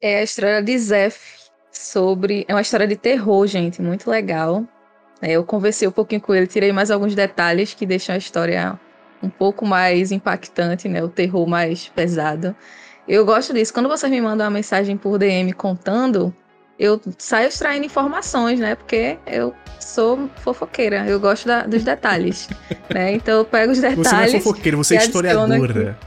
É 0.00 0.18
a 0.18 0.22
história 0.22 0.62
de 0.62 0.78
Zef 0.78 1.18
sobre. 1.72 2.44
É 2.46 2.54
uma 2.54 2.60
história 2.60 2.86
de 2.86 2.96
terror, 2.96 3.46
gente, 3.46 3.82
muito 3.82 4.08
legal. 4.08 4.66
É, 5.20 5.32
eu 5.32 5.44
conversei 5.44 5.86
um 5.86 5.92
pouquinho 5.92 6.20
com 6.20 6.34
ele, 6.34 6.46
tirei 6.46 6.72
mais 6.72 6.90
alguns 6.90 7.14
detalhes 7.14 7.74
que 7.74 7.84
deixam 7.84 8.14
a 8.14 8.18
história 8.18 8.78
um 9.22 9.28
pouco 9.28 9.66
mais 9.66 10.12
impactante, 10.12 10.88
né? 10.88 11.02
O 11.02 11.08
terror 11.08 11.46
mais 11.46 11.88
pesado. 11.88 12.56
Eu 13.06 13.26
gosto 13.26 13.52
disso. 13.52 13.72
Quando 13.72 13.88
vocês 13.88 14.10
me 14.10 14.20
mandam 14.20 14.46
uma 14.46 14.50
mensagem 14.50 14.96
por 14.96 15.18
DM 15.18 15.52
contando, 15.52 16.34
eu 16.80 17.00
saio 17.18 17.48
extraindo 17.48 17.84
informações, 17.84 18.58
né? 18.58 18.74
Porque 18.74 19.18
eu 19.26 19.54
sou 19.78 20.30
fofoqueira, 20.42 21.04
eu 21.06 21.20
gosto 21.20 21.46
da- 21.46 21.62
dos 21.64 21.84
detalhes, 21.84 22.48
né? 22.92 23.12
Então 23.12 23.38
eu 23.38 23.44
pego 23.44 23.70
os 23.72 23.78
detalhes. 23.78 24.08
Você 24.08 24.14
não 24.14 24.22
é 24.22 24.28
fofoqueiro, 24.40 24.78
você 24.78 24.96
é 24.96 24.98
historiadora. 24.98 25.98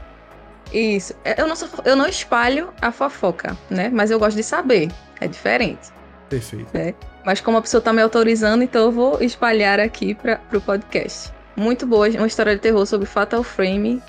Isso. 0.72 1.14
Eu 1.38 1.46
não, 1.46 1.54
sou, 1.54 1.68
eu 1.84 1.94
não 1.94 2.06
espalho 2.06 2.70
a 2.82 2.90
fofoca, 2.90 3.56
né? 3.70 3.88
Mas 3.92 4.10
eu 4.10 4.18
gosto 4.18 4.36
de 4.36 4.42
saber. 4.42 4.90
É 5.20 5.28
diferente. 5.28 5.92
Perfeito. 6.28 6.66
Né? 6.74 6.92
Mas 7.24 7.40
como 7.40 7.56
a 7.58 7.62
pessoa 7.62 7.80
tá 7.80 7.92
me 7.92 8.02
autorizando, 8.02 8.62
então 8.64 8.82
eu 8.86 8.92
vou 8.92 9.22
espalhar 9.22 9.78
aqui 9.78 10.14
para 10.14 10.40
o 10.52 10.60
podcast. 10.60 11.32
Muito 11.54 11.86
boa, 11.86 12.08
uma 12.08 12.26
história 12.26 12.54
de 12.56 12.60
terror 12.60 12.84
sobre 12.84 13.06
Fatal 13.06 13.44
Frame, 13.44 14.02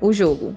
o 0.00 0.12
jogo. 0.12 0.56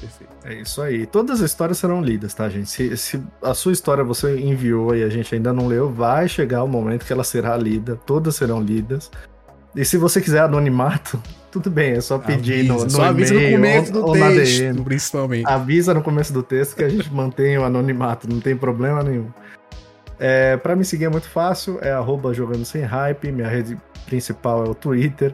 Perfeito. 0.00 0.32
É 0.44 0.54
isso 0.54 0.80
aí. 0.80 1.06
Todas 1.06 1.40
as 1.40 1.50
histórias 1.50 1.78
serão 1.78 2.00
lidas, 2.00 2.32
tá, 2.32 2.48
gente? 2.48 2.70
Se, 2.70 2.96
se, 2.96 3.22
a 3.42 3.52
sua 3.52 3.72
história 3.72 4.02
você 4.02 4.38
enviou 4.38 4.96
e 4.96 5.02
a 5.02 5.08
gente 5.10 5.34
ainda 5.34 5.52
não 5.52 5.66
leu, 5.66 5.90
vai 5.90 6.26
chegar 6.28 6.64
o 6.64 6.68
momento 6.68 7.04
que 7.04 7.12
ela 7.12 7.22
será 7.22 7.56
lida. 7.56 7.96
Todas 8.06 8.36
serão 8.36 8.62
lidas. 8.62 9.10
E 9.76 9.84
se 9.84 9.96
você 9.96 10.20
quiser 10.20 10.40
anonimato, 10.40 11.22
tudo 11.52 11.70
bem, 11.70 11.92
é 11.92 12.00
só 12.00 12.18
pedir 12.18 12.60
avisa, 12.60 12.72
no, 12.72 12.84
no 12.84 12.90
só 12.90 13.04
avisa 13.04 13.34
no 13.34 13.50
começo 13.50 13.92
do 13.92 14.06
ou 14.06 14.12
texto, 14.12 14.58
DM. 14.58 14.84
principalmente. 14.84 15.48
Avisa 15.48 15.94
no 15.94 16.02
começo 16.02 16.32
do 16.32 16.42
texto 16.42 16.74
que 16.74 16.84
a 16.84 16.88
gente 16.88 17.10
mantém 17.14 17.58
o 17.58 17.64
anonimato, 17.64 18.28
não 18.28 18.40
tem 18.40 18.56
problema 18.56 19.02
nenhum. 19.02 19.28
É, 20.18 20.56
para 20.56 20.76
me 20.76 20.84
seguir 20.84 21.06
é 21.06 21.08
muito 21.08 21.28
fácil, 21.28 21.78
é 21.80 21.90
arroba 21.90 22.34
jogando 22.34 22.64
sem 22.64 22.82
hype, 22.82 23.32
minha 23.32 23.48
rede 23.48 23.78
principal 24.06 24.64
é 24.66 24.68
o 24.68 24.74
Twitter. 24.74 25.32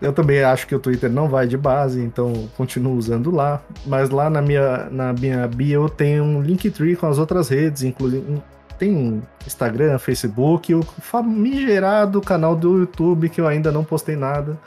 Eu 0.00 0.12
também 0.12 0.42
acho 0.42 0.66
que 0.66 0.74
o 0.74 0.78
Twitter 0.78 1.10
não 1.10 1.28
vai 1.28 1.46
de 1.46 1.56
base, 1.56 2.00
então 2.00 2.48
continuo 2.56 2.96
usando 2.96 3.30
lá. 3.30 3.62
Mas 3.86 4.10
lá 4.10 4.28
na 4.28 4.42
minha, 4.42 4.88
na 4.90 5.12
minha 5.12 5.48
bio 5.48 5.84
eu 5.84 5.88
tenho 5.88 6.22
um 6.22 6.42
Linktree 6.42 6.96
com 6.96 7.06
as 7.06 7.18
outras 7.18 7.48
redes, 7.48 7.82
incluindo 7.82 8.42
tem 8.78 9.22
Instagram, 9.46 9.98
Facebook, 9.98 10.74
o 10.74 10.82
famigerado 10.82 12.20
canal 12.20 12.54
do 12.54 12.80
YouTube 12.80 13.28
que 13.28 13.40
eu 13.40 13.46
ainda 13.46 13.72
não 13.72 13.84
postei 13.84 14.16
nada. 14.16 14.58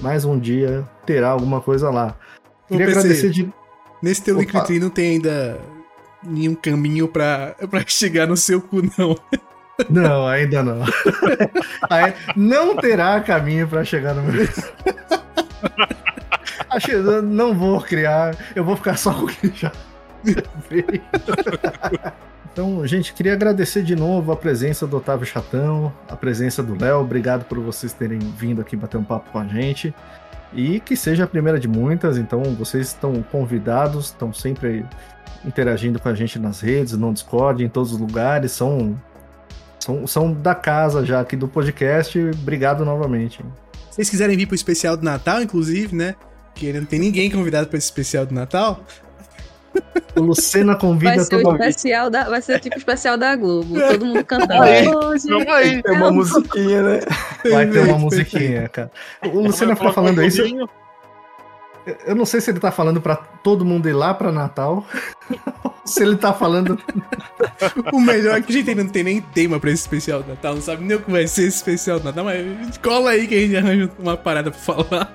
Mas 0.00 0.24
um 0.24 0.38
dia 0.38 0.88
terá 1.04 1.30
alguma 1.30 1.60
coisa 1.60 1.90
lá. 1.90 2.16
Queria 2.68 2.86
PC, 2.86 2.98
agradecer 2.98 3.30
de. 3.30 3.52
Nesse 4.02 4.22
teu 4.22 4.38
Linktree 4.38 4.78
não 4.78 4.90
tem 4.90 5.12
ainda 5.12 5.58
nenhum 6.22 6.54
caminho 6.54 7.08
pra 7.08 7.54
chegar 7.86 8.26
no 8.26 8.36
seu 8.36 8.60
cu, 8.60 8.82
não. 8.96 9.16
Não, 9.88 10.26
ainda 10.26 10.62
não. 10.62 10.84
não 12.36 12.76
terá 12.76 13.20
caminho 13.20 13.68
para 13.68 13.84
chegar 13.84 14.14
no 14.14 14.22
meu. 14.22 14.46
Acho 16.70 16.86
que 16.86 16.96
não 16.96 17.54
vou 17.54 17.80
criar, 17.80 18.36
eu 18.54 18.64
vou 18.64 18.76
ficar 18.76 18.96
só 18.96 19.12
com 19.14 19.24
o 19.24 19.28
que 19.28 19.52
já 19.54 19.72
veio. 20.68 20.84
Então, 22.50 22.84
gente, 22.84 23.12
queria 23.12 23.34
agradecer 23.34 23.84
de 23.84 23.94
novo 23.94 24.32
a 24.32 24.36
presença 24.36 24.84
do 24.84 24.96
Otávio 24.96 25.24
Chatão, 25.24 25.92
a 26.08 26.16
presença 26.16 26.60
do 26.60 26.76
Léo. 26.76 26.98
Obrigado 26.98 27.44
por 27.44 27.60
vocês 27.60 27.92
terem 27.92 28.18
vindo 28.18 28.60
aqui 28.60 28.74
bater 28.74 28.96
um 28.96 29.04
papo 29.04 29.30
com 29.30 29.38
a 29.38 29.46
gente. 29.46 29.94
E 30.52 30.80
que 30.80 30.96
seja 30.96 31.22
a 31.22 31.26
primeira 31.28 31.60
de 31.60 31.68
muitas, 31.68 32.18
então 32.18 32.42
vocês 32.56 32.88
estão 32.88 33.22
convidados, 33.22 34.06
estão 34.06 34.32
sempre 34.32 34.84
interagindo 35.44 36.00
com 36.00 36.08
a 36.08 36.14
gente 36.16 36.36
nas 36.36 36.60
redes, 36.60 36.94
no 36.94 37.12
Discord, 37.12 37.62
em 37.62 37.68
todos 37.68 37.92
os 37.92 38.00
lugares, 38.00 38.50
são 38.50 39.00
são, 39.88 40.06
são 40.06 40.32
da 40.32 40.54
casa 40.54 41.04
já 41.04 41.20
aqui 41.20 41.34
do 41.34 41.48
podcast. 41.48 42.18
Obrigado 42.42 42.84
novamente. 42.84 43.38
Se 43.90 43.96
vocês 43.96 44.10
quiserem 44.10 44.36
vir 44.36 44.44
pro 44.44 44.54
especial 44.54 44.98
do 44.98 45.02
Natal, 45.02 45.40
inclusive, 45.40 45.96
né? 45.96 46.14
Que 46.54 46.72
não 46.74 46.84
tem 46.84 46.98
ninguém 46.98 47.30
convidado 47.30 47.68
para 47.68 47.78
esse 47.78 47.86
especial 47.86 48.26
do 48.26 48.34
Natal. 48.34 48.84
O 50.14 50.20
Lucena 50.20 50.74
convida 50.76 51.14
vai 51.14 51.24
ser 51.24 51.30
todo 51.30 51.52
mundo. 51.52 51.62
Especial 51.62 52.10
da, 52.10 52.28
vai 52.28 52.42
ser 52.42 52.60
tipo 52.60 52.76
especial 52.76 53.16
da 53.16 53.34
Globo. 53.34 53.80
Todo 53.80 54.04
mundo 54.04 54.24
cantando. 54.24 54.62
Aí, 54.62 54.84
Vamos 54.84 55.48
aí. 55.48 55.82
Tem 55.82 55.96
uma 55.96 56.10
musiquinha, 56.10 56.82
né? 56.82 57.00
Vai 57.50 57.66
ter 57.66 57.78
uma 57.80 57.98
musiquinha, 57.98 58.68
cara. 58.68 58.90
O 59.24 59.40
Lucena 59.40 59.74
fica 59.74 59.92
falando 59.92 60.22
isso. 60.22 60.42
Eu 62.06 62.14
não 62.14 62.26
sei 62.26 62.40
se 62.40 62.50
ele 62.50 62.60
tá 62.60 62.70
falando 62.70 63.00
para 63.00 63.16
todo 63.16 63.64
mundo 63.64 63.88
ir 63.88 63.92
lá 63.92 64.12
para 64.14 64.32
Natal. 64.32 64.86
se 65.84 66.02
ele 66.02 66.16
tá 66.16 66.32
falando. 66.32 66.78
o 67.92 68.00
melhor 68.00 68.38
é 68.38 68.42
que 68.42 68.52
a 68.52 68.54
gente 68.54 68.74
não 68.74 68.88
tem 68.88 69.02
nem 69.02 69.20
tema 69.20 69.58
pra 69.58 69.70
esse 69.70 69.82
especial 69.82 70.22
do 70.22 70.28
Natal. 70.28 70.54
Não 70.54 70.62
sabe 70.62 70.84
nem 70.84 70.96
o 70.96 71.02
que 71.02 71.10
vai 71.10 71.26
ser 71.26 71.42
esse 71.42 71.58
especial 71.58 71.98
do 71.98 72.04
Natal, 72.04 72.24
mas 72.24 72.78
cola 72.78 73.10
aí 73.10 73.26
que 73.26 73.34
a 73.34 73.40
gente 73.40 73.56
arranja 73.56 73.90
uma 73.98 74.16
parada 74.16 74.50
pra 74.50 74.60
falar. 74.60 75.12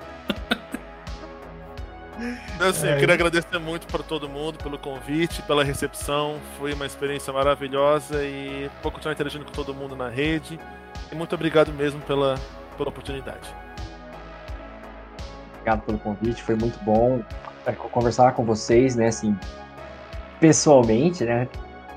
Assim, 2.60 2.86
eu 2.88 2.98
queria 2.98 3.14
agradecer 3.14 3.58
muito 3.58 3.86
para 3.86 4.02
todo 4.02 4.28
mundo 4.28 4.58
pelo 4.58 4.78
convite, 4.78 5.42
pela 5.42 5.64
recepção. 5.64 6.40
Foi 6.58 6.72
uma 6.72 6.86
experiência 6.86 7.32
maravilhosa 7.32 8.22
e 8.24 8.70
vou 8.82 8.92
continuar 8.92 9.12
interagindo 9.12 9.44
com 9.44 9.52
todo 9.52 9.74
mundo 9.74 9.96
na 9.96 10.08
rede. 10.08 10.58
E 11.10 11.14
muito 11.14 11.34
obrigado 11.34 11.72
mesmo 11.72 12.00
pela, 12.02 12.36
pela 12.76 12.88
oportunidade 12.88 13.63
obrigado 15.64 15.80
pelo 15.82 15.98
convite, 15.98 16.42
foi 16.42 16.54
muito 16.54 16.78
bom 16.84 17.22
é, 17.64 17.72
conversar 17.72 18.32
com 18.32 18.44
vocês, 18.44 18.94
né, 18.94 19.06
assim, 19.06 19.34
pessoalmente, 20.38 21.24
né, 21.24 21.48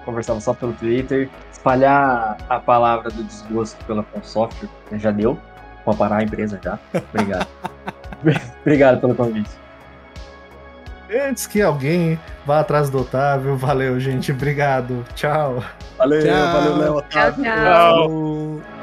conversava 0.06 0.40
só 0.40 0.54
pelo 0.54 0.72
Twitter, 0.74 1.30
espalhar 1.52 2.38
a 2.48 2.60
palavra 2.60 3.10
do 3.10 3.24
desgosto 3.24 3.84
pela 3.86 4.04
Consoftware, 4.04 4.70
né, 4.90 4.98
já 4.98 5.12
deu, 5.12 5.38
vou 5.86 5.94
parar 5.94 6.18
a 6.18 6.24
empresa 6.24 6.58
já, 6.64 6.80
obrigado. 7.14 7.48
obrigado 8.62 9.02
pelo 9.02 9.14
convite. 9.14 9.52
Antes 11.10 11.48
que 11.48 11.62
alguém 11.62 12.20
vá 12.46 12.60
atrás 12.62 12.90
do 12.90 13.00
Otávio, 13.00 13.56
valeu, 13.58 14.00
gente, 14.00 14.32
obrigado, 14.32 15.06
tchau. 15.14 15.64
Valeu, 15.98 16.22
tchau. 16.22 16.54
valeu, 16.54 16.78
Léo, 16.78 16.96
Otávio. 16.96 17.44
tchau. 17.44 17.54
tchau. 17.54 18.77